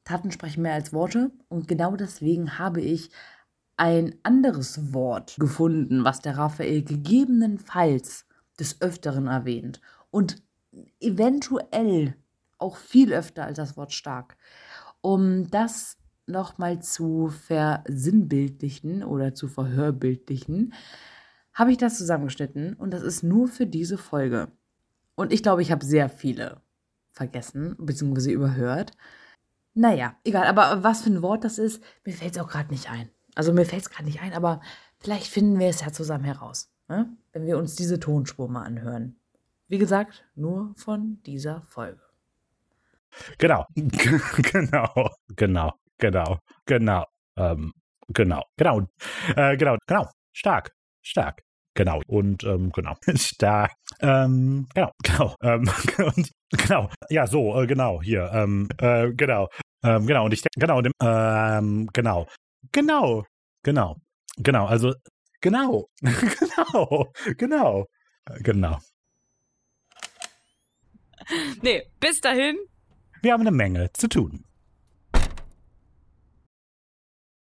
Taten 0.04 0.32
sprechen 0.32 0.62
mehr 0.62 0.74
als 0.74 0.92
Worte. 0.92 1.30
Und 1.48 1.68
genau 1.68 1.94
deswegen 1.94 2.58
habe 2.58 2.80
ich 2.80 3.10
ein 3.76 4.16
anderes 4.24 4.92
Wort 4.92 5.36
gefunden, 5.38 6.02
was 6.02 6.20
der 6.20 6.36
Raphael 6.36 6.82
gegebenenfalls 6.82 8.26
des 8.58 8.80
Öfteren 8.80 9.28
erwähnt. 9.28 9.80
Und 10.10 10.42
eventuell 10.98 12.16
auch 12.58 12.76
viel 12.76 13.12
öfter 13.12 13.44
als 13.44 13.56
das 13.56 13.76
Wort 13.76 13.92
stark. 13.92 14.36
Um 15.00 15.48
das 15.48 15.96
nochmal 16.26 16.80
zu 16.80 17.28
versinnbildlichen 17.28 19.02
oder 19.02 19.34
zu 19.34 19.48
verhörbildlichen, 19.48 20.74
habe 21.52 21.72
ich 21.72 21.78
das 21.78 21.98
zusammengeschnitten 21.98 22.74
und 22.74 22.90
das 22.92 23.02
ist 23.02 23.22
nur 23.22 23.48
für 23.48 23.66
diese 23.66 23.98
Folge. 23.98 24.48
Und 25.14 25.32
ich 25.32 25.42
glaube, 25.42 25.62
ich 25.62 25.72
habe 25.72 25.84
sehr 25.84 26.08
viele 26.08 26.60
vergessen 27.12 27.76
bzw. 27.78 28.30
überhört. 28.30 28.92
Naja, 29.74 30.16
egal, 30.24 30.46
aber 30.46 30.82
was 30.82 31.02
für 31.02 31.10
ein 31.10 31.22
Wort 31.22 31.44
das 31.44 31.58
ist, 31.58 31.82
mir 32.04 32.12
fällt 32.12 32.36
es 32.36 32.42
auch 32.42 32.48
gerade 32.48 32.70
nicht 32.70 32.90
ein. 32.90 33.08
Also 33.34 33.52
mir 33.52 33.64
fällt 33.64 33.82
es 33.82 33.90
gerade 33.90 34.04
nicht 34.04 34.20
ein, 34.20 34.32
aber 34.32 34.60
vielleicht 34.98 35.26
finden 35.26 35.58
wir 35.58 35.68
es 35.68 35.80
ja 35.80 35.92
zusammen 35.92 36.24
heraus, 36.24 36.70
ne? 36.88 37.08
wenn 37.32 37.46
wir 37.46 37.58
uns 37.58 37.74
diese 37.76 38.00
Tonspur 38.00 38.48
mal 38.48 38.64
anhören. 38.64 39.16
Wie 39.68 39.78
gesagt, 39.78 40.24
nur 40.34 40.72
von 40.76 41.20
dieser 41.24 41.62
Folge. 41.62 42.00
Genau. 43.38 43.66
genau. 43.74 45.10
Genau. 45.34 45.72
Genau. 45.98 46.39
Genau. 46.66 47.05
Ähm, 47.36 47.73
genau. 48.09 48.43
Genau. 48.56 48.82
Äh, 49.36 49.56
genau. 49.56 49.77
Genau. 49.86 50.09
Stark. 50.32 50.73
Stark. 51.02 51.43
Genau. 51.74 52.01
Und 52.06 52.44
ähm, 52.44 52.70
genau. 52.73 52.94
Stark. 53.14 53.73
Ähm, 54.01 54.66
genau. 54.74 54.93
Genau. 55.02 55.35
Ähm, 55.43 55.70
und, 56.16 56.31
genau. 56.51 56.90
Ja, 57.10 57.27
so, 57.27 57.60
äh, 57.60 57.66
genau. 57.66 58.02
Hier. 58.02 58.31
Ähm, 58.32 58.68
äh, 58.78 59.12
genau. 59.12 59.48
Ähm, 59.82 60.06
genau. 60.06 60.24
Und 60.24 60.32
ich 60.32 60.43
denke, 60.43 60.60
genau. 60.60 60.81
Dem, 60.82 60.93
ähm, 61.02 61.89
genau. 61.93 62.27
Genau. 62.73 63.24
Genau. 63.62 63.97
Genau. 64.39 64.66
Also, 64.66 64.94
genau. 65.40 65.86
genau. 66.02 67.12
Genau. 67.36 67.81
Äh, 68.28 68.43
Genau. 68.43 68.78
Nee, 71.62 71.82
bis 72.01 72.20
dahin. 72.20 72.56
Wir 73.23 73.32
haben 73.32 73.40
eine 73.40 73.51
Menge 73.51 73.93
zu 73.93 74.09
tun. 74.09 74.44